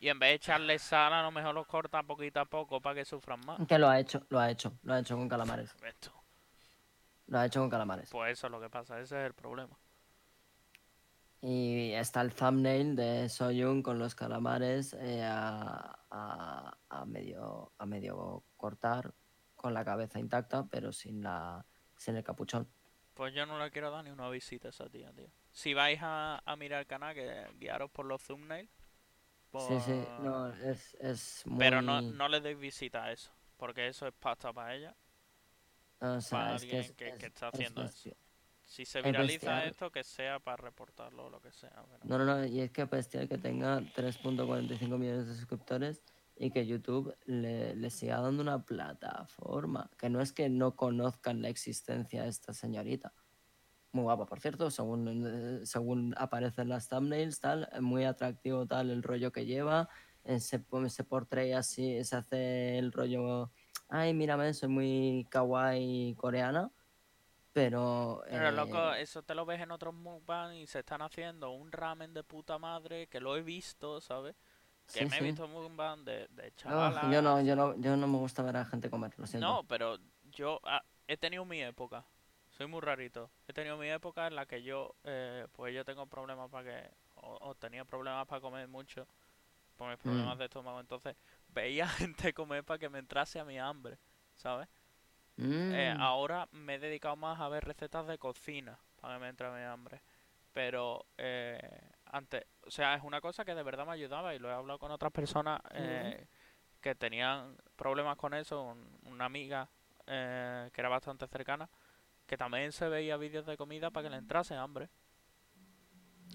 Y 0.00 0.08
en 0.08 0.18
vez 0.18 0.30
de 0.30 0.34
echarle 0.36 0.78
sal, 0.78 1.12
a 1.12 1.22
lo 1.22 1.30
mejor 1.30 1.54
los 1.54 1.66
corta 1.66 2.02
poquito 2.02 2.40
a 2.40 2.46
poco 2.46 2.80
para 2.80 2.94
que 2.94 3.04
sufran 3.04 3.40
más. 3.44 3.58
que 3.68 3.78
lo 3.78 3.90
ha 3.90 4.00
hecho, 4.00 4.24
lo 4.30 4.40
ha 4.40 4.50
hecho, 4.50 4.72
lo 4.82 4.94
ha 4.94 5.00
hecho 5.00 5.14
con 5.16 5.28
calamares. 5.28 5.74
Lo 7.30 7.38
ha 7.38 7.46
hecho 7.46 7.60
con 7.60 7.70
calamares. 7.70 8.10
Pues 8.10 8.32
eso 8.32 8.48
es 8.48 8.50
lo 8.50 8.60
que 8.60 8.68
pasa, 8.68 9.00
ese 9.00 9.18
es 9.20 9.26
el 9.26 9.34
problema. 9.34 9.78
Y 11.42 11.92
está 11.92 12.20
el 12.20 12.34
thumbnail 12.34 12.94
de 12.96 13.28
Soyun 13.30 13.82
con 13.82 13.98
los 13.98 14.14
calamares 14.14 14.92
eh, 14.94 15.22
a, 15.24 15.98
a- 16.10 16.76
a 16.90 17.06
medio, 17.06 17.72
a 17.78 17.86
medio 17.86 18.44
cortar, 18.58 19.14
con 19.56 19.72
la 19.72 19.84
cabeza 19.84 20.18
intacta, 20.18 20.66
pero 20.66 20.92
sin, 20.92 21.22
la, 21.22 21.64
sin 21.96 22.16
el 22.16 22.24
capuchón. 22.24 22.68
Pues 23.14 23.32
yo 23.32 23.46
no 23.46 23.58
le 23.58 23.70
quiero 23.70 23.90
dar 23.90 24.04
ni 24.04 24.10
una 24.10 24.28
visita 24.28 24.68
a 24.68 24.70
esa 24.70 24.88
tía, 24.90 25.12
tío. 25.12 25.28
Si 25.52 25.72
vais 25.72 25.98
a, 26.02 26.42
a 26.44 26.56
mirar 26.56 26.80
el 26.80 26.86
canal, 26.86 27.14
que 27.14 27.46
guiaros 27.58 27.90
por 27.90 28.06
los 28.06 28.22
thumbnails. 28.22 28.70
Sí, 29.52 29.80
sí, 29.80 29.92
por- 30.16 30.24
no, 30.24 30.48
es, 30.48 30.94
es 31.00 31.46
muy... 31.46 31.58
Pero 31.58 31.80
no, 31.82 32.00
no 32.02 32.28
le 32.28 32.40
deis 32.40 32.58
visita 32.58 33.04
a 33.04 33.12
eso, 33.12 33.32
porque 33.56 33.88
eso 33.88 34.06
es 34.06 34.12
pasta 34.14 34.52
para 34.52 34.74
ella. 34.74 34.94
O 36.00 36.20
sea, 36.20 36.38
para 36.38 36.54
es 36.56 36.62
que 36.62 36.66
alguien 36.66 36.80
es- 36.82 36.92
que- 36.92 37.08
es- 37.08 37.18
que 37.18 37.26
está 37.26 37.48
es 37.48 37.54
haciendo 37.54 37.82
eso. 37.84 38.10
Si 38.62 38.84
se 38.84 39.00
Es 39.00 39.04
viraliza 39.04 39.50
bestial. 39.50 39.68
esto, 39.68 39.90
que 39.90 40.04
sea 40.04 40.38
para 40.38 40.56
reportarlo 40.58 41.26
o 41.26 41.30
lo 41.30 41.40
que 41.40 41.50
sea. 41.50 41.84
pero- 41.90 42.04
No, 42.04 42.18
no, 42.18 42.24
no, 42.24 42.46
y 42.46 42.60
es 42.60 42.70
que 42.70 42.84
bestial 42.84 43.28
que 43.28 43.36
tenga 43.38 43.80
3.45 43.94 44.96
millones 44.96 45.26
de 45.26 45.34
suscriptores 45.34 46.02
y 46.36 46.50
que 46.52 46.66
YouTube 46.66 47.14
le, 47.26 47.74
le 47.74 47.90
siga 47.90 48.20
dando 48.20 48.42
una 48.42 48.64
plataforma. 48.64 49.90
Que 49.98 50.08
no 50.08 50.20
es 50.20 50.32
que 50.32 50.48
no 50.48 50.76
conozcan 50.76 51.42
la 51.42 51.48
existencia 51.48 52.22
de 52.22 52.28
esta 52.28 52.52
señorita. 52.54 53.12
Muy 53.92 54.04
guapa, 54.04 54.24
por 54.26 54.38
cierto, 54.38 54.70
según, 54.70 55.62
según 55.66 56.14
aparecen 56.16 56.68
las 56.68 56.88
thumbnails, 56.88 57.40
tal, 57.40 57.68
muy 57.80 58.04
atractivo 58.04 58.66
tal 58.66 58.90
el 58.90 59.02
rollo 59.02 59.32
que 59.32 59.46
lleva, 59.46 59.88
eh, 60.22 60.38
se, 60.38 60.64
se 60.88 61.02
portray 61.04 61.52
así, 61.52 62.04
se 62.04 62.14
hace 62.14 62.78
el 62.78 62.92
rollo, 62.92 63.50
ay, 63.90 64.14
mírame, 64.14 64.52
soy 64.54 64.68
muy 64.68 65.26
kawaii 65.30 66.14
coreana, 66.16 66.70
pero... 67.52 68.22
Pero 68.28 68.50
loco, 68.52 68.94
eh, 68.94 69.02
eso 69.02 69.22
te 69.22 69.34
lo 69.34 69.44
ves 69.46 69.60
en 69.60 69.70
otros 69.70 69.94
mukbang 69.94 70.54
y 70.54 70.66
se 70.66 70.80
están 70.80 71.02
haciendo 71.02 71.50
un 71.50 71.72
ramen 71.72 72.14
de 72.14 72.22
puta 72.24 72.58
madre 72.58 73.08
que 73.08 73.20
lo 73.20 73.36
he 73.36 73.42
visto, 73.42 74.00
¿sabes? 74.00 74.36
Que 74.92 75.00
sí, 75.00 75.06
me 75.06 75.18
he 75.18 75.22
visto 75.22 75.46
mukbang 75.48 76.04
de, 76.04 76.28
de 76.28 76.48
Ugh, 76.48 76.56
chavalas. 76.56 77.10
yo 77.12 77.22
no, 77.22 77.40
yo 77.42 77.56
no, 77.56 77.76
yo 77.76 77.96
no 77.96 78.06
me 78.06 78.18
gusta 78.18 78.42
ver 78.42 78.56
a 78.56 78.60
la 78.60 78.64
gente 78.66 78.90
comer, 78.90 79.12
lo 79.18 79.26
siento. 79.26 79.46
No, 79.46 79.64
pero 79.66 79.98
yo 80.32 80.60
ah, 80.64 80.82
he 81.08 81.16
tenido 81.16 81.44
mi 81.44 81.60
época. 81.62 82.04
Soy 82.50 82.66
muy 82.66 82.80
rarito. 82.80 83.30
He 83.48 83.52
tenido 83.52 83.76
mi 83.78 83.88
época 83.88 84.26
en 84.26 84.34
la 84.36 84.46
que 84.46 84.62
yo, 84.62 84.94
eh, 85.04 85.46
pues 85.52 85.74
yo 85.74 85.84
tengo 85.84 86.06
problemas 86.06 86.50
para 86.50 86.64
que, 86.64 86.90
o, 87.16 87.38
o 87.40 87.54
tenía 87.54 87.84
problemas 87.84 88.26
para 88.26 88.40
comer 88.40 88.68
mucho, 88.68 89.06
por 89.76 89.88
mis 89.90 89.98
problemas 89.98 90.36
Mm. 90.36 90.38
de 90.38 90.44
estómago. 90.46 90.80
Entonces 90.80 91.16
veía 91.54 91.88
gente 91.88 92.34
comer 92.34 92.64
para 92.64 92.78
que 92.78 92.88
me 92.90 92.98
entrase 93.00 93.40
a 93.40 93.44
mi 93.44 93.58
hambre, 93.58 93.98
¿sabes? 94.36 94.68
Eh, 95.68 95.92
Mm, 95.92 95.96
ahora 95.98 96.48
me 96.52 96.74
he 96.74 96.78
dedicado 96.78 97.16
más 97.16 97.40
a 97.40 97.48
ver 97.48 97.64
recetas 97.64 98.06
de 98.06 98.18
cocina 98.18 98.78
para 99.00 99.14
que 99.14 99.20
me 99.20 99.28
entre 99.28 99.50
mi 99.50 99.62
hambre. 99.62 100.02
Pero 100.52 101.06
eh, 101.18 101.60
antes, 102.06 102.44
o 102.66 102.70
sea, 102.70 102.94
es 102.94 103.02
una 103.04 103.20
cosa 103.20 103.44
que 103.44 103.54
de 103.54 103.62
verdad 103.62 103.86
me 103.86 103.92
ayudaba 103.92 104.34
y 104.34 104.38
lo 104.40 104.50
he 104.50 104.54
hablado 104.54 104.78
con 104.80 104.90
otras 104.92 105.12
personas 105.12 105.60
eh, 105.72 106.26
que 106.80 106.94
tenían 106.96 107.56
problemas 107.76 108.16
con 108.18 108.34
eso. 108.34 108.62
un- 108.62 108.98
una 109.04 109.26
amiga 109.26 109.68
eh, 110.06 110.70
que 110.72 110.80
era 110.82 110.88
bastante 110.90 111.26
cercana, 111.28 111.68
que 112.26 112.36
también 112.38 112.72
se 112.72 112.88
veía 112.88 113.16
vídeos 113.18 113.46
de 113.46 113.56
comida 113.58 113.90
para 113.90 114.04
que 114.06 114.10
le 114.10 114.18
entrase 114.18 114.54
hambre. 114.56 114.90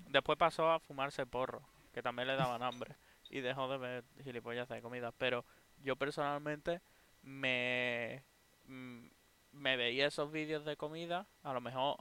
Después 0.08 0.38
pasó 0.38 0.72
a 0.72 0.80
fumarse 0.80 1.26
porro, 1.26 1.62
que 1.94 2.02
también 2.02 2.28
le 2.28 2.36
daban 2.36 2.64
hambre. 2.64 2.96
Y 3.30 3.42
dejó 3.42 3.68
de 3.68 3.78
ver 3.78 4.04
gilipollas 4.24 4.70
de 4.70 4.82
comida. 4.82 5.12
Pero 5.14 5.46
yo 5.84 5.96
personalmente 5.96 6.82
me, 7.22 8.24
mm, 8.66 9.08
me 9.54 9.78
veía 9.78 10.08
esos 10.08 10.32
vídeos 10.32 10.66
de 10.66 10.78
comida, 10.78 11.28
a 11.44 11.54
lo 11.54 11.62
mejor, 11.62 11.98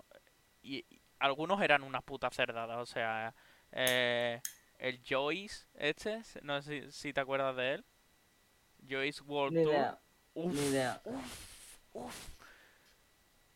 y, 0.62 0.84
y 0.90 1.00
algunos 1.18 1.60
eran 1.62 1.82
unas 1.82 2.02
putas 2.02 2.34
cerdadas, 2.34 2.78
o 2.78 2.86
sea, 2.86 3.34
eh, 3.72 4.40
el 4.78 5.00
Joyce, 5.08 5.66
este, 5.74 6.20
no 6.42 6.60
sé 6.60 6.82
si, 6.82 6.92
si 6.92 7.12
te 7.12 7.20
acuerdas 7.20 7.56
de 7.56 7.74
él, 7.74 7.84
Joyce 8.88 9.22
World 9.22 9.56
ni 9.56 9.62
Tour, 9.62 9.72
idea, 9.72 9.98
Uf, 10.34 10.52
ni 10.54 10.60
idea. 10.66 11.00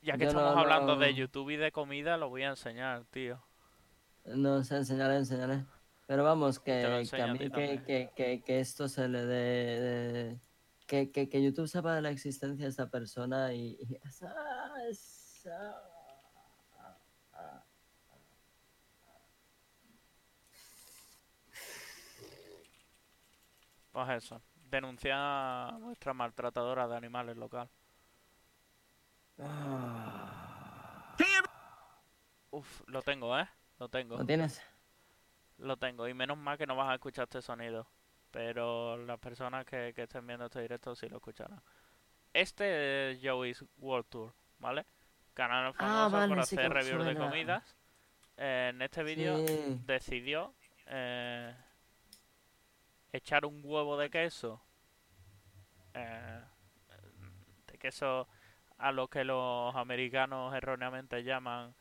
ya 0.01 0.13
que 0.17 0.25
Yo 0.25 0.33
no- 0.33 0.39
estamos 0.41 0.57
hablando 0.57 0.97
de 0.97 1.15
YouTube 1.15 1.51
y 1.51 1.57
de 1.57 1.73
comida, 1.73 2.17
lo 2.17 2.29
voy 2.29 2.45
a 2.45 2.51
enseñar, 2.51 3.05
tío. 3.11 3.43
No 4.27 4.63
sé, 4.63 4.77
enseñaré, 4.77 5.17
enseñaré. 5.17 5.65
Pero 6.09 6.25
vamos, 6.25 6.59
que, 6.59 7.05
que 7.15 7.21
a 7.23 7.27
mí 7.35 7.39
que, 7.39 7.83
que, 7.85 8.11
que, 8.17 8.43
que 8.43 8.61
esto 8.61 8.89
se 8.89 9.09
le 9.09 9.27
dé... 9.27 9.81
de- 9.81 10.41
Que, 10.87 11.11
que, 11.13 11.29
que 11.29 11.43
YouTube 11.43 11.69
sepa 11.69 11.95
de 11.95 12.01
la 12.01 12.09
existencia 12.11 12.65
de 12.65 12.71
esta 12.71 12.89
persona 12.91 13.53
y... 13.53 13.77
Pues 23.93 24.09
eso, 24.11 24.41
denunciar 24.55 25.19
a 25.19 25.79
vuestra 25.81 26.13
maltratadora 26.15 26.87
de 26.87 26.97
animales 26.97 27.37
local. 27.37 27.69
Uf, 32.51 32.83
lo 32.87 33.03
tengo, 33.03 33.39
¿eh? 33.39 33.49
Lo 33.79 33.89
tengo. 33.89 34.17
¿Lo 34.19 34.27
tienes? 34.27 34.61
Lo 35.59 35.77
tengo, 35.77 36.07
y 36.09 36.15
menos 36.15 36.39
mal 36.39 36.57
que 36.59 36.67
no 36.67 36.77
vas 36.77 36.89
a 36.91 36.95
escuchar 36.95 37.25
este 37.25 37.43
sonido. 37.43 37.87
Pero 38.31 38.97
las 38.99 39.19
personas 39.19 39.65
que, 39.65 39.93
que 39.95 40.03
estén 40.03 40.27
viendo 40.27 40.47
este 40.47 40.61
directo 40.61 40.95
sí 40.95 41.09
lo 41.09 41.17
escucharán. 41.17 41.61
Este 42.33 43.13
es 43.13 43.19
Joey's 43.23 43.65
World 43.79 44.07
Tour, 44.09 44.33
¿vale? 44.59 44.85
Canal 45.35 45.73
famoso 45.75 46.11
por 46.11 46.21
Ah, 46.21 46.27
vale, 46.27 46.43
sí 46.47 46.57
que 46.57 46.63
hacer 46.63 46.73
reviews 46.73 47.05
de 47.07 47.17
comidas. 47.17 47.77
Eh, 48.37 48.69
en 48.73 48.83
este 48.83 49.03
vídeo 49.03 49.37
Sí. 49.47 49.81
decidió 49.87 50.55
eh, 50.87 51.55
echar 53.13 53.45
un 53.47 53.61
huevo 53.65 53.97
de 53.97 54.11
queso. 54.11 54.61
eh, 55.95 56.41
de 57.67 57.79
queso 57.79 58.29
a 58.79 58.93
lo 58.93 59.09
que 59.09 59.25
los 59.25 59.75
americanos 59.75 60.55
erróneamente 60.55 61.25
llaman 61.25 61.75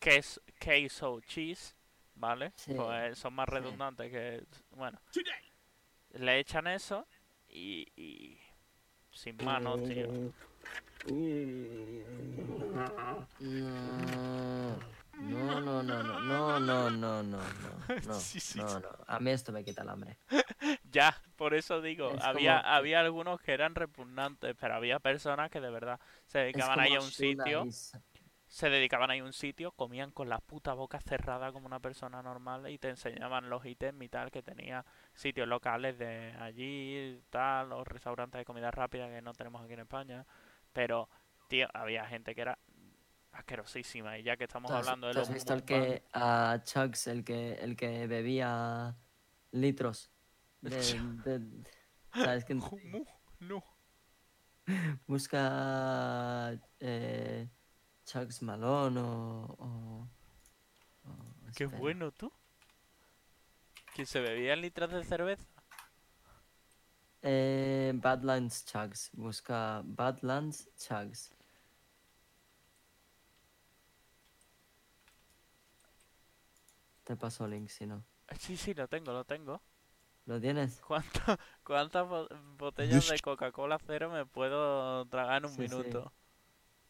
em, 0.00 0.12
ques- 0.12 0.40
queso 0.58 1.20
cheese, 1.20 1.74
¿vale? 2.14 2.52
Sí, 2.56 2.74
Pues 2.74 3.18
son 3.18 3.34
más 3.34 3.48
sí. 3.48 3.54
redundantes 3.54 4.10
que... 4.10 4.44
Bueno, 4.76 4.98
le 6.14 6.38
echan 6.38 6.66
eso 6.66 7.06
y... 7.48 7.86
y 7.96 8.38
sin 9.12 9.36
manos, 9.36 9.82
tío. 9.84 10.06
No, 15.20 15.60
no, 15.60 15.82
no, 15.82 15.82
no, 15.82 16.02
no, 16.20 16.60
no, 16.60 16.90
no, 16.90 16.90
no, 16.90 17.22
no, 17.22 17.38
no, 18.06 18.12
Sí, 18.12 18.40
sí, 18.40 18.58
no, 18.58 18.66
sí. 18.66 18.82
no. 18.82 18.88
A 19.06 19.18
mí 19.20 19.30
esto 19.30 19.52
me 19.52 19.64
quita 19.64 19.82
el 19.82 19.88
hambre. 19.88 20.16
Ya, 20.92 21.16
por 21.36 21.54
eso 21.54 21.80
digo, 21.80 22.14
Es 22.16 22.24
había, 22.24 22.58
como- 22.60 22.68
había 22.74 23.00
algunos 23.00 23.40
que 23.40 23.52
eran 23.52 23.74
repugnantes, 23.74 24.54
pero 24.60 24.74
había 24.74 24.98
personas 24.98 25.50
que 25.50 25.60
de 25.60 25.70
verdad 25.70 26.00
se 26.26 26.38
dedicaban 26.38 26.80
ahí 26.80 26.94
a 26.94 27.00
un 27.00 27.10
sitio, 27.10 27.66
se 28.50 28.68
dedicaban 28.68 29.10
ahí 29.12 29.20
a 29.20 29.24
un 29.24 29.32
sitio, 29.32 29.70
comían 29.70 30.10
con 30.10 30.28
la 30.28 30.40
puta 30.40 30.74
boca 30.74 31.00
cerrada 31.00 31.52
como 31.52 31.66
una 31.66 31.78
persona 31.78 32.20
normal 32.20 32.68
y 32.68 32.78
te 32.78 32.88
enseñaban 32.88 33.48
los 33.48 33.64
ítems 33.64 34.02
y 34.02 34.08
tal 34.08 34.32
que 34.32 34.42
tenía 34.42 34.84
sitios 35.14 35.46
locales 35.46 35.96
de 35.98 36.32
allí, 36.32 37.22
tal, 37.30 37.68
los 37.68 37.86
restaurantes 37.86 38.40
de 38.40 38.44
comida 38.44 38.72
rápida 38.72 39.08
que 39.08 39.22
no 39.22 39.32
tenemos 39.34 39.62
aquí 39.62 39.74
en 39.74 39.80
España, 39.80 40.26
pero 40.72 41.08
tío, 41.48 41.68
había 41.72 42.04
gente 42.06 42.34
que 42.34 42.40
era 42.40 42.58
asquerosísima 43.30 44.18
y 44.18 44.24
ya 44.24 44.36
que 44.36 44.44
estamos 44.44 44.68
¿Tú 44.68 44.76
has, 44.76 44.86
hablando 44.86 45.06
de 45.06 45.14
tú 45.14 45.20
has 45.20 45.28
los 45.28 45.34
visto 45.34 45.54
el 45.54 45.62
que 45.62 46.02
a 46.12 46.60
Chugs, 46.64 47.06
el 47.06 47.24
que, 47.24 47.52
el 47.52 47.76
que 47.76 48.08
bebía 48.08 48.96
litros? 49.52 50.10
De, 50.60 50.74
de- 51.24 51.64
¿Sabes 52.12 52.44
No. 53.40 53.62
Busca 55.06 56.52
eh, 56.80 57.48
Chugs 58.10 58.42
Malone 58.42 58.98
o. 59.00 59.56
o- 59.58 60.08
o- 61.08 61.52
Qué 61.54 61.66
bueno 61.66 62.10
tú. 62.10 62.32
Que 63.94 64.04
se 64.06 64.20
bebían 64.20 64.60
litros 64.60 64.90
de 64.90 65.04
cerveza. 65.04 65.46
Eh, 67.22 67.92
Badlands 67.94 68.64
Chugs. 68.64 69.10
Busca 69.12 69.82
Badlands 69.84 70.68
Chugs. 70.76 71.30
Te 77.04 77.16
paso 77.16 77.46
link 77.46 77.68
si 77.68 77.86
no. 77.86 78.04
Sí, 78.38 78.56
sí, 78.56 78.74
lo 78.74 78.88
tengo, 78.88 79.12
lo 79.12 79.24
tengo. 79.24 79.60
¿Lo 80.26 80.40
tienes? 80.40 80.80
¿Cuántas 80.80 81.38
cuántas 81.64 82.08
bo- 82.08 82.28
botellas 82.56 83.08
de 83.08 83.18
Coca-Cola 83.20 83.78
cero 83.84 84.10
me 84.10 84.26
puedo 84.26 85.06
tragar 85.06 85.38
en 85.38 85.46
un 85.50 85.54
sí. 85.54 85.62
minuto? 85.62 86.12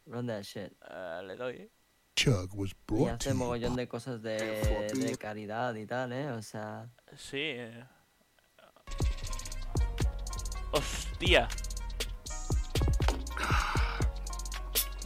Run 0.07 0.27
that 0.27 0.43
shit. 0.43 0.73
Eh, 0.91 1.23
le 1.27 1.37
doy. 1.37 1.71
Chug 2.17 2.51
was 2.55 2.71
Y 2.73 2.75
brought 2.87 3.21
hace 3.23 3.33
mogollón 3.35 3.77
de 3.77 3.87
cosas 3.89 4.21
de, 4.23 4.91
de 4.95 5.17
caridad 5.17 5.75
y 5.75 5.87
tal, 5.87 6.13
¿eh? 6.13 6.31
O 6.33 6.43
sea, 6.43 6.89
Sí. 7.17 7.39
eh. 7.41 7.85
Hostia. 10.73 11.49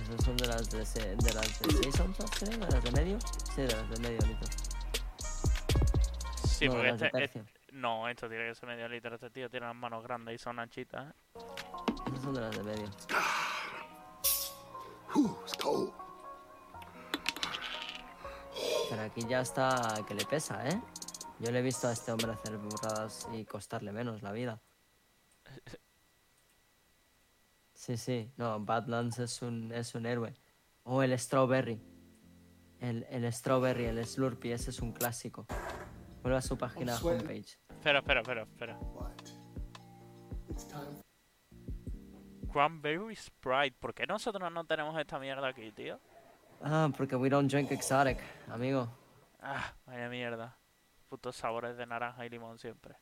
esas 0.02 0.24
son 0.24 0.36
de 0.36 0.46
las 0.46 0.70
de, 0.70 0.84
se- 0.84 1.16
de 1.16 1.32
las 1.34 1.58
de 1.60 1.70
6 1.82 2.00
onzas, 2.00 2.30
creo, 2.38 2.50
de 2.58 2.70
las 2.70 2.84
de 2.84 2.90
medio. 2.92 3.18
Sí, 3.54 3.62
de 3.62 3.68
las 3.68 3.90
de 3.90 4.00
medio 4.00 4.26
litro. 4.26 4.48
Sí, 6.46 6.66
no, 6.66 6.72
porque 6.74 6.88
este, 6.90 7.10
este- 7.24 7.44
No, 7.72 8.08
esto 8.08 8.28
tiene 8.28 8.48
que 8.48 8.54
ser 8.54 8.68
medio 8.68 8.88
litro. 8.88 9.14
Este 9.14 9.30
tío 9.30 9.48
tiene 9.50 9.66
las 9.66 9.74
manos 9.74 10.02
grandes 10.04 10.34
y 10.34 10.38
son 10.38 10.58
anchitas, 10.58 11.06
¿eh? 11.10 11.14
Esas 12.08 12.22
son 12.22 12.34
de 12.34 12.40
las 12.40 12.56
de 12.56 12.62
medio. 12.62 12.90
Whew, 15.14 15.38
it's 15.42 15.54
cold. 15.56 15.92
Pero 18.90 19.02
aquí 19.02 19.22
ya 19.28 19.40
está 19.40 19.94
que 20.06 20.14
le 20.14 20.24
pesa, 20.24 20.68
¿eh? 20.68 20.80
Yo 21.40 21.50
le 21.50 21.58
he 21.58 21.62
visto 21.62 21.88
a 21.88 21.92
este 21.92 22.12
hombre 22.12 22.32
hacer 22.32 22.56
burradas 22.58 23.28
y 23.32 23.44
costarle 23.44 23.92
menos 23.92 24.22
la 24.22 24.32
vida. 24.32 24.60
Sí, 27.74 27.96
sí, 27.96 28.32
no, 28.36 28.60
Badlands 28.60 29.18
es 29.18 29.42
un, 29.42 29.72
es 29.72 29.94
un 29.94 30.06
héroe. 30.06 30.34
O 30.84 31.02
el 31.02 31.18
Strawberry. 31.18 31.80
El, 32.80 33.06
el 33.10 33.30
Strawberry, 33.32 33.86
el 33.86 34.04
Slurpee, 34.06 34.52
ese 34.52 34.70
es 34.70 34.80
un 34.80 34.92
clásico. 34.92 35.46
Vuelve 36.22 36.38
a 36.38 36.42
su 36.42 36.56
página 36.56 36.96
homepage. 36.96 37.58
Espera, 37.68 37.98
espera, 37.98 38.20
espera, 38.20 38.42
espera. 38.42 38.78
Cranberry 42.54 43.16
Sprite. 43.16 43.76
¿Por 43.80 43.92
qué 43.92 44.06
nosotros 44.06 44.52
no 44.52 44.64
tenemos 44.64 44.96
esta 44.96 45.18
mierda 45.18 45.48
aquí, 45.48 45.72
tío? 45.72 45.98
Ah, 46.62 46.88
porque 46.96 47.16
we 47.16 47.28
don't 47.28 47.50
drink 47.50 47.72
exotic, 47.72 48.18
amigo. 48.48 48.88
Ah, 49.40 49.74
vaya 49.86 50.08
mierda. 50.08 50.56
Putos 51.08 51.34
sabores 51.34 51.76
de 51.76 51.84
naranja 51.84 52.24
y 52.24 52.28
limón 52.28 52.58
siempre. 52.60 52.94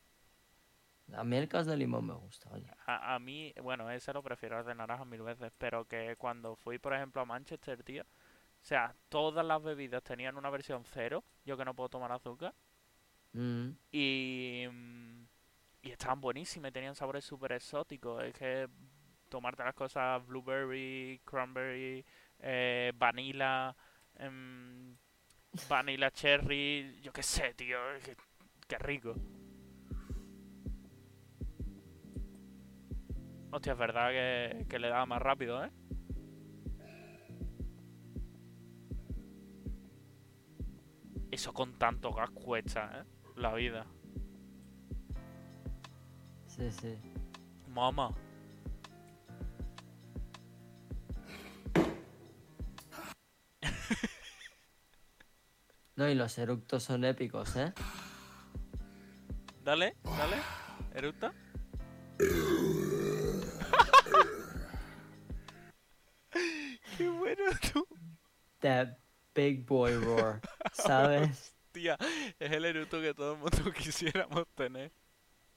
A 1.13 1.23
mí 1.23 1.37
el 1.37 1.47
cas 1.47 1.67
de 1.67 1.77
limón 1.77 2.07
me 2.07 2.13
gusta, 2.15 2.49
oye. 2.51 2.65
A, 2.87 3.13
a 3.13 3.19
mí, 3.19 3.53
bueno, 3.61 3.91
ese 3.91 4.11
lo 4.11 4.23
prefiero 4.23 4.59
el 4.59 4.65
de 4.65 4.73
naranja 4.73 5.05
mil 5.05 5.21
veces, 5.21 5.51
pero 5.59 5.85
que 5.85 6.15
cuando 6.17 6.55
fui, 6.55 6.79
por 6.79 6.93
ejemplo, 6.95 7.21
a 7.21 7.25
Manchester, 7.25 7.83
tío, 7.83 8.03
o 8.03 8.65
sea, 8.65 8.95
todas 9.09 9.45
las 9.45 9.61
bebidas 9.61 10.01
tenían 10.03 10.35
una 10.35 10.49
versión 10.49 10.83
cero, 10.85 11.23
yo 11.45 11.57
que 11.57 11.65
no 11.65 11.75
puedo 11.75 11.89
tomar 11.89 12.11
azúcar, 12.11 12.55
Mm, 13.33 13.71
y, 13.91 14.65
mm, 14.71 15.23
y 15.83 15.91
estaban 15.91 16.21
buenísimas, 16.21 16.71
tenían 16.71 16.95
sabores 16.95 17.25
súper 17.25 17.53
exóticos, 17.53 18.23
es 18.23 18.33
que 18.33 18.69
tomarte 19.33 19.63
las 19.63 19.73
cosas 19.73 20.23
blueberry, 20.27 21.19
cranberry, 21.25 22.05
eh, 22.37 22.91
vanilla, 22.95 23.75
em, 24.13 24.95
vanilla 25.67 26.11
cherry, 26.11 26.99
yo 27.01 27.11
qué 27.11 27.23
sé, 27.23 27.51
tío, 27.55 27.79
qué 28.67 28.77
rico. 28.77 29.15
Hostia, 33.49 33.73
es 33.73 33.79
verdad 33.79 34.11
que, 34.11 34.67
que 34.69 34.77
le 34.77 34.89
da 34.89 35.03
más 35.07 35.19
rápido, 35.19 35.65
¿eh? 35.65 35.71
Eso 41.31 41.51
con 41.53 41.73
tanto 41.79 42.13
gas 42.13 42.29
cuesta, 42.29 43.01
¿eh? 43.01 43.31
La 43.35 43.51
vida. 43.55 43.87
sí, 46.45 46.71
sí. 46.71 46.95
Mamá. 47.67 48.13
No, 55.95 56.09
y 56.09 56.15
los 56.15 56.37
eructos 56.37 56.83
son 56.83 57.05
épicos, 57.05 57.55
¿eh? 57.55 57.73
Dale, 59.63 59.95
dale. 60.03 60.35
Eructa. 60.95 61.33
Qué 66.97 67.09
bueno 67.09 67.43
tú. 67.71 67.87
That 68.59 68.97
big 69.35 69.65
boy 69.65 69.95
roar, 69.97 70.41
¿sabes? 70.73 71.53
Tía, 71.71 71.97
es 72.39 72.51
el 72.51 72.65
eructo 72.65 73.01
que 73.01 73.13
todo 73.13 73.33
el 73.33 73.39
mundo 73.39 73.71
quisiéramos 73.77 74.47
tener. 74.55 74.91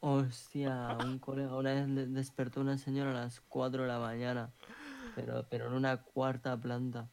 Hostia, 0.00 0.96
un 1.04 1.18
colega 1.18 1.54
una 1.56 1.72
vez 1.74 1.94
de- 1.94 2.06
despertó 2.06 2.60
una 2.60 2.78
señora 2.78 3.10
a 3.10 3.14
las 3.24 3.40
4 3.42 3.82
de 3.82 3.88
la 3.88 3.98
mañana, 3.98 4.52
pero, 5.14 5.46
pero 5.48 5.66
en 5.68 5.74
una 5.74 6.02
cuarta 6.02 6.58
planta. 6.60 7.08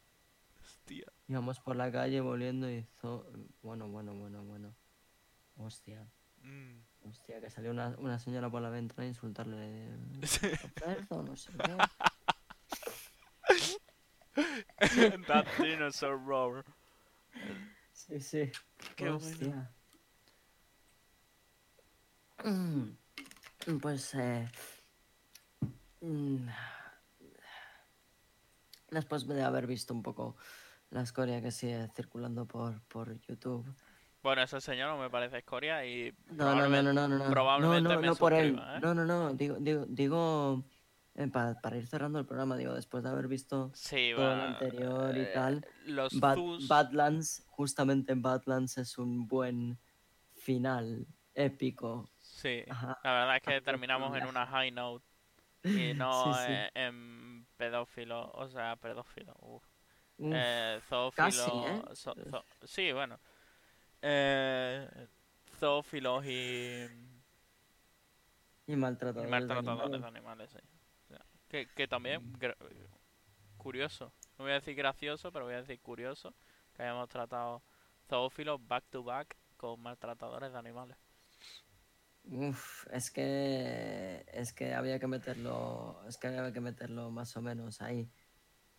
Hostia. 0.61 1.05
Íbamos 1.27 1.59
por 1.59 1.75
la 1.75 1.91
calle 1.91 2.19
volviendo 2.21 2.69
y 2.69 2.75
hizo... 2.77 3.25
Bueno, 3.61 3.87
bueno, 3.87 4.13
bueno, 4.13 4.43
bueno. 4.43 4.75
Hostia, 5.57 6.05
Mm. 6.41 7.07
hostia, 7.07 7.39
que 7.39 7.49
salió 7.49 7.71
una, 7.71 7.95
una 7.99 8.19
señora 8.19 8.49
por 8.49 8.61
la 8.61 8.69
ventana 8.69 9.03
a 9.03 9.07
insultarle. 9.07 9.89
Sí. 10.27 10.49
Cerdo, 10.77 11.23
no 11.23 11.37
sé 11.37 11.51
qué. 11.57 11.77
That 15.27 15.45
dinosaur 15.59 16.19
roar. 16.25 16.65
Sí, 17.93 18.19
sí. 18.19 18.51
Qué 18.97 19.05
bueno. 19.09 19.17
Hostia. 19.17 19.71
Mm, 22.43 23.77
Pues, 23.81 24.13
eh... 24.15 24.49
mm, 26.01 26.47
Después 28.91 29.25
de 29.27 29.41
haber 29.43 29.65
visto 29.65 29.93
un 29.93 30.03
poco 30.03 30.35
la 30.93 31.01
escoria 31.01 31.41
que 31.41 31.51
sigue 31.51 31.87
circulando 31.95 32.45
por, 32.45 32.81
por 32.83 33.19
YouTube. 33.21 33.65
Bueno, 34.21 34.43
ese 34.43 34.61
señor 34.61 34.89
no 34.89 34.97
me 34.97 35.09
parece 35.09 35.39
escoria 35.39 35.85
y 35.85 36.13
No, 36.27 36.55
no, 36.55 36.69
no, 36.69 36.81
no, 36.83 36.93
no, 36.93 37.07
no, 37.07 37.29
probablemente 37.29 37.81
no, 37.89 37.95
no, 37.95 38.01
me 38.01 38.07
no 38.07 38.15
por 38.15 38.33
él. 38.33 38.57
¿eh? 38.57 38.79
No, 38.81 38.93
no, 38.93 39.03
no. 39.05 39.33
Digo, 39.33 39.57
digo, 39.59 39.85
digo 39.87 40.63
eh, 41.15 41.27
pa- 41.27 41.59
para 41.61 41.77
ir 41.77 41.87
cerrando 41.87 42.19
el 42.19 42.25
programa, 42.25 42.55
digo, 42.55 42.73
después 42.73 43.03
de 43.03 43.09
haber 43.09 43.27
visto 43.27 43.71
Sí, 43.73 44.11
todo 44.15 44.25
va, 44.25 44.45
anterior 44.45 45.17
y 45.17 45.21
eh, 45.21 45.31
tal, 45.33 45.65
Los 45.87 46.19
Bad- 46.19 46.37
Badlands, 46.69 47.43
justamente 47.47 48.13
Badlands 48.15 48.77
es 48.77 48.97
un 48.97 49.27
buen 49.27 49.77
final 50.35 51.07
épico. 51.33 52.07
Sí, 52.19 52.63
Ajá. 52.69 52.99
la 53.03 53.11
verdad 53.13 53.35
es 53.37 53.41
que 53.41 53.61
terminamos 53.61 54.15
en 54.15 54.25
una 54.27 54.45
high 54.45 54.71
note 54.71 55.05
y 55.63 55.93
no 55.95 56.11
Sí, 56.33 56.39
sí. 56.45 56.51
eh, 56.51 56.69
en 56.75 57.45
pedófilo, 57.57 58.31
o 58.31 58.47
sea, 58.47 58.75
pedófilo. 58.75 59.35
uf. 59.41 59.63
Uf, 60.25 60.33
Eh, 60.35 60.79
zoófilo. 60.87 61.25
casi, 61.25 61.51
¿eh? 61.51 61.81
zo- 61.95 62.15
zo- 62.29 62.43
sí, 62.65 62.91
bueno. 62.91 63.19
Eh, 64.01 65.07
zoófilos 65.59 66.25
y, 66.25 66.87
y 68.67 68.73
y 68.73 68.75
maltratadores. 68.75 69.25
de 69.25 69.31
maltratadores 69.31 70.01
de 70.01 70.07
animales. 70.07 70.49
sí. 70.51 70.59
Que, 71.49 71.67
que 71.67 71.87
también, 71.87 72.33
gra- 72.39 72.55
curioso. 73.57 74.11
No 74.37 74.45
voy 74.45 74.51
a 74.51 74.55
decir 74.55 74.75
gracioso, 74.75 75.31
pero 75.31 75.45
voy 75.45 75.53
a 75.53 75.57
decir 75.61 75.79
curioso 75.81 76.33
que 76.75 76.81
hayamos 76.83 77.09
tratado 77.09 77.61
zoófilos 78.09 78.59
back 78.67 78.85
to 78.89 79.03
back 79.03 79.35
con 79.57 79.79
maltratadores 79.81 80.51
de 80.51 80.57
animales. 80.57 80.97
Uf, 82.25 82.87
es 82.91 83.11
que 83.11 84.25
es 84.31 84.53
que 84.53 84.73
había 84.73 84.97
que 84.97 85.07
meterlo, 85.07 86.01
es 86.07 86.17
que 86.17 86.27
había 86.27 86.51
que 86.53 86.61
meterlo 86.61 87.11
más 87.11 87.35
o 87.37 87.41
menos 87.41 87.81
ahí. 87.81 88.09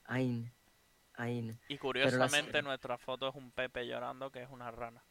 Ahí. 0.04 0.50
Ahí. 1.14 1.38
Y 1.68 1.74
las- 1.74 1.80
curiosamente 1.80 2.62
nuestra 2.62 2.98
foto 2.98 3.28
es 3.28 3.34
un 3.34 3.50
Pepe 3.52 3.86
llorando 3.86 4.30
que 4.30 4.42
es 4.42 4.50
una 4.50 4.70
rana. 4.70 5.04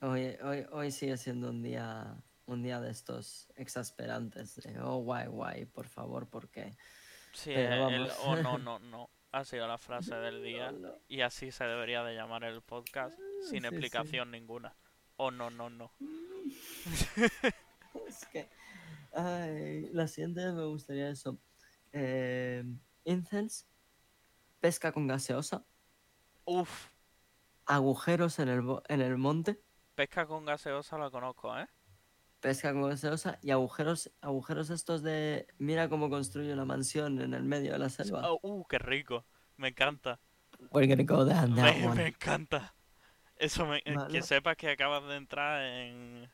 Hoy, 0.00 0.36
hoy, 0.42 0.66
hoy 0.70 0.90
sigue 0.90 1.16
siendo 1.16 1.50
un 1.50 1.62
día, 1.62 2.14
un 2.46 2.62
día 2.62 2.80
de 2.80 2.90
estos 2.90 3.50
exasperantes. 3.56 4.56
De, 4.56 4.78
oh, 4.80 4.98
guay, 4.98 5.26
guay, 5.26 5.64
por 5.64 5.88
favor, 5.88 6.28
¿por 6.28 6.48
qué? 6.50 6.76
Sí, 7.32 7.52
Pero 7.54 7.88
el 7.88 8.08
oh 8.24 8.36
no, 8.36 8.58
no, 8.66 8.78
no. 8.78 9.10
Ha 9.32 9.44
sido 9.44 9.66
la 9.66 9.78
frase 9.78 10.14
del 10.14 10.42
día. 10.42 10.70
No, 10.84 10.88
no. 10.88 10.94
Y 11.08 11.22
así 11.22 11.50
se 11.50 11.64
debería 11.64 12.04
de 12.04 12.14
llamar 12.14 12.44
el 12.44 12.62
podcast, 12.62 13.18
sin 13.40 13.50
sí, 13.50 13.60
sí. 13.60 13.66
explicación 13.66 14.30
ninguna. 14.30 14.74
Oh 15.16 15.30
no, 15.30 15.50
no, 15.50 15.70
no. 15.70 15.92
Es 18.08 18.26
que. 18.26 18.48
Ay, 19.12 19.88
la 19.92 20.08
siguiente 20.08 20.40
me 20.52 20.64
gustaría 20.64 21.08
eso. 21.08 21.38
Eh, 21.92 22.64
incels, 23.04 23.66
pesca 24.64 24.92
con 24.92 25.06
gaseosa, 25.06 25.66
Uf, 26.46 26.88
agujeros 27.66 28.38
en 28.38 28.48
el, 28.48 28.62
en 28.88 29.02
el 29.02 29.18
monte, 29.18 29.60
pesca 29.94 30.24
con 30.24 30.46
gaseosa 30.46 30.96
la 30.96 31.10
conozco, 31.10 31.54
¿eh? 31.58 31.68
pesca 32.40 32.72
con 32.72 32.88
gaseosa 32.88 33.38
y 33.42 33.50
agujeros, 33.50 34.10
agujeros 34.22 34.70
estos 34.70 35.02
de. 35.02 35.46
Mira 35.58 35.90
cómo 35.90 36.08
construyo 36.08 36.56
la 36.56 36.64
mansión 36.64 37.20
en 37.20 37.34
el 37.34 37.42
medio 37.42 37.72
de 37.72 37.78
la 37.78 37.90
selva. 37.90 38.22
Oh, 38.24 38.38
uh, 38.40 38.64
qué 38.64 38.78
rico. 38.78 39.26
Me 39.58 39.68
encanta. 39.68 40.18
We're 40.70 40.86
gonna 40.86 41.04
go 41.04 41.26
down 41.26 41.54
that 41.56 41.76
Me, 41.76 41.86
one. 41.86 41.96
me 41.96 42.06
encanta. 42.06 42.74
Eso 43.36 43.66
me, 43.66 43.82
eh, 43.84 43.94
Vale. 43.94 44.12
que 44.14 44.22
sepas 44.22 44.56
que 44.56 44.70
acabas 44.70 45.06
de 45.06 45.16
entrar 45.16 45.60
en, 45.62 46.30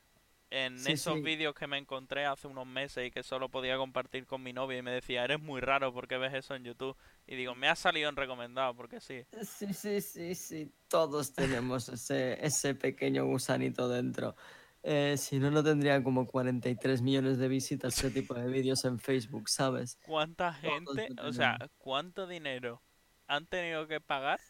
en 0.50 0.78
Sí, 0.78 0.92
esos 0.92 1.14
sí. 1.14 1.20
vídeos 1.22 1.54
que 1.54 1.66
me 1.66 1.78
encontré 1.78 2.26
hace 2.26 2.48
unos 2.48 2.66
meses 2.66 3.06
y 3.06 3.10
que 3.10 3.22
solo 3.22 3.48
podía 3.48 3.76
compartir 3.76 4.26
con 4.26 4.42
mi 4.42 4.52
novia 4.52 4.78
y 4.78 4.82
me 4.82 4.90
decía, 4.90 5.24
eres 5.24 5.40
muy 5.40 5.60
raro 5.60 5.92
porque 5.92 6.18
ves 6.18 6.34
eso 6.34 6.54
en 6.54 6.64
YouTube. 6.64 6.96
Y 7.26 7.36
digo, 7.36 7.54
me 7.54 7.68
ha 7.68 7.76
salido 7.76 8.08
en 8.08 8.16
recomendado 8.16 8.74
porque 8.74 9.00
sí. 9.00 9.24
Sí, 9.42 9.72
sí, 9.72 10.00
sí, 10.00 10.34
sí. 10.34 10.72
Todos 10.88 11.32
tenemos 11.32 11.88
ese, 11.88 12.44
ese 12.44 12.74
pequeño 12.74 13.24
gusanito 13.26 13.88
dentro. 13.88 14.34
Eh, 14.82 15.16
si 15.18 15.38
no, 15.38 15.50
no 15.50 15.62
tendría 15.62 16.02
como 16.02 16.26
43 16.26 17.02
millones 17.02 17.38
de 17.38 17.48
visitas 17.48 17.98
ese 17.98 18.10
tipo 18.10 18.34
de 18.34 18.48
vídeos 18.48 18.84
en 18.84 18.98
Facebook, 18.98 19.48
¿sabes? 19.48 19.98
¿Cuánta 20.06 20.52
gente, 20.54 21.08
o 21.22 21.32
sea, 21.32 21.58
cuánto 21.78 22.26
dinero 22.26 22.82
han 23.26 23.46
tenido 23.46 23.86
que 23.86 24.00
pagar 24.00 24.40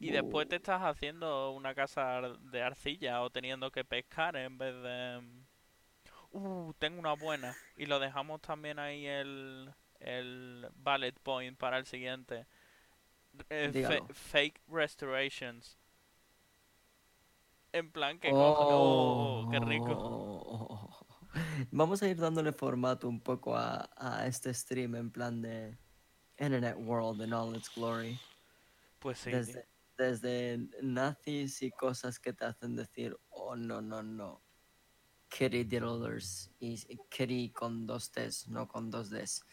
y 0.00 0.10
después 0.10 0.48
te 0.48 0.56
estás 0.56 0.82
haciendo 0.82 1.52
una 1.52 1.74
casa 1.74 2.20
de 2.40 2.62
arcilla 2.62 3.22
o 3.22 3.30
teniendo 3.30 3.70
que 3.70 3.84
pescar 3.84 4.36
en 4.36 4.58
vez 4.58 4.74
de... 4.82 5.20
Uh, 6.32 6.72
tengo 6.78 6.98
una 7.00 7.14
buena. 7.14 7.54
Y 7.76 7.86
lo 7.86 7.98
dejamos 7.98 8.40
también 8.40 8.78
ahí 8.78 9.06
el, 9.06 9.72
el 9.98 10.68
bullet 10.76 11.12
point 11.22 11.58
para 11.58 11.76
el 11.78 11.86
siguiente. 11.86 12.46
Eh, 13.48 14.00
fake 14.12 14.60
restorations. 14.68 15.76
En 17.72 17.90
plan 17.92 18.18
que 18.18 18.30
cojo- 18.30 19.44
oh, 19.46 19.48
qué 19.50 19.60
rico. 19.60 19.92
Oh. 19.92 21.06
Vamos 21.70 22.02
a 22.02 22.08
ir 22.08 22.16
dándole 22.16 22.52
formato 22.52 23.08
un 23.08 23.20
poco 23.20 23.56
a, 23.56 23.88
a 23.96 24.26
este 24.26 24.52
stream 24.52 24.96
en 24.96 25.10
plan 25.10 25.40
de 25.42 25.76
Internet 26.38 26.76
World 26.78 27.22
in 27.22 27.32
all 27.32 27.54
its 27.54 27.72
glory. 27.72 28.18
Pues 28.98 29.18
sí, 29.18 29.30
desde, 29.30 29.66
desde 30.00 30.58
nazis 30.82 31.60
y 31.62 31.70
cosas 31.70 32.18
que 32.18 32.32
te 32.32 32.46
hacen 32.46 32.74
decir, 32.74 33.16
oh 33.28 33.54
no, 33.54 33.82
no, 33.82 34.02
no. 34.02 34.42
Kitty 35.28 35.64
diddlers 35.64 36.50
y 36.58 36.76
kitty 37.10 37.50
con 37.50 37.86
dos 37.86 38.10
T's, 38.10 38.48
no 38.48 38.66
con 38.66 38.90
dos 38.90 39.10
D's. 39.10 39.44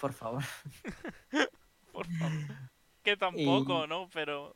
Por 0.00 0.12
favor. 0.12 0.42
Por 1.92 2.06
favor. 2.18 2.32
Que 3.02 3.16
tampoco, 3.16 3.86
¿no? 3.86 4.08
Pero 4.12 4.54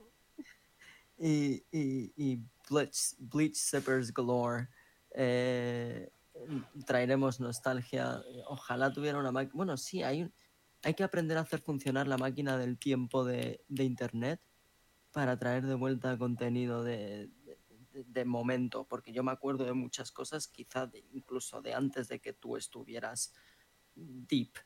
y, 1.16 1.64
y, 1.70 2.12
y 2.16 2.38
bleach, 2.68 3.14
bleach 3.18 3.54
zippers 3.56 4.12
galore. 4.12 4.68
Eh, 5.12 6.10
traeremos 6.84 7.38
nostalgia. 7.40 8.20
Ojalá 8.48 8.92
tuviera 8.92 9.18
una 9.18 9.30
máquina. 9.32 9.54
Bueno, 9.54 9.76
sí, 9.76 10.02
hay, 10.02 10.22
un- 10.22 10.34
hay 10.82 10.92
que 10.94 11.04
aprender 11.04 11.38
a 11.38 11.42
hacer 11.42 11.60
funcionar 11.60 12.06
la 12.08 12.18
máquina 12.18 12.58
del 12.58 12.76
tiempo 12.78 13.24
de, 13.24 13.64
de 13.68 13.84
Internet 13.84 14.40
para 15.14 15.38
traer 15.38 15.64
de 15.64 15.76
vuelta 15.76 16.18
contenido 16.18 16.82
de, 16.82 17.28
de- 17.44 18.04
de 18.04 18.24
momento, 18.24 18.84
porque 18.88 19.12
yo 19.12 19.22
me 19.22 19.30
acuerdo 19.30 19.64
de 19.64 19.72
muchas 19.72 20.10
cosas, 20.10 20.48
quizá 20.48 20.88
de- 20.88 21.06
incluso 21.12 21.62
de 21.62 21.72
antes 21.72 22.08
de 22.08 22.20
que 22.20 22.32
tú 22.32 22.56
estuvieras 22.56 23.32
deep 23.94 24.58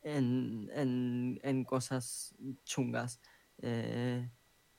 en, 0.00 0.70
en, 0.72 1.38
en 1.42 1.64
cosas 1.64 2.34
chungas. 2.64 3.20
Eh, 3.58 4.30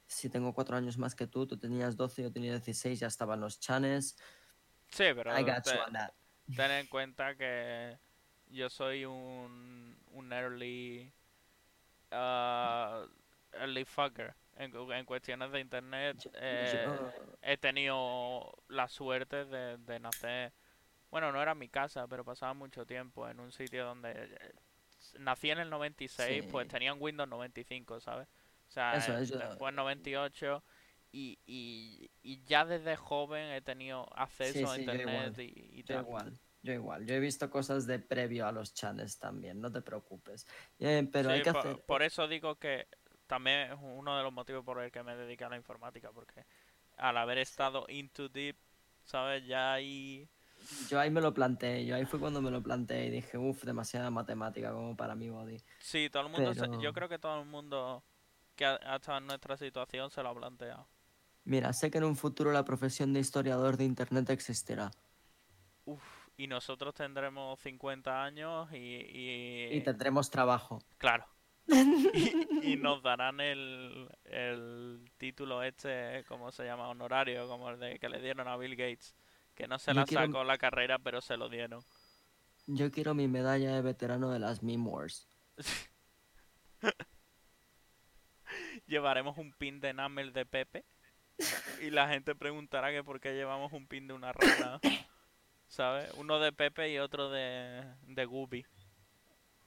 si 0.08 0.28
tengo 0.30 0.56
cuatro 0.56 0.76
años 0.76 0.98
más 0.98 1.14
que 1.14 1.28
tú, 1.28 1.46
tú 1.46 1.56
tenías 1.60 1.96
12, 1.96 2.24
yo 2.24 2.32
tenía 2.32 2.54
16, 2.54 3.00
ya 3.00 3.06
estaban 3.08 3.40
los 3.40 3.60
chanes. 3.60 4.18
sí, 4.90 5.04
pero 5.16 5.38
I 5.38 5.44
got 5.44 5.64
te- 5.64 5.76
you 5.76 5.82
on 5.86 5.94
that. 5.94 6.14
ten 6.56 6.72
en 6.72 6.88
cuenta 6.88 7.36
que 7.38 8.00
yo 8.48 8.72
soy 8.72 9.06
un, 9.06 9.96
un 10.14 10.34
early 10.34 11.14
ah, 12.10 13.06
early 13.54 13.86
fucker 13.86 14.34
en, 14.58 14.72
cu- 14.72 14.92
en 14.92 15.06
cuestiones 15.06 15.52
de 15.52 15.60
internet 15.60 16.18
eh, 16.36 16.86
he 17.42 17.58
tenido 17.58 18.52
la 18.68 18.88
suerte 18.88 19.46
de, 19.46 19.78
de 19.78 20.00
nacer 20.00 20.54
bueno 21.10 21.32
no 21.32 21.42
era 21.42 21.56
mi 21.56 21.70
casa 21.70 22.08
pero 22.08 22.24
pasaba 22.26 22.54
mucho 22.54 22.86
tiempo 22.86 23.28
en 23.30 23.40
un 23.40 23.52
sitio 23.52 23.86
donde 23.86 24.12
eh, 24.12 24.54
nací 25.20 25.50
en 25.52 25.60
el 25.60 25.70
96 25.70 26.44
pues 26.52 26.68
Sí. 26.68 26.72
tenían 26.74 26.98
Windows 27.00 27.30
95 27.30 28.00
¿sabes? 28.00 28.28
o 28.70 28.72
sea 28.72 28.98
Eso 28.98 29.18
eh, 29.18 29.22
es, 29.24 29.30
yo- 29.32 29.38
después 29.40 29.74
98 29.74 30.64
y, 31.14 31.38
y, 31.46 32.10
y 32.24 32.42
ya 32.46 32.64
desde 32.66 32.96
joven 32.96 33.52
he 33.52 33.62
tenido 33.62 34.08
acceso 34.16 34.70
a 34.72 34.76
sí, 34.76 34.82
internet 34.82 35.34
igual, 35.34 35.36
y, 35.40 35.80
y 35.80 35.84
Yo 35.84 35.96
tal. 35.96 36.06
igual, 36.06 36.40
yo 36.64 36.74
igual. 36.74 37.06
Yo 37.06 37.16
he 37.16 37.20
visto 37.20 37.50
cosas 37.50 37.86
de 37.86 38.00
previo 38.00 38.48
a 38.48 38.52
los 38.54 38.74
chanes 38.74 39.20
también, 39.20 39.60
no 39.60 39.70
te 39.72 39.82
preocupes. 39.82 40.48
Eh, 40.80 41.06
pero 41.12 41.30
Sí, 41.30 41.34
hay 41.34 41.44
que 41.44 41.50
hacer... 41.50 41.84
por 41.86 42.02
eso 42.02 42.28
digo 42.30 42.56
que 42.56 42.88
también 43.32 43.72
es 43.72 43.80
uno 43.82 44.18
de 44.18 44.24
los 44.24 44.34
motivos 44.34 44.62
por 44.66 44.82
el 44.82 44.92
que 44.92 45.04
me 45.04 45.16
dediqué 45.16 45.46
a 45.46 45.50
la 45.50 45.56
informática, 45.56 46.12
porque 46.12 46.46
al 46.98 47.16
haber 47.16 47.38
estado 47.38 47.86
into 47.88 48.28
deep, 48.28 48.58
¿sabes? 49.06 49.46
Ya 49.48 49.72
ahí... 49.72 50.28
Yo 50.90 51.00
ahí 51.00 51.10
me 51.10 51.22
lo 51.22 51.34
planteé, 51.34 51.86
yo 51.86 51.96
ahí 51.96 52.04
fue 52.04 52.20
cuando 52.20 52.42
me 52.42 52.52
lo 52.52 52.62
planteé 52.62 53.06
y 53.06 53.10
dije, 53.10 53.38
uff, 53.38 53.64
demasiada 53.64 54.10
matemática 54.12 54.74
como 54.74 54.98
para 54.98 55.16
mi 55.16 55.30
body. 55.30 55.58
Sí, 55.80 56.10
todo 56.10 56.24
el 56.24 56.30
mundo... 56.34 56.54
se- 56.54 56.68
Yo 56.82 56.92
creo 56.92 57.08
que 57.08 57.20
todo 57.20 57.40
el 57.40 57.48
mundo 57.48 58.04
que 58.58 58.66
ha, 58.66 58.78
ha 58.84 58.98
estado 58.98 59.20
en 59.20 59.28
nuestra 59.28 59.56
situación 59.56 60.12
se 60.12 60.22
lo 60.22 60.28
ha 60.30 60.36
planteado. 60.36 60.86
Mira, 61.46 61.72
sé 61.72 61.90
que 61.90 62.00
en 62.00 62.04
un 62.04 62.18
futuro 62.18 62.52
la 62.52 62.66
profesión 62.66 63.14
de 63.14 63.22
historiador 63.22 63.78
de 63.78 63.86
internet 63.86 64.30
existirá. 64.30 64.92
Uf, 65.86 66.04
y 66.36 66.48
nosotros 66.48 66.94
tendremos 66.94 67.58
50 67.62 68.24
años 68.26 68.70
y... 68.74 68.76
y, 68.78 69.70
Y 69.78 69.82
tendremos 69.82 70.30
trabajo. 70.30 70.80
Claro. 70.98 71.26
Y, 71.74 72.74
y 72.74 72.76
nos 72.78 73.02
darán 73.04 73.40
el, 73.40 74.10
el 74.26 75.10
título 75.18 75.64
este, 75.64 76.24
¿cómo 76.28 76.52
se 76.52 76.66
llama? 76.66 76.90
Honorario, 76.90 77.48
como 77.48 77.70
el 77.70 77.80
de 77.80 77.98
que 78.00 78.10
le 78.10 78.22
dieron 78.22 78.48
a 78.48 78.58
Bill 78.58 78.76
Gates. 78.76 79.16
Que 79.56 79.68
no 79.68 79.78
se 79.80 79.94
Yo 79.94 80.00
la 80.02 80.06
quiero- 80.06 80.26
sacó 80.26 80.44
la 80.44 80.58
carrera, 80.58 81.00
pero 81.00 81.22
se 81.22 81.38
lo 81.38 81.50
dieron. 81.50 81.82
Yo 82.68 82.92
quiero 82.92 83.14
mi 83.14 83.28
medalla 83.28 83.74
de 83.76 83.82
veterano 83.82 84.32
de 84.32 84.40
las 84.40 84.64
Meme 84.64 84.88
Wars. 84.90 85.28
Llevaremos 88.88 89.38
un 89.38 89.54
pin 89.54 89.80
de 89.80 89.90
enamel 89.90 90.34
de 90.34 90.46
Pepe. 90.46 90.84
Y 91.82 91.90
la 91.90 92.08
gente 92.10 92.36
preguntará 92.36 92.92
que 92.92 93.04
por 93.04 93.20
qué 93.20 93.34
llevamos 93.34 93.74
un 93.74 93.88
pin 93.88 94.08
de 94.08 94.14
una 94.14 94.32
rana. 94.34 94.80
¿Sabes? 95.68 96.12
Uno 96.18 96.40
de 96.40 96.52
Pepe 96.52 96.92
y 96.92 96.98
otro 97.00 97.30
de, 97.30 97.84
de. 98.08 98.66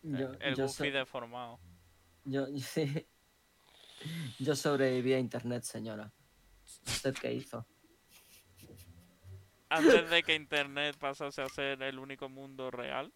Yo, 0.02 0.32
el 0.40 0.54
yo 0.54 0.66
Goofy 0.66 0.90
deformado. 0.90 1.58
Yo- 2.24 2.46
sí. 2.58 3.06
Yo 4.38 4.54
sobreviví 4.54 5.14
a 5.14 5.18
internet, 5.18 5.62
señora. 5.62 6.12
¿Usted 6.86 7.14
qué 7.14 7.32
hizo? 7.32 7.66
Antes 9.70 10.10
de 10.10 10.22
que 10.22 10.34
Internet 10.34 10.96
pasase 10.98 11.42
a 11.42 11.48
ser 11.48 11.82
el 11.82 11.98
único 11.98 12.28
mundo 12.28 12.70
real. 12.70 13.12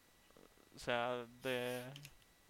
O 0.74 0.78
sea, 0.78 1.26
de 1.42 1.84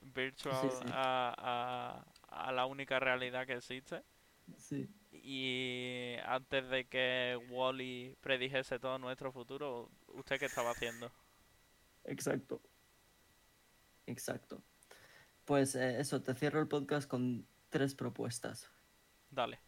virtual 0.02 0.70
sí. 0.70 0.86
A, 0.92 2.04
a, 2.30 2.46
a 2.48 2.52
la 2.52 2.66
única 2.66 3.00
realidad 3.00 3.46
que 3.46 3.54
existe. 3.54 4.02
Sí. 4.56 4.88
Y 5.10 6.14
antes 6.24 6.68
de 6.70 6.86
que 6.86 7.38
Wally 7.50 8.16
predijese 8.20 8.78
todo 8.78 8.98
nuestro 8.98 9.32
futuro, 9.32 9.90
¿usted 10.08 10.38
qué 10.38 10.46
estaba 10.46 10.70
haciendo? 10.70 11.10
Exacto. 12.04 12.62
Exacto. 14.06 14.62
Pues 15.48 15.74
eh, 15.76 15.98
eso, 15.98 16.20
te 16.20 16.34
cierro 16.34 16.60
el 16.60 16.68
podcast 16.68 17.08
con 17.08 17.46
tres 17.70 17.94
propuestas, 17.94 18.68
Dale. 19.30 19.58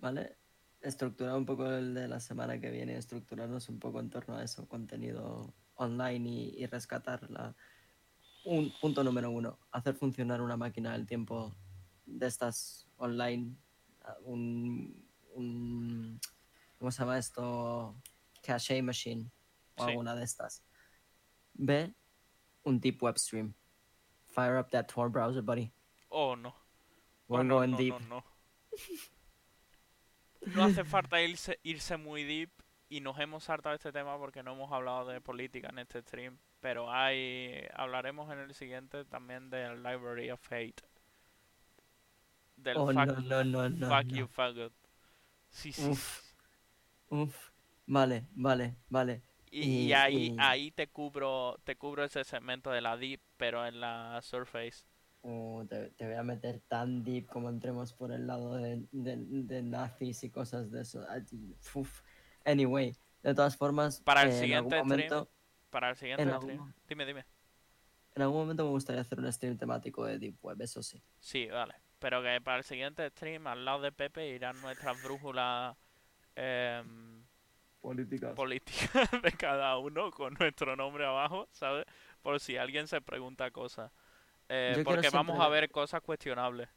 ¿vale? 0.00 0.36
Estructurar 0.80 1.36
un 1.36 1.46
poco 1.46 1.70
el 1.70 1.94
de 1.94 2.08
la 2.08 2.18
semana 2.18 2.58
que 2.58 2.68
viene, 2.68 2.96
estructurarnos 2.96 3.68
un 3.68 3.78
poco 3.78 4.00
en 4.00 4.10
torno 4.10 4.34
a 4.36 4.42
eso, 4.42 4.66
contenido 4.66 5.54
online 5.76 6.28
y, 6.28 6.54
y 6.58 6.66
rescatarla. 6.66 7.54
Un 8.44 8.72
punto 8.80 9.04
número 9.04 9.30
uno, 9.30 9.56
hacer 9.70 9.94
funcionar 9.94 10.40
una 10.42 10.56
máquina 10.56 10.94
del 10.94 11.06
tiempo 11.06 11.54
de 12.04 12.26
estas 12.26 12.88
online, 12.96 13.54
un, 14.24 15.08
un 15.36 16.20
¿cómo 16.80 16.90
se 16.90 16.98
llama 16.98 17.18
esto? 17.18 17.94
Cache 18.42 18.82
machine 18.82 19.30
o 19.76 19.84
Sí. 19.84 19.90
alguna 19.90 20.16
de 20.16 20.24
estas. 20.24 20.64
B, 21.54 21.94
un 22.64 22.80
deep 22.80 23.00
web 23.00 23.16
stream. 23.16 23.54
Fire 24.32 24.58
up 24.58 24.70
that 24.70 24.88
Tor 24.88 25.08
browser, 25.10 25.42
buddy. 25.42 25.70
Oh, 26.10 26.34
no. 26.34 26.54
We're 27.28 27.40
Oh, 27.40 27.42
no, 27.42 27.54
going 27.56 27.70
no, 27.72 27.76
deep. 27.78 27.94
no, 28.08 28.16
no. 28.16 28.24
No 30.54 30.64
hace 30.64 30.84
falta 30.84 31.20
irse, 31.22 31.58
irse 31.62 31.96
muy 31.96 32.24
deep 32.24 32.50
y 32.88 33.00
nos 33.00 33.18
hemos 33.20 33.44
saltado 33.44 33.74
este 33.74 33.92
tema 33.92 34.18
porque 34.18 34.42
no 34.42 34.52
hemos 34.52 34.72
hablado 34.72 35.06
de 35.08 35.20
política 35.20 35.68
en 35.68 35.78
este 35.78 36.02
stream, 36.02 36.36
pero 36.60 36.90
hay 36.92 37.64
hablaremos 37.74 38.30
en 38.32 38.40
el 38.40 38.54
siguiente 38.54 39.04
también 39.04 39.50
del 39.50 39.82
Library 39.82 40.30
of 40.30 40.40
Hate. 40.50 40.82
Del 42.56 42.76
Oh, 42.76 42.86
fuck, 42.86 42.94
no, 42.96 43.04
no, 43.20 43.44
no, 43.44 43.68
no, 43.68 43.88
fuck 43.88 44.04
no. 44.06 44.16
you 44.16 44.26
faggot. 44.26 44.72
Sí, 45.50 45.72
sí. 45.72 45.88
Uf. 45.90 46.22
Uf. 47.10 47.50
Vale, 47.86 48.26
vale, 48.34 48.76
vale. 48.88 49.22
Y, 49.54 49.92
ahí 49.92 50.34
ahí 50.38 50.70
te 50.70 50.86
cubro 50.88 51.58
te 51.64 51.76
cubro 51.76 52.04
ese 52.04 52.24
segmento 52.24 52.70
de 52.70 52.80
la 52.80 52.96
deep, 52.96 53.20
pero 53.36 53.66
en 53.66 53.80
la 53.80 54.20
surface. 54.22 54.84
Uh, 55.20 55.64
te, 55.66 55.90
te 55.90 56.06
voy 56.06 56.14
a 56.14 56.22
meter 56.22 56.60
tan 56.68 57.04
deep 57.04 57.26
como 57.26 57.48
entremos 57.50 57.92
por 57.92 58.12
el 58.12 58.26
lado 58.26 58.54
de, 58.56 58.82
de- 58.92 59.16
de 59.18 59.62
nazis 59.62 60.24
y 60.24 60.30
cosas 60.30 60.70
de 60.70 60.80
eso. 60.82 61.06
Uf. 61.74 62.00
Anyway, 62.46 62.96
de 63.22 63.34
todas 63.34 63.56
formas, 63.56 64.00
Para 64.00 64.22
el 64.22 64.30
eh, 64.30 64.32
en 64.32 64.40
siguiente 64.40 64.74
algún 64.76 64.90
stream, 64.94 65.10
momento, 65.12 65.32
Para 65.70 65.90
el 65.90 65.96
siguiente 65.96 66.22
en 66.22 66.28
stream. 66.30 66.50
algún- 66.60 66.74
Dime, 66.88 67.04
dime. 67.06 67.24
en 68.16 68.22
algún 68.22 68.38
momento 68.38 68.64
me 68.64 68.70
gustaría 68.70 69.02
hacer 69.02 69.18
un 69.20 69.30
stream 69.32 69.56
temático 69.58 70.04
de 70.06 70.18
Deep 70.18 70.36
Web, 70.42 70.62
eso 70.62 70.82
sí. 70.82 71.00
Sí, 71.20 71.46
vale. 71.46 71.74
Pero 71.98 72.20
que 72.22 72.40
para 72.40 72.56
el 72.56 72.64
siguiente 72.64 73.08
stream, 73.10 73.46
al 73.46 73.64
lado 73.64 73.80
de 73.82 73.92
Pepe, 73.92 74.28
irán 74.30 74.60
nuestras 74.62 75.00
brújulas 75.04 75.76
em, 76.34 77.21
Políticas. 77.82 78.34
políticas 78.34 79.10
de 79.22 79.32
cada 79.32 79.76
uno 79.78 80.10
con 80.12 80.34
nuestro 80.40 80.76
nombre 80.76 81.04
abajo, 81.04 81.48
¿sabes? 81.50 81.84
Por 82.22 82.40
si 82.40 82.56
alguien 82.56 82.86
se 82.88 83.00
pregunta 83.02 83.50
cosas. 83.50 83.92
eh, 84.48 84.80
porque 84.84 85.10
vamos 85.10 85.38
a 85.40 85.48
ver 85.48 85.70
cosas 85.70 86.00
cuestionables. 86.02 86.68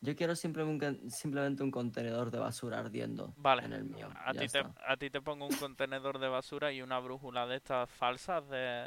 Yo 0.00 0.14
quiero 0.16 0.36
simplemente 0.36 0.88
un, 0.88 1.10
simplemente 1.10 1.62
un 1.62 1.70
contenedor 1.70 2.30
de 2.30 2.38
basura 2.38 2.80
ardiendo 2.80 3.32
Vale, 3.36 3.64
en 3.64 3.72
el 3.72 3.84
mío. 3.84 4.12
A 4.16 4.32
ya 4.32 4.40
ti, 4.40 4.48
te, 4.48 4.60
está. 4.60 4.74
a 4.86 4.96
ti 4.98 5.08
te 5.10 5.22
pongo 5.22 5.46
un 5.46 5.54
contenedor 5.56 6.18
de 6.18 6.28
basura 6.28 6.72
y 6.72 6.82
una 6.82 6.98
brújula 6.98 7.46
de 7.46 7.56
estas 7.56 7.88
falsas 7.90 8.46
de, 8.50 8.86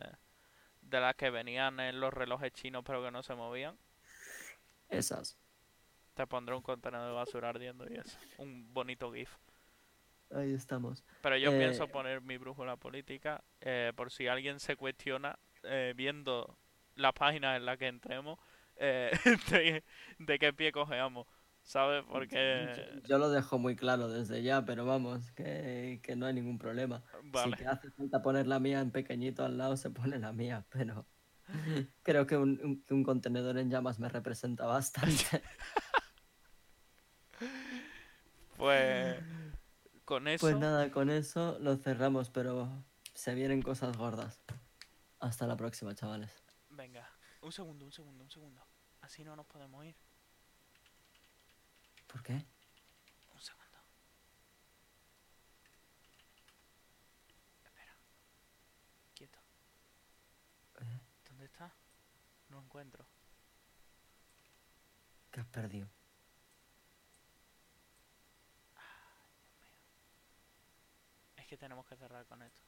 de 0.81 0.99
las 0.99 1.15
que 1.15 1.29
venían 1.31 1.79
en 1.79 1.99
los 1.99 2.13
relojes 2.13 2.51
chinos 2.53 2.83
pero 2.85 3.03
que 3.03 3.11
no 3.11 3.23
se 3.23 3.33
movían. 3.35 3.77
Esas. 4.89 5.37
Te 6.13 6.27
pondré 6.27 6.55
un 6.55 6.61
contenedor 6.61 7.07
de 7.07 7.13
basura 7.15 7.49
ardiendo 7.49 7.87
y 7.89 7.95
eso. 7.97 8.17
Un 8.37 8.73
bonito 8.73 9.11
GIF. 9.13 9.29
Ahí 10.31 10.53
estamos. 10.53 11.03
Pero 11.21 11.37
yo 11.37 11.51
Eh, 11.53 11.57
pienso 11.57 11.87
poner 11.87 12.21
mi 12.21 12.37
brújula 12.37 12.75
política 12.75 13.43
eh, 13.61 13.93
por 13.95 14.11
si 14.11 14.27
alguien 14.27 14.59
se 14.59 14.75
cuestiona 14.75 15.39
eh, 15.63 15.93
viendo 15.95 16.57
la 16.95 17.11
página 17.13 17.55
en 17.55 17.65
la 17.65 17.77
que 17.77 17.87
entremos 17.87 18.39
de, 18.79 19.83
de 20.19 20.39
qué 20.39 20.53
pie 20.53 20.71
cojeamos, 20.71 21.27
¿sabes? 21.63 22.03
Porque... 22.07 22.67
Yo, 23.01 23.01
yo 23.07 23.17
lo 23.17 23.29
dejo 23.31 23.57
muy 23.57 23.75
claro 23.75 24.07
desde 24.07 24.43
ya, 24.43 24.65
pero 24.65 24.85
vamos, 24.85 25.31
que, 25.31 25.99
que 26.03 26.15
no 26.15 26.27
hay 26.27 26.33
ningún 26.33 26.59
problema. 26.59 27.03
Vale. 27.23 27.57
Si 27.57 27.63
te 27.63 27.67
hace 27.67 27.89
falta 27.91 28.21
poner 28.21 28.45
la 28.47 28.59
mía 28.59 28.79
en 28.81 28.91
pequeñito 28.91 29.43
al 29.43 29.57
lado, 29.57 29.77
se 29.77 29.89
pone 29.89 30.19
la 30.19 30.31
mía, 30.31 30.65
pero 30.69 31.07
creo 32.03 32.27
que 32.27 32.37
un, 32.37 32.83
un 32.89 33.03
contenedor 33.03 33.57
en 33.57 33.69
llamas 33.71 33.99
me 33.99 34.09
representa 34.09 34.65
bastante. 34.65 35.41
Pues 38.57 39.15
con 40.07 40.25
eso... 40.29 40.39
Pues 40.39 40.55
nada, 40.55 40.89
con 40.89 41.09
eso 41.09 41.59
lo 41.59 41.75
cerramos, 41.75 42.29
pero 42.29 42.69
se 43.13 43.35
vienen 43.35 43.61
cosas 43.61 43.97
gordas. 43.97 44.39
Hasta 45.19 45.45
la 45.45 45.57
próxima, 45.57 45.93
chavales. 45.93 46.31
Venga, 46.69 47.05
un 47.41 47.51
segundo, 47.51 47.83
un 47.83 47.91
segundo, 47.91 48.23
un 48.23 48.31
segundo. 48.31 48.65
Así 49.01 49.25
no 49.25 49.35
nos 49.35 49.45
podemos 49.45 49.83
ir. 49.83 49.97
¿Por 52.07 52.23
qué? 52.23 52.35
Un 52.35 53.41
segundo. 53.41 53.77
Espera. 57.65 57.97
Quieto. 59.13 59.39
¿Eh? 60.79 61.01
¿Dónde 61.27 61.45
está? 61.45 61.73
No 62.47 62.61
encuentro. 62.61 63.05
¿Qué 65.31 65.41
has 65.41 65.47
perdido? 65.47 65.96
Es 71.47 71.49
que 71.51 71.57
tenemos 71.57 71.85
que 71.85 71.95
cerrar 71.95 72.25
con 72.25 72.41
esto. 72.41 72.61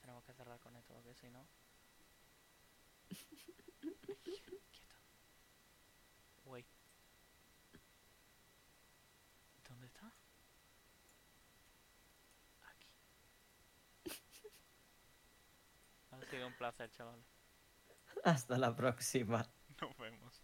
Tenemos 0.00 0.22
que 0.22 0.32
cerrar 0.34 0.60
con 0.60 0.76
esto, 0.76 0.94
porque 0.94 1.12
si 1.16 1.28
no... 1.30 1.44
Quieto. 4.70 4.94
Wait. 6.44 6.64
¿Dónde 9.68 9.88
está? 9.88 10.12
Aquí. 12.68 12.88
Ha 16.12 16.30
sido 16.30 16.46
un 16.46 16.54
placer, 16.54 16.88
chavales. 16.92 17.26
Hasta 18.22 18.58
la 18.58 18.76
próxima. 18.76 19.44
Nos 19.80 19.96
vemos. 19.98 20.40